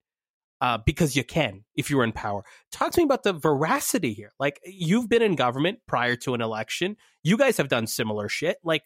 uh, 0.60 0.78
because 0.84 1.14
you 1.14 1.22
can 1.22 1.64
if 1.76 1.88
you're 1.88 2.02
in 2.02 2.10
power. 2.10 2.42
Talk 2.72 2.90
to 2.92 3.00
me 3.00 3.04
about 3.04 3.22
the 3.22 3.32
veracity 3.32 4.12
here. 4.12 4.32
Like, 4.40 4.60
you've 4.64 5.08
been 5.08 5.22
in 5.22 5.36
government 5.36 5.78
prior 5.86 6.16
to 6.16 6.34
an 6.34 6.40
election. 6.40 6.96
You 7.22 7.38
guys 7.38 7.58
have 7.58 7.68
done 7.68 7.86
similar 7.86 8.28
shit. 8.28 8.56
Like, 8.64 8.82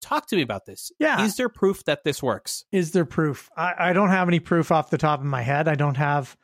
talk 0.00 0.28
to 0.28 0.36
me 0.36 0.42
about 0.42 0.64
this. 0.64 0.92
Yeah. 1.00 1.24
Is 1.24 1.36
there 1.36 1.48
proof 1.48 1.82
that 1.86 2.04
this 2.04 2.22
works? 2.22 2.64
Is 2.70 2.92
there 2.92 3.04
proof? 3.04 3.50
I, 3.56 3.74
I 3.90 3.92
don't 3.92 4.10
have 4.10 4.28
any 4.28 4.38
proof 4.38 4.70
off 4.70 4.90
the 4.90 4.98
top 4.98 5.18
of 5.18 5.26
my 5.26 5.42
head. 5.42 5.66
I 5.66 5.74
don't 5.74 5.96
have 5.96 6.36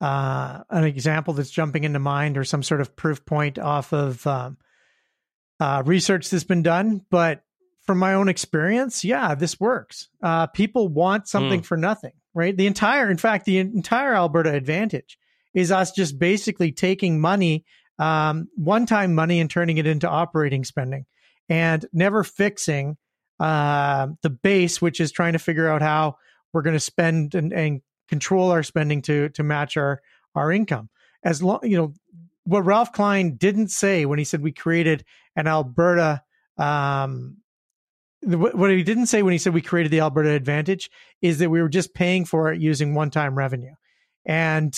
uh, 0.00 0.62
an 0.70 0.84
example 0.84 1.34
that's 1.34 1.50
jumping 1.50 1.84
into 1.84 1.98
mind 1.98 2.38
or 2.38 2.44
some 2.44 2.62
sort 2.62 2.80
of 2.80 2.96
proof 2.96 3.26
point 3.26 3.58
off 3.58 3.92
of 3.92 4.26
um, 4.26 4.56
uh, 5.60 5.82
research 5.84 6.30
that's 6.30 6.44
been 6.44 6.62
done. 6.62 7.04
But 7.10 7.42
from 7.86 7.98
my 7.98 8.14
own 8.14 8.28
experience, 8.28 9.04
yeah, 9.04 9.34
this 9.34 9.58
works. 9.58 10.08
Uh, 10.22 10.46
people 10.46 10.88
want 10.88 11.26
something 11.28 11.62
for 11.62 11.76
nothing, 11.76 12.12
right? 12.34 12.56
The 12.56 12.66
entire, 12.66 13.10
in 13.10 13.16
fact, 13.16 13.44
the 13.46 13.58
entire 13.58 14.14
Alberta 14.14 14.52
advantage 14.52 15.18
is 15.54 15.72
us 15.72 15.92
just 15.92 16.18
basically 16.18 16.72
taking 16.72 17.20
money, 17.20 17.64
um, 17.98 18.48
one 18.56 18.86
time 18.86 19.14
money, 19.14 19.40
and 19.40 19.50
turning 19.50 19.78
it 19.78 19.86
into 19.86 20.08
operating 20.08 20.64
spending 20.64 21.06
and 21.48 21.86
never 21.92 22.22
fixing 22.24 22.96
uh, 23.40 24.08
the 24.22 24.30
base, 24.30 24.82
which 24.82 25.00
is 25.00 25.10
trying 25.12 25.32
to 25.32 25.38
figure 25.38 25.68
out 25.68 25.82
how 25.82 26.16
we're 26.52 26.62
going 26.62 26.76
to 26.76 26.80
spend 26.80 27.34
and, 27.34 27.52
and 27.52 27.80
control 28.08 28.50
our 28.50 28.62
spending 28.62 29.02
to 29.02 29.28
to 29.30 29.42
match 29.42 29.76
our 29.76 30.00
our 30.34 30.52
income. 30.52 30.88
As 31.24 31.42
long 31.42 31.60
you 31.62 31.76
know 31.76 31.94
what 32.48 32.64
Ralph 32.64 32.92
Klein 32.92 33.36
didn't 33.36 33.68
say 33.68 34.06
when 34.06 34.18
he 34.18 34.24
said 34.24 34.42
we 34.42 34.52
created 34.52 35.04
an 35.36 35.46
Alberta. 35.46 36.22
Um, 36.56 37.38
what 38.22 38.70
he 38.70 38.82
didn't 38.82 39.06
say 39.06 39.22
when 39.22 39.32
he 39.32 39.38
said 39.38 39.54
we 39.54 39.62
created 39.62 39.92
the 39.92 40.00
Alberta 40.00 40.30
advantage 40.30 40.90
is 41.22 41.38
that 41.38 41.50
we 41.50 41.62
were 41.62 41.68
just 41.68 41.94
paying 41.94 42.24
for 42.24 42.52
it 42.52 42.60
using 42.60 42.94
one 42.94 43.10
time 43.10 43.36
revenue, 43.38 43.74
and 44.26 44.76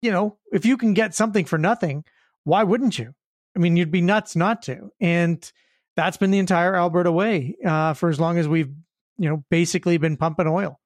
you 0.00 0.10
know 0.10 0.38
if 0.52 0.64
you 0.64 0.76
can 0.76 0.94
get 0.94 1.14
something 1.14 1.44
for 1.44 1.58
nothing, 1.58 2.04
why 2.44 2.64
wouldn't 2.64 2.98
you? 2.98 3.14
I 3.58 3.60
mean, 3.60 3.76
you'd 3.76 3.90
be 3.90 4.00
nuts 4.00 4.36
not 4.36 4.62
to. 4.62 4.90
And 5.00 5.52
that's 5.96 6.16
been 6.16 6.30
the 6.30 6.38
entire 6.38 6.76
Alberta 6.76 7.10
way 7.10 7.56
uh, 7.66 7.94
for 7.94 8.08
as 8.08 8.20
long 8.20 8.38
as 8.38 8.46
we've, 8.46 8.72
you 9.18 9.28
know, 9.28 9.44
basically 9.50 9.98
been 9.98 10.16
pumping 10.16 10.46
oil. 10.46 10.78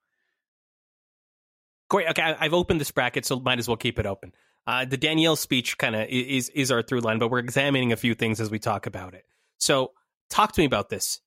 Great. 1.91 2.09
Okay, 2.09 2.23
I've 2.23 2.55
opened 2.55 2.81
this 2.81 2.91
bracket, 2.91 3.27
so 3.27 3.39
might 3.39 3.59
as 3.59 3.69
well 3.69 3.77
keep 3.77 3.99
it 3.99 4.07
open. 4.07 4.33
Uh, 4.67 4.85
the 4.85 4.97
Danielle 4.97 5.37
speech 5.37 5.77
kind 5.79 5.97
of 5.97 6.07
is 6.09 6.49
is 6.51 6.71
our 6.71 6.83
through 6.83 7.01
line, 7.01 7.19
but 7.19 7.31
we're 7.31 7.41
examining 7.41 7.93
a 7.93 7.97
few 7.97 8.15
things 8.15 8.41
as 8.41 8.51
we 8.51 8.59
talk 8.59 8.87
about 8.87 9.15
it. 9.15 9.25
So, 9.59 9.93
talk 10.31 10.53
to 10.53 10.61
me 10.61 10.65
about 10.65 10.89
this 10.89 11.21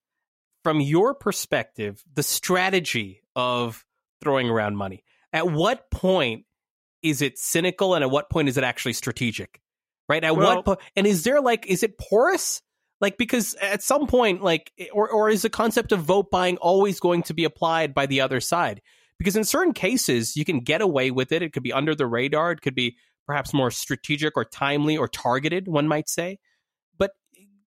from 0.63 0.79
your 0.79 1.13
perspective. 1.13 2.03
The 2.13 2.23
strategy 2.23 3.21
of 3.36 3.86
throwing 4.21 4.49
around 4.49 4.77
money. 4.77 5.03
At 5.33 5.51
what 5.51 5.91
point 5.91 6.45
is 7.01 7.21
it 7.21 7.38
cynical, 7.38 7.93
and 7.93 8.03
at 8.03 8.09
what 8.09 8.29
point 8.29 8.47
is 8.47 8.57
it 8.57 8.63
actually 8.63 8.93
strategic? 8.93 9.59
Right. 10.07 10.23
At 10.23 10.38
Well- 10.38 10.55
what 10.55 10.65
point? 10.65 10.79
And 10.95 11.05
is 11.05 11.23
there 11.23 11.41
like 11.41 11.65
is 11.65 11.83
it 11.83 11.97
porous? 11.97 12.61
Like 13.01 13.17
because 13.17 13.53
at 13.55 13.83
some 13.83 14.07
point, 14.07 14.41
like 14.41 14.71
or 14.93 15.09
or 15.09 15.29
is 15.29 15.41
the 15.41 15.49
concept 15.49 15.91
of 15.91 15.99
vote 15.99 16.31
buying 16.31 16.55
always 16.57 17.01
going 17.01 17.23
to 17.23 17.33
be 17.33 17.43
applied 17.43 17.93
by 17.93 18.05
the 18.05 18.21
other 18.21 18.39
side? 18.39 18.81
because 19.17 19.36
in 19.36 19.43
certain 19.43 19.73
cases 19.73 20.36
you 20.36 20.45
can 20.45 20.59
get 20.59 20.81
away 20.81 21.11
with 21.11 21.31
it 21.31 21.41
it 21.41 21.53
could 21.53 21.63
be 21.63 21.73
under 21.73 21.95
the 21.95 22.05
radar 22.05 22.51
it 22.51 22.61
could 22.61 22.75
be 22.75 22.97
perhaps 23.26 23.53
more 23.53 23.71
strategic 23.71 24.36
or 24.38 24.45
timely 24.45 24.97
or 24.97 25.07
targeted 25.07 25.67
one 25.67 25.88
might 25.88 26.09
say 26.09 26.38
but 26.97 27.11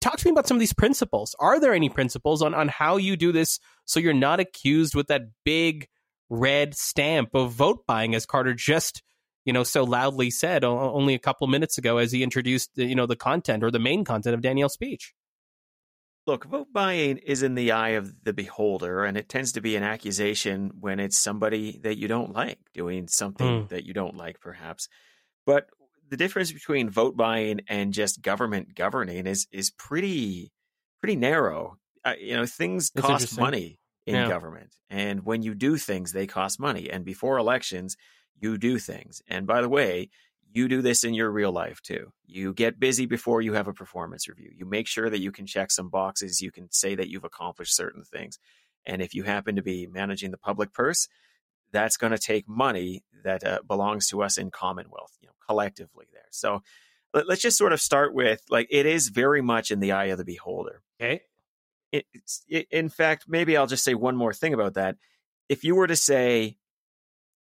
talk 0.00 0.16
to 0.18 0.26
me 0.26 0.32
about 0.32 0.46
some 0.46 0.56
of 0.56 0.60
these 0.60 0.72
principles 0.72 1.34
are 1.38 1.60
there 1.60 1.74
any 1.74 1.88
principles 1.88 2.42
on, 2.42 2.54
on 2.54 2.68
how 2.68 2.96
you 2.96 3.16
do 3.16 3.32
this 3.32 3.58
so 3.84 4.00
you're 4.00 4.12
not 4.12 4.40
accused 4.40 4.94
with 4.94 5.08
that 5.08 5.22
big 5.44 5.88
red 6.28 6.74
stamp 6.74 7.34
of 7.34 7.52
vote 7.52 7.86
buying 7.86 8.14
as 8.14 8.26
carter 8.26 8.54
just 8.54 9.02
you 9.44 9.52
know 9.52 9.62
so 9.62 9.84
loudly 9.84 10.30
said 10.30 10.64
only 10.64 11.14
a 11.14 11.18
couple 11.18 11.46
minutes 11.46 11.78
ago 11.78 11.98
as 11.98 12.12
he 12.12 12.22
introduced 12.22 12.70
the, 12.74 12.84
you 12.84 12.94
know 12.94 13.06
the 13.06 13.16
content 13.16 13.62
or 13.62 13.70
the 13.70 13.78
main 13.78 14.04
content 14.04 14.34
of 14.34 14.40
danielle's 14.40 14.72
speech 14.74 15.14
Look, 16.26 16.44
vote 16.44 16.72
buying 16.72 17.18
is 17.18 17.44
in 17.44 17.54
the 17.54 17.70
eye 17.70 17.90
of 17.90 18.24
the 18.24 18.32
beholder, 18.32 19.04
and 19.04 19.16
it 19.16 19.28
tends 19.28 19.52
to 19.52 19.60
be 19.60 19.76
an 19.76 19.84
accusation 19.84 20.72
when 20.80 20.98
it's 20.98 21.16
somebody 21.16 21.78
that 21.84 21.98
you 21.98 22.08
don't 22.08 22.32
like 22.32 22.58
doing 22.74 23.06
something 23.06 23.62
Hmm. 23.62 23.66
that 23.68 23.84
you 23.84 23.94
don't 23.94 24.16
like, 24.16 24.40
perhaps. 24.40 24.88
But 25.46 25.70
the 26.10 26.18
difference 26.18 26.52
between 26.52 26.90
vote 26.90 27.16
buying 27.16 27.62
and 27.68 27.94
just 27.94 28.22
government 28.22 28.76
governing 28.76 29.26
is 29.26 29.48
is 29.52 29.70
pretty 29.70 30.52
pretty 31.00 31.16
narrow. 31.16 31.78
Uh, 32.04 32.14
you 32.20 32.36
know, 32.36 32.46
things 32.46 32.90
That's 32.94 33.08
cost 33.08 33.32
money 33.32 33.80
in 34.06 34.22
Yeah. 34.22 34.24
government, 34.24 34.76
and 34.90 35.24
when 35.24 35.42
you 35.42 35.54
do 35.54 35.76
things, 35.78 36.12
they 36.12 36.26
cost 36.26 36.60
money. 36.60 36.90
And 36.90 37.04
before 37.04 37.38
elections, 37.38 37.96
you 38.34 38.58
do 38.58 38.78
things. 38.78 39.22
And 39.28 39.46
by 39.46 39.60
the 39.62 39.68
way, 39.68 40.10
you 40.54 40.68
do 40.68 40.82
this 40.82 41.04
in 41.04 41.14
your 41.14 41.30
real 41.30 41.52
life 41.52 41.82
too. 41.82 42.12
You 42.24 42.54
get 42.54 42.78
busy 42.80 43.06
before 43.06 43.42
you 43.42 43.54
have 43.54 43.68
a 43.68 43.74
performance 43.74 44.28
review. 44.28 44.50
You 44.54 44.64
make 44.66 44.86
sure 44.86 45.10
that 45.10 45.20
you 45.20 45.32
can 45.32 45.46
check 45.46 45.70
some 45.70 45.90
boxes. 45.90 46.40
You 46.40 46.52
can 46.52 46.70
say 46.70 46.94
that 46.94 47.08
you've 47.10 47.24
accomplished 47.24 47.74
certain 47.74 48.04
things. 48.04 48.38
And 48.86 49.02
if 49.02 49.14
you 49.14 49.24
happen 49.24 49.56
to 49.56 49.62
be 49.62 49.86
managing 49.86 50.30
the 50.30 50.38
public 50.38 50.72
purse, 50.72 51.08
that's 51.72 51.96
going 51.96 52.12
to 52.12 52.18
take 52.18 52.48
money 52.48 53.04
that 53.24 53.44
uh, 53.44 53.58
belongs 53.66 54.08
to 54.08 54.22
us 54.22 54.38
in 54.38 54.50
Commonwealth, 54.50 55.16
you 55.20 55.26
know, 55.26 55.34
collectively 55.46 56.06
there. 56.12 56.22
So 56.30 56.62
let, 57.12 57.28
us 57.28 57.40
just 57.40 57.58
sort 57.58 57.72
of 57.72 57.80
start 57.80 58.14
with 58.14 58.42
like 58.50 58.68
it 58.70 58.86
is 58.86 59.08
very 59.08 59.42
much 59.42 59.70
in 59.70 59.80
the 59.80 59.92
eye 59.92 60.06
of 60.06 60.18
the 60.18 60.24
beholder. 60.24 60.82
okay 61.00 61.22
It, 61.92 62.06
it, 62.48 62.66
in 62.70 62.88
fact, 62.88 63.24
maybe 63.28 63.56
I'll 63.56 63.66
just 63.66 63.84
say 63.84 63.94
one 63.94 64.16
more 64.16 64.32
thing 64.32 64.54
about 64.54 64.74
that. 64.74 64.96
If 65.48 65.64
you 65.64 65.76
were 65.76 65.86
to 65.86 65.96
say 65.96 66.58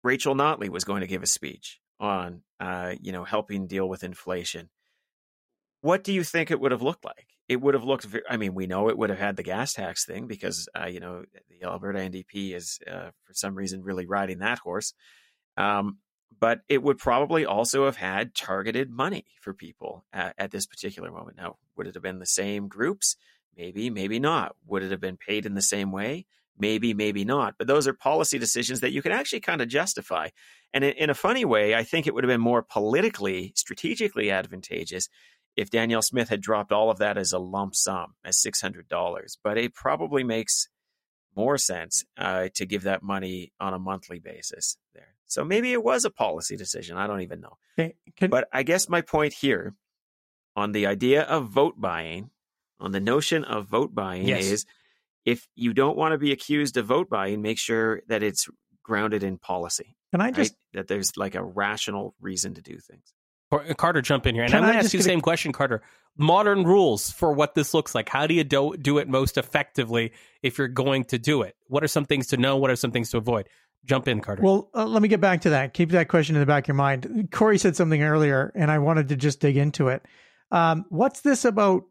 Rachel 0.03 0.35
Notley 0.35 0.69
was 0.69 0.85
going 0.85 1.03
to 1.03 1.07
give 1.07 1.23
a 1.23 1.27
speech 1.27 1.81
on, 2.01 2.43
uh, 2.59 2.95
you 3.01 3.13
know, 3.13 3.25
helping 3.25 3.67
deal 3.67 3.89
with 3.89 4.05
inflation, 4.05 4.71
what 5.81 6.05
do 6.05 6.13
you 6.13 6.25
think 6.25 6.51
it 6.51 6.61
would 6.61 6.73
have 6.73 6.83
looked 6.83 7.05
like? 7.05 7.27
It 7.49 7.61
would 7.61 7.75
have 7.75 7.85
looked. 7.85 8.07
I 8.29 8.37
mean, 8.37 8.55
we 8.55 8.67
know 8.67 8.89
it 8.89 8.97
would 8.97 9.11
have 9.11 9.19
had 9.19 9.37
the 9.37 9.43
gas 9.43 9.75
tax 9.75 10.07
thing 10.07 10.27
because, 10.27 10.69
uh, 10.79 10.87
you 10.87 11.01
know, 11.01 11.25
the 11.51 11.67
Alberta 11.67 11.99
NDP 11.99 12.55
is 12.55 12.79
uh, 12.91 13.11
for 13.25 13.35
some 13.35 13.55
reason 13.55 13.83
really 13.83 14.07
riding 14.07 14.39
that 14.39 14.59
horse. 14.59 14.95
Um, 15.57 15.99
but 16.39 16.61
it 16.69 16.83
would 16.83 16.99
probably 16.99 17.45
also 17.45 17.85
have 17.85 17.97
had 17.97 18.35
targeted 18.35 18.91
money 18.91 19.27
for 19.41 19.53
people 19.53 20.05
at, 20.13 20.35
at 20.39 20.51
this 20.51 20.67
particular 20.67 21.11
moment. 21.11 21.37
Now, 21.37 21.57
would 21.77 21.87
it 21.87 21.95
have 21.95 22.03
been 22.03 22.19
the 22.19 22.27
same 22.27 22.69
groups? 22.69 23.17
Maybe, 23.57 23.91
maybe 23.91 24.19
not. 24.19 24.57
Would 24.67 24.83
it 24.83 24.91
have 24.91 25.01
been 25.01 25.19
paid 25.19 25.47
in 25.47 25.55
the 25.55 25.63
same 25.63 25.93
way? 25.93 26.27
Maybe, 26.59 26.95
maybe 26.95 27.25
not. 27.25 27.55
But 27.59 27.67
those 27.67 27.87
are 27.87 27.93
policy 27.93 28.39
decisions 28.39 28.81
that 28.81 28.93
you 28.93 29.03
can 29.03 29.13
actually 29.13 29.41
kind 29.41 29.61
of 29.61 29.69
justify. 29.69 30.29
And 30.73 30.85
in, 30.85 30.93
in 30.95 31.11
a 31.11 31.15
funny 31.15 31.45
way, 31.45 31.75
I 31.75 31.83
think 31.83 32.07
it 32.07 32.15
would 32.15 32.25
have 32.25 32.29
been 32.31 32.41
more 32.41 32.63
politically, 32.63 33.53
strategically 33.55 34.31
advantageous 34.31 35.09
if 35.57 35.71
Danielle 35.71 36.03
Smith 36.03 36.29
had 36.29 36.41
dropped 36.41 36.73
all 36.73 36.91
of 36.91 36.99
that 36.99 37.19
as 37.19 37.33
a 37.33 37.39
lump 37.39 37.75
sum, 37.75 38.15
as 38.25 38.39
$600. 38.39 39.37
But 39.45 39.59
it 39.59 39.75
probably 39.75 40.25
makes 40.25 40.69
more 41.37 41.59
sense 41.59 42.05
uh, 42.17 42.49
to 42.55 42.67
give 42.67 42.83
that 42.83 43.03
money 43.03 43.53
on 43.61 43.75
a 43.75 43.79
monthly 43.79 44.19
basis 44.19 44.77
there. 44.95 45.15
So 45.27 45.45
maybe 45.45 45.73
it 45.73 45.83
was 45.83 46.05
a 46.05 46.11
policy 46.11 46.57
decision. 46.57 46.97
I 46.97 47.07
don't 47.07 47.23
even 47.23 47.41
know. 47.41 47.57
Okay, 47.79 47.95
can- 48.17 48.31
But 48.31 48.49
I 48.53 48.63
guess 48.63 48.89
my 48.89 49.01
point 49.01 49.33
here 49.35 49.75
on 50.57 50.73
the 50.73 50.87
idea 50.87 51.23
of 51.23 51.49
vote 51.49 51.81
buying, 51.81 52.31
on 52.81 52.93
the 52.93 53.01
notion 53.01 53.45
of 53.45 53.67
vote 53.67 53.95
buying 53.95 54.27
Yes. 54.29 54.45
is 54.45 54.67
if 55.25 55.47
you 55.55 55.73
don't 55.73 55.97
want 55.97 56.13
to 56.13 56.19
be 56.19 56.33
accused 56.33 56.77
of 56.77 56.87
vote 56.87 57.09
buying, 57.09 57.41
make 57.41 57.59
sure 57.59 58.03
that 58.09 58.23
it's 58.23 58.49
grounded 58.83 59.23
in 59.23 59.39
policy, 59.39 59.97
can 60.11 60.21
I 60.21 60.25
right? 60.27 60.35
just 60.35 60.55
That 60.75 60.89
there's 60.89 61.17
like 61.17 61.35
a 61.35 61.43
rational 61.45 62.15
reason 62.21 62.55
to 62.55 62.61
do 62.63 62.79
things. 62.79 63.15
Car- 63.53 63.75
Carter, 63.75 64.01
jump 64.01 64.27
in 64.27 64.35
here, 64.35 64.45
and 64.45 64.51
Can 64.53 64.61
I'm 64.61 64.65
going 64.71 64.79
to 64.79 64.79
ask 64.85 64.95
you 64.95 64.99
the 64.99 65.03
get 65.05 65.11
a- 65.11 65.13
same 65.13 65.21
question, 65.21 65.53
Carter. 65.53 65.83
Modern 66.17 66.65
rules 66.65 67.11
for 67.11 67.33
what 67.33 67.55
this 67.55 67.75
looks 67.75 67.95
like. 67.95 68.09
How 68.09 68.27
do 68.27 68.35
you 68.35 68.45
do, 68.45 68.75
do 68.77 68.97
it 68.99 69.09
most 69.09 69.37
effectively 69.37 70.13
if 70.43 70.57
you're 70.59 70.69
going 70.69 71.05
to 71.05 71.19
do 71.19 71.43
it? 71.43 71.55
What 71.69 71.85
are 71.85 71.89
some 71.89 72.05
things 72.07 72.29
to 72.29 72.37
know? 72.39 72.57
What 72.57 72.71
are 72.71 72.77
some 72.77 72.93
things 72.93 73.11
to 73.11 73.19
avoid? 73.19 73.49
Jump 73.85 74.09
in, 74.09 74.21
Carter. 74.21 74.43
Well, 74.43 74.71
uh, 74.75 74.87
let 74.87 75.03
me 75.03 75.09
get 75.09 75.21
back 75.21 75.43
to 75.43 75.51
that. 75.51 75.75
Keep 75.75 75.91
that 75.91 76.09
question 76.09 76.35
in 76.37 76.41
the 76.41 76.47
back 76.47 76.65
of 76.65 76.69
your 76.69 76.77
mind. 76.77 77.29
Corey 77.31 77.59
said 77.59 77.77
something 77.77 78.03
earlier, 78.03 78.53
and 78.55 78.71
I 78.71 78.79
wanted 78.79 79.09
to 79.09 79.17
just 79.17 79.41
dig 79.41 79.57
into 79.57 79.89
it. 79.89 80.03
Um, 80.51 80.85
what's 80.89 81.21
this 81.23 81.45
about 81.45 81.85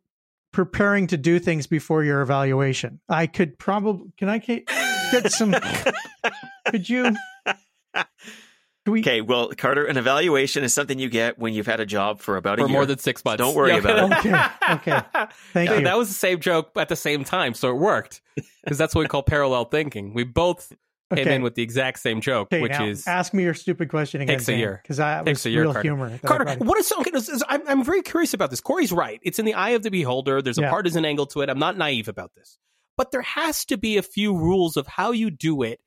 preparing 0.54 1.08
to 1.08 1.18
do 1.18 1.38
things 1.40 1.68
before 1.68 2.04
your 2.04 2.22
evaluation? 2.22 3.00
I 3.10 3.28
could 3.28 3.58
probably 3.60 4.12
can 4.18 4.30
I 4.30 4.40
ca- 4.40 4.64
get 5.12 5.32
some? 5.32 5.54
could 6.68 6.88
you? 6.90 7.16
Can 8.86 8.94
we? 8.94 9.00
Okay, 9.02 9.22
well, 9.22 9.50
Carter, 9.56 9.86
an 9.86 9.98
evaluation 9.98 10.64
is 10.64 10.74
something 10.74 10.98
you 10.98 11.10
get 11.10 11.38
when 11.38 11.54
you've 11.54 11.68
had 11.68 11.80
a 11.80 11.86
job 11.86 12.20
for 12.20 12.36
about 12.38 12.58
a 12.58 12.62
year. 12.62 12.66
for 12.68 12.72
year. 12.72 12.78
more 12.80 12.86
than 12.88 12.98
six 12.98 13.24
months. 13.24 13.38
Don't 13.44 13.54
worry 13.56 13.78
about 13.78 14.12
it. 14.12 14.18
Okay, 14.26 14.46
okay. 14.74 15.02
Thank 15.54 15.70
Yeah, 15.70 15.78
you. 15.78 15.84
That 15.84 15.98
was 15.98 16.08
the 16.08 16.16
same 16.16 16.40
joke 16.40 16.72
at 16.76 16.90
the 16.90 16.96
same 16.96 17.24
time, 17.24 17.54
so 17.54 17.70
it 17.70 17.76
worked 17.76 18.22
because 18.64 18.78
that's 18.78 18.96
what 18.96 19.02
we 19.02 19.08
call 19.08 19.22
parallel 19.24 19.66
thinking. 19.66 20.14
We 20.16 20.24
both 20.24 20.74
came 21.14 21.28
in 21.28 21.42
with 21.44 21.56
the 21.56 21.62
exact 21.62 22.00
same 22.00 22.22
joke, 22.22 22.48
Okay, 22.48 22.62
which 22.62 22.72
now 22.72 22.86
is 22.86 23.06
ask 23.06 23.34
me 23.34 23.44
your 23.44 23.54
stupid 23.54 23.90
question 23.90 24.22
again. 24.22 24.38
Takes 24.38 24.48
a 24.50 24.56
year. 24.56 24.80
because 24.82 25.00
I 25.00 25.22
Takes 25.24 25.42
was 25.42 25.46
a 25.46 25.50
year, 25.52 25.62
real 25.64 25.74
Carter. 25.74 25.88
humor. 25.88 26.12
I 26.24 26.28
Carter, 26.28 26.46
brought 26.46 26.62
in. 26.62 26.68
what 26.68 26.78
is 26.80 26.92
okay? 27.00 27.12
this 27.12 27.30
is- 27.30 27.44
I'm, 27.50 27.62
I'm 27.68 27.84
very 27.84 28.02
curious 28.02 28.34
about 28.34 28.50
this. 28.50 28.62
Corey's 28.62 28.92
right. 28.94 29.20
It's 29.22 29.38
in 29.38 29.46
the 29.46 29.54
eye 29.54 29.72
of 29.72 29.84
the 29.84 29.90
beholder. 29.92 30.42
There's 30.42 30.58
a 30.58 30.62
Yeah. 30.62 30.70
partisan 30.70 31.04
angle 31.06 31.26
to 31.28 31.42
it. 31.42 31.50
I'm 31.50 31.60
not 31.60 31.78
naive 31.78 32.08
about 32.08 32.32
this, 32.36 32.58
but 32.98 33.12
there 33.12 33.22
has 33.22 33.64
to 33.66 33.78
be 33.78 33.98
a 33.98 34.02
few 34.02 34.36
rules 34.36 34.76
of 34.78 34.88
how 34.88 35.12
you 35.12 35.30
do 35.30 35.62
it 35.64 35.82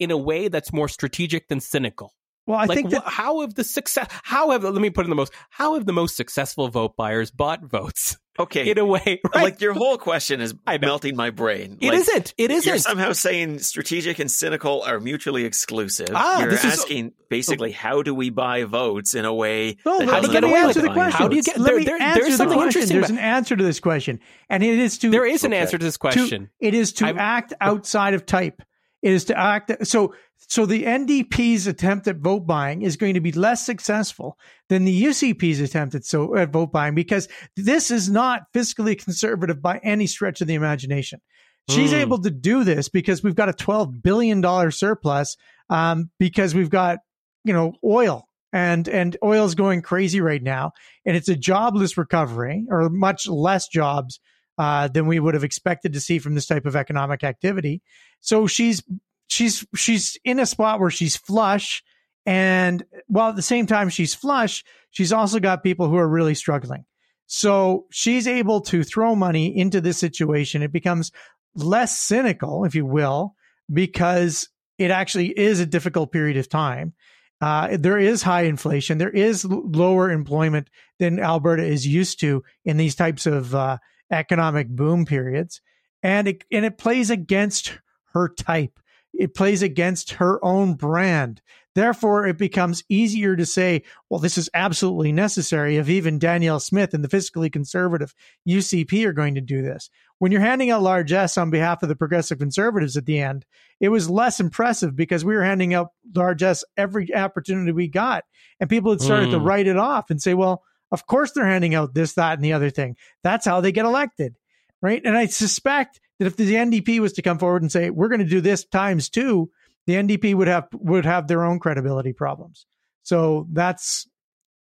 in 0.00 0.10
a 0.10 0.16
way 0.18 0.48
that's 0.48 0.72
more 0.72 0.88
strategic 0.88 1.46
than 1.48 1.60
cynical. 1.60 2.12
Well, 2.46 2.58
I 2.58 2.66
like, 2.66 2.76
think 2.76 2.90
that 2.90 3.04
wha- 3.04 3.10
how 3.10 3.40
have 3.40 3.54
the 3.54 3.64
success? 3.64 4.06
How 4.22 4.50
have 4.50 4.64
let 4.64 4.74
me 4.74 4.90
put 4.90 5.02
it 5.02 5.06
in 5.06 5.10
the 5.10 5.16
most? 5.16 5.32
How 5.50 5.74
have 5.74 5.86
the 5.86 5.92
most 5.94 6.16
successful 6.16 6.68
vote 6.68 6.94
buyers 6.96 7.30
bought 7.30 7.62
votes 7.64 8.18
Okay, 8.38 8.68
in 8.70 8.76
a 8.78 8.84
way? 8.84 9.20
Right? 9.34 9.44
like 9.44 9.60
your 9.62 9.72
whole 9.72 9.96
question 9.96 10.40
is 10.42 10.54
melting 10.80 11.16
my 11.16 11.30
brain. 11.30 11.78
it 11.80 11.88
like, 11.88 11.98
isn't. 12.00 12.34
It 12.36 12.50
You're 12.66 12.76
somehow 12.78 13.12
saying 13.12 13.60
strategic 13.60 14.18
and 14.18 14.30
cynical 14.30 14.82
are 14.82 15.00
mutually 15.00 15.44
exclusive. 15.44 16.08
Ah, 16.14 16.40
You're 16.40 16.50
this 16.50 16.64
is- 16.64 16.72
asking 16.80 17.12
basically 17.30 17.72
how 17.72 18.02
do 18.02 18.14
we 18.14 18.28
buy 18.30 18.64
votes 18.64 19.14
in 19.14 19.24
a 19.24 19.32
way 19.32 19.76
No, 19.86 19.98
that 20.00 20.06
let 20.08 20.20
do 20.22 20.28
me 20.28 20.34
you 20.34 20.40
get 20.40 20.44
away 20.44 20.58
answer 20.60 20.80
with 20.82 20.88
the 20.90 20.94
question. 20.94 21.18
How 21.18 21.28
do 21.28 21.36
you 21.36 21.42
get- 21.42 21.58
Let 21.58 21.66
there- 21.66 21.78
me 21.78 21.84
there- 21.84 22.02
answer 22.02 22.20
there's 22.20 22.32
the 22.32 22.36
something 22.36 22.58
question. 22.58 22.68
interesting 22.82 22.96
There's 23.00 23.10
about- 23.10 23.18
an 23.22 23.24
answer 23.24 23.56
to 23.56 23.64
this 23.64 23.80
question, 23.80 24.20
and 24.50 24.62
it 24.62 24.78
is 24.78 24.98
to 24.98 25.10
there 25.10 25.24
is 25.26 25.44
an 25.44 25.52
Okay. 25.54 25.60
answer 25.62 25.78
to 25.78 25.84
this 25.84 25.94
to- 25.94 25.98
question. 25.98 26.50
it 26.60 26.74
is 26.74 26.92
to 26.94 27.06
I'm- 27.06 27.18
act 27.18 27.54
outside 27.60 28.12
of 28.14 28.26
type. 28.26 28.60
It 29.04 29.12
is 29.12 29.26
to 29.26 29.38
act 29.38 29.70
so 29.86 30.14
so 30.48 30.64
the 30.64 30.84
NDP's 30.84 31.66
attempt 31.66 32.08
at 32.08 32.16
vote 32.16 32.46
buying 32.46 32.80
is 32.80 32.96
going 32.96 33.12
to 33.14 33.20
be 33.20 33.32
less 33.32 33.64
successful 33.64 34.38
than 34.70 34.86
the 34.86 35.02
UCP's 35.04 35.60
attempt 35.60 35.94
at 35.94 36.06
so 36.06 36.34
at 36.36 36.50
vote 36.50 36.72
buying 36.72 36.94
because 36.94 37.28
this 37.54 37.90
is 37.90 38.08
not 38.08 38.44
fiscally 38.54 38.98
conservative 38.98 39.60
by 39.60 39.78
any 39.84 40.06
stretch 40.06 40.40
of 40.40 40.46
the 40.46 40.54
imagination. 40.54 41.20
She's 41.68 41.90
Hmm. 41.90 41.98
able 41.98 42.22
to 42.22 42.30
do 42.30 42.64
this 42.64 42.88
because 42.88 43.22
we've 43.22 43.34
got 43.34 43.50
a 43.50 43.52
twelve 43.52 44.02
billion 44.02 44.40
dollar 44.40 44.70
surplus 44.70 45.36
um, 45.68 46.10
because 46.18 46.54
we've 46.54 46.70
got 46.70 47.00
you 47.44 47.52
know 47.52 47.74
oil 47.84 48.26
and 48.54 48.88
and 48.88 49.18
oil's 49.22 49.54
going 49.54 49.82
crazy 49.82 50.22
right 50.22 50.42
now 50.42 50.72
and 51.04 51.14
it's 51.14 51.28
a 51.28 51.36
jobless 51.36 51.98
recovery 51.98 52.64
or 52.70 52.88
much 52.88 53.28
less 53.28 53.68
jobs 53.68 54.18
uh, 54.58 54.88
than 54.88 55.06
we 55.06 55.20
would 55.20 55.34
have 55.34 55.44
expected 55.44 55.92
to 55.92 56.00
see 56.00 56.18
from 56.18 56.34
this 56.34 56.46
type 56.46 56.66
of 56.66 56.76
economic 56.76 57.24
activity. 57.24 57.82
So 58.20 58.46
she's 58.46 58.82
she's 59.26 59.66
she's 59.74 60.18
in 60.24 60.38
a 60.38 60.46
spot 60.46 60.80
where 60.80 60.90
she's 60.90 61.16
flush, 61.16 61.82
and 62.26 62.84
while 63.06 63.30
at 63.30 63.36
the 63.36 63.42
same 63.42 63.66
time 63.66 63.88
she's 63.88 64.14
flush, 64.14 64.64
she's 64.90 65.12
also 65.12 65.40
got 65.40 65.62
people 65.62 65.88
who 65.88 65.96
are 65.96 66.08
really 66.08 66.34
struggling. 66.34 66.84
So 67.26 67.86
she's 67.90 68.26
able 68.26 68.60
to 68.62 68.84
throw 68.84 69.14
money 69.14 69.56
into 69.56 69.80
this 69.80 69.98
situation. 69.98 70.62
It 70.62 70.72
becomes 70.72 71.10
less 71.54 71.98
cynical, 71.98 72.64
if 72.64 72.74
you 72.74 72.84
will, 72.84 73.34
because 73.72 74.48
it 74.78 74.90
actually 74.90 75.28
is 75.28 75.60
a 75.60 75.66
difficult 75.66 76.12
period 76.12 76.36
of 76.36 76.48
time. 76.48 76.92
Uh, 77.40 77.76
there 77.78 77.98
is 77.98 78.22
high 78.22 78.42
inflation. 78.42 78.98
There 78.98 79.10
is 79.10 79.44
l- 79.44 79.62
lower 79.64 80.10
employment 80.10 80.68
than 80.98 81.18
Alberta 81.18 81.64
is 81.64 81.86
used 81.86 82.20
to 82.20 82.42
in 82.64 82.76
these 82.76 82.94
types 82.94 83.26
of 83.26 83.54
uh, 83.54 83.78
economic 84.14 84.68
boom 84.68 85.04
periods, 85.04 85.60
and 86.02 86.28
it 86.28 86.44
and 86.50 86.64
it 86.64 86.78
plays 86.78 87.10
against 87.10 87.78
her 88.14 88.28
type. 88.28 88.78
It 89.12 89.34
plays 89.34 89.62
against 89.62 90.12
her 90.14 90.44
own 90.44 90.74
brand. 90.74 91.40
Therefore, 91.74 92.26
it 92.26 92.38
becomes 92.38 92.84
easier 92.88 93.34
to 93.34 93.44
say, 93.44 93.82
well, 94.08 94.20
this 94.20 94.38
is 94.38 94.48
absolutely 94.54 95.10
necessary 95.10 95.76
if 95.76 95.88
even 95.88 96.20
Danielle 96.20 96.60
Smith 96.60 96.94
and 96.94 97.02
the 97.02 97.08
fiscally 97.08 97.50
conservative 97.52 98.14
UCP 98.48 99.04
are 99.04 99.12
going 99.12 99.34
to 99.34 99.40
do 99.40 99.60
this. 99.60 99.90
When 100.18 100.30
you're 100.30 100.40
handing 100.40 100.70
out 100.70 100.82
largesse 100.82 101.36
on 101.36 101.50
behalf 101.50 101.82
of 101.82 101.88
the 101.88 101.96
progressive 101.96 102.38
conservatives 102.38 102.96
at 102.96 103.06
the 103.06 103.18
end, 103.18 103.44
it 103.80 103.88
was 103.88 104.08
less 104.08 104.38
impressive 104.38 104.94
because 104.94 105.24
we 105.24 105.34
were 105.34 105.42
handing 105.42 105.74
out 105.74 105.88
largesse 106.14 106.64
every 106.76 107.12
opportunity 107.12 107.72
we 107.72 107.88
got. 107.88 108.24
And 108.60 108.70
people 108.70 108.92
had 108.92 109.00
started 109.00 109.32
to 109.32 109.40
Hmm. 109.40 109.44
write 109.44 109.66
it 109.66 109.76
off 109.76 110.10
and 110.10 110.22
say, 110.22 110.34
well, 110.34 110.62
of 110.94 111.06
course 111.06 111.32
they're 111.32 111.44
handing 111.44 111.74
out 111.74 111.92
this, 111.92 112.14
that, 112.14 112.34
and 112.34 112.44
the 112.44 112.52
other 112.54 112.70
thing. 112.70 112.96
That's 113.22 113.44
how 113.44 113.60
they 113.60 113.72
get 113.72 113.84
elected. 113.84 114.36
Right. 114.80 115.02
And 115.04 115.16
I 115.16 115.26
suspect 115.26 116.00
that 116.18 116.26
if 116.26 116.36
the 116.36 116.54
NDP 116.54 117.00
was 117.00 117.14
to 117.14 117.22
come 117.22 117.38
forward 117.38 117.62
and 117.62 117.72
say, 117.72 117.90
we're 117.90 118.08
going 118.08 118.20
to 118.20 118.26
do 118.26 118.40
this 118.40 118.64
times 118.64 119.08
two, 119.08 119.50
the 119.86 119.94
NDP 119.94 120.34
would 120.34 120.48
have 120.48 120.68
would 120.72 121.04
have 121.04 121.26
their 121.26 121.44
own 121.44 121.58
credibility 121.58 122.12
problems. 122.12 122.66
So 123.02 123.46
that's 123.52 124.06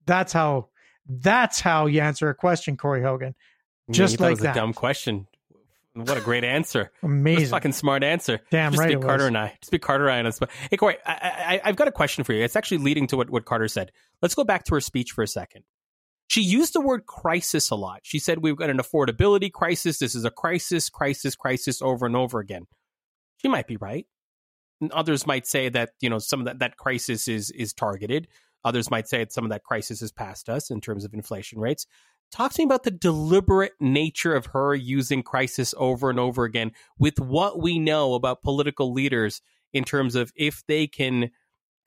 that's 0.07 0.33
how 0.33 0.69
that's 1.09 1.61
how 1.61 1.87
you 1.87 2.01
answer 2.01 2.29
a 2.29 2.35
question, 2.35 2.77
Corey 2.77 3.03
Hogan. 3.03 3.35
Just 3.91 4.13
You 4.13 4.19
thought 4.19 4.25
it 4.25 4.27
like 4.27 4.31
was 4.33 4.41
that. 4.41 4.57
a 4.57 4.61
dumb 4.61 4.75
question. 4.75 5.27
What 5.95 6.19
a 6.19 6.21
great 6.21 6.45
answer. 6.45 6.93
Amazing. 7.03 7.49
Fucking 7.49 7.73
smart 7.73 8.05
answer. 8.05 8.41
Damn 8.51 8.73
just 8.73 8.81
right 8.81 8.97
be 9.01 9.03
Carter 9.03 9.25
was. 9.25 9.29
and 9.29 9.39
I. 9.39 9.57
Just 9.61 9.73
be 9.73 9.79
Carter 9.79 10.09
and 10.09 10.27
I 10.27 10.31
spot. 10.31 10.51
Hey 10.71 10.77
Corey, 10.77 10.97
I, 11.07 11.13
I, 11.13 11.61
I've 11.65 11.77
got 11.77 11.89
a 11.89 11.93
question 11.93 12.23
for 12.25 12.33
you. 12.33 12.45
It's 12.45 12.55
actually 12.57 12.79
leading 12.79 13.07
to 13.09 13.17
what, 13.17 13.31
what 13.31 13.45
Carter 13.45 13.67
said. 13.69 13.91
Let's 14.23 14.35
go 14.35 14.45
back 14.45 14.65
to 14.65 14.75
her 14.75 14.81
speech 14.81 15.13
for 15.13 15.23
a 15.23 15.29
second. 15.29 15.65
She 16.29 16.43
used 16.43 16.75
the 16.75 16.81
word 16.81 17.07
crisis 17.07 17.71
a 17.71 17.75
lot. 17.75 18.01
She 18.03 18.19
said 18.19 18.39
we've 18.39 18.57
got 18.57 18.71
an 18.71 18.79
affordability 18.79 19.51
crisis. 19.51 19.99
This 19.99 20.15
is 20.15 20.25
a 20.25 20.31
crisis, 20.31 20.91
crisis, 20.91 21.35
crisis 21.35 21.83
over 21.83 22.07
and 22.07 22.15
over 22.15 22.39
again. 22.39 22.67
She 23.39 23.49
might 23.49 23.67
be 23.67 23.77
right. 23.77 24.07
And 24.81 24.93
others 24.93 25.27
might 25.27 25.47
say 25.47 25.69
that 25.71 25.91
you 26.01 26.11
know 26.11 26.19
some 26.19 26.41
of 26.41 26.47
that 26.47 26.61
that 26.61 26.77
crisis 26.77 27.29
is 27.29 27.51
is 27.51 27.73
targeted. 27.73 28.29
Others 28.65 28.91
might 28.91 29.09
say 29.09 29.19
that 29.19 29.33
some 29.33 29.45
of 29.45 29.51
that 29.51 29.65
crisis 29.65 30.03
is 30.03 30.13
past 30.13 30.49
us 30.49 30.71
in 30.71 30.81
terms 30.81 31.05
of 31.05 31.15
inflation 31.15 31.59
rates. 31.59 31.87
Talk 32.31 32.53
to 32.53 32.61
me 32.61 32.67
about 32.67 32.83
the 32.83 32.91
deliberate 32.91 33.73
nature 33.81 34.35
of 34.35 34.47
her 34.47 34.75
using 34.75 35.23
crisis 35.23 35.75
over 35.79 36.11
and 36.11 36.21
over 36.21 36.45
again 36.45 36.73
with 36.99 37.19
what 37.19 37.61
we 37.61 37.79
know 37.79 38.15
about 38.15 38.43
political 38.43 38.93
leaders 38.93 39.41
in 39.73 39.85
terms 39.85 40.15
of 40.15 40.31
if 40.37 40.63
they 40.67 40.87
can 40.87 41.31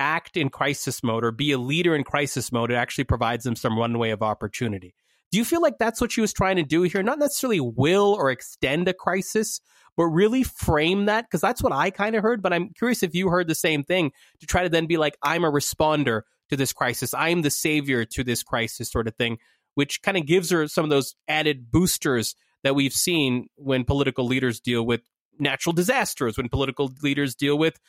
act 0.02 0.36
in 0.36 0.50
crisis 0.50 1.04
mode 1.04 1.24
or 1.24 1.32
be 1.32 1.52
a 1.52 1.60
leader 1.60 1.96
in 1.96 2.04
crisis 2.04 2.52
mode, 2.52 2.72
it 2.72 2.76
actually 2.76 3.04
provides 3.04 3.44
them 3.44 3.56
some 3.56 3.78
runway 3.78 4.10
of 4.10 4.24
opportunity. 4.24 4.96
Do 5.32 5.38
you 5.38 5.46
feel 5.46 5.62
like 5.62 5.78
that's 5.78 6.02
what 6.02 6.12
she 6.12 6.20
was 6.20 6.34
trying 6.34 6.58
to 6.58 6.64
do 6.64 6.82
here? 6.82 7.04
Not 7.04 7.20
necessarily 7.20 7.62
will 7.62 8.16
or 8.20 8.32
extend 8.32 8.88
a 8.88 8.94
crisis, 8.94 9.62
but 9.96 10.06
really 10.06 10.44
frame 10.44 11.06
that? 11.06 11.26
Because 11.26 11.40
that's 11.40 11.64
what 11.64 11.72
I 11.72 11.92
kind 11.92 12.16
of 12.16 12.24
heard. 12.24 12.42
But 12.42 12.52
I'm 12.52 12.70
curious 12.70 13.04
if 13.04 13.16
you 13.16 13.30
heard 13.30 13.48
the 13.48 13.56
same 13.56 13.84
thing 13.84 14.12
to 14.40 14.48
try 14.48 14.64
to 14.64 14.70
then 14.70 14.88
be 14.88 14.98
like, 14.98 15.16
I'm 15.22 15.46
a 15.46 15.52
responder 15.52 16.24
to 16.50 16.58
this 16.58 16.74
crisis. 16.74 17.14
I'm 17.14 17.44
the 17.44 17.50
savior 17.50 18.04
to 18.06 18.24
this 18.24 18.44
crisis, 18.44 18.92
sort 18.92 19.08
of 19.08 19.16
thing, 19.16 19.38
which 19.76 20.02
kind 20.02 20.18
of 20.18 20.26
gives 20.26 20.50
her 20.50 20.68
some 20.68 20.84
of 20.84 20.90
those 20.90 21.16
added 21.28 21.72
boosters 21.72 22.36
that 22.64 22.76
we've 22.76 22.94
seen 22.94 23.48
when 23.56 23.86
political 23.86 24.26
leaders 24.26 24.60
deal 24.60 24.86
with 24.86 25.02
natural 25.40 25.74
disasters, 25.74 26.38
when 26.38 26.50
political 26.50 26.92
leaders 27.02 27.36
deal 27.36 27.58
with 27.58 27.80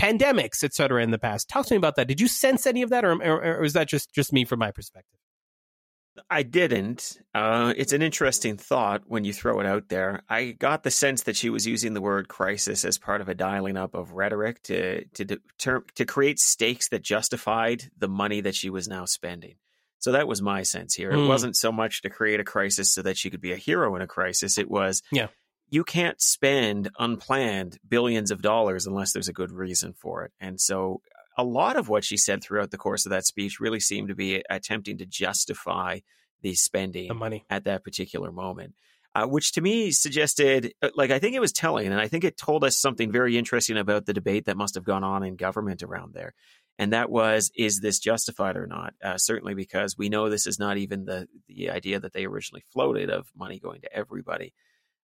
pandemics, 0.00 0.62
et 0.64 0.74
cetera, 0.74 1.02
in 1.02 1.10
the 1.10 1.18
past. 1.18 1.48
Talk 1.48 1.66
to 1.66 1.74
me 1.74 1.78
about 1.78 1.96
that. 1.96 2.08
Did 2.08 2.20
you 2.20 2.28
sense 2.28 2.66
any 2.66 2.82
of 2.82 2.90
that, 2.90 3.04
or, 3.04 3.12
or, 3.12 3.58
or 3.58 3.64
is 3.64 3.72
that 3.74 3.88
just, 3.88 4.12
just 4.14 4.32
me 4.32 4.44
from 4.44 4.58
my 4.58 4.70
perspective? 4.70 5.18
I 6.28 6.42
didn't. 6.42 7.16
Uh, 7.32 7.74
it's 7.76 7.92
an 7.92 8.02
interesting 8.02 8.56
thought 8.56 9.02
when 9.06 9.24
you 9.24 9.32
throw 9.32 9.60
it 9.60 9.66
out 9.66 9.88
there. 9.88 10.22
I 10.28 10.50
got 10.50 10.82
the 10.82 10.90
sense 10.90 11.22
that 11.22 11.36
she 11.36 11.48
was 11.48 11.64
using 11.64 11.94
the 11.94 12.00
word 12.00 12.26
crisis 12.26 12.84
as 12.84 12.98
part 12.98 13.20
of 13.20 13.28
a 13.28 13.36
dialing 13.36 13.76
up 13.76 13.94
of 13.94 14.10
rhetoric 14.12 14.60
to 14.64 15.04
to 15.04 15.24
deter, 15.24 15.84
to 15.94 16.04
create 16.04 16.40
stakes 16.40 16.88
that 16.88 17.02
justified 17.02 17.84
the 17.96 18.08
money 18.08 18.40
that 18.40 18.56
she 18.56 18.68
was 18.68 18.88
now 18.88 19.04
spending. 19.04 19.54
So 20.00 20.10
that 20.10 20.26
was 20.26 20.42
my 20.42 20.64
sense 20.64 20.94
here. 20.94 21.12
It 21.12 21.18
Hmm. 21.20 21.28
wasn't 21.28 21.56
so 21.56 21.70
much 21.70 22.02
to 22.02 22.10
create 22.10 22.40
a 22.40 22.44
crisis 22.44 22.92
so 22.92 23.02
that 23.02 23.16
she 23.16 23.30
could 23.30 23.40
be 23.40 23.52
a 23.52 23.56
hero 23.56 23.94
in 23.94 24.02
a 24.02 24.08
crisis. 24.08 24.58
It 24.58 24.68
was 24.68 25.02
Yeah. 25.12 25.28
You 25.70 25.84
can't 25.84 26.20
spend 26.20 26.90
unplanned 26.98 27.78
billions 27.86 28.30
of 28.30 28.42
dollars 28.42 28.86
unless 28.86 29.12
there's 29.12 29.28
a 29.28 29.32
good 29.32 29.52
reason 29.52 29.92
for 29.92 30.24
it. 30.24 30.32
And 30.40 30.60
so 30.60 31.02
a 31.36 31.44
lot 31.44 31.76
of 31.76 31.88
what 31.88 32.04
she 32.04 32.16
said 32.16 32.42
throughout 32.42 32.70
the 32.70 32.78
course 32.78 33.06
of 33.06 33.10
that 33.10 33.26
speech 33.26 33.60
really 33.60 33.80
seemed 33.80 34.08
to 34.08 34.14
be 34.14 34.42
attempting 34.50 34.98
to 34.98 35.06
justify 35.06 36.00
the 36.42 36.54
spending 36.54 37.08
The 37.08 37.14
money. 37.14 37.44
at 37.50 37.64
that 37.64 37.84
particular 37.84 38.32
moment. 38.32 38.74
Uh, 39.14 39.26
which 39.26 39.52
to 39.52 39.60
me 39.60 39.90
suggested, 39.90 40.74
uh, 40.82 40.90
like, 40.94 41.10
I 41.10 41.18
think 41.18 41.34
it 41.34 41.40
was 41.40 41.52
telling, 41.52 41.86
and 41.86 42.00
I 42.00 42.08
think 42.08 42.24
it 42.24 42.36
told 42.36 42.62
us 42.62 42.76
something 42.78 43.10
very 43.10 43.38
interesting 43.38 43.78
about 43.78 44.06
the 44.06 44.12
debate 44.12 44.44
that 44.44 44.56
must 44.56 44.74
have 44.74 44.84
gone 44.84 45.02
on 45.02 45.24
in 45.24 45.34
government 45.34 45.82
around 45.82 46.12
there. 46.14 46.34
And 46.78 46.92
that 46.92 47.10
was, 47.10 47.50
is 47.56 47.80
this 47.80 47.98
justified 47.98 48.56
or 48.56 48.66
not? 48.66 48.94
Uh, 49.02 49.16
certainly 49.16 49.54
because 49.54 49.96
we 49.98 50.08
know 50.08 50.28
this 50.28 50.46
is 50.46 50.58
not 50.58 50.76
even 50.76 51.06
the, 51.06 51.26
the 51.48 51.70
idea 51.70 51.98
that 51.98 52.12
they 52.12 52.26
originally 52.26 52.62
floated 52.72 53.10
of 53.10 53.28
money 53.36 53.58
going 53.58 53.80
to 53.80 53.92
everybody, 53.92 54.52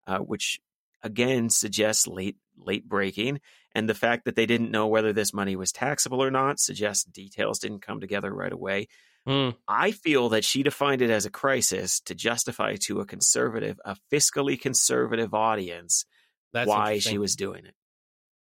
uh, 0.07 0.19
which 0.19 0.59
again 1.03 1.49
suggests 1.49 2.07
late 2.07 2.37
late 2.57 2.87
breaking. 2.87 3.39
And 3.73 3.87
the 3.87 3.95
fact 3.95 4.25
that 4.25 4.35
they 4.35 4.45
didn't 4.45 4.71
know 4.71 4.87
whether 4.87 5.13
this 5.13 5.33
money 5.33 5.55
was 5.55 5.71
taxable 5.71 6.21
or 6.21 6.31
not 6.31 6.59
suggests 6.59 7.05
details 7.05 7.59
didn't 7.59 7.81
come 7.81 8.01
together 8.01 8.33
right 8.33 8.51
away. 8.51 8.87
Mm. 9.27 9.55
I 9.67 9.91
feel 9.91 10.29
that 10.29 10.43
she 10.43 10.63
defined 10.63 11.01
it 11.01 11.09
as 11.09 11.25
a 11.25 11.29
crisis 11.29 11.99
to 12.01 12.15
justify 12.15 12.75
to 12.87 12.99
a 12.99 13.05
conservative, 13.05 13.79
a 13.85 13.95
fiscally 14.11 14.59
conservative 14.59 15.33
audience, 15.33 16.05
That's 16.53 16.67
why 16.67 16.97
she 16.99 17.17
was 17.17 17.35
doing 17.35 17.65
it. 17.65 17.75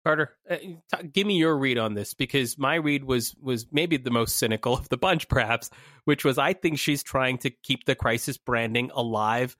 Carter, 0.05 0.37
uh, 0.49 0.57
t- 0.57 1.09
give 1.13 1.27
me 1.27 1.37
your 1.37 1.57
read 1.59 1.79
on 1.79 1.95
this 1.95 2.15
because 2.15 2.57
my 2.57 2.77
read 2.77 3.03
was 3.03 3.35
was 3.41 3.67
maybe 3.73 3.97
the 3.97 4.13
most 4.13 4.37
cynical 4.37 4.75
of 4.79 4.89
the 4.89 4.97
bunch, 4.97 5.29
perhaps, 5.29 5.71
which 6.05 6.25
was 6.25 6.39
I 6.39 6.53
think 6.53 6.79
she's 6.79 7.03
trying 7.03 7.39
to 7.39 7.51
keep 7.51 7.87
the 7.87 7.97
crisis 7.97 8.39
branding 8.39 8.91
alive 8.95 9.57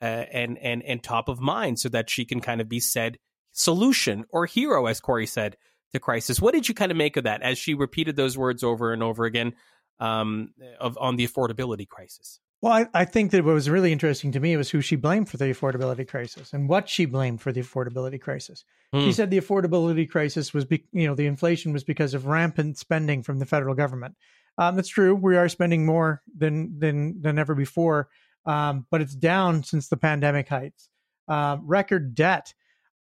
uh, 0.00 0.24
and 0.32 0.58
and 0.58 0.82
and 0.82 1.02
top 1.02 1.28
of 1.28 1.40
mind 1.40 1.78
so 1.78 1.88
that 1.88 2.10
she 2.10 2.24
can 2.24 2.40
kind 2.40 2.60
of 2.60 2.68
be 2.68 2.80
said 2.80 3.18
solution 3.52 4.24
or 4.30 4.46
hero, 4.46 4.86
as 4.86 5.00
Corey 5.00 5.26
said 5.26 5.56
to 5.92 5.98
crisis. 5.98 6.40
What 6.40 6.54
did 6.54 6.68
you 6.68 6.74
kind 6.74 6.90
of 6.90 6.96
make 6.96 7.16
of 7.16 7.24
that 7.24 7.42
as 7.42 7.58
she 7.58 7.74
repeated 7.74 8.16
those 8.16 8.38
words 8.38 8.62
over 8.62 8.92
and 8.92 9.02
over 9.02 9.24
again 9.24 9.54
um, 9.98 10.54
of 10.78 10.96
on 11.00 11.16
the 11.16 11.26
affordability 11.26 11.88
crisis? 11.88 12.40
Well, 12.62 12.72
I, 12.74 12.86
I 12.92 13.04
think 13.06 13.30
that 13.30 13.44
what 13.44 13.54
was 13.54 13.70
really 13.70 13.90
interesting 13.90 14.32
to 14.32 14.40
me 14.40 14.54
was 14.56 14.68
who 14.68 14.82
she 14.82 14.96
blamed 14.96 15.30
for 15.30 15.38
the 15.38 15.46
affordability 15.46 16.06
crisis 16.06 16.52
and 16.52 16.68
what 16.68 16.90
she 16.90 17.06
blamed 17.06 17.40
for 17.40 17.52
the 17.52 17.62
affordability 17.62 18.20
crisis. 18.20 18.64
Hmm. 18.92 19.00
She 19.00 19.12
said 19.12 19.30
the 19.30 19.40
affordability 19.40 20.08
crisis 20.08 20.52
was, 20.52 20.66
be, 20.66 20.84
you 20.92 21.06
know, 21.06 21.14
the 21.14 21.26
inflation 21.26 21.72
was 21.72 21.84
because 21.84 22.12
of 22.12 22.26
rampant 22.26 22.76
spending 22.76 23.22
from 23.22 23.38
the 23.38 23.46
federal 23.46 23.74
government. 23.74 24.14
Um, 24.58 24.76
that's 24.76 24.88
true. 24.88 25.14
We 25.14 25.38
are 25.38 25.48
spending 25.48 25.86
more 25.86 26.22
than 26.36 26.78
than 26.78 27.22
than 27.22 27.38
ever 27.38 27.54
before, 27.54 28.08
um, 28.46 28.86
but 28.90 29.00
it's 29.00 29.14
down 29.14 29.62
since 29.62 29.88
the 29.88 29.96
pandemic 29.96 30.48
heights. 30.48 30.88
Uh, 31.28 31.58
record 31.62 32.14
debt. 32.14 32.54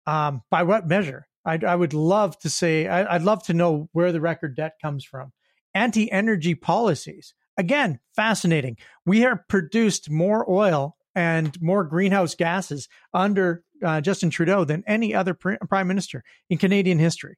Um, 0.07 0.43
by 0.51 0.62
what 0.62 0.87
measure? 0.87 1.26
I'd, 1.45 1.64
I 1.64 1.76
would 1.76 1.95
love 1.95 2.39
to 2.41 2.51
say. 2.51 2.87
I, 2.87 3.14
I'd 3.14 3.22
love 3.22 3.43
to 3.45 3.55
know 3.55 3.89
where 3.93 4.12
the 4.12 4.20
record 4.20 4.57
debt 4.57 4.74
comes 4.82 5.05
from. 5.05 5.32
Anti-energy 5.74 6.55
policies. 6.55 7.34
Again, 7.57 8.01
fascinating. 8.14 8.76
We 9.05 9.20
have 9.20 9.47
produced 9.49 10.11
more 10.11 10.49
oil 10.51 10.97
and 11.14 11.61
more 11.62 11.84
greenhouse 11.84 12.34
gases 12.34 12.89
under 13.14 13.62
uh, 13.82 14.01
Justin 14.01 14.30
Trudeau 14.30 14.64
than 14.64 14.84
any 14.87 15.14
other 15.14 15.34
pr- 15.34 15.55
prime 15.68 15.89
minister 15.89 16.22
in 16.51 16.59
Canadian 16.59 16.99
history. 16.99 17.37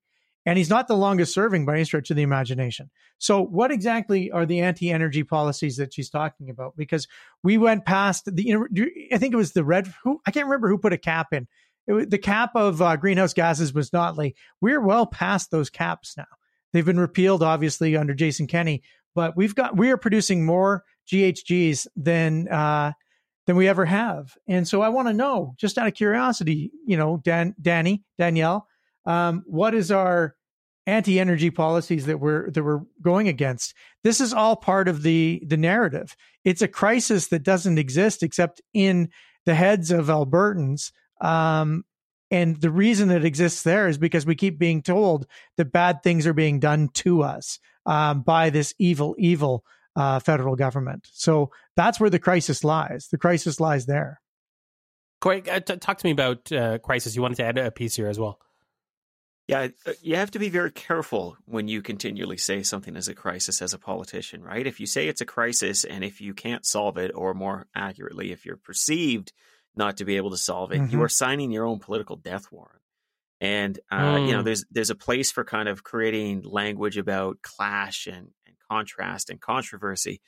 And 0.48 0.56
he's 0.56 0.70
not 0.70 0.88
the 0.88 0.96
longest 0.96 1.34
serving 1.34 1.66
by 1.66 1.74
any 1.74 1.84
stretch 1.84 2.08
of 2.08 2.16
the 2.16 2.22
imagination. 2.22 2.88
So, 3.18 3.44
what 3.44 3.70
exactly 3.70 4.30
are 4.30 4.46
the 4.46 4.62
anti 4.62 4.90
energy 4.90 5.22
policies 5.22 5.76
that 5.76 5.92
she's 5.92 6.08
talking 6.08 6.48
about? 6.48 6.74
Because 6.74 7.06
we 7.42 7.58
went 7.58 7.84
past 7.84 8.34
the, 8.34 8.56
I 9.12 9.18
think 9.18 9.34
it 9.34 9.36
was 9.36 9.52
the 9.52 9.62
red, 9.62 9.92
who, 10.02 10.22
I 10.26 10.30
can't 10.30 10.46
remember 10.46 10.70
who 10.70 10.78
put 10.78 10.94
a 10.94 10.98
cap 10.98 11.34
in. 11.34 11.48
It 11.86 12.08
the 12.08 12.16
cap 12.16 12.52
of 12.54 12.80
uh, 12.80 12.96
greenhouse 12.96 13.34
gases 13.34 13.74
was 13.74 13.90
Notley. 13.90 14.36
we're 14.58 14.80
well 14.80 15.04
past 15.04 15.50
those 15.50 15.68
caps 15.68 16.16
now. 16.16 16.24
They've 16.72 16.82
been 16.82 16.98
repealed, 16.98 17.42
obviously, 17.42 17.94
under 17.94 18.14
Jason 18.14 18.46
Kenney, 18.46 18.82
but 19.14 19.36
we've 19.36 19.54
got, 19.54 19.76
we 19.76 19.90
are 19.90 19.98
producing 19.98 20.46
more 20.46 20.82
GHGs 21.12 21.88
than, 21.94 22.48
uh, 22.48 22.92
than 23.46 23.56
we 23.56 23.68
ever 23.68 23.84
have. 23.84 24.34
And 24.46 24.66
so 24.66 24.80
I 24.80 24.88
want 24.88 25.08
to 25.08 25.14
know, 25.14 25.52
just 25.58 25.76
out 25.76 25.88
of 25.88 25.92
curiosity, 25.92 26.70
you 26.86 26.96
know, 26.96 27.20
Dan, 27.22 27.54
Danny, 27.60 28.02
Danielle, 28.16 28.66
um, 29.04 29.42
what 29.46 29.74
is 29.74 29.90
our 29.90 30.36
anti-energy 30.88 31.50
policies 31.50 32.06
that 32.06 32.18
we're 32.18 32.50
that 32.50 32.64
we're 32.64 32.82
going 33.02 33.28
against? 33.28 33.74
This 34.02 34.20
is 34.20 34.32
all 34.32 34.56
part 34.56 34.88
of 34.88 35.02
the 35.02 35.42
the 35.46 35.56
narrative. 35.56 36.16
It's 36.44 36.62
a 36.62 36.68
crisis 36.68 37.28
that 37.28 37.42
doesn't 37.42 37.78
exist 37.78 38.22
except 38.22 38.60
in 38.72 39.10
the 39.44 39.54
heads 39.54 39.90
of 39.90 40.06
Albertans. 40.06 40.92
Um, 41.20 41.84
and 42.30 42.60
the 42.60 42.70
reason 42.70 43.10
it 43.10 43.24
exists 43.24 43.62
there 43.62 43.88
is 43.88 43.98
because 43.98 44.26
we 44.26 44.34
keep 44.34 44.58
being 44.58 44.82
told 44.82 45.26
that 45.56 45.72
bad 45.72 46.02
things 46.02 46.26
are 46.26 46.34
being 46.34 46.60
done 46.60 46.88
to 46.94 47.22
us 47.22 47.58
um, 47.86 48.20
by 48.20 48.50
this 48.50 48.74
evil, 48.78 49.14
evil 49.18 49.64
uh, 49.96 50.20
federal 50.20 50.54
government. 50.54 51.08
So 51.12 51.50
that's 51.74 51.98
where 51.98 52.10
the 52.10 52.18
crisis 52.18 52.62
lies. 52.62 53.08
The 53.10 53.18
crisis 53.18 53.60
lies 53.60 53.86
there. 53.86 54.20
Corey, 55.20 55.42
uh, 55.50 55.60
t- 55.60 55.76
talk 55.76 55.98
to 55.98 56.06
me 56.06 56.12
about 56.12 56.52
uh, 56.52 56.78
crisis. 56.78 57.16
You 57.16 57.22
wanted 57.22 57.38
to 57.38 57.44
add 57.44 57.58
a 57.58 57.70
piece 57.70 57.96
here 57.96 58.08
as 58.08 58.18
well. 58.18 58.38
Yeah, 59.48 59.68
uh, 59.86 59.94
you 60.02 60.16
have 60.16 60.30
to 60.32 60.38
be 60.38 60.50
very 60.50 60.70
careful 60.70 61.38
when 61.46 61.68
you 61.68 61.80
continually 61.80 62.36
say 62.36 62.62
something 62.62 62.94
is 62.96 63.08
a 63.08 63.14
crisis 63.14 63.62
as 63.62 63.72
a 63.72 63.78
politician, 63.78 64.42
right? 64.42 64.66
If 64.66 64.78
you 64.78 64.84
say 64.86 65.08
it's 65.08 65.22
a 65.22 65.26
crisis 65.26 65.84
and 65.84 66.04
if 66.04 66.20
you 66.20 66.34
can't 66.34 66.66
solve 66.66 66.98
it, 66.98 67.12
or 67.14 67.32
more 67.32 67.66
accurately, 67.74 68.30
if 68.30 68.44
you're 68.44 68.58
perceived 68.58 69.32
not 69.74 69.96
to 69.96 70.04
be 70.04 70.18
able 70.18 70.30
to 70.30 70.36
solve 70.36 70.72
it, 70.72 70.82
Mhm. 70.82 70.92
you 70.92 71.02
are 71.02 71.08
signing 71.08 71.50
your 71.50 71.64
own 71.64 71.78
political 71.78 72.16
death 72.16 72.52
warrant. 72.52 72.82
And 73.40 73.80
uh, 73.90 74.18
you 74.20 74.32
know, 74.32 74.42
Mm. 74.42 74.44
there's 74.44 74.64
there's 74.70 74.90
a 74.90 74.94
place 74.96 75.30
for 75.32 75.44
kind 75.44 75.68
of 75.68 75.82
creating 75.84 76.42
language 76.42 76.98
about 76.98 77.40
clash 77.42 78.06
and, 78.06 78.32
and 78.46 78.56
contrast 78.70 79.30
and 79.30 79.40
controversy. 79.40 80.20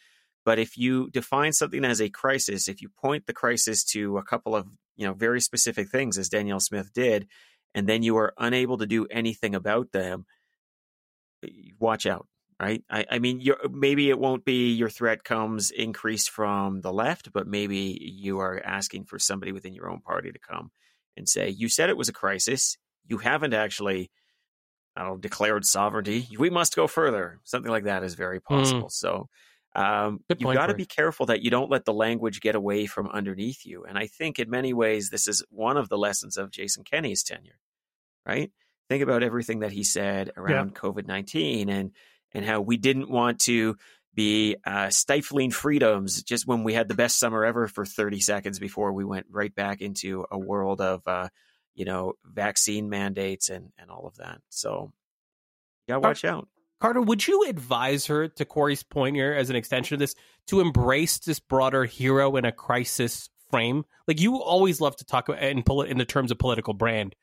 But 0.47 0.59
if 0.59 0.79
you 0.79 1.11
define 1.11 1.53
something 1.53 1.85
as 1.85 2.01
a 2.01 2.09
crisis, 2.09 2.69
if 2.69 2.81
you 2.81 2.89
point 2.89 3.27
the 3.27 3.35
crisis 3.35 3.85
to 3.93 4.17
a 4.17 4.23
couple 4.25 4.57
of 4.57 4.69
you 4.97 5.07
know 5.07 5.13
very 5.15 5.41
specific 5.43 5.91
things, 5.91 6.17
as 6.17 6.29
Danielle 6.31 6.61
Smith 6.61 6.93
did, 6.95 7.29
and 7.75 7.89
then 7.89 8.03
you 8.03 8.17
are 8.17 8.35
unable 8.39 8.79
to 8.79 8.87
do 8.87 9.07
anything 9.07 9.55
about 9.55 9.93
them, 9.93 10.27
eh, 11.45 11.49
watch 11.79 12.07
out. 12.07 12.27
Right? 12.61 12.85
I, 12.91 13.07
I 13.11 13.19
mean, 13.21 13.41
you're, 13.41 13.57
maybe 13.71 14.11
it 14.11 14.19
won't 14.19 14.45
be 14.45 14.73
your 14.75 14.91
threat 14.91 15.25
comes 15.25 15.71
increased 15.71 16.29
from 16.29 16.83
the 16.83 16.93
left, 16.93 17.33
but 17.33 17.47
maybe 17.47 17.99
you 17.99 18.41
are 18.41 18.61
asking 18.63 19.07
for 19.07 19.19
somebody 19.19 19.51
within 19.51 19.73
your 19.73 19.89
own 19.89 20.01
party 20.01 20.31
to 20.31 20.39
come 20.39 20.71
and 21.17 21.27
say, 21.27 21.49
"You 21.49 21.71
said 21.71 21.89
it 21.89 21.97
was 21.97 22.11
a 22.11 22.15
crisis. 22.15 22.77
You 23.07 23.19
haven't 23.19 23.55
actually." 23.55 24.11
I 24.97 25.03
don't 25.03 25.13
know, 25.13 25.17
declared 25.19 25.65
sovereignty. 25.65 26.27
We 26.37 26.51
must 26.51 26.75
go 26.75 26.89
further. 26.89 27.39
Something 27.45 27.71
like 27.71 27.85
that 27.85 28.03
is 28.03 28.15
very 28.17 28.41
hmm. 28.45 28.57
possible. 28.57 28.91
So 28.91 29.29
um, 29.75 30.21
you've 30.29 30.55
got 30.55 30.67
to 30.67 30.75
be 30.75 30.87
careful 30.87 31.27
that 31.27 31.43
you 31.43 31.51
don't 31.51 31.71
let 31.71 31.85
the 31.85 31.93
language 31.93 32.41
get 32.41 32.55
away 32.55 32.87
from 32.87 33.09
underneath 33.09 33.65
you. 33.65 33.85
And 33.85 33.97
I 33.97 34.09
think 34.09 34.39
in 34.39 34.51
many 34.51 34.73
ways, 34.73 35.11
this 35.11 35.29
is 35.29 35.45
one 35.51 35.77
of 35.77 35.89
the 35.89 35.99
lessons 35.99 36.37
of 36.37 36.51
Jason 36.51 36.83
Kenney's 36.83 37.23
tenure, 37.23 37.59
right? 38.27 38.51
Think 38.89 39.03
about 39.03 39.23
everything 39.23 39.61
that 39.61 39.71
he 39.71 39.85
said 39.85 40.33
around 40.37 40.75
COVID 40.75 41.07
19 41.07 41.69
and, 41.69 41.93
and 42.33 42.45
how 42.45 42.61
we 42.61 42.77
didn't 42.77 43.09
want 43.09 43.39
to 43.41 43.77
be 44.13 44.57
uh, 44.67 44.91
stifling 44.91 45.53
freedoms 45.53 46.25
just 46.25 46.49
when 46.49 46.65
we 46.65 46.75
had 46.75 46.89
the 46.89 46.95
best 46.95 47.19
summer 47.19 47.45
ever 47.45 47.69
for 47.69 47.87
30 47.87 48.19
seconds 48.19 48.59
before 48.59 48.93
we 48.93 49.05
went 49.05 49.27
right 49.31 49.55
back 49.55 49.81
into 49.81 50.27
a 50.33 50.39
world 50.39 50.81
of, 50.81 51.07
uh, 51.07 51.29
you 51.77 51.85
know, 51.85 52.15
vaccine 52.25 52.89
mandates 52.89 53.49
and, 53.51 53.71
and 53.79 53.89
all 53.89 54.09
of 54.09 54.17
that. 54.17 54.41
So 54.49 54.93
you 55.87 55.95
got 55.95 56.03
to 56.03 56.09
watch 56.09 56.25
out. 56.25 56.49
Carter, 56.81 57.03
would 57.03 57.27
you 57.27 57.45
advise 57.47 58.07
her, 58.07 58.29
to 58.29 58.45
Corey's 58.45 58.83
point 58.83 59.17
here, 59.17 59.35
as 59.35 59.51
an 59.51 59.57
extension 59.57 59.95
of 59.95 60.01
this, 60.01 60.15
to 60.47 60.61
embrace 60.61 61.19
this 61.19 61.39
broader 61.39 61.85
hero 61.85 62.37
in 62.37 62.45
a 62.45 62.53
crisis 62.53 63.29
frame? 63.51 63.85
Like 64.09 64.21
you 64.21 64.41
always 64.41 64.81
love 64.81 64.97
to 64.97 65.05
talk 65.05 65.29
about 65.29 65.43
in, 65.43 65.63
in 65.87 65.99
the 65.99 66.05
terms 66.05 66.31
of 66.31 66.39
political 66.39 66.75
brand. 66.75 67.15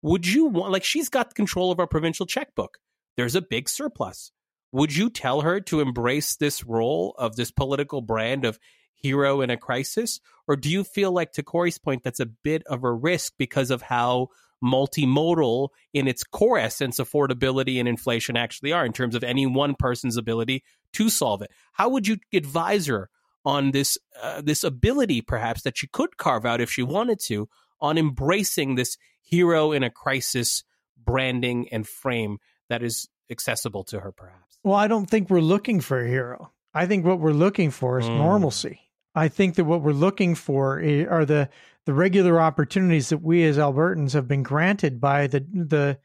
Would 0.00 0.26
you 0.26 0.46
want, 0.46 0.72
like, 0.72 0.82
she's 0.82 1.08
got 1.08 1.34
control 1.34 1.70
of 1.70 1.78
our 1.78 1.86
provincial 1.86 2.26
checkbook. 2.26 2.78
There's 3.16 3.36
a 3.36 3.42
big 3.42 3.68
surplus. 3.68 4.32
Would 4.72 4.96
you 4.96 5.10
tell 5.10 5.42
her 5.42 5.60
to 5.60 5.80
embrace 5.80 6.36
this 6.36 6.64
role 6.64 7.14
of 7.18 7.36
this 7.36 7.50
political 7.50 8.00
brand 8.00 8.46
of 8.46 8.58
hero 8.94 9.42
in 9.42 9.50
a 9.50 9.56
crisis? 9.56 10.18
Or 10.48 10.56
do 10.56 10.70
you 10.70 10.82
feel 10.82 11.12
like, 11.12 11.32
to 11.32 11.42
Corey's 11.42 11.78
point, 11.78 12.02
that's 12.02 12.20
a 12.20 12.26
bit 12.26 12.62
of 12.66 12.82
a 12.82 12.92
risk 12.92 13.34
because 13.38 13.70
of 13.70 13.82
how 13.82 14.28
multimodal 14.62 15.68
in 15.92 16.06
its 16.06 16.22
core 16.24 16.58
essence 16.58 16.98
affordability 16.98 17.78
and 17.78 17.88
inflation 17.88 18.36
actually 18.36 18.72
are 18.72 18.84
in 18.86 18.92
terms 18.92 19.14
of 19.14 19.24
any 19.24 19.46
one 19.46 19.74
person's 19.78 20.16
ability 20.16 20.62
to 20.92 21.08
solve 21.08 21.42
it 21.42 21.50
how 21.72 21.88
would 21.88 22.06
you 22.06 22.16
advise 22.32 22.86
her 22.86 23.08
on 23.44 23.72
this 23.72 23.98
uh, 24.22 24.40
this 24.40 24.62
ability 24.62 25.20
perhaps 25.20 25.62
that 25.62 25.76
she 25.76 25.86
could 25.88 26.16
carve 26.16 26.46
out 26.46 26.60
if 26.60 26.70
she 26.70 26.82
wanted 26.82 27.18
to 27.18 27.48
on 27.80 27.98
embracing 27.98 28.76
this 28.76 28.96
hero 29.20 29.72
in 29.72 29.82
a 29.82 29.90
crisis 29.90 30.62
branding 30.96 31.68
and 31.72 31.86
frame 31.88 32.38
that 32.68 32.82
is 32.82 33.08
accessible 33.30 33.82
to 33.82 34.00
her 34.00 34.12
perhaps 34.12 34.58
Well, 34.62 34.76
I 34.76 34.86
don't 34.86 35.06
think 35.10 35.28
we're 35.30 35.40
looking 35.40 35.80
for 35.80 36.00
a 36.04 36.08
hero. 36.08 36.52
I 36.74 36.86
think 36.86 37.04
what 37.04 37.18
we're 37.18 37.32
looking 37.32 37.70
for 37.72 37.98
is 37.98 38.06
Mm. 38.08 38.16
normalcy. 38.18 38.78
I 39.14 39.28
think 39.28 39.56
that 39.56 39.64
what 39.64 39.82
we're 39.82 39.92
looking 39.92 40.34
for 40.36 40.78
are 41.10 41.24
the 41.24 41.48
the 41.86 41.94
regular 41.94 42.40
opportunities 42.40 43.08
that 43.08 43.22
we 43.22 43.44
as 43.44 43.58
Albertans 43.58 44.12
have 44.12 44.28
been 44.28 44.42
granted 44.42 45.00
by 45.00 45.26
the 45.26 45.40
the 45.52 45.98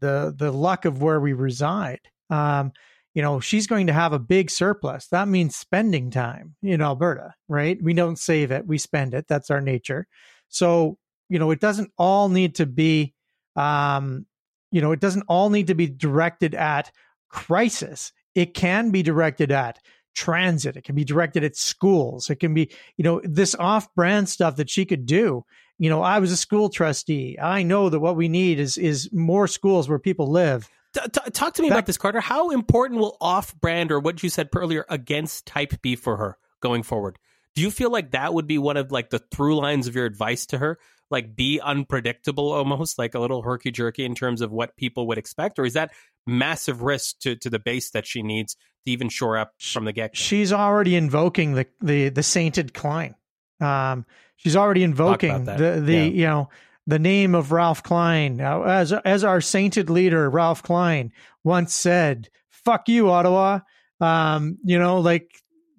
the 0.00 0.34
the 0.36 0.52
luck 0.52 0.84
of 0.84 1.02
where 1.02 1.20
we 1.20 1.32
reside. 1.32 2.00
Um, 2.30 2.72
you 3.14 3.22
know, 3.22 3.40
she's 3.40 3.66
going 3.66 3.88
to 3.88 3.92
have 3.92 4.12
a 4.12 4.18
big 4.18 4.50
surplus. 4.50 5.08
That 5.08 5.28
means 5.28 5.56
spending 5.56 6.10
time 6.10 6.54
in 6.62 6.80
Alberta, 6.80 7.34
right? 7.48 7.76
We 7.82 7.92
don't 7.92 8.18
save 8.18 8.50
it, 8.52 8.66
we 8.66 8.78
spend 8.78 9.14
it. 9.14 9.26
That's 9.28 9.50
our 9.50 9.60
nature. 9.60 10.06
So, 10.48 10.98
you 11.28 11.38
know, 11.38 11.50
it 11.50 11.60
doesn't 11.60 11.90
all 11.98 12.28
need 12.28 12.54
to 12.56 12.66
be, 12.66 13.14
um, 13.56 14.26
you 14.70 14.80
know, 14.80 14.92
it 14.92 15.00
doesn't 15.00 15.24
all 15.26 15.50
need 15.50 15.66
to 15.66 15.74
be 15.74 15.86
directed 15.86 16.54
at 16.54 16.92
crisis. 17.28 18.12
It 18.34 18.54
can 18.54 18.90
be 18.90 19.02
directed 19.02 19.50
at 19.50 19.78
transit. 20.18 20.76
It 20.76 20.82
can 20.82 20.96
be 20.96 21.04
directed 21.04 21.44
at 21.44 21.56
schools. 21.56 22.28
It 22.28 22.36
can 22.36 22.52
be, 22.54 22.70
you 22.96 23.04
know, 23.04 23.20
this 23.22 23.54
off 23.54 23.94
brand 23.94 24.28
stuff 24.28 24.56
that 24.56 24.68
she 24.68 24.84
could 24.84 25.06
do. 25.06 25.44
You 25.78 25.88
know, 25.88 26.02
I 26.02 26.18
was 26.18 26.32
a 26.32 26.36
school 26.36 26.68
trustee. 26.70 27.38
I 27.40 27.62
know 27.62 27.88
that 27.88 28.00
what 28.00 28.16
we 28.16 28.28
need 28.28 28.58
is 28.58 28.76
is 28.76 29.10
more 29.12 29.46
schools 29.46 29.88
where 29.88 30.00
people 30.00 30.30
live 30.30 30.68
T- 30.94 31.30
talk 31.32 31.54
to 31.54 31.62
me 31.62 31.68
that, 31.68 31.74
about 31.76 31.86
this, 31.86 31.98
Carter. 31.98 32.20
How 32.20 32.50
important 32.50 33.00
will 33.00 33.16
off-brand 33.20 33.92
or 33.92 34.00
what 34.00 34.22
you 34.22 34.30
said 34.30 34.48
earlier 34.54 34.84
against 34.88 35.46
type 35.46 35.80
be 35.82 35.96
for 35.96 36.16
her 36.16 36.38
going 36.60 36.82
forward? 36.82 37.18
Do 37.54 37.62
you 37.62 37.70
feel 37.70 37.90
like 37.90 38.12
that 38.12 38.34
would 38.34 38.46
be 38.46 38.58
one 38.58 38.76
of 38.76 38.90
like 38.90 39.10
the 39.10 39.18
through 39.18 39.56
lines 39.56 39.86
of 39.86 39.94
your 39.94 40.06
advice 40.06 40.46
to 40.46 40.58
her? 40.58 40.78
Like 41.10 41.34
be 41.34 41.60
unpredictable 41.60 42.52
almost, 42.52 42.98
like 42.98 43.14
a 43.14 43.18
little 43.18 43.42
herky 43.42 43.70
jerky 43.70 44.04
in 44.04 44.14
terms 44.14 44.40
of 44.40 44.52
what 44.52 44.76
people 44.76 45.06
would 45.08 45.18
expect, 45.18 45.58
or 45.58 45.64
is 45.64 45.74
that 45.74 45.92
massive 46.26 46.82
risk 46.82 47.20
to, 47.20 47.36
to 47.36 47.48
the 47.48 47.58
base 47.58 47.90
that 47.90 48.06
she 48.06 48.22
needs 48.22 48.54
to 48.84 48.92
even 48.92 49.08
shore 49.08 49.38
up 49.38 49.54
from 49.58 49.84
the 49.84 49.92
get? 49.92 50.16
She's 50.16 50.52
already 50.52 50.96
invoking 50.96 51.54
the 51.54 51.66
the 51.80 52.10
the 52.10 52.22
sainted 52.22 52.74
Klein. 52.74 53.14
Um, 53.60 54.04
she's 54.36 54.56
already 54.56 54.82
invoking 54.82 55.44
the 55.44 55.82
the 55.82 55.94
yeah. 55.94 56.04
you 56.04 56.26
know 56.26 56.50
the 56.88 56.98
name 56.98 57.34
of 57.34 57.52
Ralph 57.52 57.82
Klein. 57.82 58.36
Now, 58.36 58.64
As, 58.64 58.92
as 58.92 59.22
our 59.22 59.42
sainted 59.42 59.90
leader, 59.90 60.28
Ralph 60.28 60.62
Klein, 60.62 61.12
once 61.44 61.74
said, 61.74 62.30
fuck 62.48 62.88
you, 62.88 63.10
Ottawa. 63.10 63.60
Um, 64.00 64.56
you 64.64 64.78
know, 64.78 65.00
like 65.00 65.30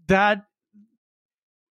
that. 0.07 0.43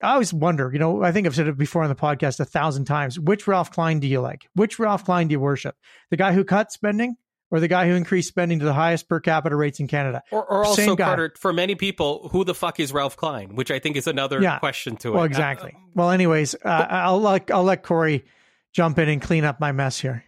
I 0.02 0.14
always 0.14 0.34
wonder, 0.34 0.72
you 0.72 0.80
know, 0.80 1.04
I 1.04 1.12
think 1.12 1.26
I've 1.26 1.36
said 1.36 1.48
it 1.48 1.58
before 1.58 1.84
on 1.84 1.90
the 1.90 1.96
podcast 1.96 2.40
a 2.40 2.46
thousand 2.46 2.86
times. 2.86 3.20
Which 3.20 3.48
Ralph 3.48 3.72
Klein 3.72 4.00
do 4.00 4.08
you 4.08 4.22
like? 4.22 4.48
Which 4.54 4.78
Ralph 4.78 5.06
Klein 5.06 5.28
do 5.28 5.34
you 5.34 5.40
worship? 5.40 5.76
The 6.12 6.18
guy 6.18 6.34
who 6.34 6.44
cut 6.44 6.72
spending 6.72 7.16
or 7.50 7.60
the 7.60 7.68
guy 7.68 7.88
who 7.88 7.96
increased 7.96 8.28
spending 8.28 8.60
to 8.60 8.66
the 8.66 8.74
highest 8.74 9.08
per 9.08 9.20
capita 9.20 9.56
rates 9.56 9.80
in 9.80 9.88
Canada? 9.88 10.22
Or, 10.32 10.46
or 10.46 10.66
also, 10.66 10.96
Carter, 10.96 11.34
for 11.38 11.54
many 11.54 11.76
people, 11.76 12.30
who 12.32 12.44
the 12.44 12.54
fuck 12.54 12.80
is 12.80 12.92
Ralph 12.92 13.18
Klein? 13.18 13.56
Which 13.56 13.72
I 13.72 13.80
think 13.80 13.96
is 13.96 14.08
another 14.08 14.42
yeah. 14.42 14.60
question 14.60 14.98
to 14.98 15.10
it. 15.10 15.16
Well, 15.16 15.24
exactly. 15.24 15.74
Uh, 15.76 15.80
well, 15.96 16.12
anyways, 16.12 16.56
uh, 16.56 16.88
I'll 16.90 17.22
let 17.22 17.50
I'll 17.52 17.64
let 17.64 17.84
Corey 17.84 18.26
jump 18.74 19.00
in 19.00 19.10
and 19.10 19.22
clean 19.22 19.46
up 19.46 19.60
my 19.60 19.72
mess 19.72 20.00
here. 20.00 20.24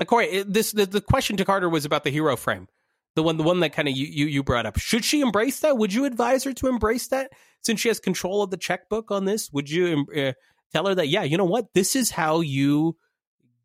Uh, 0.00 0.04
Corey, 0.04 0.44
this 0.44 0.72
the, 0.72 0.86
the 0.86 1.00
question 1.00 1.36
to 1.38 1.44
Carter 1.44 1.68
was 1.68 1.84
about 1.84 2.04
the 2.04 2.10
hero 2.10 2.36
frame, 2.36 2.68
the 3.16 3.22
one 3.22 3.36
the 3.36 3.42
one 3.42 3.60
that 3.60 3.72
kind 3.72 3.88
of 3.88 3.96
you, 3.96 4.06
you 4.06 4.26
you 4.26 4.42
brought 4.42 4.66
up. 4.66 4.78
Should 4.78 5.04
she 5.04 5.20
embrace 5.20 5.60
that? 5.60 5.76
Would 5.76 5.92
you 5.92 6.04
advise 6.04 6.44
her 6.44 6.52
to 6.54 6.68
embrace 6.68 7.08
that 7.08 7.30
since 7.62 7.80
she 7.80 7.88
has 7.88 8.00
control 8.00 8.42
of 8.42 8.50
the 8.50 8.56
checkbook 8.56 9.10
on 9.10 9.24
this? 9.24 9.50
Would 9.52 9.70
you 9.70 10.06
uh, 10.16 10.32
tell 10.72 10.86
her 10.86 10.94
that 10.94 11.08
yeah, 11.08 11.22
you 11.22 11.36
know 11.36 11.44
what, 11.44 11.66
this 11.74 11.96
is 11.96 12.10
how 12.10 12.40
you 12.40 12.96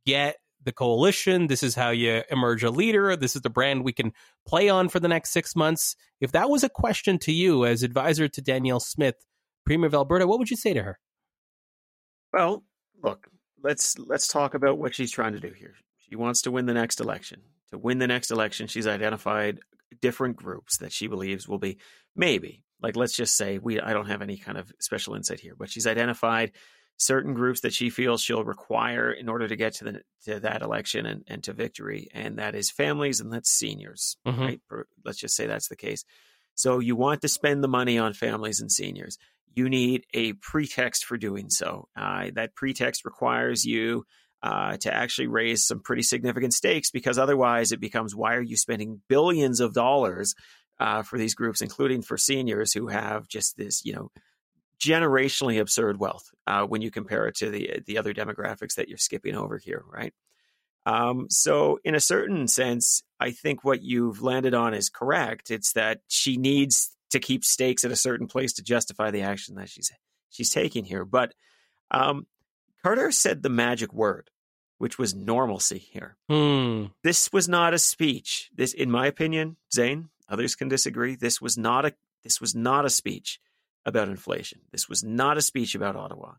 get 0.06 0.38
the 0.64 0.72
coalition. 0.72 1.48
This 1.48 1.64
is 1.64 1.76
how 1.76 1.90
you 1.90 2.24
emerge 2.30 2.64
a 2.64 2.72
leader. 2.72 3.16
This 3.16 3.36
is 3.36 3.42
the 3.42 3.50
brand 3.50 3.84
we 3.84 3.94
can 3.94 4.14
play 4.48 4.70
on 4.70 4.90
for 4.90 5.00
the 5.00 5.08
next 5.08 5.32
six 5.32 5.56
months. 5.56 5.96
If 6.20 6.32
that 6.32 6.50
was 6.50 6.64
a 6.64 6.70
question 6.70 7.20
to 7.20 7.32
you 7.32 7.66
as 7.66 7.84
advisor 7.84 8.28
to 8.28 8.42
Danielle 8.42 8.80
Smith, 8.80 9.16
Premier 9.66 9.88
of 9.88 9.94
Alberta, 9.94 10.28
what 10.28 10.40
would 10.40 10.50
you 10.50 10.58
say 10.58 10.74
to 10.74 10.84
her? 10.84 11.00
Well, 12.32 12.64
look, 13.02 13.28
let's 13.62 13.98
let's 14.00 14.28
talk 14.28 14.54
about 14.54 14.78
what 14.78 14.96
she's 14.96 15.12
trying 15.12 15.34
to 15.34 15.40
do 15.40 15.52
here. 15.52 15.76
She 16.10 16.16
wants 16.16 16.42
to 16.44 16.52
win 16.52 16.66
the 16.66 16.74
next 16.74 17.00
election. 17.00 17.42
To 17.74 17.80
win 17.80 17.98
the 17.98 18.08
next 18.08 18.32
election, 18.32 18.68
she's 18.68 18.88
identified 18.88 19.60
different 20.02 20.36
groups 20.36 20.78
that 20.78 20.92
she 20.92 21.08
believes 21.08 21.48
will 21.48 21.60
be 21.60 21.78
maybe 22.16 22.64
like 22.82 22.96
let's 22.96 23.16
just 23.16 23.36
say 23.36 23.58
we 23.58 23.80
I 23.80 23.94
don't 23.94 24.10
have 24.10 24.22
any 24.22 24.38
kind 24.38 24.58
of 24.58 24.72
special 24.80 25.16
insight 25.16 25.40
here, 25.40 25.56
but 25.58 25.70
she's 25.70 25.88
identified 25.88 26.52
certain 26.98 27.34
groups 27.34 27.62
that 27.62 27.74
she 27.74 27.90
feels 27.90 28.22
she'll 28.22 28.44
require 28.44 29.12
in 29.12 29.28
order 29.28 29.48
to 29.48 29.56
get 29.56 29.74
to 29.76 29.84
the 29.84 30.02
to 30.26 30.40
that 30.42 30.62
election 30.62 31.06
and, 31.06 31.24
and 31.28 31.44
to 31.44 31.54
victory, 31.54 32.10
and 32.14 32.38
that 32.38 32.56
is 32.56 32.70
families 32.70 33.20
and 33.20 33.34
that's 33.34 33.50
seniors. 33.50 34.18
Mm-hmm. 34.28 34.42
Right? 34.42 34.62
Let's 35.04 35.20
just 35.20 35.36
say 35.36 35.48
that's 35.48 35.68
the 35.68 35.76
case. 35.76 36.06
So 36.56 36.80
you 36.80 36.96
want 36.96 37.22
to 37.22 37.28
spend 37.28 37.64
the 37.64 37.68
money 37.68 37.98
on 37.98 38.14
families 38.14 38.60
and 38.60 38.72
seniors 38.72 39.18
you 39.56 39.70
need 39.70 40.06
a 40.14 40.34
pretext 40.34 41.06
for 41.06 41.18
doing 41.18 41.50
so. 41.50 41.88
Uh, 41.96 42.32
that 42.36 42.56
pretext 42.56 43.06
requires 43.06 43.66
you 43.66 44.06
uh, 44.44 44.76
to 44.78 44.94
actually 44.94 45.28
raise 45.28 45.66
some 45.66 45.80
pretty 45.80 46.04
significant 46.04 46.54
stakes 46.54 46.92
because 46.92 47.18
otherwise 47.18 47.72
it 47.72 47.80
becomes 47.80 48.14
why 48.14 48.36
are 48.36 48.42
you 48.42 48.58
spending 48.58 49.02
billions 49.08 49.62
of 49.62 49.74
dollars 49.74 50.36
uh, 50.80 51.02
for 51.02 51.18
these 51.18 51.34
groups, 51.34 51.62
including 51.62 52.02
for 52.02 52.18
seniors 52.18 52.74
who 52.74 52.88
have 52.88 53.28
just 53.28 53.56
this, 53.56 53.86
you 53.86 53.94
know, 53.94 54.12
generationally 54.80 55.62
absurd 55.62 55.98
wealth 55.98 56.30
uh, 56.46 56.66
when 56.66 56.82
you 56.82 56.92
compare 56.92 57.28
it 57.28 57.36
to 57.38 57.50
the 57.50 57.80
the 57.86 57.98
other 57.98 58.14
demographics 58.14 58.76
that 58.76 58.90
you're 58.90 58.98
skipping 58.98 59.36
over 59.36 59.58
here, 59.58 59.84
right? 59.88 60.14
Um, 60.86 61.28
so, 61.30 61.80
in 61.86 61.96
a 61.96 62.02
certain 62.02 62.48
sense, 62.50 63.04
I 63.20 63.32
think 63.32 63.64
what 63.64 63.82
you've 63.82 64.22
landed 64.22 64.54
on 64.54 64.74
is 64.74 64.90
correct. 64.90 65.52
It's 65.52 65.72
that 65.74 66.02
she 66.10 66.36
needs 66.36 66.94
to 67.12 67.20
keep 67.20 67.46
stakes 67.46 67.86
at 67.86 67.92
a 67.92 67.96
certain 67.96 68.28
place 68.28 68.54
to 68.54 68.64
justify 68.64 69.12
the 69.12 69.22
action 69.22 69.56
that 69.56 69.70
she's 69.70 69.90
she's 70.30 70.52
taking 70.52 70.84
here. 70.84 71.06
But 71.06 71.34
um, 71.92 72.28
Carter 72.84 73.12
said 73.12 73.42
the 73.42 73.50
magic 73.50 73.94
word, 73.94 74.30
which 74.84 75.00
was 75.00 75.16
normalcy 75.16 75.78
here. 75.78 76.18
Hmm. 76.28 76.88
This 77.04 77.32
was 77.32 77.48
not 77.48 77.74
a 77.74 77.80
speech. 77.80 78.52
This, 78.54 78.74
in 78.74 78.92
my 78.92 79.08
opinion, 79.08 79.56
Zain, 79.74 80.10
others 80.28 80.56
can 80.56 80.68
disagree. 80.68 81.16
This 81.16 81.40
was 81.40 81.58
not 81.58 81.86
a 81.86 81.94
this 82.22 82.42
was 82.42 82.54
not 82.54 82.84
a 82.84 82.90
speech 82.90 83.40
about 83.86 84.10
inflation. 84.10 84.60
This 84.74 84.90
was 84.90 85.02
not 85.02 85.38
a 85.38 85.42
speech 85.42 85.74
about 85.74 85.96
Ottawa. 85.96 86.34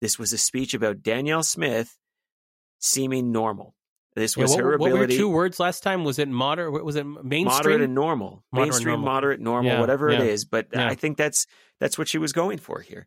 This 0.00 0.18
was 0.18 0.32
a 0.32 0.38
speech 0.38 0.74
about 0.74 1.04
Danielle 1.04 1.44
Smith 1.44 1.96
seeming 2.80 3.30
normal. 3.30 3.76
This 4.16 4.36
was 4.36 4.50
yeah, 4.50 4.56
what, 4.56 4.64
her 4.64 4.72
ability. 4.72 4.92
What 4.92 5.00
were 5.00 5.06
two 5.06 5.28
words 5.28 5.60
last 5.60 5.84
time? 5.84 6.02
Was 6.02 6.18
it 6.18 6.28
moderate? 6.28 6.84
Was 6.84 6.96
it 6.96 7.06
mainstream? 7.06 7.44
Moderate 7.44 7.80
and 7.82 7.94
normal. 7.94 8.42
Moderate 8.50 8.70
mainstream, 8.70 8.88
normal. 8.94 9.06
moderate, 9.06 9.40
normal, 9.40 9.70
yeah, 9.70 9.80
whatever 9.80 10.10
yeah. 10.10 10.18
it 10.18 10.26
is. 10.30 10.44
But 10.44 10.76
I 10.76 10.96
think 10.96 11.16
that's 11.16 11.46
that's 11.78 11.96
what 11.96 12.08
she 12.08 12.18
was 12.18 12.32
going 12.32 12.58
for 12.58 12.80
here. 12.80 13.06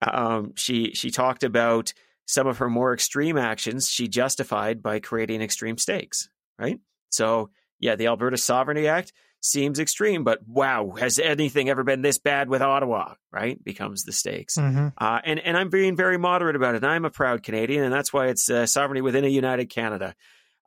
Um, 0.00 0.52
she 0.54 0.92
she 0.94 1.10
talked 1.10 1.42
about 1.42 1.92
some 2.28 2.46
of 2.46 2.58
her 2.58 2.68
more 2.68 2.92
extreme 2.92 3.38
actions. 3.38 3.88
She 3.88 4.06
justified 4.06 4.82
by 4.82 5.00
creating 5.00 5.40
extreme 5.40 5.78
stakes. 5.78 6.28
Right. 6.58 6.78
So 7.10 7.50
yeah, 7.80 7.96
the 7.96 8.06
Alberta 8.06 8.36
Sovereignty 8.36 8.86
Act 8.86 9.12
seems 9.40 9.78
extreme, 9.78 10.24
but 10.24 10.46
wow, 10.46 10.92
has 10.98 11.18
anything 11.18 11.70
ever 11.70 11.84
been 11.84 12.02
this 12.02 12.18
bad 12.18 12.48
with 12.48 12.60
Ottawa? 12.60 13.14
Right, 13.32 13.62
becomes 13.62 14.04
the 14.04 14.12
stakes. 14.12 14.56
Mm-hmm. 14.56 14.88
Uh, 14.98 15.20
and 15.24 15.40
and 15.40 15.56
I'm 15.56 15.70
being 15.70 15.96
very 15.96 16.18
moderate 16.18 16.56
about 16.56 16.74
it. 16.74 16.84
I'm 16.84 17.04
a 17.04 17.10
proud 17.10 17.42
Canadian, 17.42 17.84
and 17.84 17.92
that's 17.92 18.12
why 18.12 18.26
it's 18.26 18.50
uh, 18.50 18.66
sovereignty 18.66 19.00
within 19.00 19.24
a 19.24 19.28
united 19.28 19.66
Canada. 19.66 20.14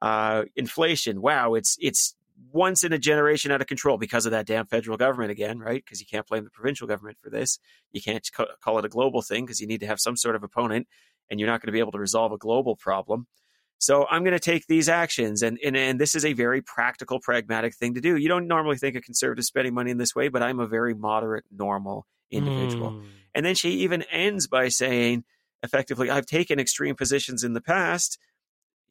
Uh, 0.02 0.46
inflation, 0.56 1.22
wow, 1.22 1.54
it's 1.54 1.78
it's 1.80 2.16
once 2.52 2.84
in 2.84 2.92
a 2.92 2.98
generation 2.98 3.52
out 3.52 3.62
of 3.62 3.68
control 3.68 3.98
because 3.98 4.26
of 4.26 4.32
that 4.32 4.48
damn 4.48 4.66
federal 4.66 4.98
government 4.98 5.32
again, 5.32 5.60
right? 5.60 5.84
Because 5.84 6.00
you 6.00 6.08
can't 6.08 6.28
blame 6.28 6.44
the 6.44 6.50
provincial 6.50 6.88
government 6.88 7.18
for 7.22 7.30
this. 7.30 7.60
You 7.92 8.02
can't 8.02 8.28
call 8.62 8.80
it 8.80 8.86
a 8.86 8.90
global 8.90 9.22
thing 9.22 9.46
because 9.46 9.60
you 9.60 9.68
need 9.68 9.82
to 9.82 9.88
have 9.88 10.00
some 10.00 10.18
sort 10.18 10.36
of 10.36 10.44
opponent, 10.44 10.88
and 11.32 11.40
you're 11.40 11.50
not 11.50 11.62
going 11.62 11.70
to 11.70 11.72
be 11.72 11.80
able 11.80 11.94
to 11.94 12.00
resolve 12.00 12.32
a 12.32 12.38
global 12.38 12.76
problem. 12.76 13.26
So 13.80 14.06
I'm 14.12 14.24
going 14.24 14.34
to 14.34 14.40
take 14.40 14.68
these 14.68 14.88
actions, 14.90 15.42
and, 15.42 15.58
and 15.66 15.76
and 15.76 16.00
this 16.00 16.14
is 16.14 16.24
a 16.24 16.34
very 16.34 16.62
practical, 16.62 17.20
pragmatic 17.20 17.76
thing 17.76 17.96
to 17.96 18.02
do. 18.02 18.16
You 18.16 18.28
don't 18.28 18.48
normally 18.48 18.78
think 18.78 18.96
of 18.96 19.02
conservative 19.02 19.44
spending 19.46 19.74
money 19.74 19.90
in 19.90 19.98
this 19.98 20.14
way, 20.14 20.28
but 20.28 20.44
I'm 20.44 20.60
a 20.60 20.68
very 20.68 20.94
moderate, 20.94 21.46
normal 21.50 22.06
individual. 22.30 22.92
Mm. 22.92 23.06
And 23.34 23.46
then 23.46 23.56
she 23.56 23.70
even 23.80 24.04
ends 24.04 24.46
by 24.46 24.68
saying, 24.68 25.24
effectively, 25.64 26.12
I've 26.12 26.28
taken 26.28 26.60
extreme 26.60 26.96
positions 26.96 27.44
in 27.44 27.54
the 27.54 27.62
past 27.62 28.20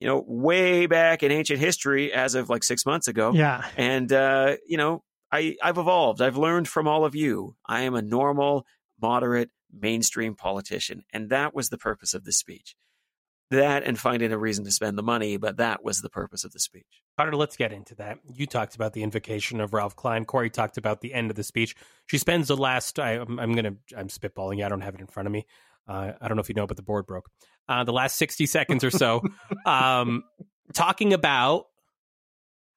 you 0.01 0.09
know, 0.09 0.25
way 0.27 0.87
back 0.87 1.23
in 1.23 1.31
ancient 1.31 1.61
history 1.61 2.13
as 2.13 2.35
of 2.35 2.49
like 2.49 2.65
six 2.65 2.87
months 2.87 3.07
ago. 3.07 3.33
Yeah. 3.35 3.65
And, 3.77 4.11
uh, 4.11 4.57
you 4.67 4.79
know, 4.79 5.03
I, 5.31 5.57
I've 5.63 5.79
evolved. 5.79 6.23
I've 6.23 6.39
learned 6.39 6.67
from 6.67 6.89
all 6.89 7.05
of 7.05 7.15
you. 7.15 7.55
I 7.67 7.83
am 7.83 7.95
a 7.95 8.03
normal, 8.03 8.65
moderate, 9.01 9.51
mainstream 9.73 10.35
politician. 10.35 11.03
And 11.13 11.31
that 11.31 11.55
was 11.55 11.69
the 11.69 11.79
purpose 11.79 12.15
of 12.15 12.25
this 12.25 12.39
speech. 12.39 12.75
That 13.51 13.83
and 13.83 13.99
finding 13.99 14.33
a 14.33 14.39
reason 14.39 14.65
to 14.65 14.71
spend 14.71 14.97
the 14.97 15.03
money, 15.03 15.37
but 15.37 15.57
that 15.57 15.85
was 15.85 16.01
the 16.01 16.09
purpose 16.09 16.45
of 16.45 16.53
the 16.53 16.61
speech. 16.61 17.03
Carter, 17.17 17.35
let's 17.35 17.57
get 17.57 17.73
into 17.73 17.97
that. 17.97 18.19
You 18.33 18.47
talked 18.47 18.77
about 18.77 18.93
the 18.93 19.03
invocation 19.03 19.61
of 19.61 19.75
Ralph 19.75 19.97
Klein. 19.97 20.25
Corey 20.25 20.51
talked 20.51 20.79
about 20.79 21.01
the 21.01 21.13
end 21.13 21.31
of 21.31 21.37
the 21.37 21.43
speech. 21.43 21.75
She 22.07 22.17
spends 22.17 22.47
the 22.47 22.57
last. 22.57 23.01
I, 23.01 23.15
am 23.15 23.37
going 23.37 23.65
to. 23.65 23.77
I'm 23.97 24.07
spitballing. 24.07 24.65
I 24.65 24.69
don't 24.69 24.83
have 24.83 24.95
it 24.95 25.01
in 25.01 25.09
front 25.09 25.27
of 25.27 25.33
me. 25.33 25.47
Uh, 25.89 26.13
I 26.21 26.29
don't 26.29 26.37
know 26.37 26.43
if 26.43 26.49
you 26.49 26.55
know, 26.55 26.69
but 26.69 26.77
the 26.77 26.85
board 26.85 27.07
broke. 27.07 27.29
Uh, 27.69 27.83
the 27.83 27.93
last 27.93 28.17
60 28.17 28.47
seconds 28.47 28.85
or 28.85 28.91
so, 28.91 29.23
um, 29.67 30.23
talking 30.73 31.13
about 31.13 31.65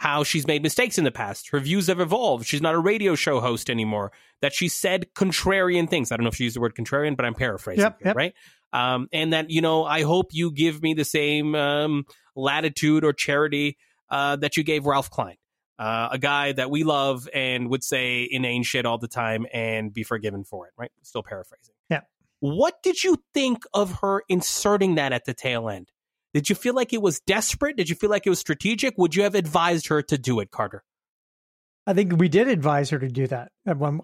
how 0.04 0.22
she's 0.26 0.46
made 0.46 0.62
mistakes 0.62 0.98
in 0.98 1.06
the 1.06 1.12
past. 1.14 1.48
Her 1.52 1.62
views 1.62 1.88
have 1.88 2.02
evolved. 2.02 2.46
She's 2.46 2.62
not 2.62 2.76
a 2.76 2.80
radio 2.80 3.16
show 3.16 3.40
host 3.40 3.70
anymore. 3.70 4.12
That 4.42 4.54
she 4.54 4.68
said 4.68 5.06
contrarian 5.16 5.90
things. 5.90 6.12
I 6.12 6.18
don't 6.18 6.26
know 6.26 6.28
if 6.28 6.36
she 6.36 6.44
used 6.44 6.58
the 6.58 6.60
word 6.60 6.76
contrarian, 6.76 7.16
but 7.16 7.26
I'm 7.26 7.34
paraphrasing, 7.34 7.84
Yep, 7.84 8.00
here, 8.00 8.08
yep. 8.10 8.16
right? 8.18 8.34
Um, 8.74 9.08
and 9.14 9.32
that 9.32 9.50
you 9.50 9.62
know, 9.62 9.86
I 9.86 10.02
hope 10.02 10.32
you 10.34 10.52
give 10.52 10.82
me 10.84 10.94
the 10.94 11.06
same 11.06 11.56
um, 11.56 12.04
latitude 12.36 13.06
or 13.06 13.14
charity 13.14 13.78
uh, 14.10 14.36
that 14.36 14.58
you 14.58 14.64
gave 14.64 14.86
Ralph 14.86 15.10
Klein, 15.10 15.38
uh, 15.80 16.10
a 16.12 16.18
guy 16.20 16.52
that 16.52 16.70
we 16.70 16.84
love 16.84 17.30
and 17.34 17.70
would 17.70 17.86
say 17.86 18.28
inane 18.30 18.64
shit 18.64 18.86
all 18.86 18.98
the 18.98 19.08
time 19.08 19.46
and 19.54 19.94
be 19.94 20.04
forgiven 20.04 20.44
for 20.44 20.68
it. 20.68 20.74
Right? 20.78 20.92
Still 21.04 21.24
paraphrasing. 21.24 21.76
Yeah. 21.90 22.02
What 22.42 22.84
did 22.84 23.06
you 23.06 23.24
think 23.34 23.64
of 23.74 24.00
her 24.02 24.24
inserting 24.28 24.96
that 24.96 25.14
at 25.14 25.24
the 25.24 25.34
tail 25.34 25.70
end? 25.70 25.93
Did 26.34 26.50
you 26.50 26.56
feel 26.56 26.74
like 26.74 26.94
it 26.94 27.02
was 27.02 27.20
desperate? 27.20 27.78
Did 27.78 27.90
you 27.90 27.96
feel 27.96 28.10
like 28.10 28.26
it 28.26 28.30
was 28.30 28.40
strategic? 28.40 28.98
Would 28.98 29.16
you 29.16 29.24
have 29.24 29.36
advised 29.36 29.88
her 29.88 30.02
to 30.04 30.18
do 30.18 30.40
it, 30.40 30.52
Carter? 30.52 30.84
I 31.86 31.94
think 31.94 32.14
we 32.18 32.30
did 32.30 32.48
advise 32.48 32.90
her 32.92 33.00
to 33.00 33.10
do 33.10 33.28
that. 33.28 33.52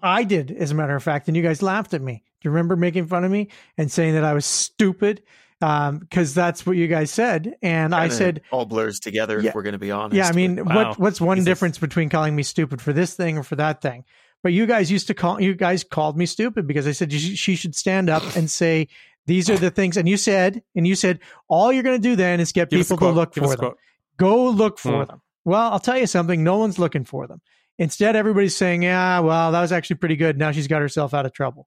I 0.02 0.24
did, 0.24 0.50
as 0.50 0.70
a 0.70 0.74
matter 0.74 0.94
of 0.94 1.02
fact, 1.02 1.28
and 1.28 1.36
you 1.36 1.42
guys 1.42 1.62
laughed 1.62 1.94
at 1.94 2.02
me. 2.02 2.22
Do 2.40 2.48
you 2.48 2.50
remember 2.52 2.76
making 2.76 3.06
fun 3.06 3.24
of 3.24 3.30
me 3.30 3.48
and 3.78 3.90
saying 3.90 4.14
that 4.14 4.24
I 4.24 4.34
was 4.34 4.46
stupid? 4.46 5.22
Um, 5.62 5.98
because 5.98 6.32
that's 6.32 6.64
what 6.64 6.78
you 6.78 6.86
guys 6.88 7.10
said, 7.10 7.54
and 7.60 7.94
I 7.94 8.04
Kinda 8.04 8.14
said, 8.14 8.40
all 8.50 8.64
blurs 8.64 8.98
together. 8.98 9.38
Yeah. 9.42 9.50
If 9.50 9.54
we're 9.54 9.62
going 9.62 9.74
to 9.74 9.78
be 9.78 9.90
honest. 9.90 10.16
"Yeah, 10.16 10.26
I 10.26 10.32
mean, 10.32 10.64
Wow. 10.64 10.88
what 10.88 10.98
what's 10.98 11.20
one 11.20 11.36
Jesus. 11.36 11.44
difference 11.44 11.76
between 11.76 12.08
calling 12.08 12.34
me 12.34 12.42
stupid 12.44 12.80
for 12.80 12.94
this 12.94 13.12
thing 13.12 13.36
or 13.36 13.42
for 13.42 13.56
that 13.56 13.82
thing?" 13.82 14.04
But 14.42 14.54
you 14.54 14.64
guys 14.64 14.90
used 14.90 15.06
to 15.08 15.14
call 15.14 15.38
you 15.38 15.54
guys 15.54 15.84
called 15.84 16.16
me 16.16 16.24
stupid 16.24 16.66
because 16.66 16.86
I 16.86 16.92
said 16.92 17.12
she 17.12 17.56
should 17.56 17.74
stand 17.74 18.08
up 18.08 18.22
and 18.36 18.50
say 18.50 18.88
these 19.26 19.48
are 19.50 19.56
the 19.58 19.70
things, 19.80 19.96
and 19.96 20.08
you 20.08 20.16
said, 20.16 20.62
and 20.74 20.86
you 20.86 20.94
said 20.94 21.20
all 21.48 21.72
you're 21.72 21.82
going 21.82 22.00
to 22.00 22.08
do 22.08 22.16
then 22.16 22.40
is 22.40 22.52
get 22.52 22.70
Give 22.70 22.80
people 22.80 22.96
to 22.98 23.10
look 23.10 23.34
Give 23.34 23.44
for 23.44 23.56
them. 23.56 23.72
Go 24.16 24.48
look 24.50 24.78
for 24.78 25.04
Mm. 25.04 25.06
them. 25.08 25.22
Well, 25.44 25.72
I'll 25.72 25.78
tell 25.80 25.96
you 25.98 26.06
something. 26.06 26.44
No 26.44 26.58
one's 26.58 26.78
looking 26.78 27.04
for 27.04 27.26
them. 27.26 27.40
Instead, 27.78 28.14
everybody's 28.14 28.54
saying, 28.56 28.82
"Yeah, 28.82 29.20
well, 29.20 29.52
that 29.52 29.60
was 29.60 29.72
actually 29.72 29.96
pretty 29.96 30.16
good. 30.16 30.36
Now 30.38 30.52
she's 30.52 30.68
got 30.68 30.82
herself 30.82 31.14
out 31.14 31.24
of 31.26 31.32
trouble." 31.32 31.66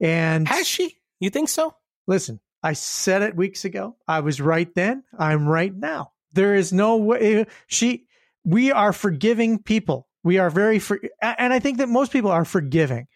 And 0.00 0.46
Has 0.48 0.66
she? 0.66 0.98
You 1.20 1.30
think 1.30 1.48
so? 1.48 1.74
listen, 2.06 2.40
I 2.62 2.74
said 2.74 3.22
it 3.22 3.34
weeks 3.34 3.64
ago. 3.64 3.96
I 4.06 4.20
was 4.20 4.40
right 4.40 4.68
then. 4.74 5.02
I'm 5.18 5.48
right 5.48 5.74
now. 5.74 6.12
There 6.32 6.54
is 6.54 6.72
no 6.72 6.96
way 6.98 7.46
she. 7.66 8.06
We 8.44 8.70
are 8.70 8.92
forgiving 8.92 9.58
people. 9.62 10.06
We 10.22 10.38
are 10.38 10.50
very, 10.50 10.78
for, 10.78 11.00
and 11.22 11.52
I 11.52 11.58
think 11.60 11.78
that 11.78 11.88
most 11.88 12.12
people 12.12 12.30
are 12.30 12.44
forgiving. 12.44 13.06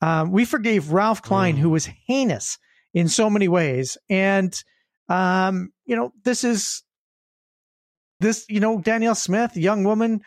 Um, 0.00 0.32
we 0.32 0.44
forgave 0.44 0.92
Ralph 0.92 1.20
Klein, 1.20 1.56
Mm. 1.56 1.58
who 1.58 1.70
was 1.70 1.86
heinous 2.06 2.58
in 2.94 3.08
so 3.08 3.30
many 3.30 3.48
ways, 3.48 3.96
and 4.08 4.62
um, 5.08 5.72
you 5.86 5.96
know, 5.96 6.12
this 6.24 6.44
is 6.44 6.82
this. 8.20 8.46
You 8.48 8.60
know, 8.60 8.80
Danielle 8.80 9.14
Smith, 9.14 9.56
young 9.56 9.84
woman, 9.84 10.22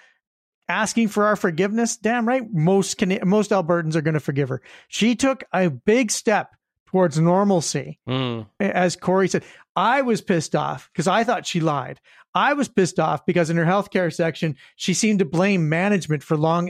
asking 0.68 1.10
for 1.10 1.26
our 1.26 1.36
forgiveness. 1.36 1.98
Damn 1.98 2.28
right, 2.28 2.44
most 2.52 2.98
Cana- 2.98 3.26
most 3.26 3.52
Albertans 3.52 3.96
are 3.96 4.02
going 4.02 4.14
to 4.14 4.20
forgive 4.20 4.50
her. 4.50 4.62
She 4.88 5.16
took 5.16 5.44
a 5.54 5.70
big 5.70 6.12
step 6.12 6.56
towards 6.88 7.18
normalcy 7.20 8.00
Mm. 8.08 8.46
as 8.60 8.96
Corey 8.96 9.28
said, 9.28 9.44
I 9.76 10.04
was 10.04 10.22
pissed 10.22 10.56
off 10.56 10.90
because 10.94 11.08
I 11.08 11.24
thought 11.24 11.48
she 11.48 11.60
lied. 11.60 12.00
I 12.36 12.54
was 12.54 12.68
pissed 12.68 13.00
off 13.00 13.26
because 13.26 13.50
in 13.50 13.58
her 13.58 13.66
healthcare 13.66 14.14
section, 14.14 14.56
she 14.76 14.94
seemed 14.94 15.18
to 15.20 15.26
blame 15.26 15.70
management 15.70 16.22
for 16.22 16.38
long 16.38 16.70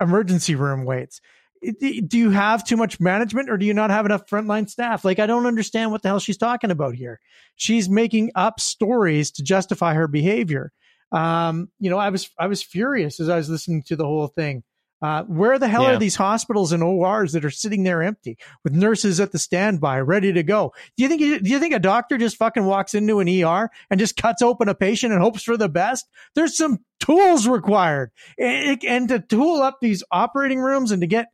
emergency 0.00 0.54
room 0.54 0.84
waits. 0.84 1.20
Do 1.80 2.18
you 2.18 2.30
have 2.30 2.64
too 2.64 2.76
much 2.76 3.00
management 3.00 3.50
or 3.50 3.56
do 3.56 3.66
you 3.66 3.74
not 3.74 3.90
have 3.90 4.06
enough 4.06 4.26
frontline 4.26 4.68
staff? 4.68 5.04
Like, 5.04 5.18
I 5.18 5.26
don't 5.26 5.46
understand 5.46 5.90
what 5.90 6.02
the 6.02 6.08
hell 6.08 6.18
she's 6.18 6.36
talking 6.36 6.70
about 6.70 6.94
here. 6.94 7.20
She's 7.56 7.88
making 7.88 8.30
up 8.34 8.60
stories 8.60 9.30
to 9.32 9.42
justify 9.42 9.94
her 9.94 10.08
behavior. 10.08 10.72
Um, 11.12 11.70
you 11.78 11.90
know, 11.90 11.98
I 11.98 12.10
was, 12.10 12.28
I 12.38 12.46
was 12.46 12.62
furious 12.62 13.20
as 13.20 13.28
I 13.28 13.36
was 13.36 13.48
listening 13.48 13.82
to 13.84 13.96
the 13.96 14.04
whole 14.04 14.28
thing. 14.28 14.62
Uh, 15.02 15.24
where 15.24 15.58
the 15.58 15.68
hell 15.68 15.82
Yeah. 15.82 15.92
are 15.92 15.98
these 15.98 16.16
hospitals 16.16 16.72
and 16.72 16.82
ORs 16.82 17.32
that 17.32 17.44
are 17.44 17.50
sitting 17.50 17.82
there 17.82 18.02
empty 18.02 18.38
with 18.64 18.72
nurses 18.72 19.20
at 19.20 19.30
the 19.30 19.38
standby 19.38 20.00
ready 20.00 20.32
to 20.32 20.42
go? 20.42 20.72
Do 20.96 21.02
you 21.02 21.08
think 21.10 21.20
do 21.44 21.50
you 21.50 21.58
think 21.58 21.74
a 21.74 21.78
doctor 21.78 22.16
just 22.16 22.38
fucking 22.38 22.64
walks 22.64 22.94
into 22.94 23.20
an 23.20 23.28
ER 23.28 23.68
and 23.90 24.00
just 24.00 24.16
cuts 24.16 24.40
open 24.40 24.70
a 24.70 24.74
patient 24.74 25.12
and 25.12 25.20
hopes 25.20 25.42
for 25.42 25.58
the 25.58 25.68
best? 25.68 26.06
There's 26.34 26.56
some 26.56 26.78
tools 26.98 27.46
required, 27.46 28.10
and, 28.38 28.82
and 28.86 29.08
to 29.10 29.20
tool 29.20 29.60
up 29.60 29.80
these 29.82 30.02
operating 30.10 30.60
rooms 30.60 30.90
and 30.92 31.02
to 31.02 31.06
get 31.06 31.26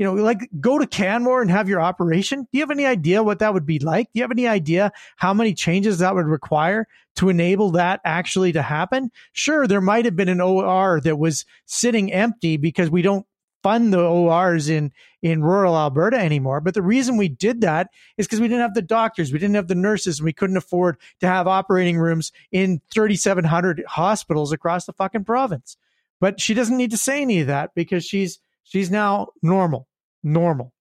you 0.00 0.06
know 0.06 0.14
like 0.14 0.48
go 0.60 0.78
to 0.78 0.86
Canmore 0.86 1.42
and 1.42 1.50
have 1.50 1.68
your 1.68 1.82
operation. 1.82 2.40
Do 2.40 2.48
you 2.52 2.62
have 2.62 2.70
any 2.70 2.86
idea 2.86 3.22
what 3.22 3.38
that 3.40 3.52
would 3.52 3.66
be 3.66 3.78
like? 3.78 4.06
Do 4.06 4.18
you 4.18 4.22
have 4.22 4.30
any 4.30 4.48
idea 4.48 4.92
how 5.16 5.34
many 5.34 5.52
changes 5.52 5.98
that 5.98 6.14
would 6.14 6.24
require 6.24 6.88
to 7.16 7.28
enable 7.28 7.72
that 7.72 8.00
actually 8.02 8.52
to 8.52 8.62
happen? 8.62 9.10
Sure, 9.32 9.66
there 9.66 9.82
might 9.82 10.06
have 10.06 10.16
been 10.16 10.30
an 10.30 10.40
OR 10.40 11.02
that 11.02 11.18
was 11.18 11.44
sitting 11.66 12.10
empty 12.14 12.56
because 12.56 12.88
we 12.88 13.02
don't 13.02 13.26
fund 13.62 13.92
the 13.92 14.02
ORs 14.02 14.70
in 14.70 14.90
in 15.20 15.42
rural 15.42 15.76
Alberta 15.76 16.18
anymore. 16.18 16.62
But 16.62 16.72
the 16.72 16.80
reason 16.80 17.18
we 17.18 17.28
did 17.28 17.60
that 17.60 17.90
is 18.16 18.26
because 18.26 18.40
we 18.40 18.48
didn't 18.48 18.62
have 18.62 18.72
the 18.72 18.80
doctors, 18.80 19.34
we 19.34 19.38
didn't 19.38 19.56
have 19.56 19.68
the 19.68 19.74
nurses, 19.74 20.18
and 20.18 20.24
we 20.24 20.32
couldn't 20.32 20.56
afford 20.56 20.96
to 21.20 21.26
have 21.26 21.46
operating 21.46 21.98
rooms 21.98 22.32
in 22.50 22.80
3,700 22.90 23.84
hospitals 23.86 24.50
across 24.50 24.86
the 24.86 24.94
fucking 24.94 25.24
province. 25.24 25.76
But 26.20 26.40
she 26.40 26.54
doesn't 26.54 26.78
need 26.78 26.90
to 26.92 26.96
say 26.96 27.20
any 27.20 27.40
of 27.40 27.48
that 27.48 27.74
because 27.74 28.02
she's 28.02 28.38
she's 28.70 28.90
now 28.90 29.28
normal, 29.42 29.88
normal. 30.22 30.72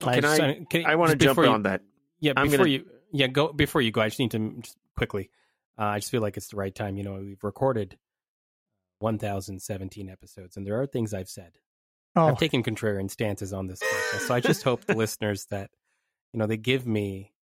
Can 0.00 0.22
just- 0.22 0.40
I- 0.40 0.64
can- 0.70 0.86
I 0.86 0.96
want 0.96 1.10
to 1.10 1.16
jump 1.16 1.38
you- 1.38 1.46
on 1.46 1.62
that. 1.64 1.82
Yeah, 2.20 2.32
I'm 2.36 2.46
before 2.46 2.58
gonna- 2.64 2.70
you, 2.70 2.90
yeah, 3.12 3.26
go 3.26 3.52
before 3.52 3.80
you 3.82 3.90
go. 3.90 4.00
I 4.00 4.08
just 4.08 4.18
need 4.18 4.30
to 4.32 4.56
just 4.60 4.76
quickly. 4.96 5.30
Uh, 5.78 5.84
I 5.84 5.98
just 5.98 6.10
feel 6.10 6.20
like 6.22 6.36
it's 6.36 6.48
the 6.48 6.56
right 6.56 6.74
time. 6.74 6.96
You 6.96 7.04
know, 7.04 7.14
we've 7.20 7.42
recorded 7.42 7.98
1,017 8.98 10.08
episodes, 10.08 10.56
and 10.56 10.66
there 10.66 10.80
are 10.80 10.86
things 10.86 11.14
I've 11.14 11.28
said. 11.28 11.52
Oh, 12.16 12.26
I've 12.26 12.38
taken 12.38 12.62
contrarian 12.62 13.10
stances 13.10 13.52
on 13.52 13.66
this 13.68 13.80
podcast, 13.82 14.20
so 14.26 14.34
I 14.34 14.40
just 14.40 14.62
hope 14.62 14.84
the 14.84 14.94
listeners 14.96 15.46
that 15.46 15.70
you 16.32 16.38
know 16.38 16.46
they 16.46 16.56
give 16.56 16.86
me 16.86 17.32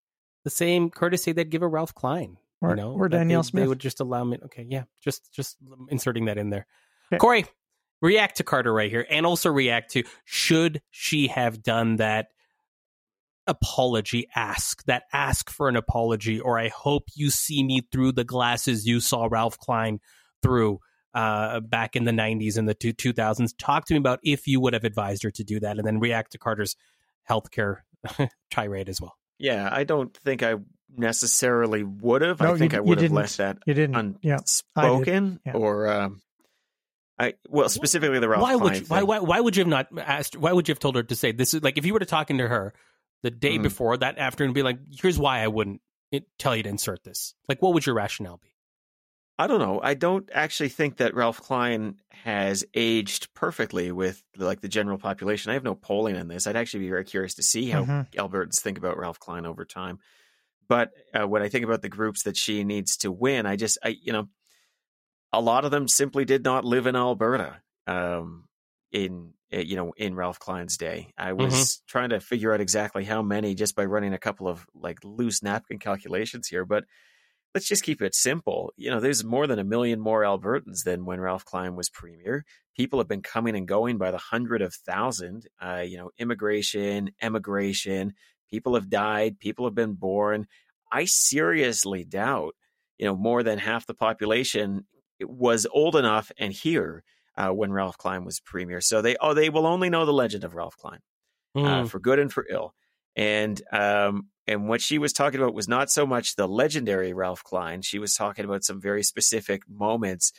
the 0.44 0.50
same 0.50 0.90
courtesy 0.90 1.32
they'd 1.32 1.50
give 1.50 1.62
a 1.62 1.68
Ralph 1.68 1.94
Klein. 1.94 2.38
Or- 2.60 2.70
you 2.70 2.76
know, 2.76 2.92
or 2.92 3.08
that 3.08 3.18
Danielle 3.18 3.42
they, 3.42 3.48
Smith. 3.48 3.64
They 3.64 3.68
would 3.68 3.78
just 3.78 4.00
allow 4.00 4.24
me. 4.24 4.38
Okay, 4.46 4.66
yeah, 4.68 4.84
just 5.02 5.32
just 5.32 5.56
inserting 5.90 6.24
that 6.26 6.38
in 6.38 6.50
there. 6.50 6.66
Okay. 7.12 7.18
Corey, 7.18 7.44
react 8.00 8.36
to 8.38 8.44
Carter 8.44 8.72
right 8.72 8.90
here, 8.90 9.06
and 9.10 9.24
also 9.26 9.50
react 9.50 9.92
to 9.92 10.04
should 10.24 10.82
she 10.90 11.28
have 11.28 11.62
done 11.62 11.96
that 11.96 12.28
apology 13.46 14.28
ask 14.36 14.84
that 14.84 15.04
ask 15.10 15.48
for 15.48 15.70
an 15.70 15.76
apology 15.76 16.38
or 16.38 16.58
i 16.58 16.68
hope 16.68 17.04
you 17.14 17.30
see 17.30 17.62
me 17.64 17.80
through 17.90 18.12
the 18.12 18.22
glasses 18.24 18.86
you 18.86 19.00
saw 19.00 19.26
ralph 19.30 19.56
klein 19.58 19.98
through 20.42 20.78
uh, 21.14 21.58
back 21.60 21.96
in 21.96 22.04
the 22.04 22.12
90s 22.12 22.58
and 22.58 22.68
the 22.68 22.74
two, 22.74 22.92
2000s 22.92 23.54
talk 23.58 23.86
to 23.86 23.94
me 23.94 23.98
about 23.98 24.20
if 24.22 24.46
you 24.46 24.60
would 24.60 24.74
have 24.74 24.84
advised 24.84 25.22
her 25.22 25.30
to 25.30 25.42
do 25.42 25.58
that 25.58 25.78
and 25.78 25.86
then 25.86 25.98
react 25.98 26.32
to 26.32 26.38
carter's 26.38 26.76
healthcare 27.28 27.76
tirade 28.50 28.90
as 28.90 29.00
well 29.00 29.16
Yeah, 29.38 29.66
I 29.72 29.84
don't 29.84 30.14
think 30.14 30.42
I 30.42 30.56
necessarily 30.94 31.82
would 31.84 32.20
have. 32.22 32.40
No, 32.40 32.52
I 32.54 32.58
think 32.58 32.72
you- 32.72 32.78
I 32.78 32.80
would 32.82 32.98
have 32.98 33.04
didn't. 33.04 33.16
left 33.16 33.36
that 33.38 33.58
you 33.66 33.72
didn't. 33.72 34.18
yeah, 34.22 34.34
unspoken, 34.36 35.40
Yeah. 35.46 35.52
or 35.54 35.88
um, 35.88 36.20
I 37.18 37.34
well 37.48 37.68
specifically 37.68 38.18
the 38.20 38.28
Ralph 38.28 38.42
why 38.42 38.54
would 38.54 38.72
Klein 38.72 38.80
you, 38.82 38.86
why, 38.88 38.98
thing. 39.00 39.06
why 39.08 39.18
why 39.20 39.40
would 39.40 39.56
you 39.56 39.62
have 39.62 39.68
not 39.68 39.86
asked 39.98 40.36
why 40.36 40.52
would 40.52 40.68
you 40.68 40.72
have 40.72 40.78
told 40.78 40.94
her 40.96 41.02
to 41.02 41.16
say 41.16 41.32
this 41.32 41.52
is 41.54 41.62
like 41.62 41.76
if 41.78 41.84
you 41.84 41.92
were 41.92 41.98
to 41.98 42.06
talking 42.06 42.38
to 42.38 42.46
her 42.48 42.72
the 43.22 43.30
day 43.30 43.58
Mm. 43.58 43.62
before 43.64 43.96
that 43.96 44.18
afternoon 44.18 44.52
be 44.52 44.62
like 44.62 44.78
here's 44.92 45.18
why 45.18 45.40
i 45.42 45.48
wouldn't 45.48 45.80
tell 46.38 46.54
you 46.54 46.62
to 46.62 46.68
insert 46.68 47.02
this 47.02 47.34
like 47.48 47.60
what 47.60 47.74
would 47.74 47.84
your 47.86 47.94
rationale 47.96 48.36
be 48.38 48.48
I 49.40 49.46
don't 49.46 49.60
know. 49.60 49.78
I 49.80 49.94
don't 49.94 50.28
actually 50.34 50.70
think 50.70 50.96
that 50.96 51.14
Ralph 51.14 51.40
Klein 51.40 52.00
has 52.10 52.64
aged 52.74 53.32
perfectly 53.34 53.92
with 53.92 54.20
like 54.36 54.60
the 54.60 54.66
general 54.68 54.98
population. 54.98 55.50
I 55.50 55.54
have 55.54 55.62
no 55.62 55.76
polling 55.76 56.16
on 56.16 56.26
this. 56.26 56.48
I'd 56.48 56.56
actually 56.56 56.80
be 56.80 56.88
very 56.88 57.04
curious 57.04 57.34
to 57.36 57.44
see 57.44 57.70
how 57.70 57.84
Mhm. 57.84 58.10
Albertans 58.14 58.58
think 58.60 58.78
about 58.78 58.98
Ralph 58.98 59.20
Klein 59.20 59.46
over 59.46 59.64
time. 59.64 60.00
But 60.68 60.90
uh, 61.14 61.28
when 61.28 61.40
I 61.42 61.48
think 61.50 61.64
about 61.64 61.82
the 61.82 61.88
groups 61.88 62.24
that 62.24 62.36
she 62.36 62.64
needs 62.64 62.96
to 62.96 63.12
win, 63.12 63.46
I 63.46 63.54
just, 63.54 63.78
I 63.84 63.90
you 64.02 64.12
know, 64.12 64.28
a 65.32 65.40
lot 65.40 65.64
of 65.64 65.70
them 65.70 65.88
simply 65.88 66.24
did 66.24 66.44
not 66.44 66.64
live 66.64 66.86
in 66.86 66.96
Alberta. 66.96 67.60
Um, 67.86 68.44
in 68.92 69.32
uh, 69.52 69.58
you 69.58 69.76
know 69.76 69.92
in 69.96 70.14
Ralph 70.14 70.38
Klein's 70.38 70.76
day, 70.76 71.12
I 71.18 71.32
was 71.32 71.82
trying 71.86 72.10
to 72.10 72.20
figure 72.20 72.52
out 72.52 72.60
exactly 72.60 73.04
how 73.04 73.22
many 73.22 73.54
just 73.54 73.76
by 73.76 73.84
running 73.84 74.14
a 74.14 74.18
couple 74.18 74.48
of 74.48 74.66
like 74.74 74.98
loose 75.04 75.42
napkin 75.42 75.78
calculations 75.78 76.48
here, 76.48 76.64
but 76.64 76.84
let's 77.54 77.66
just 77.66 77.82
keep 77.82 78.02
it 78.02 78.14
simple. 78.14 78.72
You 78.76 78.90
know, 78.90 79.00
there's 79.00 79.24
more 79.24 79.46
than 79.46 79.58
a 79.58 79.64
million 79.64 80.00
more 80.00 80.22
Albertans 80.22 80.84
than 80.84 81.04
when 81.04 81.20
Ralph 81.20 81.44
Klein 81.44 81.76
was 81.76 81.90
premier. 81.90 82.44
People 82.76 82.98
have 82.98 83.08
been 83.08 83.22
coming 83.22 83.56
and 83.56 83.66
going 83.66 83.98
by 83.98 84.10
the 84.10 84.18
hundred 84.18 84.62
of 84.62 84.74
thousand. 84.74 85.46
Uh, 85.60 85.84
you 85.86 85.98
know, 85.98 86.10
immigration, 86.18 87.10
emigration. 87.20 88.14
People 88.50 88.74
have 88.74 88.88
died. 88.88 89.38
People 89.38 89.66
have 89.66 89.74
been 89.74 89.94
born. 89.94 90.46
I 90.90 91.04
seriously 91.04 92.04
doubt, 92.04 92.54
you 92.96 93.06
know, 93.06 93.14
more 93.14 93.42
than 93.42 93.58
half 93.58 93.86
the 93.86 93.94
population 93.94 94.86
was 95.20 95.66
old 95.72 95.96
enough 95.96 96.30
and 96.38 96.52
here 96.52 97.02
uh, 97.36 97.50
when 97.50 97.72
Ralph 97.72 97.98
Klein 97.98 98.24
was 98.24 98.40
premier. 98.40 98.80
So 98.80 99.02
they 99.02 99.16
oh 99.20 99.34
they 99.34 99.50
will 99.50 99.66
only 99.66 99.90
know 99.90 100.04
the 100.04 100.12
legend 100.12 100.44
of 100.44 100.54
Ralph 100.54 100.76
Klein 100.76 101.00
uh, 101.62 101.84
Mm. 101.84 101.90
for 101.90 101.98
good 102.00 102.18
and 102.18 102.32
for 102.32 102.46
ill. 102.50 102.74
And 103.16 103.60
um, 103.72 104.28
and 104.46 104.68
what 104.68 104.80
she 104.80 104.98
was 104.98 105.12
talking 105.12 105.40
about 105.40 105.54
was 105.54 105.68
not 105.68 105.90
so 105.90 106.06
much 106.06 106.36
the 106.36 106.46
legendary 106.48 107.12
Ralph 107.12 107.42
Klein. 107.44 107.82
She 107.82 107.98
was 107.98 108.14
talking 108.14 108.44
about 108.44 108.64
some 108.64 108.80
very 108.80 109.02
specific 109.02 109.62
moments 109.68 110.32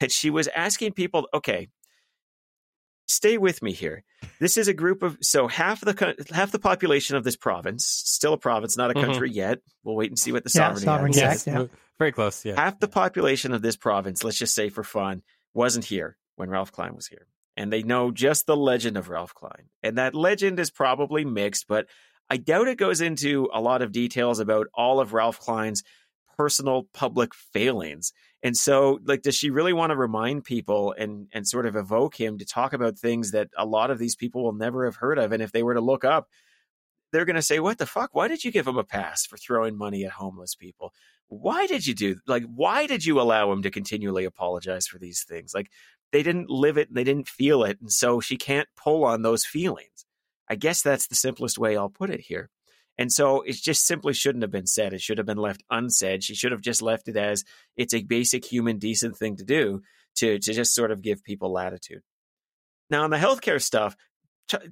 that 0.00 0.12
she 0.12 0.30
was 0.30 0.48
asking 0.48 0.92
people, 0.92 1.28
okay, 1.32 1.68
stay 3.06 3.38
with 3.38 3.62
me 3.62 3.72
here. 3.72 4.04
This 4.40 4.56
is 4.56 4.68
a 4.68 4.74
group 4.74 5.02
of 5.02 5.16
so 5.20 5.48
half 5.48 5.80
the 5.80 6.26
half 6.32 6.52
the 6.52 6.58
population 6.58 7.16
of 7.16 7.24
this 7.24 7.36
province, 7.36 7.84
still 7.84 8.32
a 8.32 8.38
province, 8.38 8.76
not 8.76 8.90
a 8.90 8.94
mm-hmm. 8.94 9.06
country 9.06 9.30
mm-hmm. 9.30 9.38
yet. 9.38 9.58
We'll 9.84 9.96
wait 9.96 10.10
and 10.10 10.18
see 10.18 10.32
what 10.32 10.44
the 10.44 10.50
yeah, 10.54 10.74
sovereignty 10.74 11.20
yes, 11.20 11.46
yeah. 11.46 11.66
Very 11.98 12.12
close. 12.12 12.44
Yeah. 12.44 12.56
Half 12.56 12.80
the 12.80 12.88
population 12.88 13.52
of 13.52 13.62
this 13.62 13.76
province, 13.76 14.22
let's 14.22 14.38
just 14.38 14.54
say 14.54 14.68
for 14.68 14.84
fun, 14.84 15.22
wasn't 15.54 15.86
here 15.86 16.16
when 16.36 16.50
Ralph 16.50 16.72
Klein 16.72 16.94
was 16.94 17.06
here. 17.06 17.26
And 17.56 17.72
they 17.72 17.82
know 17.82 18.10
just 18.10 18.46
the 18.46 18.56
legend 18.56 18.98
of 18.98 19.08
Ralph 19.08 19.34
Klein. 19.34 19.70
And 19.82 19.96
that 19.96 20.14
legend 20.14 20.60
is 20.60 20.70
probably 20.70 21.24
mixed, 21.24 21.66
but 21.66 21.86
I 22.28 22.36
doubt 22.36 22.68
it 22.68 22.76
goes 22.76 23.00
into 23.00 23.48
a 23.52 23.60
lot 23.62 23.80
of 23.80 23.92
details 23.92 24.40
about 24.40 24.66
all 24.74 25.00
of 25.00 25.14
Ralph 25.14 25.40
Klein's 25.40 25.82
personal 26.36 26.86
public 26.92 27.34
failings. 27.34 28.12
And 28.42 28.56
so, 28.56 29.00
like, 29.04 29.22
does 29.22 29.34
she 29.34 29.50
really 29.50 29.72
want 29.72 29.90
to 29.90 29.96
remind 29.96 30.44
people 30.44 30.94
and 30.96 31.28
and 31.32 31.46
sort 31.48 31.66
of 31.66 31.76
evoke 31.76 32.14
him 32.20 32.38
to 32.38 32.44
talk 32.44 32.72
about 32.72 32.98
things 32.98 33.32
that 33.32 33.48
a 33.56 33.66
lot 33.66 33.90
of 33.90 33.98
these 33.98 34.14
people 34.16 34.44
will 34.44 34.52
never 34.52 34.84
have 34.84 34.96
heard 34.96 35.18
of? 35.18 35.32
And 35.32 35.42
if 35.42 35.52
they 35.52 35.62
were 35.62 35.74
to 35.74 35.80
look 35.80 36.04
up, 36.04 36.28
they're 37.12 37.24
going 37.24 37.36
to 37.36 37.42
say, 37.42 37.60
"What 37.60 37.78
the 37.78 37.86
fuck? 37.86 38.10
Why 38.14 38.28
did 38.28 38.44
you 38.44 38.50
give 38.52 38.66
him 38.66 38.78
a 38.78 38.84
pass 38.84 39.26
for 39.26 39.36
throwing 39.36 39.76
money 39.78 40.04
at 40.04 40.12
homeless 40.12 40.54
people? 40.54 40.92
Why 41.28 41.66
did 41.66 41.86
you 41.86 41.94
do 41.94 42.16
like? 42.26 42.44
Why 42.44 42.86
did 42.86 43.04
you 43.04 43.20
allow 43.20 43.50
him 43.52 43.62
to 43.62 43.70
continually 43.70 44.24
apologize 44.24 44.86
for 44.86 44.98
these 44.98 45.24
things? 45.24 45.54
Like, 45.54 45.70
they 46.12 46.22
didn't 46.22 46.50
live 46.50 46.78
it 46.78 46.88
and 46.88 46.96
they 46.96 47.04
didn't 47.04 47.28
feel 47.28 47.64
it, 47.64 47.80
and 47.80 47.92
so 47.92 48.20
she 48.20 48.36
can't 48.36 48.68
pull 48.76 49.04
on 49.04 49.22
those 49.22 49.44
feelings. 49.44 50.04
I 50.48 50.56
guess 50.56 50.82
that's 50.82 51.08
the 51.08 51.14
simplest 51.16 51.58
way 51.58 51.76
I'll 51.76 51.88
put 51.90 52.10
it 52.10 52.20
here. 52.20 52.50
And 52.98 53.12
so 53.12 53.42
it 53.42 53.56
just 53.56 53.86
simply 53.86 54.14
shouldn't 54.14 54.42
have 54.42 54.50
been 54.50 54.66
said. 54.66 54.92
It 54.92 55.02
should 55.02 55.18
have 55.18 55.26
been 55.26 55.36
left 55.36 55.62
unsaid. 55.70 56.24
She 56.24 56.34
should 56.34 56.52
have 56.52 56.62
just 56.62 56.80
left 56.80 57.08
it 57.08 57.16
as 57.16 57.44
it's 57.76 57.94
a 57.94 58.02
basic 58.02 58.44
human 58.44 58.78
decent 58.78 59.16
thing 59.16 59.36
to 59.36 59.44
do 59.44 59.82
to, 60.16 60.38
to 60.38 60.52
just 60.52 60.74
sort 60.74 60.90
of 60.90 61.02
give 61.02 61.22
people 61.22 61.52
latitude. 61.52 62.02
Now, 62.88 63.04
on 63.04 63.10
the 63.10 63.18
healthcare 63.18 63.60
stuff, 63.60 63.96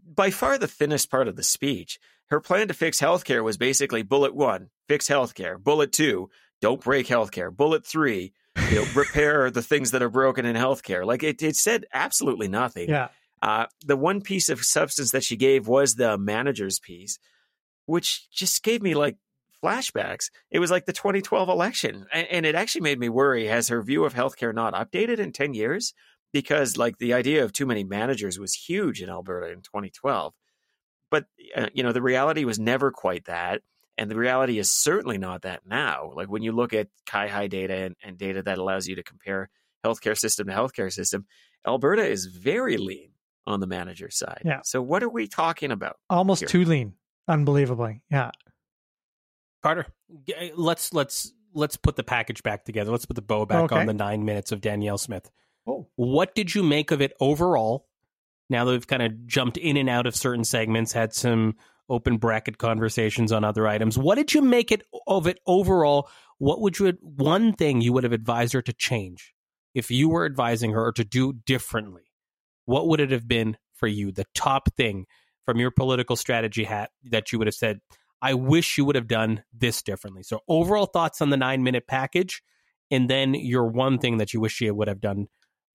by 0.07 0.31
far 0.31 0.57
the 0.57 0.69
thinnest 0.69 1.11
part 1.11 1.29
of 1.29 1.37
the 1.37 1.43
speech, 1.43 1.99
her 2.29 2.41
plan 2.41 2.69
to 2.69 2.75
fix 2.75 3.01
healthcare 3.01 3.45
was 3.45 3.57
basically 3.57 4.03
bullet 4.03 4.35
one, 4.35 4.71
fix 4.89 5.09
healthcare. 5.09 5.63
Bullet 5.63 5.93
two, 5.93 6.31
don't 6.63 6.81
break 6.81 7.07
healthcare. 7.07 7.55
Bullet 7.55 7.87
three, 7.87 8.33
you 8.71 8.77
know, 8.77 8.87
repair 8.95 9.51
the 9.51 9.63
things 9.63 9.91
that 9.91 10.03
are 10.03 10.09
broken 10.09 10.47
in 10.47 10.57
healthcare. 10.57 11.05
Like 11.05 11.23
it, 11.23 11.43
it 11.43 11.57
said 11.57 11.85
absolutely 11.93 12.49
nothing. 12.49 12.89
Yeah. 12.89 13.09
Uh, 13.43 13.67
the 13.85 13.97
one 13.97 14.23
piece 14.23 14.49
of 14.49 14.65
substance 14.65 15.11
that 15.11 15.25
she 15.25 15.37
gave 15.37 15.69
was 15.69 15.97
the 15.97 16.17
manager's 16.17 16.79
piece, 16.79 17.19
which 17.87 18.29
just 18.31 18.63
gave 18.63 18.83
me 18.83 18.95
like 18.95 19.17
flashbacks. 19.63 20.31
It 20.51 20.59
was 20.59 20.71
like 20.71 20.87
the 20.87 20.93
2012 20.93 21.49
election. 21.49 22.07
And, 22.13 22.27
and 22.29 22.47
it 22.47 22.55
actually 22.55 22.83
made 22.83 22.99
me 22.99 23.09
worry 23.09 23.47
has 23.47 23.69
her 23.69 23.83
view 23.83 24.05
of 24.05 24.15
healthcare 24.15 24.55
not 24.55 24.75
updated 24.75 25.19
in 25.19 25.33
10 25.33 25.55
years? 25.55 25.95
Because 26.33 26.77
like 26.77 26.99
the 26.99 27.15
idea 27.15 27.45
of 27.45 27.53
too 27.53 27.67
many 27.67 27.85
managers 27.85 28.39
was 28.39 28.55
huge 28.55 29.01
in 29.01 29.09
Alberta 29.09 29.53
in 29.53 29.63
2012. 29.63 30.35
But, 31.11 31.27
uh, 31.57 31.69
you 31.73 31.83
know, 31.83 31.93
the 31.93 32.03
reality 32.03 32.45
was 32.45 32.59
never 32.59 32.91
quite 32.91 33.27
that. 33.27 33.63
And 33.97 34.11
the 34.11 34.17
reality 34.17 34.59
is 34.59 34.73
certainly 34.73 35.19
not 35.19 35.43
that 35.43 35.61
now. 35.65 36.11
Like 36.15 36.29
when 36.29 36.43
you 36.43 36.51
look 36.51 36.73
at 36.73 36.89
CIHI 37.09 37.49
data 37.49 37.75
and, 37.75 37.97
and 38.03 38.19
data 38.19 38.43
that 38.43 38.59
allows 38.59 38.89
you 38.89 38.97
to 38.97 39.05
compare 39.05 39.49
healthcare 39.85 40.19
system 40.19 40.49
to 40.49 40.53
healthcare 40.53 40.93
system, 40.93 41.27
Alberta 41.67 42.05
is 42.05 42.27
very 42.27 42.77
lean 42.77 43.11
on 43.47 43.61
the 43.61 43.67
manager 43.67 44.11
side. 44.11 44.43
Yeah. 44.45 44.61
So 44.65 44.83
what 44.83 45.03
are 45.03 45.09
we 45.09 45.29
talking 45.29 45.71
about? 45.71 45.97
Almost 46.11 46.41
here? 46.41 46.49
too 46.49 46.65
lean, 46.65 46.95
unbelievably. 47.29 48.03
Yeah. 48.11 48.31
Carter, 49.63 49.87
let's 50.57 50.93
let's 50.93 51.33
let's 51.55 51.77
put 51.77 51.97
the 51.97 52.03
package 52.03 52.43
back 52.43 52.65
together. 52.65 52.91
Let's 52.91 53.07
put 53.07 53.17
the 53.17 53.23
bow 53.23 53.47
back 53.47 53.65
okay. 53.65 53.77
on 53.77 53.87
the 53.87 53.95
nine 53.95 54.25
minutes 54.25 54.53
of 54.53 54.61
Danielle 54.61 54.99
Smith. 54.99 55.31
Oh. 55.67 55.89
What 55.97 56.35
did 56.35 56.55
you 56.55 56.63
make 56.63 56.91
of 56.91 57.01
it 57.01 57.15
overall? 57.21 57.87
Now 58.51 58.67
that 58.67 58.73
we've 58.73 58.87
kind 58.87 59.03
of 59.03 59.27
jumped 59.27 59.57
in 59.57 59.79
and 59.79 59.89
out 59.89 60.07
of 60.07 60.15
certain 60.15 60.45
segments, 60.45 60.93
had 60.93 61.15
some 61.15 61.57
open 61.89 62.19
bracket 62.19 62.59
conversations 62.59 63.33
on 63.33 63.43
other 63.43 63.67
items. 63.67 63.97
What 63.97 64.17
did 64.17 64.35
you 64.35 64.43
make 64.43 64.71
it 64.71 64.83
of 65.07 65.27
it 65.27 65.39
overall? 65.47 66.11
What 66.39 66.61
would 66.61 66.79
you 66.79 66.93
one 67.01 67.55
thing 67.55 67.81
you 67.81 67.95
would 67.95 68.05
have 68.05 68.13
advised 68.13 68.53
her 68.53 68.63
to 68.63 68.73
change 68.75 69.35
if 69.75 69.91
you 69.91 70.11
were 70.11 70.27
advising 70.27 70.73
her 70.73 70.85
or 70.87 70.93
to 70.93 71.05
do 71.05 71.33
differently? 71.33 72.05
what 72.67 72.89
would 72.89 73.01
it 73.01 73.11
have 73.11 73.29
been 73.29 73.57
for 73.75 73.87
you? 73.87 74.13
The 74.13 74.27
top 74.35 74.75
thing 74.75 75.07
from 75.45 75.59
your 75.59 75.71
political 75.71 76.17
strategy 76.17 76.65
hat 76.65 76.91
that 77.05 77.33
you 77.33 77.39
would 77.39 77.47
have 77.47 77.55
said, 77.55 77.81
I 78.23 78.35
wish 78.35 78.79
you 78.79 78.85
would 78.85 78.97
have 78.97 79.09
done 79.09 79.43
this 79.53 79.83
differently. 79.83 80.23
So, 80.23 80.41
overall 80.49 80.87
thoughts 80.87 81.21
on 81.21 81.31
the 81.31 81.37
nine 81.37 81.63
minute 81.63 81.87
package, 81.87 82.43
and 82.91 83.09
then 83.09 83.35
your 83.35 83.67
one 83.67 83.99
thing 83.99 84.19
that 84.19 84.33
you 84.33 84.41
wish 84.41 84.55
she 84.55 84.71
would 84.71 84.89
have 84.89 85.01
done, 85.01 85.27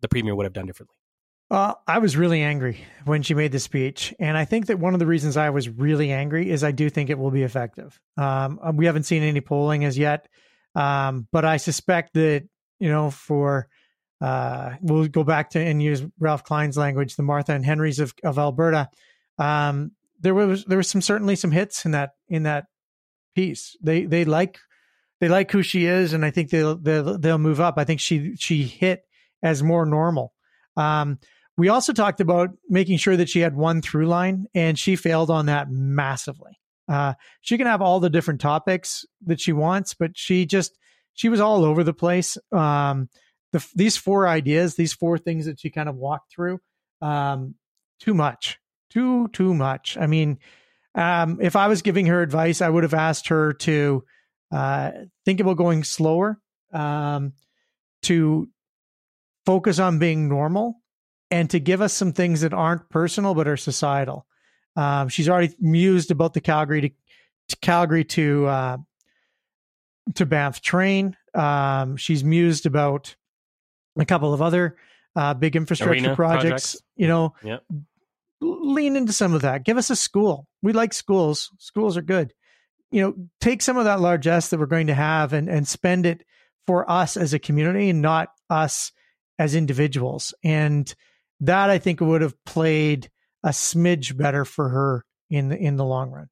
the 0.01 0.07
premier 0.07 0.35
would 0.35 0.45
have 0.45 0.53
done 0.53 0.65
differently. 0.65 0.95
Uh, 1.51 1.73
I 1.87 1.97
was 1.97 2.15
really 2.15 2.43
angry 2.43 2.79
when 3.05 3.23
she 3.23 3.33
made 3.33 3.51
the 3.51 3.59
speech. 3.59 4.13
And 4.19 4.37
I 4.37 4.45
think 4.45 4.67
that 4.67 4.77
one 4.77 4.93
of 4.93 4.99
the 4.99 5.07
reasons 5.07 5.35
I 5.35 5.49
was 5.49 5.67
really 5.67 6.11
angry 6.11 6.49
is 6.49 6.63
I 6.63 6.71
do 6.71 6.89
think 6.89 7.09
it 7.09 7.17
will 7.17 7.31
be 7.31 7.41
effective. 7.41 7.99
Um, 8.17 8.59
we 8.75 8.85
haven't 8.85 9.03
seen 9.03 9.23
any 9.23 9.41
polling 9.41 9.83
as 9.83 9.97
yet, 9.97 10.27
um, 10.75 11.27
but 11.31 11.45
I 11.45 11.57
suspect 11.57 12.13
that, 12.13 12.47
you 12.79 12.89
know, 12.89 13.09
for 13.09 13.67
uh, 14.21 14.75
we'll 14.81 15.07
go 15.07 15.23
back 15.23 15.51
to 15.51 15.59
and 15.59 15.81
use 15.81 16.03
Ralph 16.19 16.43
Klein's 16.43 16.77
language, 16.77 17.15
the 17.15 17.23
Martha 17.23 17.53
and 17.53 17.65
Henrys 17.65 17.99
of, 17.99 18.13
of 18.23 18.37
Alberta. 18.37 18.89
Um, 19.39 19.91
there 20.19 20.35
was 20.35 20.65
there 20.65 20.77
was 20.77 20.89
some 20.89 21.01
certainly 21.01 21.35
some 21.35 21.51
hits 21.51 21.85
in 21.85 21.91
that 21.91 22.11
in 22.27 22.43
that 22.43 22.65
piece. 23.35 23.75
They 23.81 24.05
they 24.05 24.25
like 24.25 24.59
they 25.19 25.27
like 25.29 25.51
who 25.51 25.63
she 25.63 25.85
is, 25.85 26.13
and 26.13 26.25
I 26.25 26.31
think 26.31 26.49
they'll 26.49 26.77
they'll, 26.77 27.17
they'll 27.17 27.37
move 27.37 27.59
up. 27.59 27.75
I 27.77 27.85
think 27.85 27.99
she 27.99 28.35
she 28.35 28.63
hit 28.63 29.03
as 29.41 29.63
more 29.63 29.85
normal. 29.85 30.33
Um, 30.75 31.19
we 31.57 31.69
also 31.69 31.91
talked 31.91 32.21
about 32.21 32.51
making 32.69 32.97
sure 32.97 33.17
that 33.17 33.29
she 33.29 33.41
had 33.41 33.55
one 33.55 33.81
through 33.81 34.07
line, 34.07 34.45
and 34.53 34.77
she 34.77 34.95
failed 34.95 35.29
on 35.29 35.47
that 35.47 35.69
massively. 35.69 36.57
Uh, 36.87 37.13
she 37.41 37.57
can 37.57 37.67
have 37.67 37.81
all 37.81 37.99
the 37.99 38.09
different 38.09 38.41
topics 38.41 39.05
that 39.25 39.39
she 39.39 39.53
wants, 39.53 39.93
but 39.93 40.11
she 40.15 40.45
just 40.45 40.77
she 41.13 41.29
was 41.29 41.39
all 41.39 41.63
over 41.63 41.83
the 41.83 41.93
place. 41.93 42.37
Um, 42.51 43.09
the, 43.51 43.65
these 43.75 43.97
four 43.97 44.27
ideas, 44.27 44.75
these 44.75 44.93
four 44.93 45.17
things 45.17 45.45
that 45.45 45.59
she 45.59 45.69
kind 45.69 45.89
of 45.89 45.95
walked 45.95 46.31
through, 46.31 46.59
um, 47.01 47.55
too 47.99 48.13
much, 48.13 48.57
too 48.89 49.27
too 49.29 49.53
much. 49.53 49.97
I 49.99 50.07
mean, 50.07 50.39
um, 50.95 51.39
if 51.41 51.55
I 51.55 51.67
was 51.67 51.81
giving 51.81 52.07
her 52.07 52.21
advice, 52.21 52.61
I 52.61 52.69
would 52.69 52.83
have 52.83 52.93
asked 52.93 53.27
her 53.27 53.53
to 53.53 54.03
uh, 54.51 54.91
think 55.25 55.39
about 55.39 55.57
going 55.57 55.83
slower, 55.83 56.39
um, 56.73 57.33
to 58.03 58.49
focus 59.45 59.79
on 59.79 59.99
being 59.99 60.27
normal, 60.27 60.81
and 61.31 61.49
to 61.49 61.59
give 61.59 61.81
us 61.81 61.93
some 61.93 62.13
things 62.13 62.41
that 62.41 62.53
aren't 62.53 62.89
personal 62.89 63.33
but 63.35 63.47
are 63.47 63.57
societal. 63.57 64.25
Um, 64.75 65.09
she's 65.09 65.29
already 65.29 65.53
mused 65.59 66.11
about 66.11 66.33
the 66.33 66.41
Calgary 66.41 66.81
to, 66.81 66.89
to 67.49 67.55
Calgary 67.57 68.03
to 68.05 68.45
uh, 68.47 68.77
to 70.15 70.25
Banff 70.25 70.61
train. 70.61 71.15
Um, 71.33 71.97
she's 71.97 72.23
mused 72.23 72.65
about 72.65 73.15
a 73.97 74.05
couple 74.05 74.33
of 74.33 74.41
other 74.41 74.77
uh, 75.15 75.33
big 75.33 75.55
infrastructure 75.55 76.15
projects, 76.15 76.43
projects. 76.43 76.77
You 76.95 77.07
know, 77.07 77.33
yep. 77.43 77.63
Lean 78.41 78.95
into 78.95 79.13
some 79.13 79.33
of 79.33 79.41
that. 79.41 79.65
Give 79.65 79.77
us 79.77 79.89
a 79.89 79.95
school. 79.95 80.47
We 80.61 80.73
like 80.73 80.93
schools. 80.93 81.51
Schools 81.57 81.97
are 81.97 82.01
good. 82.01 82.33
You 82.91 83.01
know, 83.01 83.13
take 83.39 83.61
some 83.61 83.77
of 83.77 83.85
that 83.85 83.99
largesse 83.99 84.49
that 84.49 84.59
we're 84.59 84.65
going 84.65 84.87
to 84.87 84.95
have 84.95 85.33
and 85.33 85.47
and 85.47 85.67
spend 85.67 86.05
it 86.05 86.23
for 86.65 86.89
us 86.89 87.17
as 87.17 87.33
a 87.33 87.39
community 87.39 87.89
and 87.89 88.01
not 88.01 88.29
us 88.49 88.91
as 89.37 89.55
individuals. 89.55 90.33
And 90.43 90.93
that 91.41 91.69
I 91.69 91.77
think 91.77 92.01
would 92.01 92.21
have 92.21 92.43
played 92.45 93.09
a 93.43 93.49
smidge 93.49 94.17
better 94.17 94.43
for 94.45 94.69
her 94.69 95.05
in 95.29 95.49
the 95.49 95.57
in 95.57 95.77
the 95.77 95.85
long 95.85 96.11
run. 96.11 96.29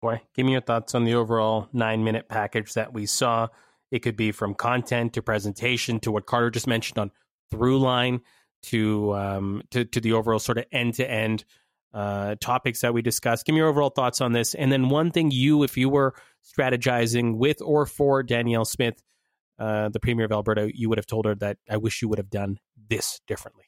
Boy, 0.00 0.20
give 0.34 0.46
me 0.46 0.52
your 0.52 0.60
thoughts 0.60 0.94
on 0.94 1.04
the 1.04 1.14
overall 1.14 1.68
nine 1.72 2.02
minute 2.02 2.28
package 2.28 2.74
that 2.74 2.92
we 2.92 3.06
saw. 3.06 3.48
It 3.90 4.00
could 4.00 4.16
be 4.16 4.32
from 4.32 4.54
content 4.54 5.12
to 5.12 5.22
presentation 5.22 6.00
to 6.00 6.10
what 6.10 6.26
Carter 6.26 6.50
just 6.50 6.66
mentioned 6.66 6.98
on 6.98 7.10
through 7.50 7.78
line 7.78 8.22
to 8.64 9.14
um, 9.14 9.62
to, 9.70 9.84
to 9.84 10.00
the 10.00 10.12
overall 10.12 10.38
sort 10.38 10.58
of 10.58 10.64
end 10.72 10.94
to 10.94 11.10
end 11.10 11.44
topics 12.40 12.80
that 12.80 12.94
we 12.94 13.02
discussed. 13.02 13.44
Give 13.44 13.54
me 13.54 13.58
your 13.58 13.68
overall 13.68 13.90
thoughts 13.90 14.20
on 14.20 14.32
this, 14.32 14.54
and 14.54 14.72
then 14.72 14.88
one 14.88 15.10
thing 15.10 15.30
you, 15.30 15.62
if 15.62 15.76
you 15.76 15.88
were 15.88 16.14
strategizing 16.58 17.36
with 17.36 17.60
or 17.62 17.86
for 17.86 18.22
Danielle 18.22 18.64
Smith, 18.64 19.02
uh, 19.58 19.88
the 19.90 20.00
Premier 20.00 20.24
of 20.24 20.32
Alberta, 20.32 20.70
you 20.74 20.88
would 20.88 20.98
have 20.98 21.06
told 21.06 21.24
her 21.26 21.34
that 21.36 21.58
I 21.70 21.76
wish 21.76 22.02
you 22.02 22.08
would 22.08 22.18
have 22.18 22.30
done 22.30 22.58
this 22.88 23.20
differently. 23.26 23.64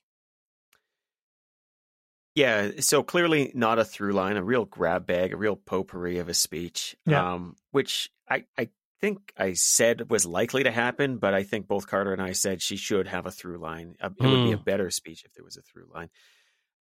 Yeah, 2.35 2.73
so 2.81 3.05
clearly 3.05 3.53
not 3.55 3.79
a 3.79 3.85
through 3.85 4.13
line, 4.13 4.37
a 4.37 4.43
real 4.43 4.65
grab 4.65 5.07
bag, 5.07 5.33
a 5.33 5.37
real 5.37 5.55
potpourri 5.55 6.19
of 6.19 6.29
a 6.29 6.35
speech, 6.35 6.97
yeah. 7.07 7.35
um, 7.35 7.55
which 7.71 8.11
I, 8.29 8.45
I 8.59 8.71
think 9.01 9.33
I 9.37 9.53
said 9.55 10.11
was 10.11 10.27
likely 10.27 10.65
to 10.65 10.71
happen, 10.71 11.19
but 11.19 11.35
I 11.35 11.43
think 11.43 11.67
both 11.67 11.87
Carter 11.87 12.13
and 12.13 12.23
I 12.23 12.33
said 12.33 12.63
she 12.63 12.77
should 12.77 13.07
have 13.07 13.27
a 13.27 13.31
through 13.31 13.59
line. 13.59 13.97
Uh, 14.01 14.11
it 14.19 14.23
mm. 14.23 14.31
would 14.31 14.45
be 14.47 14.53
a 14.53 14.57
hmm. 14.57 14.65
better 14.65 14.91
speech 14.91 15.25
if 15.25 15.33
there 15.35 15.45
was 15.45 15.57
a 15.57 15.63
through 15.63 15.89
line. 15.93 16.11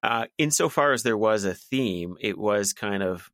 Uh, 0.01 0.25
insofar 0.37 0.91
as 0.91 1.03
there 1.03 1.17
was 1.17 1.45
a 1.45 1.53
theme, 1.53 2.15
it 2.19 2.37
was 2.37 2.73
kind 2.73 3.01
of, 3.01 3.29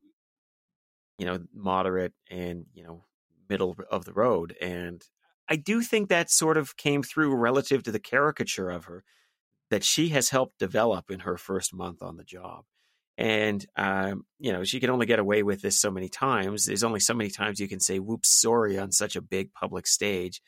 you 1.17 1.25
know, 1.25 1.39
moderate 1.53 2.13
and, 2.29 2.65
you 2.73 2.83
know, 2.83 3.05
middle 3.49 3.75
of 3.89 4.05
the 4.05 4.13
road. 4.13 4.55
And 4.61 5.03
I 5.49 5.55
do 5.55 5.81
think 5.81 6.09
that 6.09 6.29
sort 6.29 6.57
of 6.57 6.77
came 6.77 7.01
through 7.01 7.35
relative 7.35 7.81
to 7.83 7.91
the 7.91 7.99
caricature 7.99 8.69
of 8.69 8.85
her 8.85 9.03
that 9.71 9.83
she 9.83 10.09
has 10.09 10.29
helped 10.29 10.59
develop 10.59 11.09
in 11.09 11.21
her 11.21 11.37
first 11.37 11.73
month 11.73 12.03
on 12.03 12.17
the 12.17 12.23
job. 12.23 12.65
And, 13.19 13.65
um, 13.75 14.25
you 14.39 14.53
know, 14.53 14.63
she 14.63 14.79
can 14.79 14.89
only 14.89 15.05
get 15.05 15.19
away 15.19 15.43
with 15.43 15.61
this 15.61 15.77
so 15.77 15.91
many 15.91 16.07
times. 16.07 16.63
There's 16.63 16.85
only 16.85 17.01
so 17.01 17.13
many 17.13 17.29
times 17.29 17.59
you 17.59 17.67
can 17.67 17.81
say, 17.81 17.99
whoops, 17.99 18.29
sorry, 18.29 18.79
on 18.79 18.93
such 18.93 19.17
a 19.17 19.21
big 19.21 19.51
public 19.51 19.87
stage. 19.87 20.41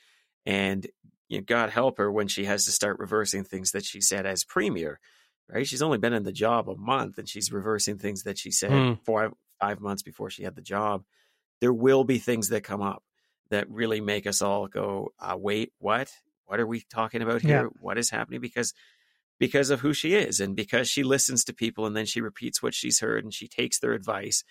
And 0.46 0.88
you 1.28 1.40
know, 1.40 1.44
God 1.46 1.70
help 1.70 1.98
her 1.98 2.10
when 2.10 2.30
she 2.30 2.46
has 2.46 2.64
to 2.66 2.72
start 2.72 3.00
reversing 3.00 3.44
things 3.44 3.72
that 3.72 3.84
she 3.84 4.00
said 4.00 4.26
as 4.26 4.46
premier, 4.46 5.02
right? 5.50 5.68
She's 5.68 5.82
only 5.82 5.98
been 5.98 6.14
in 6.14 6.24
the 6.24 6.32
job 6.32 6.70
a 6.70 6.78
month 6.78 7.18
and 7.18 7.28
she's 7.28 7.52
reversing 7.52 7.98
things 7.98 8.24
that 8.24 8.38
she 8.38 8.52
said 8.52 8.72
mm. 8.72 9.04
four, 9.04 9.34
five 9.60 9.82
months 9.82 10.02
before 10.02 10.30
she 10.30 10.44
had 10.44 10.56
the 10.56 10.62
job. 10.62 11.04
There 11.60 11.74
will 11.74 12.06
be 12.06 12.20
things 12.20 12.50
that 12.50 12.64
come 12.64 12.82
up 12.82 13.04
that 13.50 13.70
really 13.70 14.00
make 14.00 14.26
us 14.26 14.42
all 14.42 14.68
go, 14.68 15.12
uh, 15.20 15.36
wait, 15.38 15.74
what? 15.78 16.10
What 16.46 16.62
are 16.62 16.68
we 16.68 16.86
talking 16.90 17.22
about 17.22 17.42
here? 17.42 17.64
Yeah. 17.64 17.70
What 17.82 17.98
is 17.98 18.10
happening? 18.10 18.40
Because 18.40 18.74
because 19.42 19.72
of 19.72 19.80
who 19.80 19.92
she 19.92 20.14
is 20.14 20.40
and 20.40 20.56
because 20.56 20.88
she 20.88 21.02
listens 21.02 21.44
to 21.44 21.52
people 21.52 21.88
and 21.88 21.98
then 21.98 22.06
she 22.06 22.22
repeats 22.22 22.62
what 22.62 22.76
she's 22.76 23.00
heard 23.00 23.24
and 23.24 23.34
she 23.34 23.48
takes 23.48 23.80
their 23.80 23.94
advice. 23.94 24.44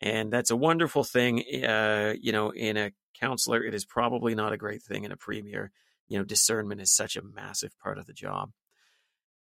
And 0.00 0.32
that's 0.32 0.50
a 0.50 0.56
wonderful 0.56 1.04
thing. 1.04 1.44
Uh, 1.62 2.14
you 2.18 2.32
know, 2.32 2.48
in 2.48 2.78
a 2.78 2.92
counselor, 3.20 3.62
it 3.62 3.74
is 3.74 3.84
probably 3.84 4.34
not 4.34 4.54
a 4.54 4.56
great 4.56 4.82
thing 4.82 5.04
in 5.04 5.12
a 5.12 5.18
premier. 5.18 5.70
You 6.08 6.16
know, 6.16 6.24
discernment 6.24 6.80
is 6.80 6.90
such 6.90 7.14
a 7.14 7.22
massive 7.22 7.78
part 7.78 7.98
of 7.98 8.06
the 8.06 8.14
job. 8.14 8.52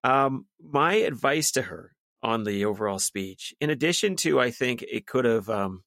Um, 0.04 0.46
my 0.62 0.94
advice 0.94 1.50
to 1.52 1.62
her 1.62 1.96
on 2.22 2.44
the 2.44 2.64
overall 2.64 3.00
speech, 3.00 3.52
in 3.60 3.70
addition 3.70 4.14
to, 4.18 4.38
I 4.38 4.52
think 4.52 4.82
it 4.82 5.04
could 5.04 5.24
have, 5.24 5.50
um, 5.50 5.82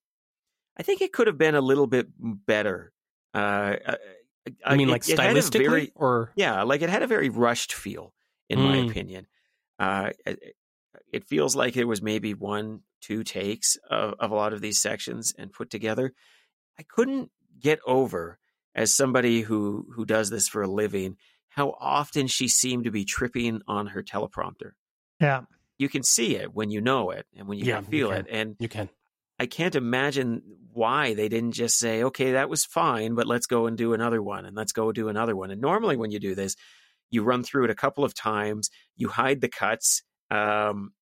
I 0.78 0.84
think 0.84 1.02
it 1.02 1.14
could 1.14 1.28
have 1.28 1.38
been 1.38 1.56
a 1.56 1.62
little 1.62 1.88
bit 1.88 2.08
better. 2.20 2.92
Uh, 3.34 3.78
I 4.66 4.76
mean, 4.76 4.90
like 4.90 5.08
it, 5.08 5.18
stylistically, 5.18 5.62
it 5.62 5.70
very, 5.70 5.92
or 5.96 6.34
yeah, 6.36 6.64
like 6.64 6.82
it 6.82 6.90
had 6.90 7.02
a 7.02 7.08
very 7.08 7.30
rushed 7.30 7.72
feel 7.72 8.12
in 8.50 8.60
mm. 8.60 8.64
my 8.64 8.78
opinion. 8.90 9.28
Uh, 9.78 10.12
it, 10.26 10.56
it, 11.12 11.26
feels 11.26 11.56
like 11.56 11.76
it 11.76 11.86
was 11.86 12.02
maybe 12.02 12.34
one, 12.34 12.82
two 13.02 13.24
takes 13.24 13.78
of, 13.90 14.14
of 14.20 14.32
a 14.32 14.36
lot 14.36 14.54
of 14.54 14.62
these 14.62 14.80
sections 14.80 15.34
and 15.38 15.52
put 15.52 15.70
together. 15.70 16.14
I 16.80 16.84
couldn't 16.84 17.32
get 17.60 17.80
over 17.86 18.40
as 18.74 18.94
somebody 18.94 19.42
who 19.42 19.88
who 19.96 20.06
does 20.06 20.30
this 20.30 20.48
for 20.48 20.62
a 20.62 20.68
living 20.68 21.18
how 21.56 21.74
often 21.80 22.28
she 22.28 22.50
seemed 22.50 22.84
to 22.84 22.92
be 22.92 23.06
tripping 23.06 23.62
on 23.66 23.88
her 23.88 24.04
teleprompter. 24.04 24.72
Yeah. 25.22 25.44
You 25.78 25.88
can 25.88 26.04
see 26.04 26.36
it 26.36 26.54
when 26.54 26.70
you 26.70 26.82
know 26.82 27.12
it 27.12 27.26
and 27.36 27.48
when 27.48 27.58
you 27.58 27.64
yeah, 27.64 27.78
can 27.78 27.86
feel 27.86 28.08
you 28.10 28.14
can. 28.14 28.26
it. 28.26 28.28
And 28.30 28.56
you 28.60 28.68
can. 28.68 28.90
I 29.40 29.46
can't 29.46 29.76
imagine 29.76 30.42
why 30.74 31.14
they 31.14 31.30
didn't 31.30 31.54
just 31.54 31.78
say, 31.78 32.04
okay, 32.04 32.34
that 32.34 32.50
was 32.50 32.66
fine, 32.66 33.16
but 33.16 33.26
let's 33.26 33.48
go 33.48 33.68
and 33.68 33.78
do 33.78 33.94
another 33.94 34.22
one 34.22 34.46
and 34.46 34.56
let's 34.56 34.74
go 34.74 34.92
do 34.92 35.08
another 35.08 35.36
one. 35.36 35.50
And 35.50 35.62
normally 35.62 35.96
when 35.96 36.12
you 36.12 36.20
do 36.20 36.36
this, 36.36 36.58
you 37.10 37.24
run 37.24 37.44
through 37.44 37.66
it 37.66 37.70
a 37.70 37.76
couple 37.76 38.04
of 38.04 38.14
times, 38.14 38.70
you 38.96 39.08
hide 39.08 39.42
the 39.42 39.48
cuts. 39.48 40.04
Um, 40.32 40.94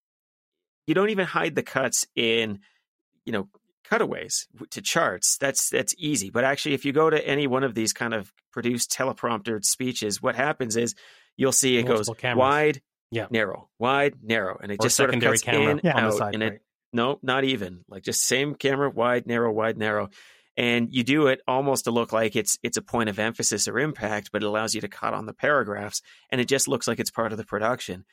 you 0.88 0.94
don't 0.94 1.10
even 1.10 1.26
hide 1.26 1.56
the 1.56 1.64
cuts 1.64 2.06
in, 2.16 2.60
you 3.26 3.32
know, 3.32 3.48
cutaways 3.86 4.48
to 4.72 4.82
charts. 4.82 5.38
That's 5.38 5.70
that's 5.70 5.96
easy. 5.98 6.30
But 6.30 6.44
actually, 6.44 6.74
if 6.74 6.86
you 6.86 6.92
go 6.92 7.10
to 7.10 7.28
any 7.28 7.48
one 7.48 7.64
of 7.64 7.74
these 7.74 7.94
kind 7.94 8.14
of 8.14 8.32
produced 8.52 8.92
teleprompter 8.92 9.64
speeches, 9.64 10.22
what 10.22 10.36
happens 10.36 10.76
is 10.76 10.96
you'll 11.38 11.52
see 11.52 11.78
it 11.78 11.86
Multiple 11.86 12.14
goes 12.14 12.22
cameras. 12.22 12.40
wide, 12.40 12.82
yeah. 13.12 13.28
narrow, 13.30 13.70
wide, 13.80 14.16
narrow, 14.22 14.58
and 14.62 14.72
it 14.72 14.80
or 14.80 14.84
just 14.84 14.96
sort 14.96 15.14
of 15.14 15.22
cuts 15.22 15.42
camera 15.42 15.72
in 15.72 15.82
yeah. 15.84 15.98
out. 15.98 16.14
Side, 16.14 16.34
and 16.34 16.44
right. 16.44 16.54
it 16.54 16.62
no, 16.94 17.20
not 17.24 17.44
even 17.44 17.84
like 17.90 18.04
just 18.04 18.24
same 18.24 18.54
camera, 18.56 18.90
wide, 18.90 19.26
narrow, 19.26 19.52
wide, 19.52 19.78
narrow 19.78 20.10
and 20.56 20.94
you 20.94 21.04
do 21.04 21.28
it 21.28 21.42
almost 21.48 21.86
to 21.86 21.92
look 21.92 22.14
like 22.14 22.36
it's 22.36 22.60
it's 22.64 22.78
a 22.78 22.82
point 22.82 23.10
of 23.10 23.20
emphasis 23.20 23.68
or 23.68 23.80
impact 23.80 24.30
but 24.32 24.44
it 24.44 24.46
allows 24.46 24.76
you 24.76 24.82
to 24.82 24.88
cut 24.88 25.14
on 25.14 25.26
the 25.26 25.34
paragraphs 25.34 26.02
and 26.30 26.40
it 26.40 26.48
just 26.48 26.68
looks 26.68 26.88
like 26.88 27.00
it's 27.00 27.12
part 27.12 27.32
of 27.32 27.38
the 27.38 27.46
production. 27.46 28.06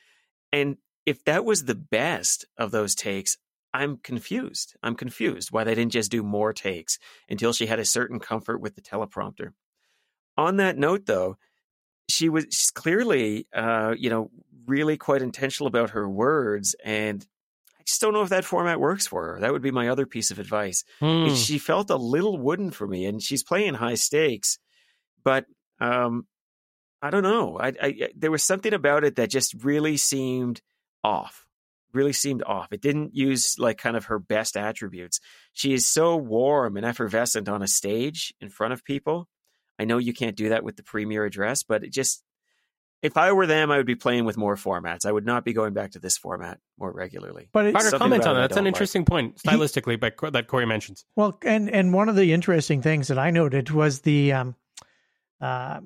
And 0.51 0.77
if 1.05 1.23
that 1.25 1.45
was 1.45 1.65
the 1.65 1.75
best 1.75 2.45
of 2.57 2.71
those 2.71 2.95
takes 2.95 3.37
i'm 3.73 3.97
confused. 3.97 4.75
I'm 4.83 4.95
confused 4.95 5.49
why 5.51 5.63
they 5.63 5.75
didn't 5.75 5.93
just 5.93 6.11
do 6.11 6.23
more 6.23 6.53
takes 6.53 6.97
until 7.29 7.53
she 7.53 7.67
had 7.67 7.79
a 7.79 7.85
certain 7.85 8.19
comfort 8.19 8.59
with 8.59 8.75
the 8.75 8.81
teleprompter. 8.81 9.53
On 10.37 10.57
that 10.57 10.77
note 10.77 11.05
though 11.05 11.37
she 12.09 12.29
was 12.29 12.71
clearly 12.75 13.47
uh, 13.53 13.95
you 13.97 14.09
know 14.09 14.29
really 14.67 14.97
quite 14.97 15.21
intentional 15.21 15.67
about 15.67 15.91
her 15.91 16.07
words 16.09 16.75
and 16.83 17.25
just 17.91 17.99
don't 17.99 18.13
know 18.13 18.21
if 18.21 18.29
that 18.29 18.45
format 18.45 18.79
works 18.79 19.05
for 19.05 19.33
her. 19.33 19.39
That 19.41 19.51
would 19.51 19.61
be 19.61 19.71
my 19.71 19.89
other 19.89 20.05
piece 20.05 20.31
of 20.31 20.39
advice. 20.39 20.85
Hmm. 21.01 21.33
She 21.33 21.57
felt 21.57 21.89
a 21.89 21.97
little 21.97 22.37
wooden 22.37 22.71
for 22.71 22.87
me, 22.87 23.05
and 23.05 23.21
she's 23.21 23.43
playing 23.43 23.73
high 23.73 23.95
stakes, 23.95 24.59
but 25.25 25.45
um, 25.81 26.25
I 27.01 27.09
don't 27.09 27.23
know. 27.23 27.59
I, 27.59 27.73
I, 27.81 28.09
there 28.15 28.31
was 28.31 28.43
something 28.43 28.73
about 28.73 29.03
it 29.03 29.17
that 29.17 29.29
just 29.29 29.61
really 29.61 29.97
seemed 29.97 30.61
off. 31.03 31.45
Really 31.93 32.13
seemed 32.13 32.43
off. 32.43 32.71
It 32.71 32.79
didn't 32.79 33.13
use 33.13 33.59
like 33.59 33.77
kind 33.77 33.97
of 33.97 34.05
her 34.05 34.19
best 34.19 34.55
attributes. 34.55 35.19
She 35.51 35.73
is 35.73 35.85
so 35.85 36.15
warm 36.15 36.77
and 36.77 36.85
effervescent 36.85 37.49
on 37.49 37.61
a 37.61 37.67
stage 37.67 38.33
in 38.39 38.47
front 38.47 38.71
of 38.71 38.85
people. 38.85 39.27
I 39.77 39.83
know 39.83 39.97
you 39.97 40.13
can't 40.13 40.37
do 40.37 40.49
that 40.49 40.63
with 40.63 40.77
the 40.77 40.83
premier 40.83 41.25
address, 41.25 41.63
but 41.63 41.83
it 41.83 41.91
just 41.91 42.23
if 43.01 43.17
I 43.17 43.31
were 43.31 43.47
them, 43.47 43.71
I 43.71 43.77
would 43.77 43.85
be 43.85 43.95
playing 43.95 44.25
with 44.25 44.37
more 44.37 44.55
formats. 44.55 45.05
I 45.05 45.11
would 45.11 45.25
not 45.25 45.43
be 45.43 45.53
going 45.53 45.73
back 45.73 45.91
to 45.91 45.99
this 45.99 46.17
format 46.17 46.59
more 46.77 46.91
regularly. 46.91 47.49
But 47.51 47.73
Carter, 47.73 47.97
comment 47.97 48.25
on 48.25 48.35
that. 48.35 48.49
That's 48.49 48.57
an 48.57 48.67
interesting 48.67 49.01
like. 49.01 49.07
point 49.07 49.37
stylistically, 49.37 49.99
but 49.99 50.33
that 50.33 50.47
Corey 50.47 50.65
mentions. 50.65 51.05
Well, 51.15 51.37
and 51.43 51.69
and 51.69 51.93
one 51.93 52.09
of 52.09 52.15
the 52.15 52.33
interesting 52.33 52.81
things 52.81 53.07
that 53.07 53.17
I 53.17 53.31
noted 53.31 53.71
was 53.71 54.01
the 54.01 54.33
um, 54.33 54.55
uh, 55.39 55.79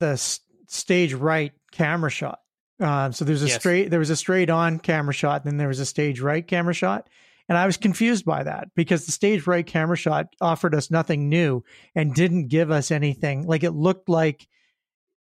the 0.00 0.16
stage 0.16 1.14
right 1.14 1.52
camera 1.70 2.10
shot. 2.10 2.40
Um, 2.80 3.12
so 3.12 3.24
there's 3.24 3.42
a 3.42 3.48
yes. 3.48 3.56
straight 3.56 3.90
there 3.90 4.00
was 4.00 4.10
a 4.10 4.16
straight 4.16 4.50
on 4.50 4.78
camera 4.78 5.14
shot, 5.14 5.44
and 5.44 5.50
then 5.50 5.58
there 5.58 5.68
was 5.68 5.80
a 5.80 5.86
stage 5.86 6.20
right 6.20 6.46
camera 6.46 6.74
shot. 6.74 7.08
And 7.48 7.56
I 7.56 7.66
was 7.66 7.76
confused 7.76 8.24
by 8.24 8.42
that 8.42 8.74
because 8.74 9.06
the 9.06 9.12
stage 9.12 9.46
right 9.46 9.64
camera 9.64 9.96
shot 9.96 10.26
offered 10.40 10.74
us 10.74 10.90
nothing 10.90 11.28
new 11.28 11.62
and 11.94 12.12
didn't 12.12 12.48
give 12.48 12.72
us 12.72 12.90
anything. 12.90 13.46
Like 13.46 13.62
it 13.62 13.70
looked 13.70 14.08
like 14.08 14.48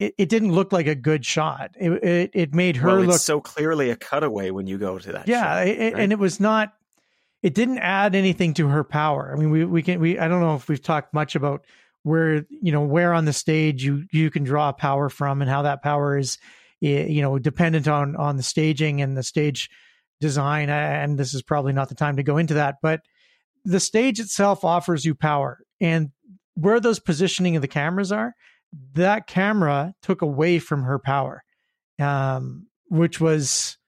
it, 0.01 0.14
it 0.16 0.28
didn't 0.28 0.53
look 0.53 0.72
like 0.72 0.86
a 0.86 0.94
good 0.94 1.24
shot. 1.24 1.76
It 1.78 1.90
it, 2.03 2.30
it 2.32 2.55
made 2.55 2.76
her 2.76 2.88
well, 2.88 3.01
look 3.03 3.20
so 3.20 3.40
clearly 3.40 3.90
a 3.90 3.96
cutaway 3.96 4.51
when 4.51 4.66
you 4.66 4.78
go 4.78 4.98
to 4.98 5.12
that. 5.12 5.28
Yeah, 5.28 5.42
shot, 5.42 5.68
it, 5.68 5.78
right? 5.78 6.03
and 6.03 6.12
it 6.12 6.18
was 6.18 6.40
not. 6.40 6.72
It 7.42 7.55
didn't 7.55 7.78
add 7.78 8.14
anything 8.14 8.55
to 8.55 8.68
her 8.68 8.82
power. 8.82 9.32
I 9.32 9.38
mean, 9.38 9.51
we 9.51 9.64
we 9.64 9.82
can 9.82 10.01
we. 10.01 10.18
I 10.18 10.26
don't 10.26 10.40
know 10.40 10.57
if 10.57 10.68
we've 10.68 10.82
talked 10.82 11.14
much 11.14 11.36
about 11.36 11.64
where 12.03 12.46
you 12.51 12.72
know 12.72 12.80
where 12.80 13.12
on 13.12 13.26
the 13.26 13.32
stage 13.32 13.84
you 13.84 14.07
you 14.11 14.30
can 14.30 14.42
draw 14.42 14.72
power 14.72 15.09
from 15.09 15.42
and 15.42 15.51
how 15.51 15.62
that 15.62 15.82
power 15.82 16.16
is 16.16 16.38
you 16.80 17.20
know 17.20 17.38
dependent 17.38 17.86
on 17.86 18.16
on 18.16 18.38
the 18.38 18.42
staging 18.42 19.03
and 19.03 19.16
the 19.16 19.22
stage 19.22 19.68
design 20.18 20.70
and 20.70 21.18
this 21.18 21.34
is 21.34 21.42
probably 21.42 21.72
not 21.72 21.88
the 21.88 21.94
time 21.94 22.16
to 22.16 22.22
go 22.22 22.38
into 22.38 22.55
that 22.55 22.76
but 22.82 23.01
the 23.64 23.80
stage 23.80 24.18
itself 24.18 24.64
offers 24.64 25.05
you 25.05 25.14
power 25.14 25.61
and 25.80 26.11
where 26.55 26.80
those 26.80 26.98
positioning 26.98 27.57
of 27.57 27.62
the 27.62 27.68
cameras 27.68 28.11
are 28.12 28.34
that 28.95 29.27
camera 29.27 29.95
took 30.03 30.23
away 30.23 30.59
from 30.59 30.83
her 30.83 30.99
power, 30.99 31.43
um, 31.99 32.66
which 32.89 33.21
was 33.21 33.79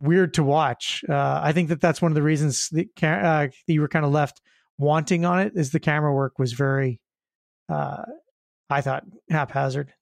weird 0.00 0.34
to 0.34 0.42
watch. 0.42 1.04
Uh, 1.08 1.40
I 1.42 1.52
think 1.52 1.68
that 1.68 1.80
that's 1.80 2.02
one 2.02 2.10
of 2.10 2.16
the 2.16 2.22
reasons 2.22 2.68
that, 2.70 2.88
uh, 3.02 3.48
you 3.66 3.80
were 3.80 3.88
kind 3.88 4.04
of 4.04 4.12
left 4.12 4.40
wanting 4.78 5.24
on 5.24 5.40
it 5.40 5.52
is 5.54 5.70
the 5.70 5.80
camera 5.80 6.12
work 6.12 6.38
was 6.38 6.52
very, 6.52 7.00
uh, 7.68 8.02
I 8.68 8.80
thought, 8.80 9.04
haphazard. 9.30 9.92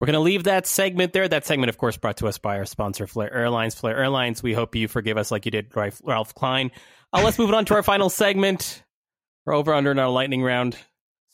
We're 0.00 0.06
going 0.06 0.14
to 0.14 0.20
leave 0.20 0.44
that 0.44 0.66
segment 0.66 1.14
there. 1.14 1.26
That 1.26 1.46
segment, 1.46 1.70
of 1.70 1.78
course, 1.78 1.96
brought 1.96 2.18
to 2.18 2.28
us 2.28 2.36
by 2.36 2.58
our 2.58 2.66
sponsor, 2.66 3.06
Flair 3.06 3.32
Airlines. 3.32 3.74
Flair 3.74 3.96
Airlines, 3.96 4.42
we 4.42 4.52
hope 4.52 4.74
you 4.74 4.88
forgive 4.88 5.16
us 5.16 5.30
like 5.30 5.46
you 5.46 5.50
did 5.50 5.72
Ralph 5.74 6.34
Klein. 6.34 6.70
Uh, 7.12 7.22
let's 7.24 7.38
move 7.38 7.52
on 7.52 7.64
to 7.66 7.74
our 7.74 7.82
final 7.82 8.10
segment. 8.10 8.82
We're 9.46 9.54
over 9.54 9.72
under 9.72 9.90
in 9.90 9.98
our 9.98 10.10
lightning 10.10 10.42
round 10.42 10.76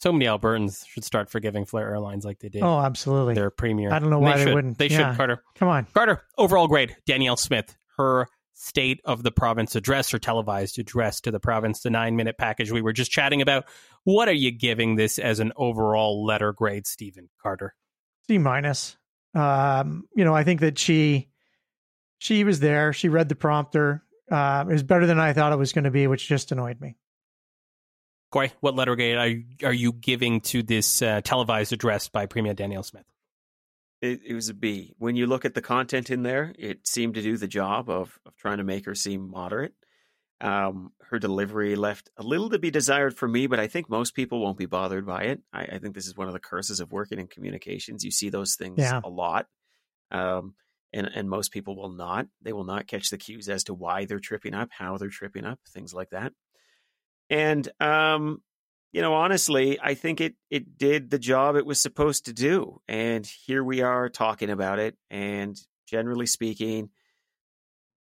so 0.03 0.12
many 0.12 0.27
Albertans 0.27 0.85
should 0.89 1.05
start 1.05 1.31
forgiving 1.31 1.65
Flair 1.65 1.91
Airlines 1.91 2.24
like 2.24 2.41
they 2.41 2.49
did. 2.49 2.62
Oh, 2.62 2.81
absolutely. 2.81 3.35
Their 3.35 3.51
premier. 3.51 3.93
I 3.93 4.01
don't 4.01 4.11
know 4.11 4.19
why 4.19 4.37
they, 4.37 4.47
they 4.47 4.55
wouldn't. 4.55 4.77
They 4.77 4.89
yeah. 4.89 5.11
should, 5.11 5.16
Carter. 5.16 5.45
Come 5.55 5.69
on. 5.69 5.87
Carter, 5.95 6.23
overall 6.37 6.66
grade. 6.66 6.97
Danielle 7.07 7.37
Smith, 7.37 7.77
her 7.97 8.27
state 8.53 9.01
of 9.05 9.23
the 9.23 9.31
province 9.31 9.77
address, 9.77 10.11
her 10.11 10.19
televised 10.19 10.81
address 10.81 11.20
to 11.20 11.31
the 11.31 11.39
province, 11.39 11.83
the 11.83 11.91
nine 11.91 12.16
minute 12.16 12.37
package 12.37 12.73
we 12.73 12.83
were 12.83 12.93
just 12.93 13.12
chatting 13.12 13.43
about. 13.43 13.65
What 14.03 14.29
are 14.29 14.35
you 14.35 14.51
giving 14.51 14.97
this 14.97 15.20
as 15.20 15.39
an 15.39 15.53
overall 15.57 16.24
letter 16.27 16.53
grade, 16.53 16.89
Stephen 16.89 17.29
Carter? 17.41 17.73
C 18.27 18.39
minus. 18.39 18.97
Um, 19.35 20.09
you 20.16 20.24
know, 20.24 20.35
I 20.35 20.43
think 20.43 20.61
that 20.61 20.81
she 20.81 21.29
she 22.19 22.43
was 22.43 22.59
there. 22.59 22.93
She 22.93 23.09
read 23.09 23.29
the 23.29 23.37
prompter. 23.37 24.03
Uh, 24.29 24.65
it 24.69 24.73
was 24.73 24.83
better 24.83 25.07
than 25.07 25.20
I 25.20 25.33
thought 25.33 25.53
it 25.53 25.59
was 25.59 25.73
going 25.73 25.85
to 25.85 25.93
be, 25.93 26.09
which 26.09 26.27
just 26.27 26.51
annoyed 26.51 26.81
me. 26.81 26.97
Corey, 28.33 28.51
what 28.61 28.75
letter 28.75 28.97
grade 28.97 29.17
are, 29.63 29.69
are 29.69 29.73
you 29.75 29.93
giving 29.93 30.41
to 30.41 30.63
this 30.63 31.03
uh, 31.03 31.21
televised 31.23 31.73
address 31.73 32.09
by 32.09 32.25
Premier 32.25 32.55
Danielle 32.55 32.83
Smith? 32.83 33.05
It, 34.01 34.23
it, 34.27 34.35
was 34.35 34.49
a 34.49 34.55
B. 34.55 34.95
When 34.99 35.17
you 35.17 35.27
look 35.27 35.45
at 35.45 35.55
the 35.55 35.61
content 35.61 36.11
in 36.11 36.23
there, 36.23 36.53
it 36.59 36.89
seemed 36.89 37.15
to 37.15 37.23
do 37.23 37.37
the 37.37 37.47
job 37.47 37.91
of, 37.91 38.19
of 38.27 38.35
trying 38.37 38.57
to 38.57 38.65
make 38.65 38.87
her 38.87 38.95
seem 38.95 39.31
moderate. 39.31 39.75
Um, 40.41 40.93
her 41.11 41.21
delivery 41.21 41.77
left 41.77 42.11
a 42.17 42.23
little 42.23 42.51
to 42.51 42.59
be 42.59 42.71
desired 42.71 43.17
for 43.17 43.29
me, 43.29 43.47
but 43.47 43.61
I 43.61 43.69
think 43.69 43.89
most 43.89 44.15
people 44.15 44.41
won't 44.41 44.59
be 44.59 44.67
bothered 44.67 45.07
by 45.07 45.25
it. 45.25 45.43
I, 45.53 45.65
I 45.65 45.79
think 45.79 45.95
this 45.95 46.09
is 46.09 46.17
one 46.17 46.27
of 46.27 46.33
the 46.33 46.41
curses 46.41 46.81
of 46.81 46.91
working 46.91 47.21
in 47.21 47.29
communications. 47.29 48.03
You 48.03 48.11
see 48.11 48.31
those 48.31 48.57
things 48.57 48.79
Yeah. 48.79 49.03
a 49.05 49.11
lot. 49.11 49.47
Um, 50.11 50.55
and, 50.93 51.09
and 51.15 51.29
most 51.29 51.53
people 51.53 51.77
will 51.77 51.93
not. 51.93 52.27
They 52.41 52.53
will 52.53 52.65
not 52.65 52.87
catch 52.87 53.11
the 53.11 53.19
cues 53.19 53.49
as 53.49 53.65
to 53.65 53.75
why 53.75 54.07
they're 54.07 54.19
tripping 54.19 54.55
up, 54.55 54.71
how 54.73 54.97
they're 54.97 55.11
tripping 55.11 55.45
up, 55.45 55.61
things 55.69 55.95
like 55.95 56.11
that. 56.11 56.33
And 57.33 57.67
um, 57.81 58.43
you 58.93 59.01
know, 59.01 59.15
honestly, 59.15 59.79
I 59.83 59.95
think 59.95 60.21
it 60.21 60.35
it 60.51 60.77
did 60.77 61.11
the 61.11 61.19
job 61.19 61.57
it 61.57 61.65
was 61.65 61.81
supposed 61.81 62.27
to 62.27 62.35
do. 62.35 62.81
And 62.87 63.27
here 63.27 63.65
we 63.65 63.81
are 63.81 64.11
talking 64.11 64.51
about 64.51 64.79
it. 64.79 64.97
And 65.11 65.59
generally 65.89 66.27
speaking, 66.27 66.91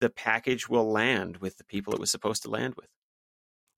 the 0.01 0.09
package 0.09 0.67
will 0.67 0.91
land 0.91 1.37
with 1.37 1.57
the 1.57 1.63
people 1.63 1.93
it 1.93 1.99
was 1.99 2.09
supposed 2.09 2.41
to 2.43 2.49
land 2.49 2.73
with. 2.75 2.87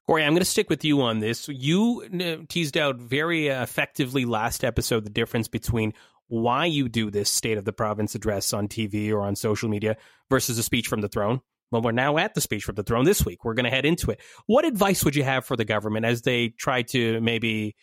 Corey, 0.08 0.24
I'm 0.24 0.32
going 0.32 0.40
to 0.40 0.46
stick 0.46 0.70
with 0.70 0.86
you 0.86 1.02
on 1.02 1.20
this. 1.20 1.50
You 1.50 2.08
uh, 2.22 2.46
teased 2.48 2.78
out 2.78 2.98
very 2.98 3.52
uh, 3.52 3.62
effectively 3.62 4.24
last 4.24 4.64
episode 4.64 5.04
the 5.04 5.10
difference 5.10 5.48
between 5.48 5.94
why 6.28 6.66
you 6.66 6.88
do 6.88 7.12
this 7.12 7.30
State 7.30 7.58
of 7.58 7.66
the 7.66 7.74
Province 7.74 8.16
address 8.16 8.54
on 8.54 8.68
TV 8.68 9.12
or 9.12 9.22
on 9.22 9.36
social 9.36 9.68
media 9.68 9.98
versus 10.30 10.58
a 10.58 10.64
speech 10.64 10.88
from 10.88 11.02
the 11.02 11.10
throne. 11.10 11.42
Well, 11.72 11.82
we're 11.82 11.92
now 11.92 12.18
at 12.18 12.34
the 12.34 12.42
speech 12.42 12.64
from 12.64 12.76
the 12.76 12.84
throne 12.84 13.06
this 13.06 13.26
week. 13.26 13.44
We're 13.44 13.54
going 13.54 13.66
to 13.66 13.70
head 13.70 13.86
into 13.86 14.12
it. 14.12 14.22
What 14.46 14.66
advice 14.66 15.04
would 15.04 15.16
you 15.16 15.24
have 15.24 15.46
for 15.46 15.56
the 15.56 15.66
government 15.66 16.06
as 16.06 16.22
they 16.22 16.50
try 16.50 16.84
to 16.84 17.20
maybe 17.22 17.76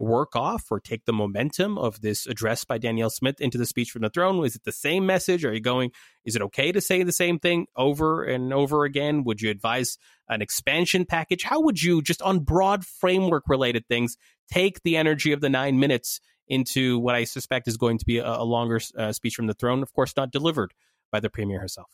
work 0.00 0.34
off 0.34 0.64
or 0.70 0.80
take 0.80 1.04
the 1.04 1.12
momentum 1.12 1.76
of 1.76 2.00
this 2.00 2.26
address 2.26 2.64
by 2.64 2.78
Danielle 2.78 3.10
Smith 3.10 3.40
into 3.40 3.58
the 3.58 3.66
speech 3.66 3.90
from 3.90 4.02
the 4.02 4.08
throne? 4.08 4.44
Is 4.44 4.56
it 4.56 4.64
the 4.64 4.72
same 4.72 5.06
message? 5.06 5.44
Are 5.44 5.52
you 5.52 5.60
going, 5.60 5.90
is 6.24 6.34
it 6.34 6.42
okay 6.42 6.72
to 6.72 6.80
say 6.80 7.02
the 7.02 7.12
same 7.12 7.38
thing 7.38 7.66
over 7.76 8.24
and 8.24 8.52
over 8.52 8.84
again? 8.84 9.24
Would 9.24 9.42
you 9.42 9.50
advise 9.50 9.98
an 10.28 10.42
expansion 10.42 11.04
package? 11.04 11.42
How 11.42 11.60
would 11.60 11.82
you, 11.82 12.02
just 12.02 12.22
on 12.22 12.40
broad 12.40 12.84
framework 12.84 13.44
related 13.46 13.86
things, 13.88 14.16
take 14.50 14.82
the 14.82 14.96
energy 14.96 15.32
of 15.32 15.40
the 15.40 15.50
nine 15.50 15.78
minutes 15.78 16.20
into 16.48 16.98
what 16.98 17.14
I 17.14 17.24
suspect 17.24 17.68
is 17.68 17.76
going 17.76 17.98
to 17.98 18.04
be 18.04 18.18
a, 18.18 18.26
a 18.26 18.44
longer 18.44 18.80
uh, 18.96 19.12
speech 19.12 19.34
from 19.34 19.46
the 19.46 19.54
throne? 19.54 19.82
Of 19.82 19.92
course, 19.92 20.14
not 20.16 20.32
delivered 20.32 20.72
by 21.12 21.20
the 21.20 21.30
premier 21.30 21.60
herself. 21.60 21.90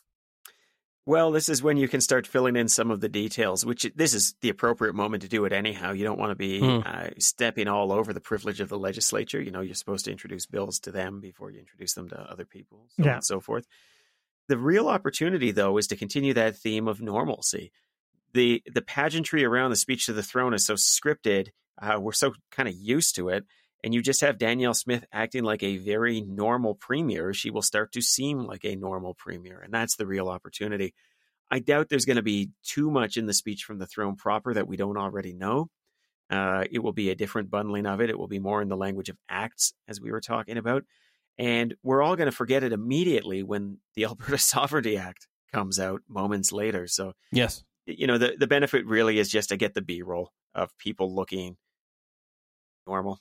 Well, 1.08 1.30
this 1.30 1.48
is 1.48 1.62
when 1.62 1.76
you 1.76 1.86
can 1.86 2.00
start 2.00 2.26
filling 2.26 2.56
in 2.56 2.66
some 2.68 2.90
of 2.90 3.00
the 3.00 3.08
details, 3.08 3.64
which 3.64 3.86
this 3.94 4.12
is 4.12 4.34
the 4.40 4.48
appropriate 4.48 4.94
moment 4.94 5.22
to 5.22 5.28
do 5.28 5.44
it 5.44 5.52
anyhow. 5.52 5.92
You 5.92 6.02
don't 6.02 6.18
want 6.18 6.32
to 6.32 6.36
be 6.36 6.60
Mm. 6.60 6.84
uh, 6.84 7.10
stepping 7.18 7.68
all 7.68 7.92
over 7.92 8.12
the 8.12 8.20
privilege 8.20 8.60
of 8.60 8.68
the 8.68 8.78
legislature. 8.78 9.40
You 9.40 9.52
know, 9.52 9.60
you're 9.60 9.76
supposed 9.76 10.04
to 10.06 10.10
introduce 10.10 10.46
bills 10.46 10.80
to 10.80 10.90
them 10.90 11.20
before 11.20 11.52
you 11.52 11.60
introduce 11.60 11.94
them 11.94 12.08
to 12.08 12.18
other 12.20 12.44
people, 12.44 12.88
so 12.96 13.04
Yeah. 13.04 13.14
and 13.14 13.24
so 13.24 13.38
forth. 13.38 13.66
The 14.48 14.58
real 14.58 14.88
opportunity, 14.88 15.52
though, 15.52 15.76
is 15.78 15.86
to 15.88 15.96
continue 15.96 16.34
that 16.34 16.56
theme 16.56 16.88
of 16.88 17.00
normalcy. 17.00 17.70
The 18.32 18.62
the 18.66 18.82
pageantry 18.82 19.44
around 19.44 19.70
the 19.70 19.76
speech 19.76 20.06
to 20.06 20.12
the 20.12 20.22
throne 20.24 20.54
is 20.54 20.66
so 20.66 20.74
scripted. 20.74 21.50
Uh, 21.80 21.98
we're 22.00 22.12
so 22.12 22.34
kind 22.50 22.68
of 22.68 22.74
used 22.74 23.14
to 23.14 23.28
it. 23.28 23.46
And 23.86 23.94
you 23.94 24.02
just 24.02 24.22
have 24.22 24.36
Danielle 24.36 24.74
Smith 24.74 25.04
acting 25.12 25.44
like 25.44 25.62
a 25.62 25.76
very 25.76 26.20
normal 26.20 26.74
premier. 26.74 27.32
She 27.32 27.50
will 27.50 27.62
start 27.62 27.92
to 27.92 28.02
seem 28.02 28.40
like 28.40 28.64
a 28.64 28.74
normal 28.74 29.14
premier. 29.14 29.60
And 29.60 29.72
that's 29.72 29.94
the 29.94 30.08
real 30.08 30.28
opportunity. 30.28 30.92
I 31.52 31.60
doubt 31.60 31.88
there's 31.88 32.04
going 32.04 32.16
to 32.16 32.22
be 32.22 32.50
too 32.64 32.90
much 32.90 33.16
in 33.16 33.26
the 33.26 33.32
speech 33.32 33.62
from 33.62 33.78
the 33.78 33.86
throne 33.86 34.16
proper 34.16 34.52
that 34.54 34.66
we 34.66 34.76
don't 34.76 34.96
already 34.96 35.32
know. 35.34 35.70
Uh, 36.28 36.64
it 36.68 36.80
will 36.80 36.94
be 36.94 37.10
a 37.10 37.14
different 37.14 37.48
bundling 37.48 37.86
of 37.86 38.00
it. 38.00 38.10
It 38.10 38.18
will 38.18 38.26
be 38.26 38.40
more 38.40 38.60
in 38.60 38.68
the 38.68 38.76
language 38.76 39.08
of 39.08 39.18
acts, 39.28 39.72
as 39.86 40.00
we 40.00 40.10
were 40.10 40.20
talking 40.20 40.56
about. 40.56 40.82
And 41.38 41.76
we're 41.84 42.02
all 42.02 42.16
going 42.16 42.28
to 42.28 42.36
forget 42.36 42.64
it 42.64 42.72
immediately 42.72 43.44
when 43.44 43.78
the 43.94 44.04
Alberta 44.06 44.38
Sovereignty 44.38 44.96
Act 44.96 45.28
comes 45.52 45.78
out 45.78 46.02
moments 46.08 46.50
later. 46.50 46.88
So, 46.88 47.12
Yes. 47.30 47.62
you 47.86 48.08
know, 48.08 48.18
the, 48.18 48.34
the 48.36 48.48
benefit 48.48 48.84
really 48.84 49.20
is 49.20 49.28
just 49.28 49.50
to 49.50 49.56
get 49.56 49.74
the 49.74 49.80
B 49.80 50.02
roll 50.02 50.32
of 50.56 50.76
people 50.76 51.14
looking 51.14 51.56
normal. 52.84 53.20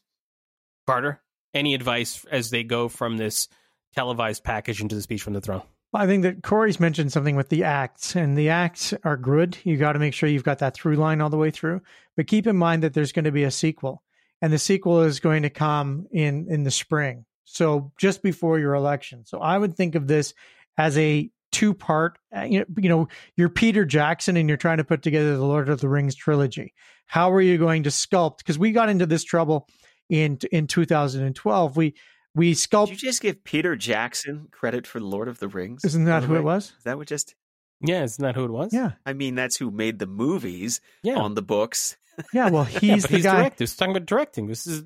Carter, 0.85 1.21
any 1.53 1.73
advice 1.73 2.25
as 2.31 2.49
they 2.49 2.63
go 2.63 2.87
from 2.87 3.17
this 3.17 3.47
televised 3.95 4.43
package 4.43 4.81
into 4.81 4.95
the 4.95 5.01
speech 5.01 5.21
from 5.21 5.33
the 5.33 5.41
throne? 5.41 5.61
Well, 5.91 6.03
I 6.03 6.07
think 6.07 6.23
that 6.23 6.43
Corey's 6.43 6.79
mentioned 6.79 7.11
something 7.11 7.35
with 7.35 7.49
the 7.49 7.63
acts, 7.63 8.15
and 8.15 8.37
the 8.37 8.49
acts 8.49 8.93
are 9.03 9.17
good. 9.17 9.57
You 9.63 9.77
got 9.77 9.93
to 9.93 9.99
make 9.99 10.13
sure 10.13 10.27
you've 10.27 10.43
got 10.43 10.59
that 10.59 10.75
through 10.75 10.95
line 10.97 11.21
all 11.21 11.29
the 11.29 11.37
way 11.37 11.51
through. 11.51 11.81
But 12.17 12.27
keep 12.27 12.47
in 12.47 12.57
mind 12.57 12.83
that 12.83 12.93
there's 12.93 13.13
going 13.13 13.25
to 13.25 13.31
be 13.31 13.43
a 13.43 13.51
sequel, 13.51 14.03
and 14.41 14.51
the 14.51 14.59
sequel 14.59 15.03
is 15.03 15.19
going 15.19 15.43
to 15.43 15.49
come 15.49 16.07
in 16.11 16.47
in 16.49 16.63
the 16.63 16.71
spring, 16.71 17.25
so 17.45 17.91
just 17.97 18.21
before 18.21 18.59
your 18.59 18.73
election. 18.73 19.25
So 19.25 19.39
I 19.39 19.57
would 19.57 19.75
think 19.75 19.95
of 19.95 20.07
this 20.07 20.33
as 20.77 20.97
a 20.97 21.29
two 21.53 21.73
part. 21.73 22.17
Uh, 22.35 22.41
you 22.43 22.65
know, 22.75 23.07
you're 23.37 23.47
Peter 23.47 23.85
Jackson, 23.85 24.35
and 24.35 24.49
you're 24.49 24.57
trying 24.57 24.77
to 24.77 24.83
put 24.83 25.01
together 25.01 25.37
the 25.37 25.45
Lord 25.45 25.69
of 25.69 25.79
the 25.79 25.87
Rings 25.87 26.15
trilogy. 26.15 26.73
How 27.07 27.31
are 27.31 27.41
you 27.41 27.57
going 27.57 27.83
to 27.83 27.89
sculpt? 27.89 28.39
Because 28.39 28.59
we 28.59 28.71
got 28.71 28.89
into 28.89 29.05
this 29.05 29.23
trouble 29.23 29.69
in 30.09 30.37
in 30.51 30.67
2012. 30.67 31.77
We 31.77 31.95
we 32.33 32.49
Did 32.49 32.57
sculpt. 32.57 32.89
you 32.89 32.95
just 32.95 33.21
give 33.21 33.43
Peter 33.43 33.75
Jackson 33.75 34.47
credit 34.51 34.85
for 34.85 34.99
Lord 34.99 35.27
of 35.27 35.39
the 35.39 35.47
Rings? 35.47 35.85
Isn't 35.85 36.05
that 36.05 36.23
who 36.23 36.33
way? 36.33 36.39
it 36.39 36.43
was? 36.43 36.73
Is 36.77 36.83
that 36.83 36.97
what 36.97 37.07
just? 37.07 37.35
Yeah, 37.81 38.03
isn't 38.03 38.21
that 38.23 38.35
who 38.35 38.45
it 38.45 38.51
was? 38.51 38.73
Yeah, 38.73 38.91
I 39.05 39.13
mean, 39.13 39.35
that's 39.35 39.57
who 39.57 39.69
made 39.71 39.99
the 39.99 40.07
movies 40.07 40.79
Yeah. 41.03 41.15
on 41.17 41.33
the 41.35 41.41
books. 41.41 41.97
yeah. 42.33 42.49
Well, 42.49 42.63
he's 42.63 42.81
yeah, 42.83 42.95
but 42.95 43.09
the 43.09 43.15
he's 43.17 43.23
guy. 43.25 43.35
directing. 43.37 43.57
He's 43.65 43.75
talking 43.75 43.95
about 43.95 44.05
directing. 44.05 44.47
This 44.47 44.65
is 44.65 44.83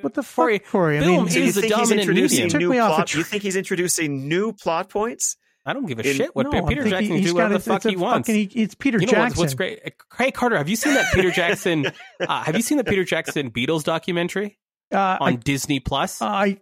What 0.00 0.14
the 0.14 0.22
fuck, 0.22 0.36
Corey, 0.44 0.58
Corey? 0.58 0.98
I 0.98 1.00
mean, 1.06 1.26
is 1.26 1.34
So 1.34 1.38
you 1.40 1.46
the 1.52 1.60
think 1.60 1.64
he's 1.64 1.70
dominant 1.72 2.00
introducing 2.00 2.44
medium. 2.44 2.58
New 2.62 2.70
me 2.70 2.78
off 2.78 2.92
a 2.92 2.94
plot? 2.96 3.06
tr- 3.08 3.18
you 3.18 3.24
think 3.24 3.42
he's 3.42 3.56
introducing 3.56 4.26
new 4.28 4.52
plot 4.54 4.88
points? 4.88 5.36
I 5.66 5.72
don't 5.72 5.86
give 5.86 5.98
a 5.98 6.08
in- 6.08 6.16
shit 6.16 6.34
what 6.34 6.50
no, 6.50 6.64
Peter 6.66 6.84
Jackson 6.84 7.06
can 7.08 7.16
he's 7.18 7.26
do 7.26 7.34
whatever 7.34 7.54
the 7.54 7.60
fuck 7.60 7.82
he 7.82 7.96
wants. 7.96 8.28
fucking- 8.28 8.50
it's 8.54 8.74
Peter 8.74 8.98
you 8.98 9.06
know 9.06 9.12
Jackson. 9.12 9.40
what's 9.40 9.54
great? 9.54 9.80
Hey 10.16 10.30
Carter, 10.30 10.56
have 10.56 10.68
you 10.68 10.76
seen 10.76 10.94
that 10.94 11.12
Peter 11.12 11.30
Jackson? 11.32 11.86
uh, 12.20 12.42
have 12.44 12.56
you 12.56 12.62
seen 12.62 12.78
the 12.78 12.84
Peter 12.84 13.04
Jackson 13.04 13.50
Beatles 13.50 13.84
documentary 13.84 14.58
Uh, 14.92 15.18
on 15.20 15.36
Disney 15.36 15.78
Plus? 15.80 16.22
I, 16.22 16.44
I, 16.44 16.58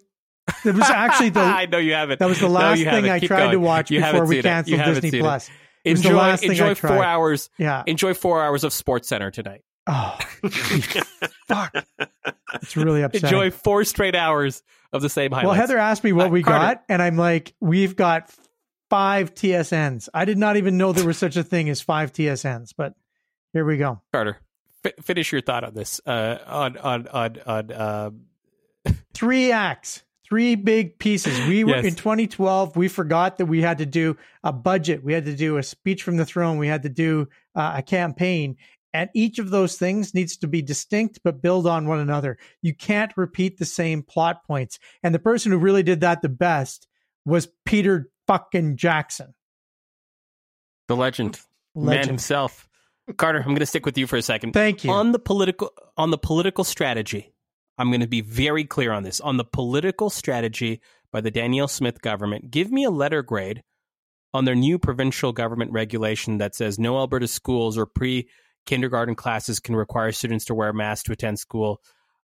it 0.64 0.74
was 0.74 0.88
actually 0.90 1.30
the 1.30 1.40
I 1.40 1.66
know 1.66 1.78
you 1.78 1.92
haven't. 1.94 2.18
that 2.18 2.28
was 2.28 2.40
the 2.40 2.48
last 2.48 2.78
you 2.78 2.84
thing. 2.86 3.08
I 3.08 3.20
Keep 3.20 3.28
tried 3.28 3.50
to 3.52 3.58
watch 3.60 3.90
You 3.90 4.00
before 4.00 4.26
we 4.26 4.42
seen 4.42 4.46
it. 4.52 4.68
You 4.68 4.76
canceled 4.76 4.94
Disney 4.96 5.10
seen 5.10 5.20
it. 5.20 5.22
Plus. 5.22 5.50
It 5.84 5.90
was 5.92 6.02
the 6.02 6.08
Enjoy, 6.08 6.18
last 6.18 6.40
thing 6.40 6.50
I 6.50 6.52
enjoy 6.54 6.74
tried. 6.74 6.94
four 6.96 7.04
hours. 7.04 7.50
Yeah. 7.56 7.82
Enjoy 7.86 8.12
four 8.14 8.42
hours 8.42 8.64
of 8.64 8.72
Sports 8.72 9.08
Center 9.08 9.30
tonight. 9.30 9.62
Oh, 9.86 10.18
fuck. 11.46 11.74
It's 12.54 12.76
really 12.76 13.02
upsetting. 13.02 13.26
Enjoy 13.28 13.50
four 13.50 13.84
straight 13.84 14.14
hours 14.14 14.62
of 14.92 15.02
the 15.02 15.08
same 15.08 15.30
highlights. 15.30 15.46
well, 15.46 15.54
Heather 15.54 15.78
asked 15.78 16.04
me 16.04 16.12
what 16.12 16.26
Uh, 16.26 16.30
we 16.30 16.42
Carter. 16.42 16.58
got, 16.76 16.84
and 16.88 17.00
I'm 17.00 17.16
like, 17.16 17.54
we've 17.60 17.94
got 17.96 18.30
five 18.90 19.34
TSNs. 19.34 20.08
I 20.14 20.24
did 20.24 20.38
not 20.38 20.56
even 20.56 20.76
know 20.78 20.92
there 20.92 21.06
was 21.06 21.18
such 21.18 21.36
a 21.36 21.44
thing 21.44 21.68
as 21.68 21.80
five 21.80 22.12
TSNs, 22.12 22.72
but 22.76 22.94
here 23.52 23.64
we 23.64 23.76
go. 23.76 24.00
Carter, 24.12 24.38
fi- 24.82 24.92
finish 25.02 25.32
your 25.32 25.40
thought 25.40 25.64
on 25.64 25.74
this. 25.74 26.00
Uh, 26.06 26.38
on 26.46 26.76
on 26.78 27.08
on 27.08 27.36
on. 27.46 27.72
Uh, 27.72 28.10
three 29.14 29.52
acts, 29.52 30.02
three 30.28 30.54
big 30.54 30.98
pieces. 30.98 31.38
We 31.48 31.64
were 31.64 31.76
Yes. 31.76 31.84
in 31.86 31.94
2012. 31.94 32.76
We 32.76 32.88
forgot 32.88 33.38
that 33.38 33.46
we 33.46 33.60
had 33.62 33.78
to 33.78 33.86
do 33.86 34.16
a 34.44 34.52
budget. 34.52 35.02
We 35.04 35.12
had 35.12 35.24
to 35.26 35.34
do 35.36 35.56
a 35.56 35.62
speech 35.62 36.02
from 36.02 36.16
the 36.16 36.26
throne. 36.26 36.58
We 36.58 36.68
had 36.68 36.82
to 36.82 36.88
do 36.88 37.28
uh, 37.54 37.74
a 37.76 37.82
campaign. 37.82 38.56
And 38.94 39.10
each 39.14 39.38
of 39.38 39.50
those 39.50 39.76
things 39.76 40.14
needs 40.14 40.38
to 40.38 40.46
be 40.48 40.62
distinct, 40.62 41.20
but 41.22 41.42
build 41.42 41.66
on 41.66 41.86
one 41.86 41.98
another. 42.00 42.38
You 42.62 42.74
can't 42.74 43.12
repeat 43.18 43.58
the 43.58 43.66
same 43.66 44.02
plot 44.02 44.44
points. 44.46 44.78
And 45.02 45.14
the 45.14 45.18
person 45.18 45.52
who 45.52 45.58
really 45.58 45.82
did 45.82 46.00
that 46.00 46.22
the 46.22 46.30
best 46.30 46.88
was 47.26 47.48
Peter 47.66 48.08
fucking 48.28 48.76
Jackson. 48.76 49.34
the 50.86 50.94
legend, 50.94 51.40
man 51.74 52.06
himself. 52.06 52.68
Carter, 53.16 53.38
I'm 53.38 53.46
going 53.46 53.58
to 53.58 53.66
stick 53.66 53.86
with 53.86 53.96
you 53.98 54.06
for 54.06 54.16
a 54.16 54.22
second. 54.22 54.52
Thank 54.52 54.84
you. 54.84 54.90
On 54.90 55.12
the 55.12 55.18
political 55.18 55.72
on 55.96 56.10
the 56.10 56.18
political 56.18 56.62
strategy, 56.62 57.32
I'm 57.78 57.90
going 57.90 58.02
to 58.02 58.06
be 58.06 58.20
very 58.20 58.64
clear 58.64 58.92
on 58.92 59.02
this. 59.02 59.20
On 59.20 59.36
the 59.36 59.44
political 59.44 60.10
strategy 60.10 60.80
by 61.10 61.20
the 61.20 61.30
Danielle 61.30 61.68
Smith 61.68 62.02
government, 62.02 62.50
give 62.50 62.70
me 62.70 62.84
a 62.84 62.90
letter 62.90 63.22
grade 63.22 63.62
on 64.34 64.44
their 64.44 64.54
new 64.54 64.78
provincial 64.78 65.32
government 65.32 65.72
regulation 65.72 66.38
that 66.38 66.54
says 66.54 66.78
no 66.78 66.98
Alberta 66.98 67.26
schools 67.26 67.78
or 67.78 67.86
pre 67.86 68.28
kindergarten 68.66 69.14
classes 69.14 69.60
can 69.60 69.74
require 69.74 70.12
students 70.12 70.44
to 70.46 70.54
wear 70.54 70.72
masks 70.74 71.04
to 71.04 71.12
attend 71.12 71.38
school, 71.38 71.80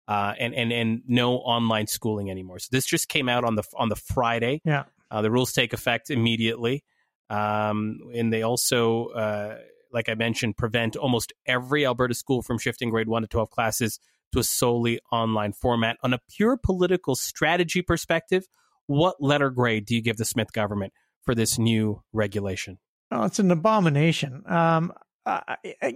uh, 0.08 0.34
and 0.38 0.54
and 0.54 0.72
and 0.72 1.02
no 1.06 1.34
online 1.34 1.86
schooling 1.86 2.30
anymore. 2.30 2.58
So 2.58 2.68
this 2.72 2.86
just 2.86 3.08
came 3.08 3.28
out 3.28 3.44
on 3.44 3.54
the 3.54 3.62
on 3.76 3.88
the 3.88 3.96
Friday. 3.96 4.60
Yeah. 4.64 4.84
Uh, 5.12 5.20
the 5.20 5.30
rules 5.30 5.52
take 5.52 5.74
effect 5.74 6.08
immediately, 6.10 6.82
um, 7.28 7.98
and 8.14 8.32
they 8.32 8.42
also, 8.42 9.08
uh, 9.08 9.58
like 9.92 10.08
I 10.08 10.14
mentioned, 10.14 10.56
prevent 10.56 10.96
almost 10.96 11.34
every 11.44 11.84
Alberta 11.84 12.14
school 12.14 12.40
from 12.40 12.58
shifting 12.58 12.88
grade 12.88 13.08
one 13.08 13.20
to 13.20 13.28
twelve 13.28 13.50
classes 13.50 14.00
to 14.32 14.38
a 14.38 14.42
solely 14.42 15.00
online 15.12 15.52
format. 15.52 15.98
On 16.02 16.14
a 16.14 16.18
pure 16.34 16.56
political 16.56 17.14
strategy 17.14 17.82
perspective, 17.82 18.46
what 18.86 19.22
letter 19.22 19.50
grade 19.50 19.84
do 19.84 19.94
you 19.94 20.00
give 20.00 20.16
the 20.16 20.24
Smith 20.24 20.50
government 20.54 20.94
for 21.24 21.34
this 21.34 21.58
new 21.58 22.02
regulation? 22.14 22.78
Oh, 23.10 23.24
it's 23.24 23.38
an 23.38 23.50
abomination. 23.50 24.42
Um, 24.46 24.94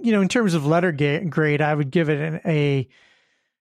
you 0.02 0.12
know, 0.12 0.20
in 0.20 0.28
terms 0.28 0.52
of 0.52 0.66
letter 0.66 0.92
ga- 0.92 1.24
grade, 1.24 1.62
I 1.62 1.74
would 1.74 1.90
give 1.90 2.10
it 2.10 2.20
an, 2.20 2.40
a, 2.44 2.86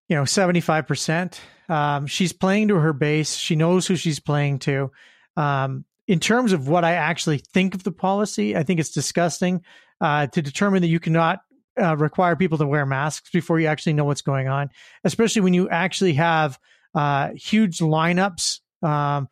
you 0.10 0.16
know, 0.18 0.26
seventy 0.26 0.60
five 0.60 0.86
percent. 0.86 1.40
Um, 1.70 2.08
she's 2.08 2.34
playing 2.34 2.68
to 2.68 2.76
her 2.76 2.92
base. 2.92 3.38
She 3.38 3.56
knows 3.56 3.88
who 3.88 3.96
she's 3.96 4.20
playing 4.20 4.60
to. 4.60 4.92
Um, 5.38 5.86
in 6.08 6.20
terms 6.20 6.54
of 6.54 6.68
what 6.68 6.84
I 6.84 6.94
actually 6.94 7.40
think 7.40 7.74
of 7.74 7.84
the 7.84 7.92
policy, 7.92 8.56
I 8.56 8.64
think 8.64 8.80
it's 8.80 8.92
disgusting 8.92 9.64
uh, 10.02 10.28
to 10.28 10.42
determine 10.42 10.82
that 10.82 10.88
you 10.88 11.00
cannot 11.00 11.40
uh, 11.82 11.98
require 11.98 12.36
people 12.36 12.58
to 12.60 12.68
wear 12.68 12.86
masks 12.86 13.30
before 13.32 13.60
you 13.60 13.68
actually 13.68 13.94
know 13.94 14.06
what's 14.06 14.22
going 14.22 14.48
on, 14.48 14.70
especially 15.04 15.42
when 15.42 15.54
you 15.54 15.70
actually 15.70 16.14
have 16.14 16.60
uh, 16.94 17.30
huge 17.36 17.80
lineups. 17.80 18.60
Um, 18.82 19.28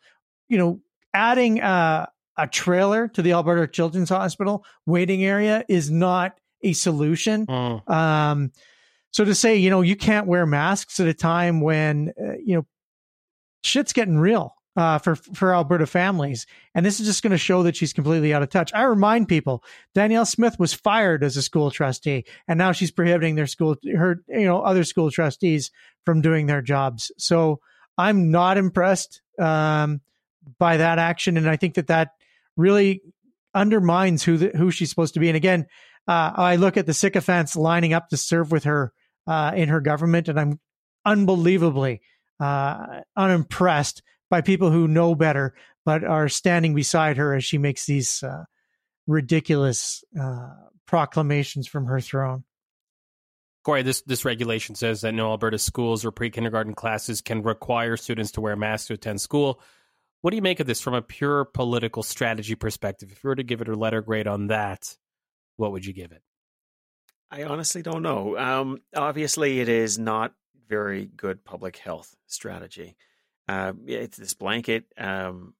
you 0.48 0.58
know, 0.58 0.80
adding 1.14 1.60
a, 1.60 2.08
a 2.36 2.48
trailer 2.48 3.08
to 3.08 3.22
the 3.22 3.32
Alberta 3.32 3.70
Children's 3.70 4.10
Hospital 4.10 4.64
waiting 4.84 5.24
area 5.24 5.64
is 5.68 5.90
not 5.90 6.38
a 6.62 6.72
solution. 6.72 7.46
Mm. 7.46 7.88
Um, 7.88 8.52
so 9.10 9.24
to 9.24 9.34
say, 9.34 9.56
you 9.56 9.70
know, 9.70 9.80
you 9.80 9.96
can't 9.96 10.26
wear 10.26 10.44
masks 10.44 10.98
at 10.98 11.06
a 11.06 11.14
time 11.14 11.60
when, 11.60 12.12
uh, 12.20 12.32
you 12.44 12.56
know, 12.56 12.66
shit's 13.62 13.92
getting 13.92 14.18
real 14.18 14.54
uh, 14.76 14.98
for 14.98 15.14
for 15.14 15.54
Alberta 15.54 15.86
families, 15.86 16.46
and 16.74 16.84
this 16.84 16.98
is 17.00 17.06
just 17.06 17.22
going 17.22 17.30
to 17.30 17.38
show 17.38 17.62
that 17.62 17.76
she's 17.76 17.92
completely 17.92 18.34
out 18.34 18.42
of 18.42 18.50
touch. 18.50 18.72
I 18.74 18.82
remind 18.82 19.28
people, 19.28 19.62
Danielle 19.94 20.26
Smith 20.26 20.58
was 20.58 20.74
fired 20.74 21.22
as 21.22 21.36
a 21.36 21.42
school 21.42 21.70
trustee, 21.70 22.24
and 22.48 22.58
now 22.58 22.72
she's 22.72 22.90
prohibiting 22.90 23.36
their 23.36 23.46
school, 23.46 23.76
her, 23.96 24.22
you 24.28 24.44
know, 24.46 24.60
other 24.60 24.84
school 24.84 25.10
trustees 25.10 25.70
from 26.04 26.20
doing 26.20 26.46
their 26.46 26.62
jobs. 26.62 27.12
So 27.18 27.60
I'm 27.96 28.30
not 28.30 28.58
impressed 28.58 29.22
um, 29.38 30.00
by 30.58 30.78
that 30.78 30.98
action, 30.98 31.36
and 31.36 31.48
I 31.48 31.56
think 31.56 31.74
that 31.74 31.86
that 31.86 32.10
really 32.56 33.02
undermines 33.54 34.24
who 34.24 34.36
the, 34.36 34.48
who 34.56 34.70
she's 34.70 34.90
supposed 34.90 35.14
to 35.14 35.20
be. 35.20 35.28
And 35.28 35.36
again, 35.36 35.66
uh, 36.08 36.32
I 36.34 36.56
look 36.56 36.76
at 36.76 36.86
the 36.86 36.94
sycophants 36.94 37.54
lining 37.54 37.92
up 37.92 38.08
to 38.08 38.16
serve 38.16 38.50
with 38.50 38.64
her 38.64 38.92
uh, 39.26 39.52
in 39.54 39.68
her 39.68 39.80
government, 39.80 40.28
and 40.28 40.38
I'm 40.38 40.60
unbelievably 41.06 42.00
uh, 42.40 43.00
unimpressed 43.16 44.02
by 44.34 44.40
people 44.40 44.72
who 44.72 44.88
know 44.88 45.14
better 45.14 45.54
but 45.84 46.02
are 46.02 46.28
standing 46.28 46.74
beside 46.74 47.18
her 47.18 47.34
as 47.34 47.44
she 47.44 47.56
makes 47.56 47.86
these 47.86 48.20
uh, 48.24 48.42
ridiculous 49.06 50.02
uh, 50.20 50.48
proclamations 50.86 51.68
from 51.68 51.86
her 51.86 52.00
throne. 52.00 52.42
Corey, 53.62 53.82
this 53.82 54.02
this 54.02 54.24
regulation 54.24 54.74
says 54.74 55.02
that 55.02 55.12
no 55.12 55.30
Alberta 55.30 55.56
schools 55.56 56.04
or 56.04 56.10
pre 56.10 56.30
kindergarten 56.30 56.74
classes 56.74 57.20
can 57.20 57.42
require 57.42 57.96
students 57.96 58.32
to 58.32 58.40
wear 58.40 58.56
masks 58.56 58.88
to 58.88 58.94
attend 58.94 59.20
school. 59.20 59.60
What 60.20 60.32
do 60.32 60.36
you 60.36 60.42
make 60.42 60.58
of 60.58 60.66
this 60.66 60.80
from 60.80 60.94
a 60.94 61.02
pure 61.02 61.44
political 61.44 62.02
strategy 62.02 62.56
perspective? 62.56 63.12
If 63.12 63.22
you 63.22 63.28
were 63.28 63.36
to 63.36 63.44
give 63.44 63.60
it 63.60 63.68
a 63.68 63.76
letter 63.76 64.02
grade 64.02 64.26
on 64.26 64.48
that, 64.48 64.96
what 65.58 65.70
would 65.70 65.86
you 65.86 65.92
give 65.92 66.10
it? 66.10 66.22
I 67.30 67.44
honestly 67.44 67.82
don't 67.82 68.02
know. 68.02 68.36
Um, 68.36 68.82
obviously, 68.96 69.60
it 69.60 69.68
is 69.68 69.96
not 69.96 70.34
very 70.68 71.06
good 71.06 71.44
public 71.44 71.76
health 71.76 72.16
strategy. 72.26 72.96
Uh, 73.46 73.72
it's 73.86 74.16
this 74.16 74.34
blanket 74.34 74.84
um, 74.96 75.54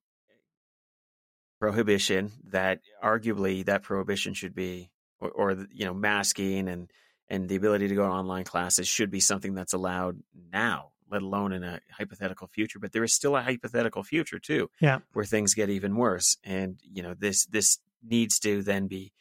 prohibition 1.61 2.33
that 2.51 2.81
arguably 3.03 3.65
that 3.65 3.83
prohibition 3.83 4.35
should 4.35 4.55
be, 4.55 4.91
or, 5.21 5.31
or, 5.31 5.67
you 5.73 5.85
know, 5.85 5.95
masking 5.95 6.69
and 6.69 6.91
and 7.29 7.49
the 7.49 7.57
ability 7.57 7.89
to 7.89 7.95
go 7.95 8.07
to 8.07 8.13
online 8.13 8.45
classes 8.45 8.87
should 8.87 9.11
be 9.11 9.21
something 9.21 9.55
that's 9.55 9.73
allowed 9.73 10.19
now, 10.53 10.91
let 11.11 11.23
alone 11.23 11.53
in 11.53 11.65
a 11.65 11.81
hypothetical 11.91 12.47
future. 12.47 12.79
But 12.79 12.93
there 12.93 13.05
is 13.05 13.15
still 13.15 13.35
a 13.37 13.43
hypothetical 13.43 14.03
future 14.03 14.39
too, 14.39 14.71
yeah, 14.81 14.99
where 15.13 15.25
things 15.25 15.55
get 15.55 15.71
even 15.71 15.97
worse, 15.97 16.37
and 16.45 16.79
you 16.83 17.03
know 17.03 17.15
this 17.15 17.47
this 17.47 17.79
needs 18.03 18.39
to 18.41 18.63
then 18.63 18.87
be 18.87 19.13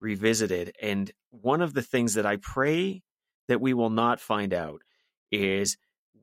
revisited. 0.00 0.74
And 0.80 1.10
one 1.30 1.60
of 1.60 1.74
the 1.74 1.82
things 1.82 2.14
that 2.14 2.26
I 2.26 2.36
pray 2.36 3.02
that 3.48 3.60
we 3.60 3.74
will 3.74 3.90
not 3.90 4.20
find 4.20 4.52
out 4.52 4.82
is 5.32 5.76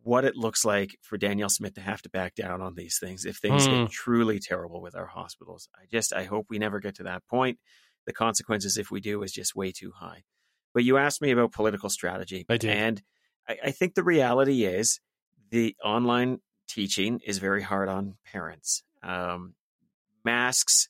what 0.05 0.23
it 0.23 0.35
looks 0.35 0.63
like 0.63 0.95
for 1.01 1.17
Danielle 1.17 1.49
Smith 1.49 1.73
to 1.73 1.81
have 1.81 1.99
to 2.03 2.09
back 2.11 2.35
down 2.35 2.61
on 2.61 2.75
these 2.75 2.99
things 2.99 3.25
if 3.25 3.37
things 3.37 3.67
mm. 3.67 3.85
get 3.85 3.91
truly 3.91 4.37
terrible 4.37 4.79
with 4.79 4.95
our 4.95 5.07
hospitals. 5.07 5.67
I 5.75 5.85
just 5.91 6.13
I 6.13 6.25
hope 6.25 6.45
we 6.47 6.59
never 6.59 6.79
get 6.79 6.97
to 6.97 7.03
that 7.03 7.25
point. 7.27 7.57
The 8.05 8.13
consequences 8.13 8.77
if 8.77 8.91
we 8.91 9.01
do 9.01 9.23
is 9.23 9.31
just 9.31 9.55
way 9.55 9.71
too 9.71 9.91
high. 9.95 10.23
But 10.75 10.83
you 10.83 10.97
asked 10.97 11.23
me 11.23 11.31
about 11.31 11.53
political 11.53 11.89
strategy. 11.89 12.45
I 12.47 12.57
did. 12.57 12.69
And 12.69 13.01
I, 13.49 13.57
I 13.65 13.71
think 13.71 13.95
the 13.95 14.03
reality 14.03 14.65
is 14.65 14.99
the 15.49 15.75
online 15.83 16.37
teaching 16.67 17.19
is 17.25 17.39
very 17.39 17.63
hard 17.63 17.89
on 17.89 18.13
parents. 18.31 18.83
Um, 19.01 19.55
masks 20.23 20.87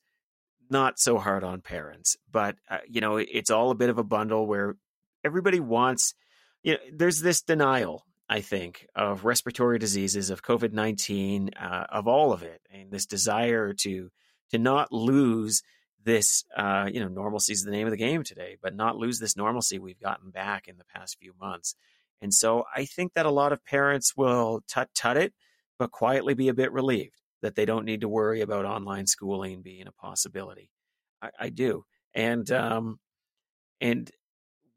not 0.69 0.99
so 0.99 1.17
hard 1.17 1.45
on 1.45 1.61
parents, 1.61 2.17
but 2.29 2.57
uh, 2.69 2.79
you 2.89 2.99
know, 2.99 3.15
it's 3.15 3.49
all 3.49 3.71
a 3.71 3.75
bit 3.75 3.89
of 3.89 3.97
a 3.97 4.03
bundle 4.03 4.45
where 4.45 4.75
everybody 5.23 5.61
wants. 5.61 6.15
You 6.63 6.73
know, 6.73 6.79
there's 6.91 7.21
this 7.21 7.41
denial, 7.41 8.05
I 8.27 8.41
think, 8.41 8.87
of 8.95 9.23
respiratory 9.23 9.77
diseases, 9.77 10.29
of 10.29 10.41
COVID 10.41 10.73
nineteen, 10.73 11.51
uh, 11.59 11.85
of 11.89 12.07
all 12.07 12.33
of 12.33 12.41
it, 12.43 12.61
and 12.71 12.91
this 12.91 13.05
desire 13.05 13.73
to 13.81 14.09
to 14.51 14.57
not 14.57 14.91
lose 14.91 15.61
this. 16.03 16.43
Uh, 16.55 16.89
you 16.91 16.99
know, 16.99 17.07
normalcy 17.07 17.53
is 17.53 17.63
the 17.63 17.71
name 17.71 17.87
of 17.87 17.91
the 17.91 17.97
game 17.97 18.23
today, 18.23 18.57
but 18.61 18.75
not 18.75 18.97
lose 18.97 19.19
this 19.19 19.37
normalcy 19.37 19.77
we've 19.77 19.99
gotten 19.99 20.31
back 20.31 20.67
in 20.67 20.77
the 20.77 20.85
past 20.85 21.17
few 21.19 21.33
months. 21.39 21.75
And 22.21 22.33
so, 22.33 22.63
I 22.75 22.85
think 22.85 23.13
that 23.13 23.25
a 23.27 23.31
lot 23.31 23.53
of 23.53 23.63
parents 23.65 24.17
will 24.17 24.61
tut 24.67 24.89
tut 24.95 25.17
it, 25.17 25.33
but 25.77 25.91
quietly 25.91 26.33
be 26.33 26.47
a 26.47 26.53
bit 26.53 26.71
relieved 26.71 27.21
that 27.41 27.55
they 27.55 27.65
don't 27.65 27.85
need 27.85 28.01
to 28.01 28.09
worry 28.09 28.41
about 28.41 28.65
online 28.65 29.05
schooling 29.05 29.61
being 29.61 29.87
a 29.87 29.91
possibility. 29.91 30.71
I, 31.21 31.29
I 31.39 31.49
do, 31.49 31.85
and 32.13 32.49
um, 32.51 32.99
and 33.79 34.09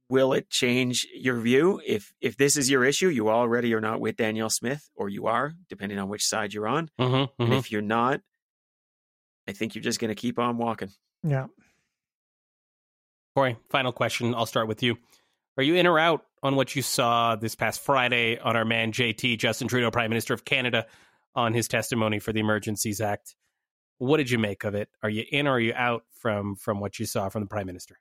will 0.09 0.33
it 0.33 0.51
change 0.51 1.07
your 1.15 1.39
view 1.41 1.81
if 1.87 2.13
if 2.21 2.37
this 2.37 2.57
is 2.57 2.71
your 2.71 2.85
issue? 2.85 3.09
You 3.09 3.29
already 3.29 3.75
are 3.75 3.81
not 3.81 4.01
with 4.01 4.17
Danielle 4.17 4.51
Smith, 4.51 4.89
or 4.95 5.09
you 5.09 5.27
are, 5.27 5.53
depending 5.69 5.99
on 5.99 6.09
which 6.09 6.25
side 6.25 6.53
you're 6.53 6.69
on. 6.69 6.91
Mm-hmm, 6.99 7.15
mm-hmm. 7.15 7.43
And 7.43 7.55
if 7.55 7.71
you're 7.71 7.83
not, 7.83 8.21
I 9.47 9.53
think 9.53 9.75
you're 9.75 9.83
just 9.83 10.01
going 10.01 10.11
to 10.11 10.15
keep 10.15 10.39
on 10.39 10.59
walking. 10.59 10.91
Yeah. 11.23 11.47
Corey, 13.35 13.57
final 13.71 13.93
question. 13.93 14.35
I'll 14.35 14.47
start 14.47 14.69
with 14.69 14.83
you. 14.83 14.97
Are 15.57 15.63
you 15.63 15.75
in 15.75 15.87
or 15.87 15.99
out 15.99 16.23
on 16.43 16.57
what 16.57 16.75
you 16.75 16.83
saw 16.83 17.37
this 17.37 17.55
past 17.55 17.81
Friday 17.81 18.39
on 18.39 18.57
our 18.57 18.65
man 18.65 18.93
JT, 18.93 19.39
Justin 19.39 19.69
Trudeau, 19.69 19.91
Prime 19.91 20.11
Minister 20.11 20.35
of 20.35 20.45
Canada, 20.45 20.87
on 21.35 21.53
his 21.53 21.69
testimony 21.69 22.19
for 22.19 22.33
the 22.33 22.41
Emergencies 22.41 23.01
Act. 23.01 23.37
What 23.99 24.19
did 24.19 24.31
you 24.31 24.39
make 24.39 24.65
of 24.65 24.75
it? 24.75 24.89
Are 25.03 25.11
you 25.11 25.25
in 25.31 25.47
or 25.47 25.53
are 25.53 25.61
you 25.61 25.73
out 25.75 26.05
from 26.21 26.57
from 26.57 26.81
what 26.81 26.99
you 26.99 27.07
saw 27.07 27.29
from 27.29 27.43
the 27.43 27.49
Prime 27.49 27.67
Minister? 27.67 27.97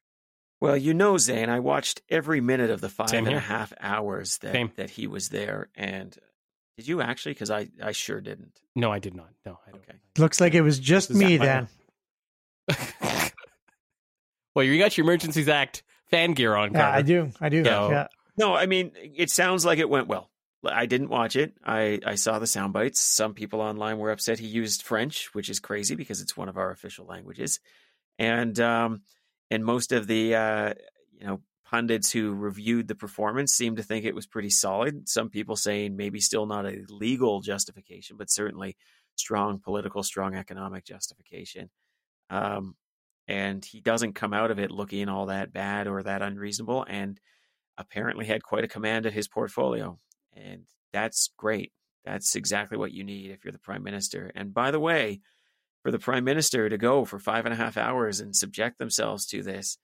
Well, 0.60 0.76
you 0.76 0.94
know, 0.94 1.18
Zain, 1.18 1.50
I 1.50 1.60
watched 1.60 2.02
every 2.10 2.42
minute 2.42 2.70
of 2.72 2.82
the 2.82 2.90
five 2.90 3.14
and 3.14 3.28
a 3.28 3.40
half 3.40 3.74
hours 3.80 4.40
that 4.40 4.54
Same. 4.54 4.72
that 4.76 4.90
he 4.90 5.06
was 5.08 5.30
there. 5.30 5.70
And 5.76 6.18
did 6.78 6.88
you 6.88 7.02
actually? 7.02 7.34
Because 7.34 7.52
I 7.52 7.70
I 7.82 7.92
sure 7.92 8.22
didn't. 8.22 8.60
No, 8.76 8.92
I 8.92 9.00
did 9.00 9.16
not. 9.16 9.30
No, 9.46 9.60
I 9.68 9.72
don't. 9.72 9.82
Okay. 9.82 9.98
Looks 10.18 10.42
like 10.42 10.54
it 10.56 10.62
was 10.62 10.80
just 10.80 11.12
me 11.12 11.38
then. 11.38 11.68
well, 14.56 14.64
you 14.64 14.78
got 14.80 14.98
your 14.98 15.06
Emergencies 15.06 15.48
Act 15.48 15.84
fan 16.10 16.34
gear 16.34 16.56
on. 16.56 16.74
Yeah, 16.74 16.90
I 16.90 17.02
do. 17.02 17.32
I 17.40 17.50
do. 17.50 17.64
So- 17.64 17.92
yeah. 17.92 18.08
No, 18.40 18.54
I 18.54 18.68
mean, 18.68 18.92
it 18.96 19.32
sounds 19.32 19.66
like 19.66 19.80
it 19.80 19.90
went 19.90 20.08
well. 20.08 20.30
I 20.64 20.86
didn't 20.86 21.10
watch 21.10 21.36
it. 21.36 21.54
I, 21.66 22.00
I 22.06 22.16
saw 22.16 22.38
the 22.38 22.46
sound 22.46 22.72
bites. 22.72 23.02
Some 23.02 23.34
people 23.34 23.62
online 23.62 23.98
were 23.98 24.12
upset 24.12 24.38
he 24.38 24.46
used 24.48 24.84
French, 24.84 25.34
which 25.34 25.50
is 25.50 25.60
crazy 25.60 25.96
because 25.96 26.22
it's 26.22 26.38
one 26.38 26.48
of 26.50 26.58
our 26.58 26.70
official 26.70 27.06
languages. 27.06 27.60
And 28.20 28.60
um, 28.60 29.02
and 29.52 29.64
most 29.64 29.92
of 29.92 30.08
the 30.08 30.36
uh, 30.36 30.74
you 31.20 31.26
know 31.26 31.42
pundits 31.66 32.12
who 32.12 32.34
reviewed 32.34 32.88
the 32.88 32.96
performance 32.96 33.54
seemed 33.54 33.78
to 33.78 33.84
think 33.84 34.06
it 34.06 34.16
was 34.16 34.26
pretty 34.26 34.50
solid. 34.50 35.10
Some 35.10 35.30
people 35.30 35.56
saying 35.56 35.98
maybe 35.98 36.20
still 36.22 36.46
not 36.46 36.66
a 36.66 36.84
legal 36.90 37.42
justification, 37.42 38.16
but 38.18 38.30
certainly 38.30 38.78
strong 39.16 39.60
political, 39.60 40.02
strong 40.04 40.36
economic 40.36 40.86
justification. 40.86 41.70
Um, 42.30 42.76
and 43.28 43.64
he 43.66 43.82
doesn't 43.82 44.14
come 44.14 44.34
out 44.34 44.52
of 44.52 44.60
it 44.60 44.72
looking 44.72 45.10
all 45.10 45.26
that 45.26 45.52
bad 45.52 45.88
or 45.88 46.04
that 46.04 46.22
unreasonable, 46.22 46.86
and 46.88 47.20
apparently 47.78 48.26
had 48.26 48.44
quite 48.44 48.64
a 48.64 48.70
command 48.70 49.06
of 49.06 49.14
his 49.14 49.28
portfolio. 49.28 50.00
And 50.34 50.64
that's 50.94 51.30
great. 51.38 51.74
That's 52.06 52.36
exactly 52.36 52.78
what 52.78 52.94
you 52.94 53.04
need 53.04 53.32
if 53.32 53.44
you're 53.44 53.52
the 53.52 53.60
prime 53.60 53.84
minister. 53.84 54.32
And 54.34 54.54
by 54.54 54.72
the 54.72 54.80
way, 54.80 55.20
for 55.88 55.92
the 55.92 56.00
prime 56.00 56.26
minister 56.26 56.68
to 56.68 56.78
go 56.78 57.06
for 57.06 57.18
five 57.18 57.46
and 57.46 57.54
a 57.54 57.56
half 57.56 57.78
hours 57.78 58.20
and 58.20 58.36
subject 58.36 58.78
themselves 58.78 59.26
to 59.26 59.42
this, 59.42 59.78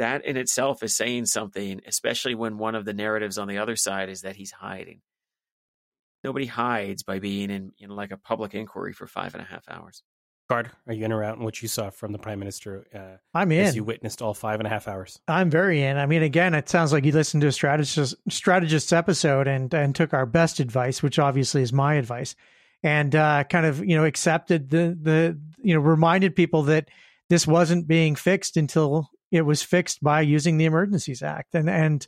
that 0.00 0.24
in 0.24 0.36
itself 0.36 0.82
is 0.82 0.96
saying 0.96 1.26
something, 1.26 1.80
especially 1.86 2.34
when 2.34 2.58
one 2.58 2.74
of 2.74 2.84
the 2.84 2.92
narratives 2.92 3.38
on 3.38 3.46
the 3.46 3.58
other 3.58 3.76
side 3.76 4.08
is 4.08 4.22
that 4.22 4.34
he's 4.34 4.50
hiding. 4.50 5.02
Nobody 6.24 6.46
hides 6.46 7.04
by 7.04 7.20
being 7.20 7.50
in, 7.50 7.70
in 7.78 7.90
like 7.90 8.10
a 8.10 8.16
public 8.16 8.54
inquiry 8.54 8.92
for 8.92 9.06
five 9.06 9.34
and 9.34 9.40
a 9.40 9.46
half 9.46 9.62
hours. 9.70 10.02
Card, 10.48 10.72
are 10.88 10.92
you 10.92 11.04
in 11.04 11.12
or 11.12 11.22
out 11.22 11.38
in 11.38 11.44
what 11.44 11.62
you 11.62 11.68
saw 11.68 11.90
from 11.90 12.10
the 12.10 12.18
prime 12.18 12.40
minister? 12.40 12.84
Uh, 12.92 13.18
I'm 13.38 13.52
as 13.52 13.68
in. 13.68 13.76
you 13.76 13.84
witnessed 13.84 14.20
all 14.20 14.34
five 14.34 14.58
and 14.58 14.66
a 14.66 14.70
half 14.70 14.88
hours. 14.88 15.20
I'm 15.28 15.48
very 15.48 15.80
in. 15.80 15.96
I 15.96 16.06
mean, 16.06 16.24
again, 16.24 16.54
it 16.54 16.68
sounds 16.68 16.92
like 16.92 17.04
you 17.04 17.12
listened 17.12 17.42
to 17.42 17.46
a 17.46 17.52
strategist 17.52 18.16
strategist's 18.28 18.92
episode 18.92 19.46
and 19.46 19.72
and 19.72 19.94
took 19.94 20.12
our 20.12 20.26
best 20.26 20.58
advice, 20.58 21.04
which 21.04 21.20
obviously 21.20 21.62
is 21.62 21.72
my 21.72 21.94
advice, 21.94 22.34
and 22.84 23.16
uh, 23.16 23.42
kind 23.44 23.66
of 23.66 23.84
you 23.84 23.96
know 23.96 24.04
accepted 24.04 24.70
the 24.70 24.96
the 25.00 25.40
you 25.62 25.74
know 25.74 25.80
reminded 25.80 26.36
people 26.36 26.64
that 26.64 26.88
this 27.30 27.46
wasn't 27.46 27.88
being 27.88 28.14
fixed 28.14 28.56
until 28.56 29.08
it 29.32 29.42
was 29.42 29.62
fixed 29.62 30.02
by 30.04 30.20
using 30.20 30.58
the 30.58 30.66
Emergencies 30.66 31.22
Act, 31.22 31.54
and 31.54 31.68
and 31.68 32.06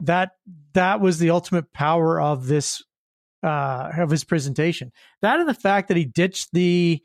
that 0.00 0.30
that 0.72 1.00
was 1.00 1.18
the 1.18 1.30
ultimate 1.30 1.72
power 1.72 2.20
of 2.20 2.46
this 2.46 2.82
uh, 3.42 3.90
of 3.98 4.08
his 4.08 4.24
presentation. 4.24 4.92
That 5.20 5.40
and 5.40 5.48
the 5.48 5.54
fact 5.54 5.88
that 5.88 5.96
he 5.96 6.04
ditched 6.04 6.50
the 6.52 7.02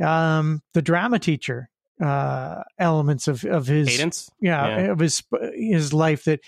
um, 0.00 0.62
the 0.74 0.82
drama 0.82 1.18
teacher 1.18 1.70
uh, 2.02 2.62
elements 2.78 3.28
of 3.28 3.44
of 3.44 3.66
his 3.66 3.88
Cadence. 3.88 4.30
yeah, 4.40 4.66
Yeah. 4.66 4.92
of 4.92 4.98
his 4.98 5.22
his 5.54 5.94
life 5.94 6.24
that 6.24 6.40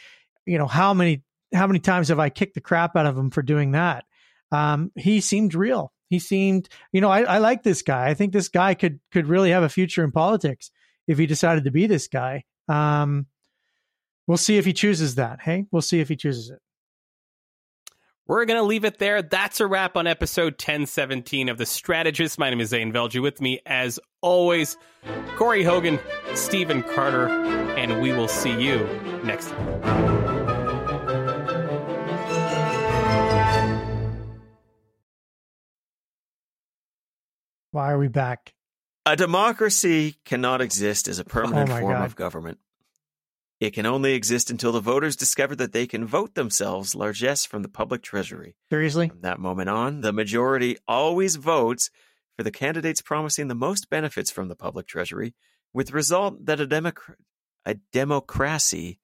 you 0.44 0.58
know 0.58 0.66
how 0.66 0.92
many 0.92 1.22
how 1.54 1.66
many 1.66 1.80
times 1.80 2.08
have 2.08 2.18
I 2.18 2.28
kicked 2.28 2.54
the 2.54 2.60
crap 2.60 2.94
out 2.94 3.06
of 3.06 3.16
him 3.16 3.30
for 3.30 3.42
doing 3.42 3.72
that? 3.72 4.04
Um, 4.52 4.92
he 4.96 5.22
seemed 5.22 5.54
real. 5.54 5.92
He 6.10 6.18
seemed, 6.18 6.68
you 6.92 7.00
know, 7.00 7.08
I, 7.08 7.22
I 7.22 7.38
like 7.38 7.62
this 7.62 7.82
guy. 7.82 8.08
I 8.08 8.14
think 8.14 8.32
this 8.32 8.48
guy 8.48 8.74
could 8.74 9.00
could 9.12 9.28
really 9.28 9.50
have 9.50 9.62
a 9.62 9.68
future 9.68 10.04
in 10.04 10.10
politics 10.10 10.70
if 11.06 11.18
he 11.18 11.26
decided 11.26 11.64
to 11.64 11.70
be 11.70 11.86
this 11.86 12.08
guy. 12.08 12.44
Um, 12.68 13.26
we'll 14.26 14.36
see 14.36 14.58
if 14.58 14.64
he 14.64 14.72
chooses 14.72 15.14
that. 15.14 15.40
Hey, 15.40 15.66
we'll 15.70 15.82
see 15.82 16.00
if 16.00 16.08
he 16.08 16.16
chooses 16.16 16.50
it. 16.50 16.58
We're 18.26 18.44
going 18.44 18.60
to 18.60 18.64
leave 18.64 18.84
it 18.84 18.98
there. 18.98 19.22
That's 19.22 19.58
a 19.58 19.66
wrap 19.66 19.96
on 19.96 20.06
episode 20.06 20.52
1017 20.52 21.48
of 21.48 21.58
The 21.58 21.66
Strategist. 21.66 22.38
My 22.38 22.48
name 22.48 22.60
is 22.60 22.68
Zain 22.68 22.92
Velji. 22.92 23.20
With 23.20 23.40
me, 23.40 23.60
as 23.66 23.98
always, 24.20 24.76
Corey 25.36 25.64
Hogan, 25.64 25.98
Stephen 26.34 26.84
Carter, 26.84 27.28
and 27.28 28.00
we 28.00 28.12
will 28.12 28.28
see 28.28 28.52
you 28.52 28.86
next 29.24 29.48
time. 29.48 30.39
Why 37.72 37.92
are 37.92 37.98
we 37.98 38.08
back? 38.08 38.52
A 39.06 39.16
democracy 39.16 40.16
cannot 40.24 40.60
exist 40.60 41.08
as 41.08 41.18
a 41.18 41.24
permanent 41.24 41.70
Oh 41.70 41.80
form 41.80 41.94
God. 41.94 42.04
of 42.04 42.16
government. 42.16 42.58
It 43.60 43.72
can 43.74 43.84
only 43.86 44.14
exist 44.14 44.50
until 44.50 44.72
the 44.72 44.80
voters 44.80 45.16
discover 45.16 45.54
that 45.56 45.72
they 45.72 45.86
can 45.86 46.06
vote 46.06 46.34
themselves 46.34 46.94
largesse 46.94 47.44
from 47.44 47.62
the 47.62 47.68
public 47.68 48.02
treasury. 48.02 48.56
Seriously? 48.70 49.08
From 49.08 49.20
that 49.20 49.38
moment 49.38 49.68
on, 49.68 50.00
the 50.00 50.12
majority 50.12 50.76
always 50.88 51.36
votes 51.36 51.90
for 52.36 52.42
the 52.42 52.50
candidates 52.50 53.02
promising 53.02 53.48
the 53.48 53.54
most 53.54 53.90
benefits 53.90 54.30
from 54.30 54.48
the 54.48 54.56
public 54.56 54.86
treasury, 54.86 55.34
with 55.74 55.88
the 55.88 55.92
result 55.92 56.46
that 56.46 56.58
a, 56.60 56.66
democ- 56.66 57.14
a 57.66 57.74
democracy 57.92 58.98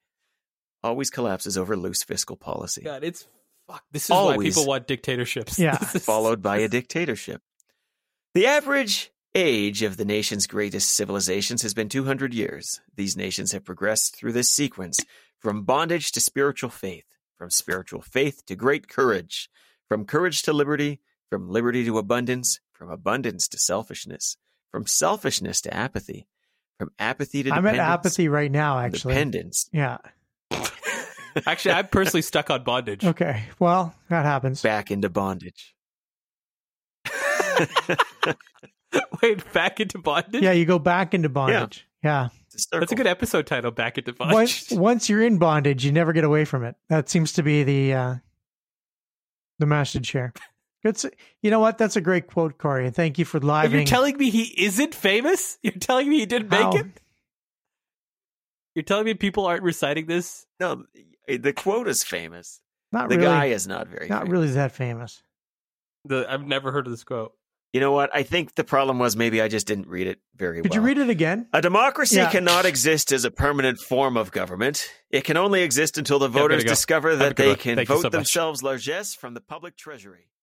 always 0.82 1.10
collapses 1.10 1.58
over 1.58 1.76
loose 1.76 2.02
fiscal 2.02 2.36
policy, 2.36 2.82
God, 2.82 3.04
it's 3.04 3.26
fuck. 3.66 3.84
This 3.92 4.04
is 4.04 4.10
why 4.10 4.38
people 4.38 4.66
want 4.66 4.86
dictatorships. 4.86 5.58
Yeah. 5.58 5.76
Followed 5.76 6.40
by 6.40 6.58
a 6.58 6.68
dictatorship. 6.68 7.42
The 8.36 8.46
average 8.48 9.12
age 9.34 9.80
of 9.80 9.96
the 9.96 10.04
nation's 10.04 10.46
greatest 10.46 10.90
civilizations 10.90 11.62
has 11.62 11.72
been 11.72 11.88
200 11.88 12.34
years. 12.34 12.82
These 12.94 13.16
nations 13.16 13.52
have 13.52 13.64
progressed 13.64 14.14
through 14.14 14.32
this 14.32 14.50
sequence 14.50 15.00
from 15.38 15.62
bondage 15.62 16.12
to 16.12 16.20
spiritual 16.20 16.68
faith, 16.68 17.06
from 17.38 17.48
spiritual 17.48 18.02
faith 18.02 18.44
to 18.44 18.54
great 18.54 18.88
courage, 18.90 19.48
from 19.88 20.04
courage 20.04 20.42
to 20.42 20.52
liberty, 20.52 21.00
from 21.30 21.48
liberty 21.48 21.82
to 21.86 21.96
abundance, 21.96 22.60
from 22.74 22.90
abundance 22.90 23.48
to 23.48 23.58
selfishness, 23.58 24.36
from 24.70 24.86
selfishness 24.86 25.62
to 25.62 25.74
apathy, 25.74 26.28
from 26.78 26.90
apathy 26.98 27.42
to 27.42 27.50
I'm 27.50 27.66
at 27.66 27.76
apathy 27.76 28.28
right 28.28 28.52
now, 28.52 28.78
actually. 28.80 29.14
dependence 29.14 29.70
Yeah. 29.72 29.96
Actually, 31.46 31.72
I'm 31.72 31.88
personally 31.88 32.20
stuck 32.20 32.50
on 32.50 32.64
bondage. 32.64 33.02
Okay. 33.02 33.44
Well, 33.58 33.94
that 34.10 34.26
happens. 34.26 34.60
back 34.60 34.90
into 34.90 35.08
bondage. 35.08 35.74
Wait, 39.22 39.52
back 39.52 39.80
into 39.80 39.98
bondage? 39.98 40.42
Yeah, 40.42 40.52
you 40.52 40.64
go 40.64 40.78
back 40.78 41.14
into 41.14 41.28
bondage. 41.28 41.86
Yeah. 42.02 42.28
It's 42.52 42.66
That's 42.66 42.92
a 42.92 42.94
good 42.94 43.06
episode 43.06 43.46
title, 43.46 43.70
Back 43.70 43.98
into 43.98 44.14
Bondage. 44.14 44.34
Once, 44.34 44.70
once 44.72 45.08
you're 45.10 45.22
in 45.22 45.36
bondage, 45.38 45.84
you 45.84 45.92
never 45.92 46.14
get 46.14 46.24
away 46.24 46.46
from 46.46 46.64
it. 46.64 46.74
That 46.88 47.08
seems 47.10 47.32
to 47.34 47.42
be 47.42 47.64
the 47.64 47.92
uh, 47.92 48.14
the 49.58 49.66
message 49.66 50.10
here. 50.10 50.32
Good. 50.82 50.98
You 51.42 51.50
know 51.50 51.60
what? 51.60 51.76
That's 51.76 51.96
a 51.96 52.00
great 52.00 52.28
quote, 52.28 52.56
Corey. 52.58 52.86
And 52.86 52.94
thank 52.94 53.18
you 53.18 53.24
for 53.26 53.38
If 53.38 53.72
you're 53.72 53.84
telling 53.84 54.16
me 54.16 54.30
he 54.30 54.54
isn't 54.64 54.94
famous? 54.94 55.58
You're 55.62 55.74
telling 55.74 56.08
me 56.08 56.20
he 56.20 56.26
didn't 56.26 56.52
How? 56.52 56.70
make 56.70 56.80
it? 56.80 56.86
You're 58.74 58.84
telling 58.84 59.04
me 59.04 59.14
people 59.14 59.46
aren't 59.46 59.62
reciting 59.62 60.06
this? 60.06 60.46
No, 60.60 60.84
the 61.26 61.52
quote 61.52 61.88
is 61.88 62.04
famous. 62.04 62.60
Not 62.92 63.08
The 63.08 63.16
really. 63.16 63.26
guy 63.28 63.44
is 63.46 63.66
not 63.66 63.88
very. 63.88 64.08
not 64.08 64.22
famous. 64.22 64.32
really 64.32 64.50
that 64.52 64.72
famous. 64.72 65.22
The 66.04 66.26
I've 66.30 66.46
never 66.46 66.72
heard 66.72 66.86
of 66.86 66.92
this 66.92 67.02
quote. 67.04 67.32
You 67.72 67.80
know 67.80 67.92
what? 67.92 68.10
I 68.14 68.22
think 68.22 68.54
the 68.54 68.64
problem 68.64 68.98
was 68.98 69.16
maybe 69.16 69.42
I 69.42 69.48
just 69.48 69.66
didn't 69.66 69.88
read 69.88 70.06
it 70.06 70.18
very 70.34 70.62
Could 70.62 70.70
well. 70.70 70.80
you 70.80 70.86
read 70.86 70.98
it 70.98 71.10
again? 71.10 71.46
A 71.52 71.60
democracy 71.60 72.16
Yeah. 72.16 72.30
cannot 72.30 72.64
exist 72.64 73.12
as 73.12 73.24
a 73.24 73.30
permanent 73.30 73.78
form 73.80 74.16
of 74.16 74.30
government. 74.32 74.88
It 75.10 75.24
can 75.24 75.36
only 75.36 75.62
exist 75.62 75.98
until 75.98 76.18
the 76.18 76.28
Yeah, 76.28 76.40
voters 76.40 76.64
go. 76.64 76.68
discover 76.70 77.16
that 77.16 77.36
they 77.36 77.48
one. 77.48 77.56
can 77.56 77.76
Thank 77.76 77.88
vote 77.88 78.02
so 78.02 78.08
themselves 78.08 78.62
largesse 78.62 79.14
from 79.14 79.34
the 79.34 79.40
public 79.40 79.76
treasury. 79.76 80.20
From 80.20 80.22
that 80.22 80.35